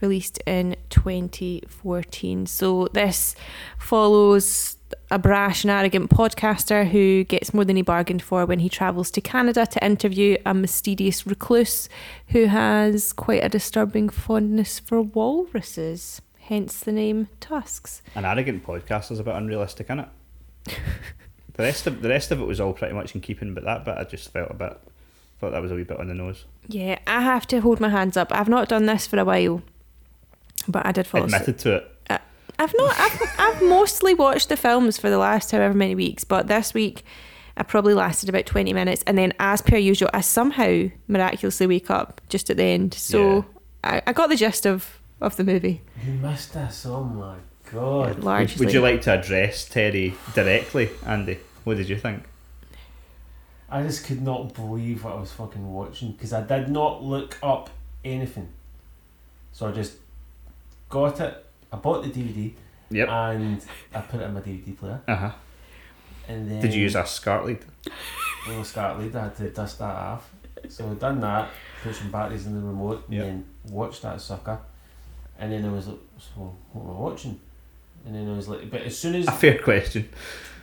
released 0.00 0.38
in 0.46 0.76
2014. 0.90 2.46
So 2.46 2.88
this 2.92 3.34
follows 3.78 4.76
a 5.10 5.18
brash 5.18 5.64
and 5.64 5.70
arrogant 5.70 6.10
podcaster 6.10 6.88
who 6.88 7.24
gets 7.24 7.54
more 7.54 7.64
than 7.64 7.76
he 7.76 7.82
bargained 7.82 8.22
for 8.22 8.44
when 8.46 8.60
he 8.60 8.68
travels 8.68 9.10
to 9.12 9.20
Canada 9.20 9.66
to 9.66 9.84
interview 9.84 10.36
a 10.44 10.54
mysterious 10.54 11.26
recluse 11.26 11.88
who 12.28 12.46
has 12.46 13.12
quite 13.12 13.44
a 13.44 13.48
disturbing 13.48 14.08
fondness 14.08 14.78
for 14.78 15.02
walruses. 15.02 16.22
Hence 16.38 16.80
the 16.80 16.92
name 16.92 17.28
Tusks. 17.40 18.02
An 18.14 18.24
arrogant 18.24 18.64
podcast 18.64 19.10
is 19.10 19.18
a 19.18 19.24
bit 19.24 19.34
unrealistic, 19.34 19.86
isn't 19.86 20.00
it? 20.00 20.08
the 21.54 21.62
rest 21.62 21.86
of 21.86 22.02
the 22.02 22.08
rest 22.08 22.30
of 22.30 22.40
it 22.40 22.46
was 22.46 22.60
all 22.60 22.72
pretty 22.72 22.94
much 22.94 23.14
in 23.14 23.20
keeping, 23.20 23.54
but 23.54 23.64
that 23.64 23.84
bit 23.84 23.96
I 23.96 24.04
just 24.04 24.32
felt 24.32 24.50
a 24.50 24.54
bit 24.54 24.78
thought 25.40 25.52
that 25.52 25.62
was 25.62 25.70
a 25.70 25.74
wee 25.74 25.84
bit 25.84 25.98
on 25.98 26.08
the 26.08 26.14
nose. 26.14 26.44
Yeah, 26.68 26.98
I 27.06 27.20
have 27.20 27.46
to 27.48 27.60
hold 27.60 27.80
my 27.80 27.88
hands 27.88 28.16
up. 28.16 28.32
I've 28.32 28.48
not 28.48 28.68
done 28.68 28.86
this 28.86 29.06
for 29.06 29.18
a 29.18 29.24
while, 29.24 29.62
but 30.66 30.84
I 30.86 30.92
did 30.92 31.06
fall 31.06 31.24
asleep. 31.24 31.42
Admitted 31.42 31.58
to 31.60 31.76
it. 31.76 31.92
Uh, 32.10 32.18
I've 32.58 32.74
not. 32.76 32.94
I've, 32.98 33.34
I've 33.38 33.62
mostly 33.62 34.14
watched 34.14 34.48
the 34.48 34.56
films 34.56 34.98
for 34.98 35.10
the 35.10 35.18
last 35.18 35.50
however 35.50 35.74
many 35.74 35.94
weeks, 35.94 36.24
but 36.24 36.46
this 36.46 36.72
week 36.74 37.04
I 37.56 37.62
probably 37.62 37.94
lasted 37.94 38.28
about 38.28 38.46
twenty 38.46 38.72
minutes, 38.72 39.04
and 39.06 39.16
then 39.16 39.32
as 39.38 39.62
per 39.62 39.76
usual, 39.76 40.10
I 40.12 40.22
somehow 40.22 40.88
miraculously 41.08 41.66
wake 41.66 41.90
up 41.90 42.20
just 42.28 42.50
at 42.50 42.56
the 42.56 42.64
end. 42.64 42.94
So 42.94 43.44
I, 43.84 44.02
I 44.06 44.12
got 44.12 44.28
the 44.28 44.36
gist 44.36 44.66
of 44.66 45.00
of 45.20 45.36
the 45.36 45.44
movie 45.44 45.80
You 46.04 46.12
missed 46.12 46.52
this. 46.52 46.84
Oh 46.86 47.02
my 47.04 47.36
god. 47.72 48.16
Would, 48.16 48.24
largely. 48.24 48.64
would 48.64 48.74
you 48.74 48.80
like 48.80 49.00
to 49.02 49.18
address 49.18 49.66
Terry 49.66 50.14
directly, 50.34 50.90
Andy? 51.06 51.38
What 51.64 51.78
did 51.78 51.88
you 51.88 51.96
think? 51.98 52.24
I 53.68 53.82
just 53.82 54.04
could 54.04 54.22
not 54.22 54.54
believe 54.54 55.04
what 55.04 55.14
I 55.14 55.20
was 55.20 55.32
fucking 55.32 55.72
watching 55.72 56.12
because 56.12 56.32
I 56.32 56.42
did 56.42 56.68
not 56.68 57.02
look 57.02 57.36
up 57.42 57.70
anything. 58.04 58.48
So 59.52 59.68
I 59.68 59.72
just 59.72 59.94
got 60.88 61.20
it. 61.20 61.44
I 61.72 61.76
bought 61.76 62.04
the 62.04 62.10
DVD 62.10 62.52
Yep. 62.90 63.08
and 63.08 63.64
I 63.92 64.00
put 64.02 64.20
it 64.20 64.24
in 64.24 64.34
my 64.34 64.40
DVD 64.40 64.76
player. 64.78 65.00
Uh 65.08 65.16
huh. 65.16 65.30
And 66.28 66.48
then 66.50 66.60
Did 66.60 66.74
you 66.74 66.82
use 66.82 66.94
a 66.94 67.04
SCART 67.04 67.46
lead? 67.46 67.58
little 68.46 68.64
SCART 68.64 68.98
lead? 69.00 69.14
I 69.16 69.24
had 69.24 69.36
to 69.36 69.50
dust 69.50 69.78
that 69.80 69.84
off. 69.96 70.30
So 70.68 70.88
I 70.90 70.94
done 70.94 71.20
that, 71.20 71.50
put 71.82 71.94
some 71.94 72.10
batteries 72.10 72.46
in 72.46 72.54
the 72.54 72.60
remote, 72.66 73.04
Yep. 73.08 73.24
and 73.24 73.44
then 73.64 73.72
watched 73.74 74.02
that 74.02 74.20
sucker. 74.20 74.58
And 75.38 75.52
then 75.52 75.64
I 75.64 75.72
was 75.72 75.88
like, 75.88 75.98
so 76.18 76.54
what 76.72 76.82
am 76.84 76.90
I 76.96 77.00
watching? 77.00 77.40
And 78.06 78.14
then 78.14 78.32
I 78.32 78.36
was 78.36 78.48
like, 78.48 78.70
but 78.70 78.82
as 78.82 78.96
soon 78.96 79.16
as 79.16 79.26
A 79.26 79.32
fair 79.32 79.58
question. 79.58 80.08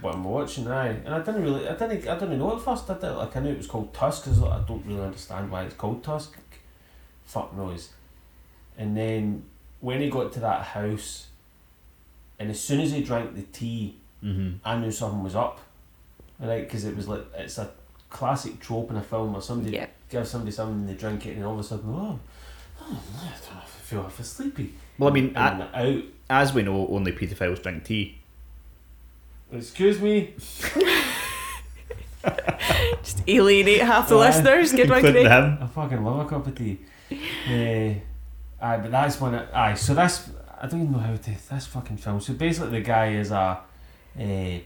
what 0.02 0.16
am 0.16 0.26
I 0.26 0.30
watching? 0.30 0.66
Aye, 0.68 0.88
and 1.06 1.10
I 1.14 1.20
didn't 1.20 1.44
really, 1.44 1.68
I 1.68 1.76
didn't, 1.76 2.08
I 2.08 2.18
didn't 2.18 2.40
know 2.40 2.56
at 2.56 2.62
first. 2.62 2.90
I 2.90 2.94
did 2.98 3.12
like 3.12 3.36
I 3.36 3.40
knew 3.42 3.52
it 3.52 3.58
was 3.58 3.68
called 3.68 3.94
Tusk, 3.94 4.24
because 4.24 4.42
I 4.42 4.62
don't 4.68 4.86
really 4.86 5.02
understand 5.02 5.52
why 5.52 5.64
it's 5.64 5.76
called 5.76 6.04
Tusk. 6.04 6.38
Fuck 7.26 7.56
knows. 7.56 7.90
And 8.78 8.96
then 8.98 9.44
when 9.82 10.00
he 10.02 10.10
got 10.10 10.32
to 10.34 10.40
that 10.40 10.62
house, 10.64 11.28
and 12.40 12.50
as 12.50 12.60
soon 12.60 12.80
as 12.80 12.92
he 12.92 13.04
drank 13.04 13.36
the 13.36 13.44
tea, 13.44 13.98
Mm-hmm. 14.24 14.56
I 14.64 14.78
knew 14.78 14.90
something 14.90 15.22
was 15.22 15.36
up, 15.36 15.60
right? 16.40 16.64
Because 16.64 16.86
it 16.86 16.96
was 16.96 17.10
like 17.10 17.26
it's 17.38 17.58
a 17.58 17.70
classic 18.10 18.58
trope 18.62 18.90
in 18.90 18.96
a 18.96 19.02
film 19.04 19.34
where 19.34 19.42
somebody 19.42 19.76
Yeah. 19.76 19.88
gives 20.10 20.30
somebody 20.30 20.54
something 20.54 20.76
and 20.80 20.88
they 20.88 20.94
drink 20.94 21.26
it, 21.26 21.36
and 21.36 21.44
all 21.44 21.56
of 21.56 21.60
a 21.60 21.64
sudden, 21.64 21.90
oh, 21.94 22.18
oh 22.82 23.04
I 23.94 24.02
don't 24.02 24.04
know 24.04 24.10
if 24.10 24.20
I 24.20 24.24
feel 24.24 24.24
half 24.24 24.26
sleepy. 24.26 24.74
Well, 24.98 25.10
I 25.10 25.14
mean, 25.14 25.34
and 25.36 25.62
a- 25.64 25.78
out. 25.98 26.04
as 26.30 26.54
we 26.54 26.62
know, 26.64 26.88
only 26.88 27.12
paedophiles 27.12 27.62
drink 27.64 27.84
tea. 27.84 28.20
Excuse 29.52 30.00
me. 30.02 30.34
just 33.04 33.24
alienate 33.28 33.82
half 33.82 34.10
the 34.10 34.16
Aye. 34.18 34.28
listeners. 34.28 34.72
Good 34.72 34.90
one, 34.90 35.00
Including 35.00 35.26
Craig. 35.28 35.44
him. 35.44 35.58
I 35.62 35.68
fucking 35.68 36.04
love 36.04 36.26
a 36.26 36.30
cup 36.30 36.48
of 36.48 36.56
tea. 36.56 36.80
uh, 37.12 37.94
aye, 38.66 38.78
but 38.78 38.92
that's 38.92 39.20
one. 39.20 39.36
Aye, 39.36 39.74
so 39.76 39.94
that's 39.94 40.30
I 40.62 40.68
don't 40.68 40.82
even 40.82 40.92
know 40.94 41.00
how 41.00 41.16
to 41.16 41.50
this 41.50 41.68
fucking 41.68 41.98
film. 41.98 42.22
So 42.22 42.34
basically, 42.34 42.72
the 42.80 42.82
guy 42.82 43.14
is 43.14 43.32
a, 43.32 43.60
a 44.18 44.64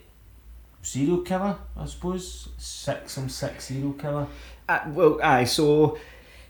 serial 0.82 1.22
killer, 1.22 1.58
I 1.76 1.86
suppose. 1.86 2.50
Six, 2.58 3.14
some 3.14 3.30
six 3.30 3.66
serial 3.66 3.94
killer. 3.94 4.28
Uh, 4.70 4.80
well, 4.90 5.20
aye. 5.24 5.46
So 5.46 5.98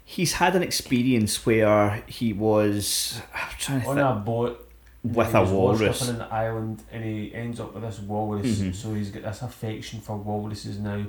he's 0.10 0.34
had 0.34 0.56
an 0.56 0.64
experience 0.64 1.46
where 1.46 2.02
he 2.08 2.32
was 2.32 3.20
I'm 3.36 3.50
trying 3.60 3.82
to 3.82 3.88
on 3.90 3.96
think, 3.98 4.08
a 4.08 4.14
boat 4.14 4.70
with 5.04 5.34
a 5.36 5.44
walrus. 5.44 6.02
up 6.02 6.08
on 6.10 6.16
an 6.22 6.28
island, 6.32 6.84
and 6.94 7.04
he 7.04 7.36
ends 7.36 7.60
up 7.60 7.74
with 7.74 7.84
this 7.84 8.00
walrus. 8.00 8.48
Mhm. 8.60 8.74
So 8.74 8.94
he's 8.94 9.10
got 9.10 9.24
this 9.24 9.42
affection 9.42 10.00
for 10.00 10.16
walruses 10.16 10.80
now. 10.80 11.06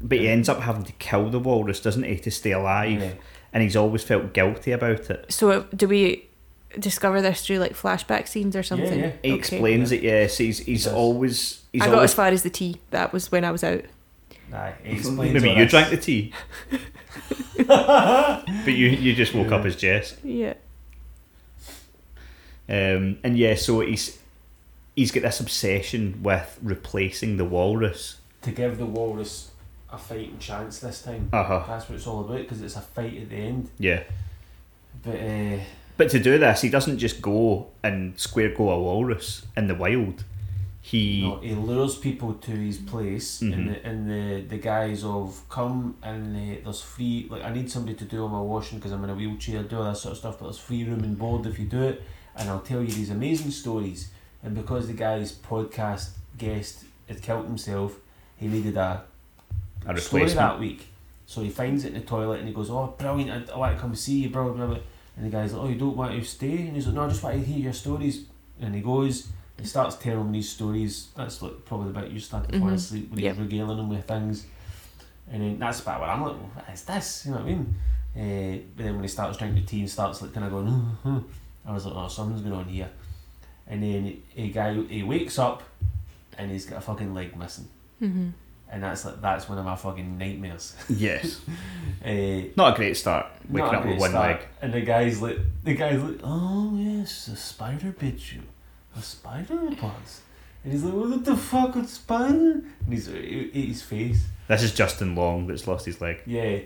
But 0.00 0.18
he 0.18 0.28
ends 0.28 0.48
up 0.48 0.60
having 0.62 0.82
to 0.84 0.92
kill 0.94 1.30
the 1.30 1.38
walrus, 1.38 1.78
doesn't 1.80 2.02
he, 2.02 2.16
to 2.18 2.30
stay 2.30 2.50
alive? 2.50 3.00
Yeah. 3.00 3.12
And 3.52 3.62
he's 3.62 3.76
always 3.76 4.02
felt 4.02 4.32
guilty 4.32 4.72
about 4.72 5.08
it. 5.10 5.26
So 5.32 5.66
do 5.76 5.86
we 5.86 6.26
discover 6.78 7.20
this 7.22 7.44
through 7.46 7.58
like 7.58 7.74
flashback 7.74 8.26
scenes 8.26 8.56
or 8.56 8.62
something? 8.64 8.98
yeah. 8.98 9.12
He 9.22 9.30
Okay. 9.32 9.38
explains 9.38 9.92
it, 9.92 10.02
yes. 10.02 10.38
He's 10.38 10.58
he's 10.58 10.86
Yes. 10.86 10.94
always 10.94 11.62
he's 11.72 11.82
I 11.82 11.86
got 11.86 11.94
always 11.94 12.10
as 12.10 12.14
far 12.14 12.26
as 12.28 12.42
the 12.42 12.50
tea. 12.50 12.76
That 12.90 13.12
was 13.12 13.30
when 13.30 13.44
I 13.44 13.50
was 13.52 13.62
out. 13.62 13.82
Aye, 14.52 14.74
he 14.84 15.10
maybe 15.10 15.48
you 15.48 15.54
this. 15.54 15.70
drank 15.70 15.90
the 15.90 15.96
tea, 15.96 16.32
but 17.66 18.68
you 18.68 18.88
you 18.88 19.14
just 19.14 19.34
woke 19.34 19.52
up 19.52 19.64
as 19.64 19.76
Jess. 19.76 20.16
Yeah. 20.24 20.54
Um, 22.68 23.18
and 23.24 23.36
yeah, 23.36 23.54
so 23.56 23.80
he's 23.80 24.18
he's 24.96 25.10
got 25.10 25.22
this 25.22 25.40
obsession 25.40 26.20
with 26.22 26.58
replacing 26.62 27.36
the 27.36 27.44
walrus. 27.44 28.16
to 28.42 28.50
give 28.52 28.78
the 28.78 28.86
walrus 28.86 29.50
a 29.92 29.98
fighting 29.98 30.38
chance 30.38 30.78
this 30.78 31.02
time. 31.02 31.28
Uh 31.32 31.42
huh. 31.44 31.64
That's 31.66 31.88
what 31.88 31.96
it's 31.96 32.06
all 32.06 32.20
about 32.20 32.38
because 32.38 32.62
it's 32.62 32.76
a 32.76 32.80
fight 32.80 33.16
at 33.22 33.30
the 33.30 33.36
end. 33.36 33.70
Yeah. 33.78 34.04
But 35.02 35.16
uh, 35.16 35.58
But 35.96 36.10
to 36.10 36.20
do 36.20 36.38
this, 36.38 36.60
he 36.62 36.68
doesn't 36.70 36.98
just 36.98 37.20
go 37.20 37.68
and 37.82 38.18
square 38.18 38.54
go 38.54 38.70
a 38.70 38.78
walrus 38.80 39.46
in 39.56 39.66
the 39.66 39.74
wild. 39.74 40.24
He 40.82 41.20
no, 41.22 41.36
he 41.40 41.54
lures 41.54 41.96
people 41.98 42.34
to 42.34 42.50
his 42.52 42.78
place 42.78 43.42
in 43.42 43.52
Mhm. 43.52 43.66
the 43.68 43.88
in 43.90 44.08
the 44.08 44.40
the 44.48 44.56
guise 44.58 45.04
of 45.04 45.42
come 45.50 45.96
and 46.02 46.34
uh, 46.34 46.60
there's 46.64 46.80
free 46.80 47.26
like 47.30 47.44
I 47.44 47.52
need 47.52 47.70
somebody 47.70 47.94
to 47.96 48.04
do 48.06 48.22
all 48.22 48.28
my 48.30 48.40
washing 48.40 48.78
because 48.78 48.92
I'm 48.92 49.04
in 49.04 49.10
a 49.10 49.14
wheelchair, 49.14 49.62
do 49.62 49.76
all 49.76 49.84
that 49.84 49.98
sort 49.98 50.12
of 50.12 50.18
stuff. 50.18 50.38
But 50.38 50.46
there's 50.46 50.58
free 50.58 50.84
room 50.84 51.04
and 51.04 51.18
board 51.18 51.44
if 51.46 51.58
you 51.58 51.66
do 51.66 51.82
it, 51.82 52.02
and 52.34 52.48
I'll 52.48 52.60
tell 52.60 52.80
you 52.80 52.88
these 52.90 53.10
amazing 53.10 53.50
stories. 53.50 54.10
And 54.42 54.54
because 54.54 54.86
the 54.86 54.94
guy's 54.94 55.32
podcast 55.32 56.10
guest 56.38 56.84
had 57.08 57.20
killed 57.20 57.44
himself, 57.44 57.98
he 58.38 58.46
needed 58.48 58.76
a 58.78 59.02
a 59.86 59.98
story 60.00 60.24
that 60.24 60.58
week. 60.58 60.86
So 61.26 61.42
he 61.42 61.50
finds 61.50 61.84
it 61.84 61.88
in 61.88 62.00
the 62.00 62.06
toilet 62.06 62.38
and 62.40 62.48
he 62.48 62.54
goes, 62.54 62.70
Oh, 62.70 62.94
brilliant, 62.98 63.50
I, 63.50 63.52
I 63.52 63.56
want 63.58 63.74
to 63.76 63.80
come 63.80 63.94
see 63.94 64.20
you, 64.22 64.30
blah, 64.30 64.48
blah, 64.48 64.66
blah. 64.66 64.78
And 65.16 65.26
the 65.26 65.30
guy's 65.30 65.52
like, 65.52 65.62
Oh, 65.62 65.68
you 65.68 65.76
don't 65.78 65.96
want 65.96 66.12
to 66.18 66.24
stay? 66.26 66.66
And 66.66 66.74
he's 66.74 66.86
like, 66.86 66.94
No, 66.96 67.04
I 67.04 67.08
just 67.08 67.22
want 67.22 67.36
to 67.36 67.42
hear 67.44 67.58
your 67.58 67.72
stories. 67.74 68.24
And 68.60 68.74
he 68.74 68.80
goes, 68.80 69.28
he 69.60 69.66
starts 69.66 69.96
telling 69.96 70.20
him 70.20 70.32
these 70.32 70.48
stories. 70.48 71.08
That's 71.16 71.40
like 71.42 71.64
probably 71.64 71.92
the 71.92 72.00
bit 72.00 72.10
you 72.10 72.20
start 72.20 72.48
to 72.48 72.58
fall 72.58 72.68
Mhm. 72.68 72.74
asleep 72.74 73.10
when 73.10 73.20
Yep. 73.20 73.34
he's 73.36 73.42
regaling 73.44 73.78
him 73.78 73.88
with 73.88 74.06
things. 74.06 74.46
And 75.30 75.42
then 75.42 75.58
that's 75.58 75.80
about 75.80 76.00
where 76.00 76.10
I'm 76.10 76.22
like, 76.22 76.36
What 76.36 76.64
is 76.74 76.82
this? 76.84 77.24
You 77.26 77.32
know 77.32 77.38
what 77.38 77.46
I 77.46 77.50
mean? 77.50 77.74
Uh, 78.16 78.58
but 78.76 78.84
then 78.84 78.94
when 78.94 79.02
he 79.04 79.08
starts 79.08 79.38
drinking 79.38 79.60
the 79.62 79.66
tea 79.66 79.80
and 79.80 79.90
starts 79.90 80.20
like 80.22 80.32
kind 80.32 80.44
of 80.46 80.52
going, 80.52 80.68
"Uh, 81.04 81.08
uh," 81.08 81.20
I 81.66 81.72
was 81.72 81.86
like, 81.86 81.94
Oh, 81.94 82.08
something's 82.08 82.40
going 82.42 82.54
on 82.54 82.64
here. 82.64 82.90
And 83.68 83.82
then 83.82 84.16
a 84.36 84.48
guy, 84.50 84.74
he 84.82 85.02
wakes 85.04 85.38
up 85.38 85.62
and 86.36 86.50
he's 86.50 86.66
got 86.66 86.78
a 86.78 86.80
fucking 86.80 87.14
leg 87.14 87.36
missing. 87.36 87.68
Mm-hmm. 88.02 88.30
And 88.72 88.82
that's 88.84 89.04
like 89.04 89.20
that's 89.20 89.48
one 89.48 89.58
of 89.58 89.64
my 89.64 89.74
fucking 89.76 90.16
nightmares. 90.18 90.74
Yes. 90.88 91.40
Uh, 92.04 92.48
Not 92.56 92.72
a 92.74 92.76
great 92.76 92.96
start. 92.96 93.26
Waking 93.48 93.66
not 93.66 93.74
a 93.74 93.78
up 93.78 93.84
with 93.84 93.90
great 93.92 94.00
one 94.00 94.10
start. 94.10 94.40
leg. 94.40 94.48
And 94.62 94.72
the 94.74 94.80
guy's 94.82 95.20
like, 95.20 95.38
the 95.64 95.74
guy's 95.74 96.00
like, 96.02 96.20
oh 96.22 96.72
yes, 96.76 97.28
a 97.28 97.36
spider 97.36 97.90
bit 97.92 98.32
you, 98.32 98.42
a 98.96 99.02
spider 99.02 99.56
was. 99.56 100.20
And 100.62 100.72
he's 100.72 100.84
like, 100.84 100.92
what 100.94 101.24
the 101.24 101.36
fuck, 101.36 101.76
a 101.76 101.86
spider? 101.86 102.34
And 102.84 102.92
he's 102.92 103.08
uh, 103.08 103.12
he 103.12 103.50
ate 103.54 103.68
his 103.68 103.82
face. 103.82 104.26
This 104.48 104.62
is 104.62 104.74
Justin 104.74 105.14
Long 105.14 105.46
that's 105.46 105.66
lost 105.66 105.86
his 105.86 106.00
leg. 106.00 106.22
Yeah, 106.26 106.58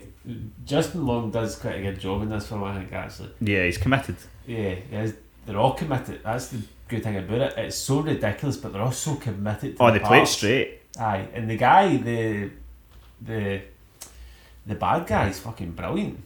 Justin 0.65 1.05
Long 1.05 1.31
does 1.31 1.55
quite 1.55 1.75
a 1.75 1.81
good 1.81 1.99
job 1.99 2.23
in 2.23 2.29
this 2.29 2.47
film, 2.47 2.63
I 2.63 2.75
think 2.77 2.91
actually. 2.91 3.29
Yeah, 3.39 3.63
he's 3.65 3.77
committed. 3.77 4.15
Yeah, 4.47 4.75
he 4.75 5.13
they're 5.45 5.57
all 5.57 5.73
committed. 5.73 6.21
That's 6.23 6.47
the 6.47 6.61
good 6.87 7.03
thing 7.03 7.17
about 7.17 7.41
it. 7.41 7.53
It's 7.57 7.75
so 7.77 8.01
ridiculous, 8.01 8.57
but 8.57 8.73
they're 8.73 8.81
all 8.81 8.91
so 8.91 9.15
committed. 9.15 9.77
To 9.77 9.83
Oh, 9.83 9.91
the 9.91 9.99
they 9.99 10.05
play 10.05 10.21
it 10.23 10.27
straight. 10.27 10.81
Aye, 10.99 11.27
and 11.33 11.49
the 11.49 11.57
guy, 11.57 11.97
the 11.97 12.49
the 13.21 13.61
the 14.65 14.75
bad 14.75 15.05
guy 15.05 15.29
is 15.29 15.39
fucking 15.39 15.71
brilliant. 15.71 16.19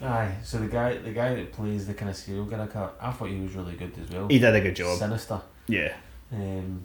Aye, 0.00 0.34
so 0.44 0.58
the 0.58 0.66
guy, 0.68 0.96
the 0.96 1.10
guy 1.10 1.34
that 1.34 1.52
plays 1.52 1.86
the 1.86 1.94
kind 1.94 2.10
of 2.10 2.16
serial 2.16 2.46
killer, 2.46 2.68
I 3.00 3.10
thought 3.10 3.28
he 3.28 3.40
was 3.40 3.54
really 3.54 3.74
good 3.74 3.92
as 4.02 4.10
well. 4.10 4.28
He 4.28 4.38
did 4.38 4.54
a 4.54 4.60
good 4.60 4.76
job. 4.76 4.98
Sinister. 4.98 5.40
Yeah. 5.66 5.94
Um, 6.32 6.82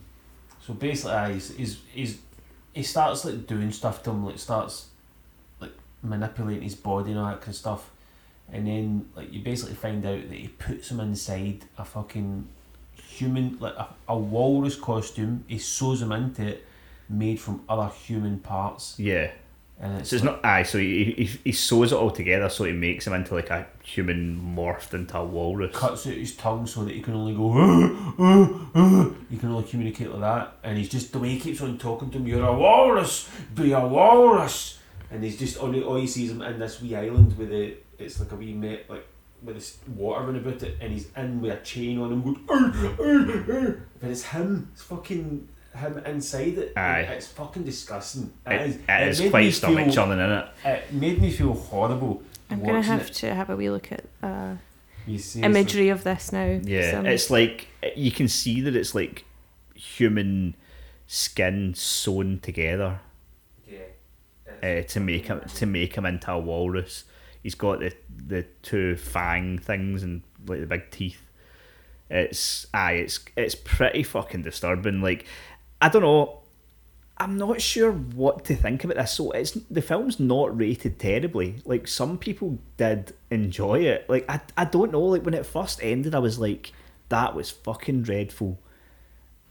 so 0.65 0.73
basically, 0.73 1.11
aye, 1.11 1.33
he's, 1.33 1.55
he's 1.55 1.79
he's 1.91 2.17
he 2.73 2.83
starts 2.83 3.25
like 3.25 3.45
doing 3.45 3.71
stuff 3.71 4.01
to 4.03 4.09
him, 4.11 4.25
like 4.25 4.39
starts 4.39 4.87
like 5.59 5.73
manipulating 6.01 6.63
his 6.63 6.75
body 6.75 7.11
and 7.11 7.19
all 7.19 7.27
that 7.27 7.41
kind 7.41 7.49
of 7.49 7.55
stuff, 7.55 7.91
and 8.51 8.65
then 8.67 9.09
like 9.15 9.31
you 9.31 9.41
basically 9.41 9.75
find 9.75 10.05
out 10.05 10.27
that 10.29 10.37
he 10.37 10.47
puts 10.47 10.89
him 10.89 10.99
inside 10.99 11.65
a 11.77 11.85
fucking 11.85 12.47
human, 12.95 13.57
like 13.59 13.75
a, 13.75 13.89
a 14.07 14.17
walrus 14.17 14.75
costume. 14.75 15.43
He 15.47 15.59
sews 15.59 16.01
him 16.01 16.11
into 16.11 16.47
it, 16.47 16.65
made 17.09 17.39
from 17.39 17.63
other 17.69 17.93
human 17.93 18.39
parts, 18.39 18.95
Yeah. 18.97 19.31
And 19.79 19.99
it's, 19.99 20.09
So 20.09 20.15
it's 20.15 20.23
not 20.23 20.43
aye. 20.45 20.63
So 20.63 20.77
he, 20.77 21.13
he 21.17 21.25
he 21.43 21.51
sews 21.51 21.91
it 21.91 21.95
all 21.95 22.11
together, 22.11 22.49
so 22.49 22.63
he 22.63 22.71
makes 22.73 23.05
him 23.07 23.13
into 23.13 23.33
like 23.33 23.49
a 23.49 23.67
human 23.83 24.39
morphed 24.55 24.93
into 24.93 25.17
a 25.17 25.25
walrus. 25.25 25.75
cuts 25.75 26.07
out 26.07 26.13
his 26.13 26.35
tongue 26.35 26.65
so 26.67 26.85
that 26.85 26.93
he 26.93 27.01
can 27.01 27.15
only 27.15 27.35
go. 27.35 27.51
"Uh, 27.53 28.23
uh, 28.23 28.49
uh." 28.75 29.09
He 29.29 29.37
can 29.37 29.49
only 29.51 29.67
communicate 29.67 30.11
like 30.11 30.21
that, 30.21 30.57
and 30.63 30.77
he's 30.77 30.89
just 30.89 31.11
the 31.11 31.19
way 31.19 31.29
he 31.29 31.39
keeps 31.39 31.61
on 31.61 31.77
talking 31.77 32.09
to 32.11 32.17
him. 32.17 32.27
You're 32.27 32.45
a 32.45 32.53
walrus, 32.53 33.29
be 33.55 33.71
a 33.71 33.85
walrus, 33.85 34.79
and 35.11 35.23
he's 35.23 35.37
just 35.37 35.57
all, 35.57 35.75
all 35.83 35.95
he 35.95 36.07
sees 36.07 36.31
him 36.31 36.41
in 36.41 36.59
this 36.59 36.81
wee 36.81 36.95
island 36.95 37.37
with 37.37 37.49
the 37.49 37.75
it's 37.97 38.19
like 38.19 38.31
a 38.31 38.35
wee 38.35 38.53
met 38.53 38.89
like 38.89 39.05
with 39.41 39.55
this 39.55 39.79
water 39.87 40.25
running 40.25 40.41
about 40.41 40.63
it, 40.63 40.77
and 40.79 40.93
he's 40.93 41.07
in 41.17 41.41
with 41.41 41.51
a 41.51 41.63
chain 41.63 41.99
on 41.99 42.11
him 42.13 42.21
going. 42.23 42.45
"Arr, 42.47 42.73
arr, 42.99 43.51
arr." 43.51 43.87
But 43.99 44.11
it's 44.11 44.23
him. 44.23 44.69
It's 44.71 44.83
fucking 44.83 45.49
him 45.75 45.97
inside 46.05 46.57
it. 46.57 46.73
Aye. 46.77 47.01
It's 47.01 47.27
fucking 47.27 47.63
disgusting. 47.63 48.31
It, 48.45 48.61
is- 48.61 48.75
it 48.87 49.07
is 49.07 49.19
made 49.21 49.29
quite 49.31 49.53
stomach 49.53 49.85
feel- 49.85 49.93
churning 49.93 50.19
in 50.19 50.31
it. 50.31 50.45
It 50.65 50.93
made 50.93 51.21
me 51.21 51.31
feel 51.31 51.53
horrible. 51.53 52.21
I'm 52.49 52.63
gonna 52.63 52.81
have 52.81 53.07
it. 53.07 53.13
to 53.15 53.33
have 53.33 53.49
a 53.49 53.55
wee 53.55 53.69
look 53.69 53.91
at 53.91 54.05
uh, 54.21 54.55
imagery 55.35 55.89
of 55.89 56.03
this 56.03 56.31
now. 56.31 56.59
Yeah, 56.63 56.91
Some- 56.91 57.05
it's 57.07 57.29
like 57.31 57.67
you 57.95 58.11
can 58.11 58.27
see 58.27 58.61
that 58.61 58.75
it's 58.75 58.93
like 58.93 59.25
human 59.73 60.55
skin 61.07 61.73
sewn 61.75 62.39
together 62.39 62.99
Yeah. 63.67 63.79
uh, 64.61 64.81
to 64.83 64.99
make 64.99 65.25
him 65.27 65.41
to 65.55 65.65
make 65.65 65.95
him 65.95 66.05
into 66.05 66.31
a 66.31 66.39
walrus. 66.39 67.05
He's 67.41 67.55
got 67.55 67.79
the 67.79 67.93
the 68.15 68.43
two 68.61 68.95
fang 68.95 69.57
things 69.57 70.03
and 70.03 70.21
like 70.45 70.59
the 70.59 70.67
big 70.67 70.91
teeth. 70.91 71.21
It's 72.09 72.67
aye, 72.73 72.93
it's 72.93 73.19
it's 73.35 73.55
pretty 73.55 74.03
fucking 74.03 74.43
disturbing. 74.43 75.01
Like 75.01 75.25
I 75.83 75.89
don't 75.89 76.01
know. 76.01 76.39
I'm 77.17 77.37
not 77.37 77.61
sure 77.61 77.91
what 77.91 78.45
to 78.45 78.55
think 78.55 78.85
about 78.85 78.95
this. 78.95 79.11
So 79.11 79.31
it's 79.31 79.51
the 79.51 79.81
film's 79.81 80.17
not 80.17 80.57
rated 80.57 80.97
terribly. 80.97 81.57
Like 81.65 81.89
some 81.89 82.17
people 82.17 82.57
did 82.77 83.13
enjoy 83.29 83.81
it. 83.81 84.09
Like 84.09 84.25
I 84.29 84.39
I 84.57 84.63
don't 84.63 84.93
know. 84.93 85.01
Like 85.01 85.23
when 85.25 85.33
it 85.33 85.45
first 85.45 85.83
ended, 85.83 86.15
I 86.15 86.19
was 86.19 86.39
like, 86.39 86.71
that 87.09 87.35
was 87.35 87.51
fucking 87.51 88.03
dreadful. 88.03 88.59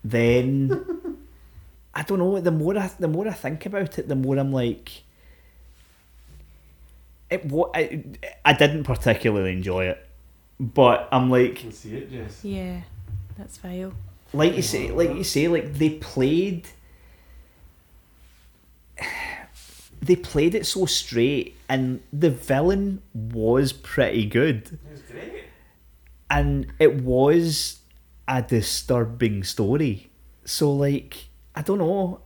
Then 0.03 1.19
I 1.95 2.03
don't 2.03 2.19
know. 2.19 2.41
The 2.41 2.51
more 2.51 2.79
I 2.79 2.91
the 2.99 3.09
more 3.09 3.29
I 3.29 3.33
think 3.33 3.67
about 3.67 3.99
it, 3.99 4.09
the 4.09 4.17
more 4.17 4.39
I'm 4.39 4.53
like, 4.53 5.03
it. 7.29 7.45
What 7.45 7.73
I 7.75 8.03
I 8.43 8.55
didn't 8.55 8.85
particularly 8.85 9.53
enjoy 9.53 9.85
it, 9.85 10.09
but 10.59 11.11
I'm 11.13 11.29
like, 11.29 11.57
can 11.57 11.73
see 11.73 11.95
it, 11.95 12.11
Jess. 12.11 12.43
yeah, 12.43 12.81
that's 13.37 13.59
vile. 13.59 13.93
Like 14.33 14.55
you 14.57 14.63
say, 14.63 14.91
like 14.91 15.11
you 15.11 15.25
say, 15.25 15.49
like 15.49 15.75
they 15.75 15.91
played. 15.91 16.69
They 20.01 20.17
played 20.17 20.57
it 20.57 20.67
so 20.67 20.85
straight, 20.87 21.57
and 21.69 22.03
the 22.13 22.29
villain 22.31 23.03
was 23.15 23.73
pretty 23.73 24.27
good, 24.27 24.67
It 24.67 24.79
was 24.91 25.03
great. 25.03 25.45
and 26.29 26.67
it 26.81 27.03
was 27.05 27.79
a 28.27 28.43
disturbing 28.43 29.45
story. 29.45 30.11
So, 30.45 30.73
like, 30.73 31.29
I 31.55 31.63
don't 31.63 31.79
know, 31.79 32.21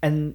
and 0.00 0.34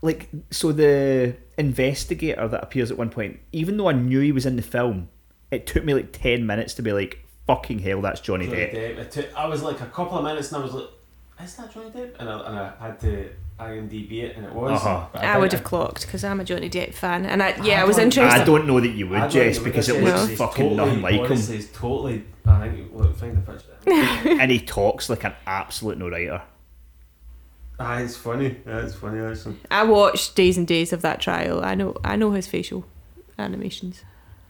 like, 0.00 0.30
so 0.50 0.72
the 0.72 1.36
investigator 1.58 2.48
that 2.48 2.62
appears 2.62 2.90
at 2.90 2.96
one 2.96 3.10
point, 3.10 3.38
even 3.52 3.76
though 3.76 3.90
I 3.90 3.92
knew 3.92 4.20
he 4.20 4.32
was 4.32 4.46
in 4.46 4.56
the 4.56 4.62
film, 4.62 5.10
it 5.50 5.66
took 5.66 5.84
me 5.84 5.92
like 5.92 6.12
ten 6.12 6.46
minutes 6.46 6.72
to 6.74 6.82
be 6.82 6.94
like, 6.94 7.26
"Fucking 7.54 7.78
hell, 7.80 8.00
that's 8.00 8.20
Johnny 8.20 8.46
Johnny 8.46 8.58
Depp." 8.58 8.74
Depp. 8.74 8.98
It 8.98 9.10
took, 9.10 9.34
I 9.36 9.46
was 9.46 9.62
like 9.62 9.80
a 9.80 9.86
couple 9.86 10.18
of 10.18 10.24
minutes 10.24 10.52
and 10.52 10.60
I 10.62 10.64
was 10.64 10.74
like, 10.74 10.88
is 11.42 11.54
that 11.56 11.72
Johnny 11.72 11.90
Depp? 11.90 12.16
And 12.18 12.28
I, 12.28 12.46
and 12.48 12.58
I 12.58 12.72
had 12.86 13.00
to 13.00 13.30
IMDb 13.60 14.22
it 14.24 14.36
and 14.36 14.46
it 14.46 14.52
was. 14.52 14.80
Uh-huh. 14.80 15.06
But 15.12 15.24
I, 15.24 15.38
would 15.38 15.52
have 15.52 15.62
clocked 15.64 16.02
because 16.06 16.24
I'm 16.24 16.40
a 16.40 16.44
Johnny 16.44 16.68
Depp 16.70 16.94
fan, 16.94 17.24
and 17.26 17.42
I 17.42 17.54
yeah, 17.62 17.78
I 17.78 17.82
I 17.82 17.84
was 17.84 17.96
don't- 17.96 18.06
interested. 18.06 18.40
I 18.40 18.44
don't 18.44 18.66
know 18.66 18.80
that 18.80 18.88
you 18.88 19.08
would, 19.08 19.18
don't 19.18 19.30
Jess, 19.30 19.58
because 19.58 19.88
it 19.88 19.94
this 20.00 20.04
looks 20.04 20.32
is 20.32 20.38
fucking 20.38 20.68
totally, 20.70 20.76
nothing 20.76 21.02
like 21.02 21.14
him. 21.14 21.24
honestly, 21.26 21.56
It's 21.56 21.76
totally. 21.78 22.24
I 22.46 22.68
think 22.68 22.92
look, 22.92 23.16
find 23.16 23.36
the 23.36 23.52
picture. 23.52 23.68
and 24.40 24.50
he 24.50 24.58
talks 24.60 25.08
like 25.10 25.24
an 25.24 25.34
absolute 25.46 25.98
no 25.98 26.08
writer. 26.08 26.42
ah, 27.78 27.98
it's 27.98 28.16
funny. 28.16 28.56
Yeah, 28.66 28.84
it's 28.84 28.94
funny 28.94 29.20
actually. 29.20 29.56
I 29.70 29.84
watched 29.84 30.34
days 30.34 30.56
and 30.58 30.66
days 30.66 30.92
of 30.92 31.02
that 31.02 31.20
trial. 31.20 31.64
I 31.64 31.74
know 31.74 31.96
I 32.04 32.16
know 32.16 32.32
his 32.32 32.46
facial 32.46 32.84
animations. 33.38 34.02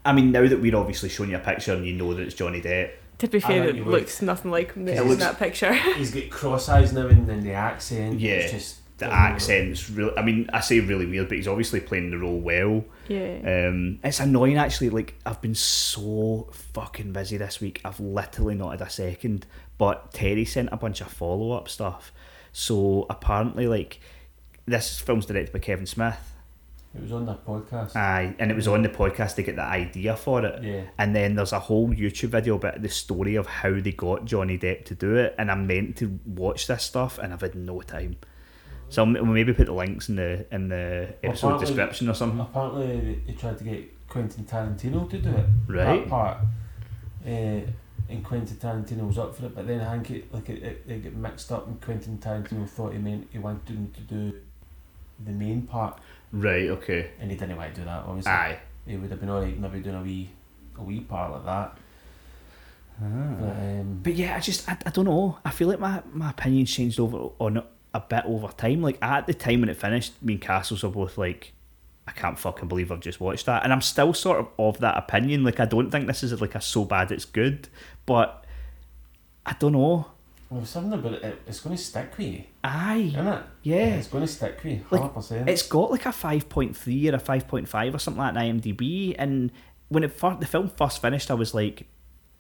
I 0.04 0.12
mean, 0.12 0.32
now 0.32 0.46
that 0.46 0.60
we're 0.60 0.76
obviously 0.76 1.08
showing 1.08 1.30
you 1.30 1.36
a 1.36 1.40
picture 1.40 1.72
and 1.74 1.86
you 1.86 1.92
know 1.94 2.12
that 2.14 2.22
it's 2.22 2.34
Johnny 2.34 2.60
Depp, 2.60 2.90
To 3.18 3.28
be 3.28 3.38
fair, 3.40 3.68
it 3.68 3.76
you 3.76 3.84
would. 3.84 3.92
looks 4.00 4.20
nothing 4.22 4.50
like 4.50 4.74
him 4.74 4.88
It 4.88 4.98
in 4.98 5.08
looks- 5.08 5.20
that 5.20 5.38
picture. 5.38 5.72
He's 5.94 6.12
got 6.12 6.28
cross 6.30 6.68
eyes 6.68 6.92
now 6.92 7.06
and 7.06 7.26
then 7.26 7.42
the 7.44 7.52
accent. 7.52 8.18
Yeah, 8.20 8.32
it's 8.34 8.52
just 8.52 8.98
the 8.98 9.06
accent's 9.12 9.90
really. 9.90 10.16
I 10.16 10.22
mean, 10.22 10.48
I 10.52 10.60
say 10.60 10.78
really 10.80 11.06
weird, 11.06 11.28
but 11.28 11.36
he's 11.36 11.48
obviously 11.48 11.80
playing 11.80 12.10
the 12.12 12.18
role 12.18 12.38
well. 12.38 12.84
yeah. 13.08 13.66
Um, 13.68 13.98
it's 14.04 14.20
annoying 14.20 14.56
actually. 14.58 14.90
Like 14.90 15.14
I've 15.26 15.40
been 15.40 15.54
so 15.56 16.48
fucking 16.72 17.12
busy 17.12 17.36
this 17.36 17.60
week. 17.60 17.80
I've 17.84 17.98
literally 18.00 18.54
not 18.54 18.70
had 18.78 18.80
a 18.86 18.90
second. 18.90 19.46
But 19.78 20.12
Terry 20.12 20.44
sent 20.44 20.68
a 20.70 20.76
bunch 20.76 21.00
of 21.00 21.08
follow 21.08 21.50
up 21.52 21.68
stuff. 21.68 22.12
So 22.52 23.06
apparently, 23.10 23.66
like 23.66 23.98
this 24.66 25.00
film's 25.00 25.26
directed 25.26 25.52
by 25.52 25.58
Kevin 25.58 25.86
Smith. 25.86 26.31
It 26.94 27.00
was 27.00 27.12
on 27.12 27.24
that 27.26 27.46
podcast. 27.46 27.96
Aye, 27.96 28.34
and 28.38 28.50
it 28.50 28.54
was 28.54 28.68
on 28.68 28.82
the 28.82 28.88
podcast 28.88 29.36
to 29.36 29.42
get 29.42 29.56
the 29.56 29.62
idea 29.62 30.14
for 30.14 30.44
it. 30.44 30.62
Yeah. 30.62 30.82
And 30.98 31.16
then 31.16 31.36
there's 31.36 31.52
a 31.52 31.58
whole 31.58 31.88
YouTube 31.88 32.28
video 32.28 32.56
about 32.56 32.82
the 32.82 32.88
story 32.90 33.36
of 33.36 33.46
how 33.46 33.80
they 33.80 33.92
got 33.92 34.26
Johnny 34.26 34.58
Depp 34.58 34.84
to 34.86 34.94
do 34.94 35.16
it. 35.16 35.34
And 35.38 35.50
I'm 35.50 35.66
meant 35.66 35.96
to 35.98 36.20
watch 36.26 36.66
this 36.66 36.82
stuff, 36.82 37.18
and 37.18 37.32
I've 37.32 37.40
had 37.40 37.54
no 37.54 37.80
time. 37.80 38.16
So 38.90 39.04
we'll 39.04 39.24
maybe 39.24 39.54
put 39.54 39.66
the 39.66 39.72
links 39.72 40.10
in 40.10 40.16
the 40.16 40.44
in 40.52 40.68
the 40.68 41.14
episode 41.22 41.46
apparently- 41.48 41.66
description 41.66 42.08
or 42.10 42.14
something. 42.14 42.40
Apparently, 42.40 42.86
they, 42.86 43.14
they 43.26 43.32
tried 43.32 43.56
to 43.56 43.64
get 43.64 44.08
Quentin 44.08 44.44
Tarantino 44.44 45.08
to 45.08 45.18
do 45.18 45.30
it. 45.30 45.46
Right. 45.66 46.00
That 46.00 46.08
part. 46.10 46.38
Uh, 47.26 47.60
and 48.10 48.22
Quentin 48.22 48.56
Tarantino 48.58 49.06
was 49.06 49.16
up 49.16 49.34
for 49.34 49.46
it, 49.46 49.54
but 49.54 49.66
then 49.66 49.80
I 49.80 49.92
think 49.94 50.10
it, 50.10 50.34
like 50.34 50.50
it, 50.50 50.62
it, 50.62 50.84
it 50.86 51.04
got 51.04 51.14
mixed 51.14 51.50
up, 51.50 51.66
and 51.66 51.80
Quentin 51.80 52.18
Tarantino 52.18 52.68
thought 52.68 52.92
he 52.92 52.98
meant 52.98 53.28
he 53.32 53.38
wanted 53.38 53.74
him 53.74 53.90
to 53.94 54.00
do 54.02 54.38
the 55.24 55.30
main 55.30 55.62
part, 55.62 55.98
Right. 56.32 56.68
Okay. 56.70 57.10
and 57.20 57.30
he 57.30 57.36
didn't 57.36 57.56
want 57.56 57.74
to 57.74 57.80
do 57.80 57.84
that. 57.84 58.04
Obviously, 58.06 58.32
Aye. 58.32 58.58
he 58.86 58.96
would 58.96 59.10
have 59.10 59.20
been 59.20 59.30
alright 59.30 59.58
maybe 59.58 59.80
doing 59.80 59.96
a 59.96 60.02
wee 60.02 60.30
a 60.78 60.82
wee 60.82 61.00
part 61.00 61.32
like 61.32 61.44
that. 61.44 61.78
But, 62.98 63.06
um, 63.08 64.00
But 64.02 64.14
yeah, 64.14 64.36
I 64.36 64.40
just 64.40 64.68
I, 64.68 64.76
I 64.86 64.90
don't 64.90 65.04
know. 65.06 65.38
I 65.44 65.50
feel 65.50 65.68
like 65.68 65.80
my 65.80 66.02
my 66.12 66.30
opinion 66.30 66.66
changed 66.66 67.00
over 67.00 67.30
on 67.38 67.62
a 67.94 68.00
bit 68.00 68.24
over 68.26 68.48
time. 68.48 68.82
Like 68.82 68.98
at 69.02 69.26
the 69.26 69.34
time 69.34 69.60
when 69.60 69.68
it 69.68 69.76
finished, 69.76 70.22
me 70.22 70.34
and 70.34 70.42
Castles 70.42 70.82
were 70.82 70.88
both 70.90 71.18
like, 71.18 71.52
I 72.06 72.12
can't 72.12 72.38
fucking 72.38 72.68
believe 72.68 72.90
I've 72.92 73.00
just 73.00 73.20
watched 73.20 73.46
that, 73.46 73.64
and 73.64 73.72
I'm 73.72 73.80
still 73.80 74.14
sort 74.14 74.38
of 74.40 74.48
of 74.58 74.78
that 74.80 74.96
opinion. 74.96 75.44
Like 75.44 75.60
I 75.60 75.64
don't 75.64 75.90
think 75.90 76.06
this 76.06 76.22
is 76.22 76.40
like 76.40 76.54
a 76.54 76.60
so 76.60 76.84
bad 76.84 77.10
it's 77.10 77.24
good, 77.24 77.68
but 78.06 78.44
I 79.44 79.54
don't 79.58 79.72
know. 79.72 80.06
Well, 80.52 80.64
something 80.64 80.92
about 80.98 81.14
it, 81.14 81.22
it, 81.22 81.42
it's 81.46 81.60
going 81.60 81.76
to 81.76 81.82
stick 81.82 82.16
with 82.18 82.26
you, 82.26 82.44
Aye, 82.62 83.10
isn't 83.14 83.26
it? 83.26 83.42
yeah. 83.62 83.96
It's 83.96 84.08
going 84.08 84.24
to 84.26 84.32
stick 84.32 84.62
with 84.62 84.72
you, 84.72 84.84
Like, 84.90 85.14
100%. 85.14 85.48
It's 85.48 85.62
got 85.62 85.90
like 85.90 86.06
a 86.06 86.12
five 86.12 86.48
point 86.48 86.76
three 86.76 87.08
or 87.08 87.14
a 87.14 87.18
five 87.18 87.48
point 87.48 87.68
five 87.68 87.94
or 87.94 87.98
something 87.98 88.20
like 88.22 88.34
that 88.34 88.40
on 88.44 88.60
IMDb, 88.60 89.14
and 89.18 89.50
when 89.88 90.04
it 90.04 90.12
first, 90.12 90.40
the 90.40 90.46
film 90.46 90.68
first 90.68 91.00
finished, 91.02 91.30
I 91.30 91.34
was 91.34 91.54
like, 91.54 91.86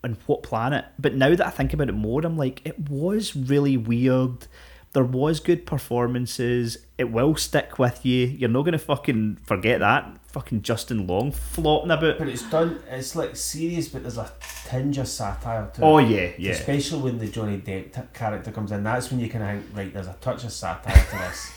"On 0.04 0.16
what 0.26 0.42
planet?" 0.42 0.84
But 0.98 1.14
now 1.14 1.34
that 1.34 1.46
I 1.46 1.50
think 1.50 1.72
about 1.72 1.88
it 1.88 1.92
more, 1.92 2.20
I'm 2.24 2.36
like, 2.36 2.60
it 2.64 2.88
was 2.90 3.34
really 3.36 3.76
weird. 3.76 4.46
There 4.92 5.04
was 5.04 5.40
good 5.40 5.64
performances. 5.64 6.76
It 6.98 7.10
will 7.10 7.34
stick 7.36 7.78
with 7.78 8.04
you. 8.04 8.26
You're 8.26 8.50
not 8.50 8.62
gonna 8.64 8.78
fucking 8.78 9.38
forget 9.42 9.80
that. 9.80 10.18
Fucking 10.28 10.62
Justin 10.62 11.06
Long 11.06 11.30
flopping 11.32 11.90
about. 11.90 12.18
But 12.18 12.28
it's 12.28 12.48
done. 12.50 12.80
It's 12.90 13.16
like 13.16 13.34
serious, 13.36 13.88
but 13.88 14.02
there's 14.02 14.18
a 14.18 14.30
tinge 14.66 14.98
of 14.98 15.08
satire 15.08 15.70
to 15.74 15.82
Oh 15.82 15.98
it. 15.98 16.08
yeah, 16.08 16.30
yeah. 16.38 16.50
Especially 16.52 17.00
when 17.02 17.18
the 17.18 17.28
Johnny 17.28 17.58
Depp 17.58 17.92
t- 17.92 18.00
character 18.12 18.50
comes 18.50 18.70
in, 18.72 18.82
that's 18.84 19.10
when 19.10 19.20
you 19.20 19.28
can 19.28 19.40
think, 19.40 19.76
right, 19.76 19.92
there's 19.92 20.06
a 20.08 20.16
touch 20.20 20.44
of 20.44 20.52
satire 20.52 20.94
to 20.94 21.18
this. 21.18 21.52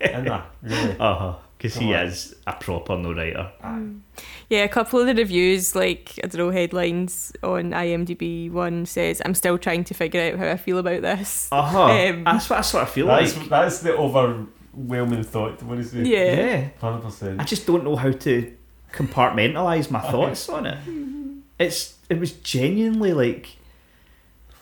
Isn't 0.00 0.24
there? 0.24 0.44
Really? 0.62 0.96
Uh 0.98 1.14
huh. 1.14 1.34
Because 1.64 1.78
he 1.78 1.94
on. 1.94 2.06
is 2.06 2.36
a 2.46 2.52
proper 2.52 2.96
no 2.98 3.14
writer. 3.14 3.50
Yeah, 4.50 4.64
a 4.64 4.68
couple 4.68 5.00
of 5.00 5.06
the 5.06 5.14
reviews, 5.14 5.74
like 5.74 6.20
I 6.22 6.26
don't 6.26 6.36
know, 6.38 6.50
headlines 6.50 7.32
on 7.42 7.70
IMDb. 7.70 8.50
One 8.50 8.84
says, 8.84 9.22
"I'm 9.24 9.34
still 9.34 9.56
trying 9.56 9.84
to 9.84 9.94
figure 9.94 10.20
out 10.20 10.38
how 10.38 10.46
I 10.50 10.58
feel 10.58 10.76
about 10.76 11.00
this." 11.00 11.48
Uh 11.50 11.62
huh. 11.62 11.84
Um, 11.84 12.24
That's 12.24 12.50
what 12.50 12.58
I 12.58 12.62
sort 12.62 12.82
of 12.82 12.90
feel 12.90 13.06
That's, 13.06 13.34
like. 13.36 13.48
that's 13.48 13.78
the 13.80 13.96
overwhelming 13.96 15.22
thought. 15.22 15.62
What 15.62 15.78
is 15.78 15.94
it? 15.94 16.06
Yeah. 16.06 16.34
Yeah. 16.34 16.68
Hundred 16.80 17.40
I 17.40 17.44
just 17.44 17.66
don't 17.66 17.82
know 17.84 17.96
how 17.96 18.10
to 18.12 18.54
compartmentalize 18.92 19.90
my 19.90 20.00
thoughts 20.00 20.46
on 20.50 20.66
it. 20.66 20.78
It's 21.58 21.94
it 22.10 22.20
was 22.20 22.32
genuinely 22.32 23.14
like 23.14 23.56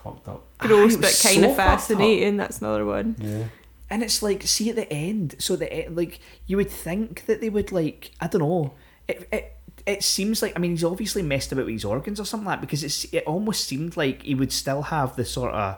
Fucked 0.05 0.29
up. 0.29 0.45
Gross, 0.59 0.95
Ah, 0.95 0.97
but 0.99 1.05
was 1.07 1.23
kind 1.23 1.41
so 1.41 1.51
of 1.51 1.57
fascinating. 1.57 2.37
That's 2.37 2.61
another 2.61 2.85
one. 2.85 3.16
Yeah. 3.20 3.45
And 3.93 4.02
it's 4.02 4.23
like, 4.23 4.43
see 4.44 4.70
at 4.70 4.77
the 4.77 4.90
end, 4.90 5.35
so 5.39 5.55
the 5.55 5.69
e- 5.70 5.89
like 5.89 6.19
you 6.47 6.56
would 6.56 6.70
think 6.70 7.27
that 7.27 7.43
they 7.43 7.51
would 7.51 7.73
like, 7.73 8.12
I 8.23 8.27
don't 8.27 8.40
know, 8.40 8.73
it 9.06 9.28
it 9.31 9.56
it 9.85 10.02
seems 10.02 10.40
like 10.40 10.55
I 10.56 10.60
mean 10.60 10.70
he's 10.70 10.82
obviously 10.82 11.20
messed 11.20 11.52
about 11.52 11.66
with 11.66 11.74
his 11.74 11.85
organs 11.85 12.19
or 12.19 12.24
something 12.24 12.47
like 12.47 12.60
that 12.60 12.66
because 12.66 12.82
it's 12.82 13.05
it 13.12 13.24
almost 13.27 13.64
seemed 13.64 13.94
like 13.98 14.23
he 14.23 14.35
would 14.35 14.51
still 14.51 14.81
have 14.81 15.14
the 15.16 15.27
sort 15.27 15.52
of 15.52 15.77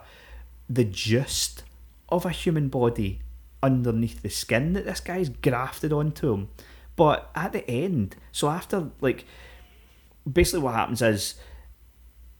the 0.69 0.85
gist 0.85 1.63
of 2.07 2.25
a 2.25 2.29
human 2.29 2.69
body 2.69 3.19
underneath 3.61 4.21
the 4.21 4.29
skin 4.29 4.71
that 4.73 4.85
this 4.85 5.01
guy's 5.01 5.27
grafted 5.27 5.91
onto 5.91 6.31
him. 6.31 6.47
But 6.95 7.29
at 7.35 7.51
the 7.51 7.69
end, 7.69 8.15
so 8.31 8.47
after 8.47 8.91
like 9.01 9.25
basically 10.31 10.61
what 10.61 10.75
happens 10.75 11.01
is 11.01 11.35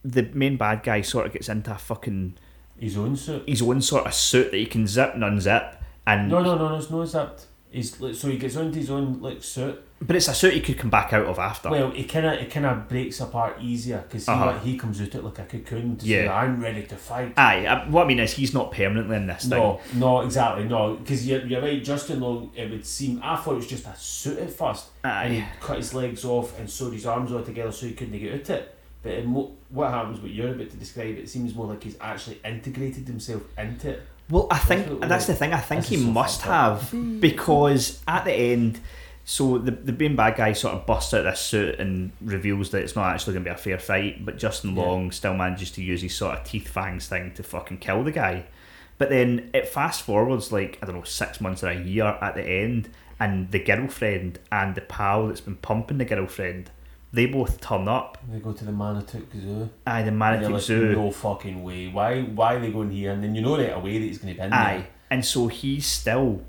the 0.06 0.24
main 0.34 0.56
bad 0.56 0.84
guy 0.84 1.02
sort 1.02 1.26
of 1.26 1.34
gets 1.34 1.50
into 1.50 1.74
a 1.74 1.78
fucking 1.78 2.38
His 2.80 2.98
own 2.98 3.16
suit. 3.16 3.48
his 3.48 3.62
own 3.62 3.82
sort 3.82 4.06
of 4.06 4.14
suit 4.14 4.52
that 4.52 4.58
he 4.58 4.66
can 4.66 4.86
zip 4.88 5.14
and 5.14 5.24
unzip 5.24 5.76
and 6.06 6.30
No, 6.30 6.42
no, 6.42 6.56
no, 6.58 6.70
no. 6.70 6.76
It's 6.78 6.90
no 6.90 7.06
zipped. 7.06 7.46
He's 7.72 8.00
like, 8.00 8.16
so 8.16 8.30
he 8.30 8.38
gets 8.38 8.56
onto 8.56 8.80
his 8.80 8.90
own 8.90 9.20
like 9.22 9.44
suit. 9.44 9.82
But 10.02 10.16
it's 10.18 10.28
a 10.28 10.34
suit 10.34 10.54
he 10.54 10.62
could 10.62 10.78
come 10.78 10.90
back 10.90 11.14
out 11.14 11.26
of 11.26 11.40
after. 11.40 11.70
Well, 11.70 11.92
it 11.94 12.04
kind 12.10 12.26
of 12.26 12.34
it 12.34 12.52
kind 12.52 12.66
of 12.66 12.88
breaks 12.88 13.20
apart 13.22 13.58
easier 13.62 14.04
because 14.08 14.28
Uh-huh. 14.28 14.48
like, 14.48 14.62
he 14.64 14.78
comes 14.78 15.02
out 15.02 15.16
it 15.16 15.24
like 15.24 15.40
a 15.40 15.44
cocoon 15.46 15.96
to 15.98 16.06
say 16.06 16.26
Yeah. 16.26 16.34
I'm 16.34 16.62
ready 16.62 16.84
to 16.84 16.96
fight. 16.96 17.34
Aye, 17.38 17.66
uh, 17.66 17.86
what 17.90 18.04
I 18.04 18.08
mean 18.08 18.20
is 18.20 18.34
he's 18.34 18.54
not 18.54 18.72
permanently 18.72 19.16
in 19.16 19.28
this 19.28 19.46
No, 19.46 19.80
no, 19.94 20.22
exactly, 20.22 20.66
no. 20.66 20.96
Because 20.96 21.28
you're, 21.28 21.46
you're 21.46 21.62
right, 21.62 21.84
Justin 21.84 22.20
Long, 22.20 22.52
it 22.56 22.70
would 22.70 22.86
seem, 22.86 23.20
I 23.24 23.36
thought 23.38 23.54
it 23.54 23.58
was 23.58 23.68
just 23.68 23.88
a 23.88 23.96
suit 23.96 24.38
at 24.38 24.52
first. 24.52 24.88
thing. 25.02 25.12
And 25.12 25.34
he 25.34 25.44
cut 25.62 25.78
his 25.78 25.94
legs 25.94 26.24
off 26.26 26.58
and 26.60 26.70
sewed 26.70 26.94
his 26.94 27.06
arms 27.06 27.32
all 27.32 27.42
together 27.44 27.72
so 27.72 27.86
he 27.88 27.94
couldn't 27.94 28.18
get 28.20 28.34
out 28.34 28.50
it. 28.50 28.75
But 29.06 29.14
it 29.14 29.26
mo- 29.28 29.52
what 29.70 29.92
happens, 29.92 30.20
what 30.20 30.32
you're 30.32 30.50
about 30.54 30.70
to 30.72 30.78
describe, 30.78 31.16
it 31.18 31.30
seems 31.30 31.54
more 31.56 31.68
like 31.68 31.84
he's 31.84 31.96
actually 32.02 32.40
integrated 32.44 33.08
himself 33.08 33.44
into 33.58 33.92
it. 33.92 34.02
Well, 34.30 34.48
I 34.50 34.58
think 34.58 34.82
That's 34.88 34.92
what- 35.00 35.10
that's 35.10 35.28
the 35.28 35.36
thing. 35.36 35.54
I 35.54 35.60
think 35.60 35.86
he 35.86 35.98
so 35.98 36.08
must 36.08 36.42
fucked 36.42 36.50
up. 36.52 36.80
have 36.82 36.90
hmm. 36.90 37.20
because 37.20 38.02
at 38.08 38.26
the 38.26 38.34
end, 38.34 38.80
so 39.24 39.60
the 39.60 39.72
the 39.72 39.92
main 39.94 40.16
bad 40.16 40.36
guy 40.36 40.54
sort 40.54 40.74
of 40.74 40.86
busts 40.88 41.14
out 41.14 41.24
this 41.24 41.40
suit 41.40 41.80
and 41.80 42.12
reveals 42.22 42.72
that 42.72 42.82
it's 42.82 42.96
not 42.96 43.14
actually 43.14 43.34
going 43.34 43.44
to 43.46 43.50
be 43.52 43.54
a 43.54 43.58
fair 43.58 43.78
fight. 43.80 44.26
But 44.26 44.38
Justin 44.40 44.76
Yeah. 44.76 44.82
Long 44.84 45.12
still 45.12 45.36
manages 45.36 45.70
to 45.72 45.84
use 45.84 46.02
his 46.02 46.16
sort 46.16 46.38
of 46.40 46.44
teeth 46.44 46.68
fangs 46.68 47.08
thing 47.08 47.32
to 47.36 47.44
fucking 47.44 47.78
kill 47.78 48.04
the 48.04 48.12
guy. 48.12 48.46
But 48.98 49.10
then 49.10 49.50
it 49.54 49.68
fast 49.68 50.02
forwards 50.02 50.52
like 50.52 50.80
I 50.82 50.86
don't 50.88 50.96
know 50.96 51.04
six 51.04 51.40
months 51.40 51.64
or 51.64 51.70
a 51.70 51.80
year 51.80 52.06
at 52.22 52.34
the 52.34 52.44
end, 52.44 52.90
and 53.20 53.52
the 53.52 53.60
girlfriend 53.60 54.40
and 54.52 54.74
the 54.74 54.82
pal 54.82 55.28
that's 55.28 55.42
been 55.42 55.58
pumping 55.58 55.98
the 56.00 56.06
girlfriend, 56.06 56.72
they 57.16 57.26
both 57.28 57.60
turn 57.62 57.88
up. 57.88 58.18
They 58.32 58.40
go 58.40 58.52
to 58.54 58.66
the 58.66 58.72
Manitou 58.72 59.26
Zoo. 59.40 59.70
Aye, 59.88 60.02
the 60.04 60.10
And 60.10 60.20
Manitou 60.20 60.44
you're 60.44 60.52
like, 60.54 60.62
Zoo. 60.62 60.92
no 60.94 61.12
fucking 61.12 61.64
way. 61.64 61.88
Why 61.88 62.22
Why 62.22 62.56
are 62.56 62.60
they 62.60 62.72
going 62.72 62.92
here? 62.92 63.12
And 63.14 63.24
then 63.24 63.34
you 63.36 63.42
know 63.42 63.58
right 63.58 63.74
away 63.76 63.98
that 64.00 64.06
he's 64.06 64.18
going 64.20 64.34
to 64.36 64.40
be 64.42 64.46
in 64.46 64.54
Aye, 64.54 64.78
there. 64.78 64.88
and 65.12 65.26
so 65.26 65.48
he's 65.48 65.86
still 65.86 66.42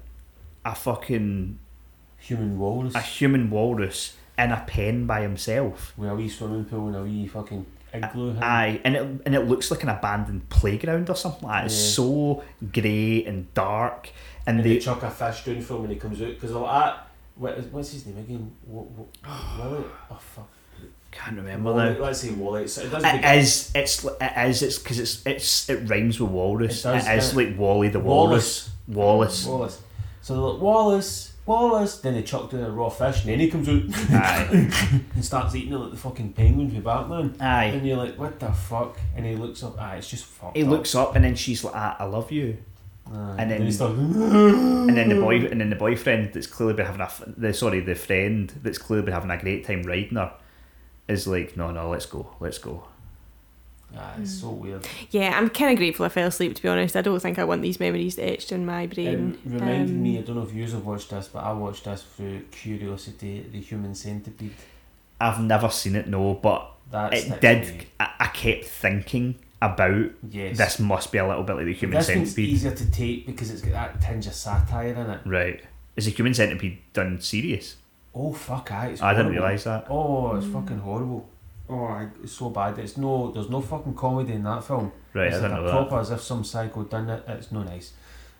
a 0.65 0.75
fucking 0.75 1.59
Human 2.19 2.59
walrus. 2.59 2.95
a 2.95 3.01
human 3.01 3.51
walrus 3.51 4.17
in 4.37 4.51
a 4.53 4.65
pen 4.67 5.07
by 5.07 5.21
himself. 5.23 5.93
with 5.97 6.11
a 6.11 6.15
wee 6.15 6.29
swimming 6.29 6.65
pool 6.65 6.89
and 6.89 6.97
a 6.97 7.03
wee 7.03 7.27
fucking 7.29 7.65
igloo. 7.95 8.37
Aye, 8.41 8.81
and 8.85 8.97
it 8.97 9.03
and 9.25 9.35
it 9.35 9.43
looks 9.47 9.71
like 9.71 9.83
an 9.85 9.89
abandoned 9.91 10.49
playground 10.49 11.09
or 11.09 11.15
something 11.17 11.47
like 11.49 11.63
that. 11.63 11.67
It's 11.67 11.75
so 11.95 12.43
grey 12.73 13.25
and 13.25 13.53
dark, 13.55 14.11
and, 14.47 14.57
And 14.59 14.67
they 14.67 14.75
they 14.75 14.81
chuck 14.81 15.03
a 15.05 15.11
fish 15.11 15.45
down 15.45 15.61
for 15.63 15.75
him 15.77 15.83
when 15.83 15.91
he 15.91 15.97
comes 15.97 16.21
out 16.21 16.29
because 16.35 16.51
like. 16.53 16.95
What 17.39 17.59
what's 17.71 17.93
his 17.93 18.07
name 18.07 18.17
again? 18.17 18.51
What, 18.65 18.87
what, 18.93 19.09
Willie? 19.59 19.85
Oh 20.11 20.17
fuck. 20.19 20.49
Can't 21.17 21.37
remember 21.37 21.73
Wally, 21.73 21.95
now. 21.95 22.01
let's 22.01 22.21
say 22.21 22.31
Wally. 22.33 22.69
So 22.69 22.83
it 22.83 22.91
does 22.91 23.05
It 23.05 23.13
begin- 23.13 23.39
is. 23.39 23.73
It's. 23.75 24.05
It 24.05 24.33
is. 24.49 24.63
It's 24.63 24.79
because 24.79 24.99
it's. 24.99 25.27
It's. 25.27 25.69
It 25.71 25.89
rhymes 25.89 26.21
with 26.21 26.31
walrus. 26.31 26.81
It 26.81 26.89
does, 26.89 27.07
it 27.09 27.19
is 27.19 27.35
like 27.37 27.59
Wally 27.59 27.89
the 27.89 28.01
Wallace. 28.01 28.71
walrus. 28.89 29.45
Wallace. 29.45 29.47
Wallace. 29.47 29.83
So 30.23 30.35
they're 30.35 30.43
like 30.43 30.61
Wallace, 30.63 31.33
Wallace. 31.47 31.99
Then 32.01 32.15
they 32.15 32.23
chuck 32.23 32.51
down 32.51 32.63
a 32.65 32.71
raw 32.71 32.89
fish, 32.89 33.21
and 33.23 33.31
then 33.31 33.39
he 33.41 33.49
comes 33.49 33.69
out 33.69 33.83
Aye. 34.11 34.71
and 35.15 35.25
starts 35.25 35.55
eating 35.55 35.73
it 35.73 35.77
like 35.77 35.91
the 35.93 35.97
fucking 35.97 36.33
penguins 36.33 36.75
with 36.75 36.83
Batman. 36.85 37.37
Aye. 37.41 37.65
And 37.67 37.87
you're 37.87 37.97
like, 37.97 38.19
what 38.19 38.39
the 38.41 38.51
fuck? 38.53 38.99
And 39.17 39.25
he 39.25 39.37
looks 39.37 39.63
up. 39.63 39.77
Ah, 39.79 39.93
it's 39.95 40.09
just 40.11 40.25
fucked 40.25 40.57
He 40.57 40.65
up. 40.65 40.71
looks 40.71 40.95
up 40.95 41.15
and 41.17 41.25
then 41.25 41.35
she's 41.37 41.63
like, 41.63 41.75
ah, 41.77 41.97
"I 42.01 42.05
love 42.05 42.31
you." 42.33 42.59
Aye. 43.09 43.37
and 43.39 43.51
then- 43.51 43.63
he 43.63 43.71
starts. 43.71 43.97
And 43.97 44.97
then 44.97 45.09
the 45.09 45.21
boy, 45.21 45.37
and 45.51 45.61
then 45.61 45.71
the 45.71 45.77
boyfriend 45.77 46.33
that's 46.33 46.49
clearly 46.49 46.75
been 46.75 46.87
having 46.87 47.01
a 47.01 47.11
the 47.37 47.55
sorry, 47.55 47.79
the 47.81 47.95
friend 47.95 48.53
that's 48.63 48.79
clearly 48.79 49.05
been 49.05 49.15
having 49.15 49.31
a 49.31 49.39
great 49.39 49.65
time 49.65 49.85
riding 49.85 50.17
her, 50.17 50.33
is 51.09 51.27
like, 51.27 51.57
no, 51.57 51.71
no, 51.71 51.91
let's 51.91 52.07
go, 52.07 52.35
let's 52.41 52.59
go. 52.59 52.85
Ah, 53.97 54.15
it's 54.21 54.41
so 54.41 54.51
weird. 54.51 54.87
Yeah, 55.11 55.37
I'm 55.39 55.49
kind 55.49 55.71
of 55.71 55.79
grateful 55.79 56.05
I 56.05 56.09
fell 56.09 56.27
asleep. 56.29 56.55
To 56.57 56.63
be 56.63 56.69
honest, 56.69 56.97
I 56.97 57.03
don't 57.03 57.21
think 57.21 57.39
I 57.39 57.45
want 57.45 57.63
these 57.63 57.79
memories 57.79 58.19
etched 58.19 58.51
in 58.53 58.67
my 58.67 58.87
brain. 58.87 59.39
It 59.47 59.49
reminded 59.53 59.91
Um, 59.91 60.03
me. 60.03 60.19
I 60.19 60.23
don't 60.23 60.37
know 60.37 60.43
if 60.43 60.53
you 60.53 60.65
have 60.65 60.85
watched 60.85 61.11
this, 61.11 61.29
but 61.29 61.45
I 61.45 61.53
watched 61.53 61.85
this 61.85 62.03
through 62.03 62.41
curiosity. 62.51 63.47
The 63.51 63.61
Human 63.61 63.95
Centipede. 63.95 64.51
I've 65.21 65.41
never 65.41 65.71
seen 65.71 65.95
it, 65.97 66.09
no, 66.09 66.35
but 66.35 66.73
That's 66.91 67.25
it 67.27 67.41
did. 67.41 67.87
I, 68.01 68.11
I 68.21 68.27
kept 68.27 68.65
thinking 68.67 69.37
about 69.63 70.11
Yes. 70.29 70.59
this 70.59 70.79
must 70.81 71.11
be 71.13 71.19
a 71.19 71.27
little 71.27 71.45
bit 71.45 71.57
like 71.57 71.65
the 71.67 71.73
human 71.73 71.99
this 71.99 72.09
one's 72.09 72.31
centipede. 72.35 72.51
easier 72.55 72.73
to 72.73 72.91
take 72.91 73.25
because 73.27 73.51
it's 73.51 73.63
got 73.63 73.73
that 73.73 74.01
tinge 74.03 74.27
of 74.27 74.35
satire 74.35 74.89
in 74.95 75.11
it. 75.11 75.21
Right. 75.25 75.63
Is 75.95 76.05
the 76.05 76.11
human 76.11 76.35
centipede 76.35 76.79
done 76.93 77.21
serious? 77.21 77.77
Oh 78.19 78.33
fuck! 78.33 78.73
I, 78.73 78.87
it's 78.89 79.03
I 79.03 79.13
didn't 79.13 79.33
realise 79.33 79.65
that. 79.65 79.87
Oh, 79.91 80.35
it's 80.37 80.47
fucking 80.47 80.79
horrible. 80.79 81.29
Oh, 81.69 82.09
it's 82.23 82.33
so 82.33 82.49
bad. 82.49 82.79
It's 82.79 82.97
no, 82.97 83.31
there's 83.31 83.51
no 83.51 83.61
fucking 83.61 83.95
comedy 83.95 84.33
in 84.33 84.45
that 84.45 84.65
film. 84.65 84.91
Right, 85.13 85.27
it's 85.27 85.37
I 85.37 85.41
like 85.41 85.51
didn't 85.51 85.59
a 85.59 85.61
know 85.61 85.65
that. 85.67 85.89
proper 85.89 86.01
as 86.01 86.11
if 86.13 86.23
some 86.23 86.43
psycho 86.43 86.85
done 86.85 87.11
it. 87.11 87.25
It's 87.29 87.53
no 87.53 87.63
nice. 87.63 87.93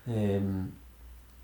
Um, 0.09 0.73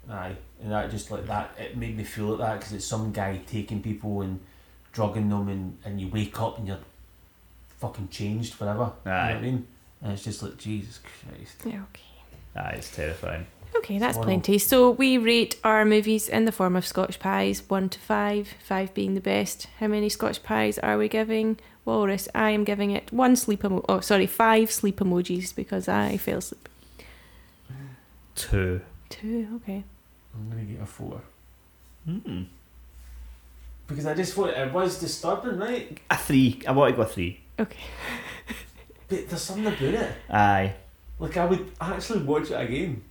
aye, 0.09 0.37
and 0.63 0.73
that 0.73 0.91
just 0.91 1.11
like 1.11 1.27
that, 1.27 1.55
it 1.59 1.77
made 1.77 1.97
me 1.97 2.05
feel 2.05 2.29
like 2.37 2.39
that 2.39 2.59
because 2.61 2.73
it's 2.73 2.87
some 2.87 3.13
guy 3.13 3.41
taking 3.47 3.83
people 3.83 4.23
and 4.23 4.41
drugging 4.93 5.29
them, 5.29 5.49
and, 5.49 5.77
and 5.85 6.01
you 6.01 6.09
wake 6.09 6.41
up 6.41 6.59
and 6.59 6.69
you're 6.69 6.79
fucking 7.81 8.09
changed 8.09 8.55
forever. 8.55 8.93
You 9.05 9.11
know 9.11 9.17
what 9.19 9.37
I 9.37 9.41
mean? 9.41 9.67
And 10.01 10.13
it's 10.13 10.25
just 10.25 10.43
like 10.43 10.57
Jesus 10.57 11.01
Christ. 11.01 11.57
Yeah, 11.67 11.83
okay. 11.91 12.03
Ah, 12.57 12.69
it's 12.71 12.95
terrifying. 12.95 13.47
Okay, 13.77 13.99
that's 13.99 14.16
Wow. 14.19 14.24
plenty. 14.24 14.59
So 14.59 14.90
we 14.90 15.19
rate 15.19 15.57
our 15.65 15.85
movies 15.85 16.28
in 16.28 16.44
the 16.44 16.53
form 16.53 16.77
of 16.77 16.86
Scotch 16.86 17.19
pies, 17.19 17.62
one 17.69 17.89
to 17.89 17.99
five, 17.99 18.55
five 18.62 18.93
being 18.94 19.15
the 19.15 19.20
best. 19.20 19.66
How 19.81 19.86
many 19.89 20.09
Scotch 20.09 20.43
pies 20.43 20.78
are 20.78 20.99
we 20.99 21.09
giving? 21.09 21.59
Walrus, 21.85 22.28
I 22.35 22.51
am 22.51 22.65
giving 22.65 22.90
it 22.90 23.12
one 23.12 23.35
sleep 23.35 23.65
emo- 23.65 23.85
oh 23.89 24.01
sorry, 24.01 24.27
five 24.27 24.70
sleep 24.70 24.99
emojis 25.01 25.55
because 25.55 25.89
I 25.89 26.16
fell 26.16 26.39
asleep. 26.39 26.69
Two. 28.35 28.81
Two, 29.09 29.49
okay. 29.57 29.85
I'm 30.35 30.49
gonna 30.51 30.62
get 30.62 30.81
a 30.82 30.86
four 30.86 31.20
Mm. 32.09 32.47
because 33.86 34.07
I 34.07 34.15
just 34.15 34.35
thought 34.35 34.51
it 34.51 34.73
was 34.73 34.99
disturbing, 34.99 35.59
right? 35.59 35.99
A 36.11 36.16
three. 36.16 36.61
I 36.66 36.73
want 36.73 36.93
to 36.93 36.97
go 36.97 37.03
a 37.03 37.07
three. 37.07 37.40
Okay. 37.59 37.78
But 39.09 39.28
there's 39.28 39.43
something 39.43 39.66
about 39.66 39.82
it. 39.82 40.12
Aye. 40.31 40.73
Like 41.19 41.36
I 41.36 41.44
would 41.44 41.70
actually 41.81 42.23
watch 42.23 42.51
it 42.51 42.55
again, 42.55 43.03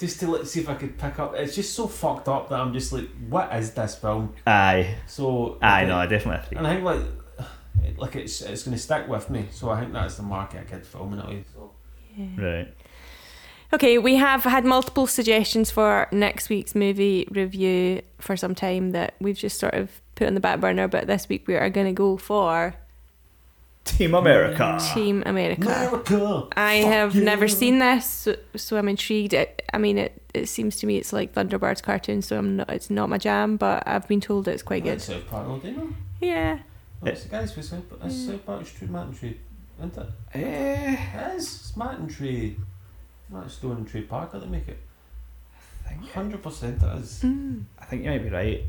just 0.00 0.18
to 0.20 0.30
like, 0.30 0.46
see 0.46 0.60
if 0.60 0.68
I 0.68 0.74
could 0.74 0.98
pick 0.98 1.18
up. 1.18 1.34
It's 1.36 1.54
just 1.54 1.74
so 1.74 1.86
fucked 1.86 2.26
up 2.26 2.48
that 2.48 2.58
I'm 2.58 2.72
just 2.72 2.92
like, 2.92 3.08
what 3.28 3.54
is 3.54 3.72
this 3.72 3.94
film? 3.94 4.34
Aye. 4.46 4.96
So 5.06 5.58
Aye, 5.62 5.84
like, 5.84 5.88
no, 5.88 6.16
definitely 6.16 6.40
a 6.40 6.48
three. 6.48 6.58
And 6.58 6.66
I 6.66 6.74
think 6.74 6.84
like, 6.84 7.98
like 7.98 8.16
it's 8.16 8.40
it's 8.40 8.64
gonna 8.64 8.78
stick 8.78 9.06
with 9.06 9.30
me. 9.30 9.46
So 9.52 9.70
I 9.70 9.80
think 9.80 9.92
that's 9.92 10.16
the 10.16 10.22
market 10.22 10.62
of 10.62 10.68
a 10.68 10.70
kid 10.70 10.86
film 10.86 11.12
in 11.12 11.18
a. 11.20 11.44
So. 11.54 11.70
Yeah. 12.16 12.44
Right. 12.44 12.74
Okay, 13.72 13.98
we 13.98 14.16
have 14.16 14.42
had 14.42 14.64
multiple 14.64 15.06
suggestions 15.06 15.70
for 15.70 16.08
next 16.10 16.48
week's 16.48 16.74
movie 16.74 17.28
review 17.30 18.02
for 18.18 18.36
some 18.36 18.52
time 18.52 18.90
that 18.90 19.14
we've 19.20 19.38
just 19.38 19.60
sort 19.60 19.74
of 19.74 20.02
put 20.16 20.26
on 20.26 20.34
the 20.34 20.40
back 20.40 20.58
burner, 20.58 20.88
but 20.88 21.06
this 21.06 21.28
week 21.28 21.46
we 21.46 21.54
are 21.54 21.70
going 21.70 21.86
to 21.86 21.92
go 21.92 22.16
for 22.16 22.74
Team 23.96 24.14
America. 24.14 24.78
Team 24.94 25.22
America. 25.26 25.62
America. 25.62 26.48
I 26.56 26.82
Fuck 26.82 26.92
have 26.92 27.14
yeah. 27.14 27.24
never 27.24 27.48
seen 27.48 27.78
this, 27.78 28.06
so, 28.06 28.36
so 28.56 28.76
I'm 28.76 28.88
intrigued. 28.88 29.32
It, 29.34 29.62
I 29.72 29.78
mean, 29.78 29.98
it, 29.98 30.20
it 30.34 30.46
seems 30.48 30.76
to 30.76 30.86
me 30.86 30.96
it's 30.96 31.12
like 31.12 31.34
Thunderbirds 31.34 31.82
cartoon, 31.82 32.22
so 32.22 32.38
I'm 32.38 32.56
not. 32.56 32.70
It's 32.70 32.90
not 32.90 33.08
my 33.08 33.18
jam, 33.18 33.56
but 33.56 33.82
I've 33.86 34.06
been 34.08 34.20
told 34.20 34.48
it's 34.48 34.62
quite 34.62 34.84
good. 34.84 35.00
South 35.02 35.26
Park, 35.28 35.62
do 35.62 35.68
you 35.68 35.76
know? 35.76 35.88
Yeah. 36.20 36.58
Oh, 37.02 37.06
it's 37.06 37.24
the 37.24 37.28
guys 37.30 37.52
for 37.52 37.62
South 37.62 37.88
Park. 37.88 38.00
It's 38.04 38.26
South 38.26 38.44
Park 38.46 38.64
True 38.66 38.88
Matt 38.88 39.06
and 39.06 39.18
Trey, 39.18 39.36
isn't 39.78 39.96
it? 39.98 40.06
Eh, 40.34 40.96
It 41.14 41.36
is. 41.36 41.44
It's 41.46 41.76
Matt 41.76 41.98
and 41.98 42.10
Trey. 42.10 42.56
Matt 43.30 43.50
Stone 43.50 43.76
and 43.76 43.88
Trey 43.88 44.02
Parker 44.02 44.38
that 44.40 44.50
make 44.50 44.66
it. 44.68 44.78
I 45.86 45.90
think. 45.90 46.10
Hundred 46.12 46.42
percent 46.42 46.82
it 46.82 46.98
is. 46.98 47.20
Mm. 47.22 47.62
I 47.78 47.84
think 47.84 48.04
you 48.04 48.10
might 48.10 48.22
be 48.22 48.28
right. 48.30 48.62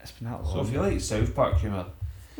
It's 0.00 0.10
been 0.12 0.28
that 0.30 0.42
long. 0.42 0.52
So 0.52 0.60
if 0.62 0.72
you 0.72 0.80
like 0.80 1.00
South 1.00 1.34
Park 1.34 1.58
humour, 1.58 1.86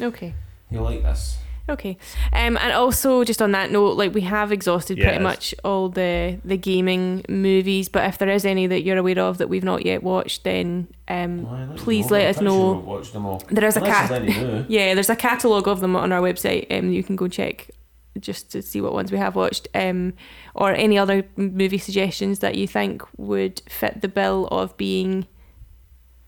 Okay. 0.01 0.35
you'll 0.70 0.82
like 0.85 1.03
this. 1.03 1.39
Okay. 1.68 1.97
Um, 2.32 2.56
and 2.56 2.72
also 2.72 3.22
just 3.24 3.40
on 3.40 3.52
that 3.52 3.70
note, 3.70 3.97
like 3.97 4.12
we 4.12 4.22
have 4.22 4.51
exhausted 4.51 4.98
pretty 4.98 5.18
much 5.20 5.55
all 5.64 5.89
the 5.89 6.39
the 6.44 6.56
gaming 6.56 7.24
movies, 7.28 7.89
but 7.89 8.05
if 8.09 8.18
there 8.18 8.28
is 8.28 8.44
any 8.44 8.66
that 8.66 8.82
you're 8.82 8.97
aware 8.98 9.20
of 9.20 9.39
that 9.39 9.48
we've 9.48 9.62
not 9.64 9.86
yet 9.86 10.02
watched, 10.02 10.43
then 10.44 10.89
um, 11.09 11.68
let 11.70 11.76
please 11.78 12.10
let 12.10 12.26
us 12.26 12.36
sure 12.36 12.44
know. 12.44 12.72
we've 12.72 12.84
watched 12.84 13.12
them 13.12 13.26
all. 13.26 13.43
There 13.48 13.64
is 13.64 13.76
a 13.76 13.80
cat. 13.80 14.09
there's 14.10 14.22
any 14.22 14.44
new. 14.44 14.64
Yeah, 14.68 14.94
there's 14.94 15.10
a 15.10 15.16
catalogue 15.16 15.68
of 15.68 15.80
them 15.80 15.94
on 15.94 16.10
our 16.12 16.20
website. 16.20 16.66
Um, 16.76 16.90
you 16.90 17.02
can 17.05 17.14
go 17.16 17.28
check 17.28 17.70
just 18.18 18.51
to 18.52 18.60
see 18.60 18.80
what 18.80 18.93
ones 18.93 19.10
we 19.12 19.18
have 19.18 19.36
watched. 19.36 19.68
Um, 19.74 20.14
or 20.55 20.72
any 20.74 20.98
other 20.98 21.24
movie 21.36 21.78
suggestions 21.78 22.40
that 22.40 22.56
you 22.56 22.66
think 22.66 23.02
would 23.16 23.62
fit 23.68 24.02
the 24.02 24.09
bill 24.09 24.48
of 24.48 24.76
being 24.76 25.26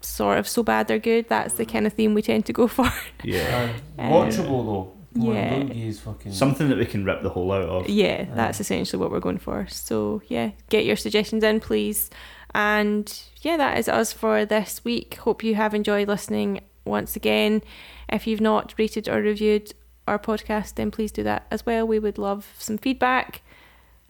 sort 0.00 0.38
of 0.38 0.46
so 0.46 0.62
bad 0.62 0.86
they're 0.86 0.98
good. 0.98 1.28
That's 1.28 1.54
the 1.54 1.64
kind 1.66 1.86
of 1.86 1.92
theme 1.92 2.14
we 2.14 2.22
tend 2.22 2.46
to 2.46 2.52
go 2.52 2.66
for. 2.76 2.90
Yeah. 3.22 3.72
Aye. 3.98 4.02
Watchable 4.02 4.64
though. 4.64 4.92
Come 5.14 5.22
Yeah. 5.32 5.50
don't 5.58 5.92
fucking. 6.00 6.32
Something 6.32 6.68
that 6.68 6.78
we 6.78 6.86
can 6.86 7.04
rip 7.04 7.22
the 7.22 7.30
hole 7.30 7.52
out 7.52 7.68
of. 7.68 7.88
yeah, 7.88 8.24
that's 8.34 8.60
essentially 8.60 9.00
what 9.00 9.10
we're 9.10 9.20
going 9.20 9.38
for. 9.38 9.66
So 9.68 10.22
yeah, 10.28 10.50
get 10.70 10.84
your 10.84 10.96
suggestions 10.96 11.44
in, 11.44 11.60
please. 11.60 12.10
And 12.54 13.12
yeah, 13.42 13.56
that 13.56 13.78
is 13.78 13.88
us 13.88 14.12
for 14.12 14.44
this 14.44 14.84
week. 14.84 15.16
Hope 15.16 15.42
you 15.42 15.54
have 15.56 15.74
enjoyed 15.74 16.08
listening 16.08 16.60
once 16.84 17.16
again. 17.16 17.62
If 18.08 18.26
you've 18.26 18.40
not 18.40 18.74
rated 18.78 19.08
or 19.08 19.20
reviewed 19.20 19.72
our 20.06 20.18
podcast, 20.18 20.74
then 20.74 20.90
please 20.90 21.10
do 21.12 21.22
that 21.24 21.46
as 21.50 21.64
well. 21.64 21.86
We 21.86 21.98
would 21.98 22.18
love 22.18 22.52
some 22.58 22.78
feedback. 22.78 23.42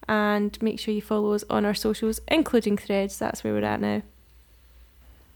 And 0.06 0.60
make 0.60 0.78
sure 0.78 0.92
you 0.92 1.00
follow 1.00 1.32
us 1.32 1.44
on 1.48 1.64
our 1.64 1.72
socials, 1.72 2.20
including 2.28 2.76
threads. 2.76 3.18
That's 3.18 3.42
where 3.42 3.54
we're 3.54 3.64
at 3.64 3.80
now. 3.80 4.02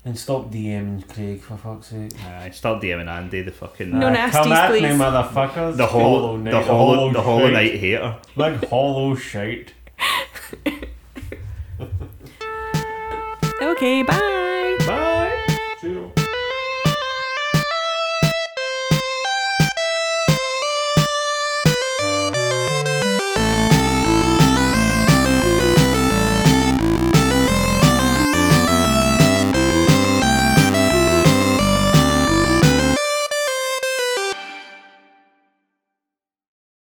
And 0.04 0.18
stop 0.18 0.50
DMing 0.50 1.06
Craig 1.12 1.40
for 1.42 1.56
fuck's 1.56 1.88
sake. 1.88 2.12
Aye, 2.24 2.50
start 2.50 2.80
DMing 2.82 3.08
Andy, 3.08 3.42
the 3.42 3.50
fucking 3.50 3.90
No 3.98 4.08
Aye, 4.08 4.16
nasties, 4.16 4.32
Come 4.32 4.52
at 4.52 4.72
me, 4.72 4.80
motherfuckers. 4.80 5.76
the 5.76 5.86
hollow, 5.86 6.36
Knight, 6.36 6.50
the 6.52 6.62
hollow, 6.62 7.12
the 7.12 7.20
hollow 7.20 7.40
shite. 7.46 7.52
night 7.52 7.74
hater. 7.74 8.16
Big 8.36 8.68
hollow 8.68 9.14
shite. 9.14 9.72
Okay, 13.60 14.02
bye. 14.04 14.76
bye. 14.86 15.14